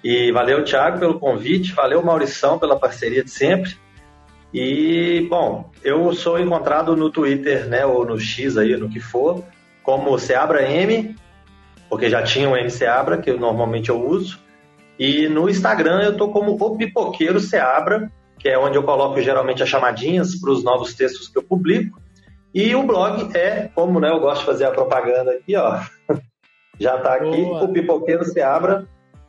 E 0.02 0.32
valeu, 0.32 0.64
Thiago, 0.64 0.98
pelo 0.98 1.18
convite. 1.18 1.72
Valeu, 1.72 2.02
Maurição, 2.02 2.58
pela 2.58 2.78
parceria 2.78 3.22
de 3.22 3.30
sempre. 3.30 3.76
E, 4.52 5.26
bom, 5.30 5.70
eu 5.82 6.12
sou 6.12 6.38
encontrado 6.38 6.96
no 6.96 7.10
Twitter, 7.10 7.68
né, 7.68 7.86
ou 7.86 8.04
no 8.04 8.18
X 8.18 8.56
aí, 8.56 8.76
no 8.76 8.88
que 8.88 8.98
for, 8.98 9.44
como 9.82 10.18
Seabra 10.18 10.68
M, 10.68 11.14
porque 11.88 12.10
já 12.10 12.22
tinha 12.22 12.48
um 12.48 12.56
M 12.56 12.70
Seabra, 12.70 13.18
que 13.18 13.30
eu, 13.30 13.38
normalmente 13.38 13.90
eu 13.90 14.04
uso. 14.04 14.40
E 14.98 15.28
no 15.28 15.48
Instagram 15.48 16.02
eu 16.02 16.16
tô 16.16 16.28
como 16.28 16.52
o 16.60 16.76
Pipoqueiro 16.76 17.38
Seabra, 17.38 18.10
que 18.38 18.48
é 18.48 18.58
onde 18.58 18.76
eu 18.76 18.82
coloco 18.82 19.20
geralmente 19.20 19.62
as 19.62 19.68
chamadinhas 19.68 20.34
para 20.34 20.50
os 20.50 20.64
novos 20.64 20.94
textos 20.94 21.28
que 21.28 21.38
eu 21.38 21.42
publico. 21.42 22.00
E 22.52 22.74
o 22.74 22.82
blog 22.82 23.36
é, 23.36 23.70
como 23.74 24.00
né, 24.00 24.10
eu 24.10 24.18
gosto 24.18 24.40
de 24.40 24.46
fazer 24.46 24.64
a 24.64 24.70
propaganda 24.72 25.30
aqui, 25.32 25.54
ó. 25.54 25.80
Já 26.78 26.96
está 26.96 27.14
aqui, 27.14 27.42
Boa. 27.42 27.64
o 27.64 27.68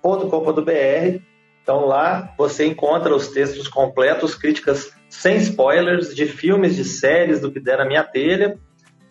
pipoqueiroseabra.com.br. 0.01 1.23
Então 1.63 1.85
lá 1.85 2.33
você 2.37 2.65
encontra 2.65 3.15
os 3.15 3.27
textos 3.27 3.67
completos, 3.67 4.35
críticas 4.35 4.91
sem 5.09 5.37
spoilers 5.37 6.15
de 6.15 6.25
filmes, 6.25 6.75
de 6.75 6.83
séries, 6.83 7.39
do 7.39 7.51
que 7.51 7.59
der 7.59 7.77
na 7.77 7.85
minha 7.85 8.03
telha 8.03 8.57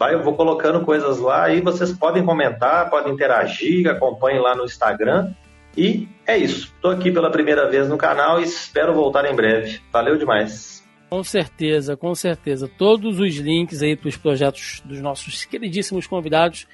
Vai, 0.01 0.15
eu 0.15 0.23
vou 0.23 0.33
colocando 0.33 0.83
coisas 0.83 1.19
lá 1.19 1.53
e 1.53 1.61
vocês 1.61 1.93
podem 1.93 2.25
comentar, 2.25 2.89
podem 2.89 3.13
interagir, 3.13 3.87
acompanhem 3.87 4.41
lá 4.41 4.57
no 4.57 4.65
Instagram. 4.65 5.35
E 5.77 6.09
é 6.27 6.39
isso. 6.39 6.73
Estou 6.75 6.91
aqui 6.91 7.13
pela 7.13 7.31
primeira 7.31 7.69
vez 7.69 7.87
no 7.87 7.99
canal 7.99 8.41
e 8.41 8.45
espero 8.45 8.95
voltar 8.95 9.31
em 9.31 9.37
breve. 9.37 9.79
Valeu 9.93 10.17
demais. 10.17 10.83
Com 11.11 11.23
certeza, 11.23 11.99
com 11.99 12.15
certeza. 12.15 12.67
Todos 12.67 13.21
os 13.21 13.37
links 13.37 13.83
aí 13.83 13.95
para 13.95 14.09
os 14.09 14.17
projetos 14.17 14.81
dos 14.87 15.03
nossos 15.03 15.45
queridíssimos 15.45 16.07
convidados 16.07 16.67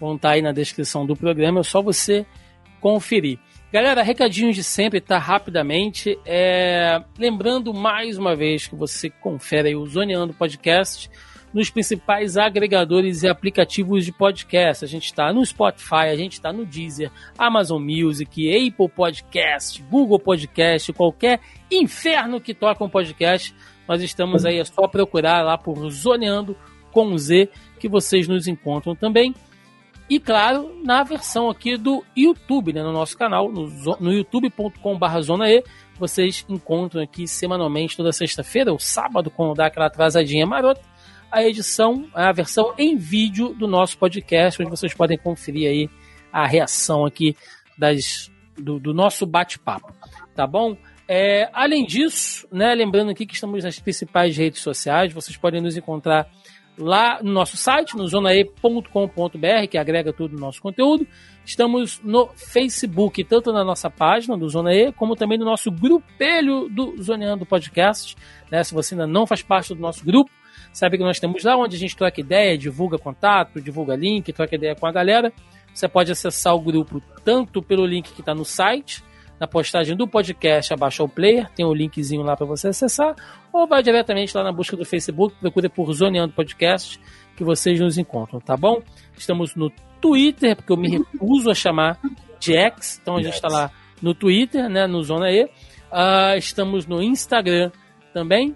vão 0.00 0.16
estar 0.16 0.30
tá 0.30 0.34
aí 0.34 0.42
na 0.42 0.50
descrição 0.50 1.06
do 1.06 1.14
programa. 1.14 1.60
É 1.60 1.62
só 1.62 1.80
você 1.80 2.26
conferir. 2.80 3.38
Galera, 3.72 4.02
recadinhos 4.02 4.54
de 4.54 4.62
sempre, 4.62 5.00
tá? 5.00 5.16
Rapidamente. 5.16 6.18
É... 6.26 7.02
Lembrando 7.18 7.72
mais 7.72 8.18
uma 8.18 8.36
vez 8.36 8.66
que 8.66 8.76
você 8.76 9.08
confere 9.08 9.74
o 9.74 9.86
Zoneando 9.86 10.34
Podcast 10.34 11.10
nos 11.54 11.70
principais 11.70 12.36
agregadores 12.36 13.22
e 13.22 13.28
aplicativos 13.28 14.04
de 14.04 14.12
podcast. 14.12 14.84
A 14.84 14.88
gente 14.88 15.06
está 15.06 15.32
no 15.32 15.44
Spotify, 15.44 16.10
a 16.12 16.16
gente 16.16 16.34
está 16.34 16.52
no 16.52 16.66
Deezer, 16.66 17.10
Amazon 17.38 17.82
Music, 17.82 18.46
Apple 18.54 18.90
Podcast, 18.90 19.82
Google 19.84 20.18
Podcast, 20.18 20.92
qualquer 20.92 21.40
inferno 21.70 22.42
que 22.42 22.52
toca 22.52 22.84
um 22.84 22.90
podcast. 22.90 23.54
Nós 23.88 24.02
estamos 24.02 24.44
aí, 24.44 24.58
é 24.58 24.64
só 24.66 24.86
procurar 24.86 25.40
lá 25.42 25.56
por 25.56 25.90
Zoneando 25.90 26.54
com 26.90 27.16
Z 27.16 27.48
que 27.80 27.88
vocês 27.88 28.28
nos 28.28 28.46
encontram 28.46 28.94
também. 28.94 29.34
E 30.12 30.20
claro, 30.20 30.78
na 30.84 31.02
versão 31.02 31.48
aqui 31.48 31.74
do 31.78 32.04
YouTube, 32.14 32.74
né, 32.74 32.82
no 32.82 32.92
nosso 32.92 33.16
canal, 33.16 33.50
no, 33.50 33.66
no 33.98 34.12
youtube.com.br 34.12 35.20
Zona 35.22 35.50
E, 35.50 35.64
vocês 35.98 36.44
encontram 36.50 37.02
aqui 37.02 37.26
semanalmente, 37.26 37.96
toda 37.96 38.12
sexta-feira, 38.12 38.70
ou 38.70 38.78
sábado, 38.78 39.30
quando 39.30 39.54
dá 39.54 39.68
aquela 39.68 39.86
atrasadinha 39.86 40.46
marota, 40.46 40.82
a 41.30 41.42
edição, 41.42 42.06
a 42.12 42.30
versão 42.30 42.74
em 42.76 42.94
vídeo 42.94 43.54
do 43.54 43.66
nosso 43.66 43.96
podcast, 43.96 44.60
onde 44.60 44.70
vocês 44.70 44.92
podem 44.92 45.16
conferir 45.16 45.70
aí 45.70 45.88
a 46.30 46.46
reação 46.46 47.06
aqui 47.06 47.34
das, 47.78 48.30
do, 48.54 48.78
do 48.78 48.92
nosso 48.92 49.24
bate-papo, 49.24 49.94
tá 50.36 50.46
bom? 50.46 50.76
É, 51.08 51.48
além 51.54 51.86
disso, 51.86 52.46
né, 52.52 52.74
lembrando 52.74 53.12
aqui 53.12 53.24
que 53.24 53.32
estamos 53.32 53.64
nas 53.64 53.80
principais 53.80 54.36
redes 54.36 54.60
sociais, 54.60 55.10
vocês 55.10 55.38
podem 55.38 55.62
nos 55.62 55.74
encontrar 55.74 56.28
lá 56.76 57.20
no 57.22 57.32
nosso 57.32 57.56
site, 57.56 57.96
no 57.96 58.06
zonae.com.br, 58.06 59.66
que 59.70 59.78
agrega 59.78 60.12
todo 60.12 60.36
o 60.36 60.40
nosso 60.40 60.60
conteúdo. 60.60 61.06
Estamos 61.44 62.00
no 62.02 62.28
Facebook, 62.34 63.22
tanto 63.24 63.52
na 63.52 63.64
nossa 63.64 63.90
página 63.90 64.36
do 64.36 64.48
Zona 64.48 64.72
E, 64.72 64.92
como 64.92 65.16
também 65.16 65.38
no 65.38 65.44
nosso 65.44 65.70
grupelho 65.70 66.68
do 66.68 67.00
Zoneando 67.02 67.44
Podcast. 67.44 68.16
Né? 68.50 68.62
Se 68.62 68.72
você 68.72 68.94
ainda 68.94 69.06
não 69.06 69.26
faz 69.26 69.42
parte 69.42 69.74
do 69.74 69.80
nosso 69.80 70.04
grupo, 70.04 70.30
sabe 70.72 70.96
que 70.96 71.04
nós 71.04 71.18
temos 71.18 71.42
lá 71.44 71.56
onde 71.56 71.76
a 71.76 71.78
gente 71.78 71.96
troca 71.96 72.20
ideia, 72.20 72.56
divulga 72.56 72.98
contato, 72.98 73.60
divulga 73.60 73.96
link, 73.96 74.32
troca 74.32 74.54
ideia 74.54 74.74
com 74.74 74.86
a 74.86 74.92
galera. 74.92 75.32
Você 75.74 75.88
pode 75.88 76.12
acessar 76.12 76.54
o 76.54 76.60
grupo 76.60 77.02
tanto 77.24 77.62
pelo 77.62 77.84
link 77.84 78.12
que 78.12 78.20
está 78.20 78.34
no 78.34 78.44
site, 78.44 79.02
na 79.42 79.48
postagem 79.48 79.96
do 79.96 80.06
podcast 80.06 80.72
abaixo 80.72 81.02
o 81.02 81.08
player, 81.08 81.50
tem 81.50 81.66
o 81.66 81.70
um 81.70 81.74
linkzinho 81.74 82.22
lá 82.22 82.36
para 82.36 82.46
você 82.46 82.68
acessar, 82.68 83.16
ou 83.52 83.66
vai 83.66 83.82
diretamente 83.82 84.36
lá 84.36 84.44
na 84.44 84.52
busca 84.52 84.76
do 84.76 84.84
Facebook, 84.84 85.34
procure 85.40 85.68
por 85.68 85.92
Zoneando 85.92 86.32
Podcast, 86.32 87.00
que 87.36 87.42
vocês 87.42 87.80
nos 87.80 87.98
encontram, 87.98 88.38
tá 88.38 88.56
bom? 88.56 88.80
Estamos 89.18 89.56
no 89.56 89.68
Twitter, 90.00 90.54
porque 90.54 90.72
eu 90.72 90.76
me 90.76 90.90
recuso 90.90 91.50
a 91.50 91.54
chamar 91.54 91.98
de 92.38 92.54
X, 92.54 93.00
então 93.02 93.16
a 93.16 93.20
gente 93.20 93.34
está 93.34 93.48
lá 93.48 93.72
no 94.00 94.14
Twitter, 94.14 94.68
né, 94.68 94.86
no 94.86 95.02
Zona 95.02 95.28
E. 95.32 95.42
Uh, 95.42 96.38
estamos 96.38 96.86
no 96.86 97.02
Instagram 97.02 97.72
também, 98.14 98.54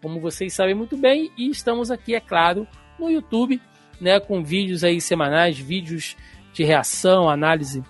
como 0.00 0.20
vocês 0.20 0.54
sabem 0.54 0.72
muito 0.76 0.96
bem, 0.96 1.32
e 1.36 1.50
estamos 1.50 1.90
aqui, 1.90 2.14
é 2.14 2.20
claro, 2.20 2.64
no 2.96 3.10
YouTube, 3.10 3.60
né, 4.00 4.20
com 4.20 4.44
vídeos 4.44 4.84
aí 4.84 5.00
semanais, 5.00 5.58
vídeos 5.58 6.16
de 6.52 6.62
reação, 6.62 7.28
análise 7.28 7.82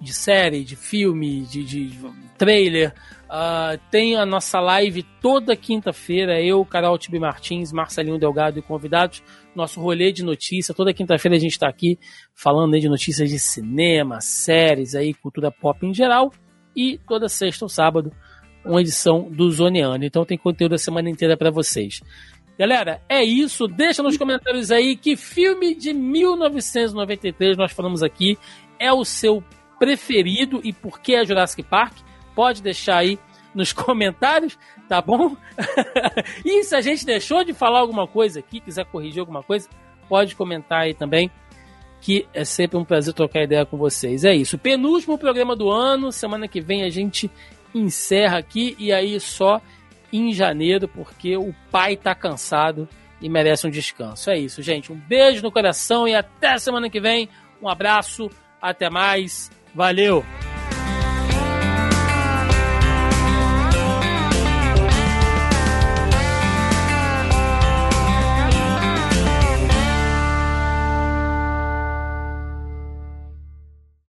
de 0.00 0.12
série, 0.12 0.64
de 0.64 0.76
filme, 0.76 1.42
de, 1.42 1.64
de 1.64 1.98
trailer. 2.36 2.94
Uh, 3.24 3.80
tem 3.90 4.16
a 4.16 4.24
nossa 4.24 4.60
live 4.60 5.02
toda 5.20 5.56
quinta-feira, 5.56 6.40
eu, 6.40 6.64
Carol 6.64 6.96
Tibi 6.96 7.18
Martins, 7.18 7.72
Marcelinho 7.72 8.18
Delgado 8.18 8.58
e 8.58 8.62
convidados. 8.62 9.22
Nosso 9.54 9.80
rolê 9.80 10.12
de 10.12 10.22
notícia. 10.22 10.74
Toda 10.74 10.92
quinta-feira 10.92 11.36
a 11.36 11.40
gente 11.40 11.52
está 11.52 11.68
aqui 11.68 11.98
falando 12.34 12.78
de 12.78 12.88
notícias 12.88 13.28
de 13.28 13.38
cinema, 13.38 14.20
séries, 14.20 14.94
aí, 14.94 15.14
cultura 15.14 15.50
pop 15.50 15.84
em 15.84 15.94
geral. 15.94 16.32
E 16.74 16.98
toda 17.08 17.28
sexta 17.28 17.64
ou 17.64 17.68
sábado, 17.68 18.12
uma 18.64 18.80
edição 18.80 19.28
do 19.30 19.50
Zoneano. 19.50 20.04
Então 20.04 20.24
tem 20.24 20.36
conteúdo 20.36 20.74
a 20.74 20.78
semana 20.78 21.08
inteira 21.08 21.36
para 21.36 21.50
vocês. 21.50 22.02
Galera, 22.58 23.02
é 23.08 23.22
isso. 23.22 23.66
Deixa 23.66 24.02
nos 24.02 24.16
comentários 24.16 24.70
aí 24.70 24.96
que 24.96 25.16
filme 25.16 25.74
de 25.74 25.92
1993 25.92 27.56
nós 27.56 27.72
falamos 27.72 28.02
aqui 28.02 28.38
é 28.78 28.92
o 28.92 29.04
seu 29.04 29.42
preferido 29.78 30.60
e 30.64 30.72
por 30.72 31.00
que 31.00 31.14
é 31.14 31.24
Jurassic 31.24 31.62
Park. 31.62 31.98
Pode 32.34 32.62
deixar 32.62 32.98
aí 32.98 33.18
nos 33.54 33.72
comentários, 33.74 34.58
tá 34.88 35.00
bom? 35.00 35.36
e 36.44 36.62
se 36.64 36.74
a 36.74 36.80
gente 36.80 37.04
deixou 37.04 37.44
de 37.44 37.52
falar 37.52 37.80
alguma 37.80 38.06
coisa 38.06 38.40
aqui, 38.40 38.60
quiser 38.60 38.84
corrigir 38.86 39.20
alguma 39.20 39.42
coisa, 39.42 39.68
pode 40.08 40.36
comentar 40.36 40.82
aí 40.82 40.94
também, 40.94 41.30
que 42.00 42.26
é 42.34 42.44
sempre 42.44 42.76
um 42.76 42.84
prazer 42.84 43.14
trocar 43.14 43.42
ideia 43.42 43.64
com 43.64 43.76
vocês. 43.76 44.24
É 44.24 44.34
isso. 44.34 44.58
Penúltimo 44.58 45.18
programa 45.18 45.56
do 45.56 45.70
ano, 45.70 46.12
semana 46.12 46.46
que 46.46 46.60
vem 46.60 46.84
a 46.84 46.90
gente 46.90 47.30
encerra 47.74 48.38
aqui 48.38 48.76
e 48.78 48.92
aí 48.92 49.18
só 49.18 49.60
em 50.12 50.32
janeiro, 50.32 50.86
porque 50.88 51.36
o 51.36 51.54
pai 51.70 51.96
tá 51.96 52.14
cansado 52.14 52.88
e 53.20 53.28
merece 53.28 53.66
um 53.66 53.70
descanso. 53.70 54.30
É 54.30 54.38
isso, 54.38 54.62
gente. 54.62 54.92
Um 54.92 54.96
beijo 54.96 55.42
no 55.42 55.50
coração 55.50 56.06
e 56.06 56.14
até 56.14 56.58
semana 56.58 56.88
que 56.88 57.00
vem. 57.00 57.28
Um 57.60 57.68
abraço, 57.68 58.30
até 58.60 58.90
mais. 58.90 59.50
Valeu! 59.76 60.24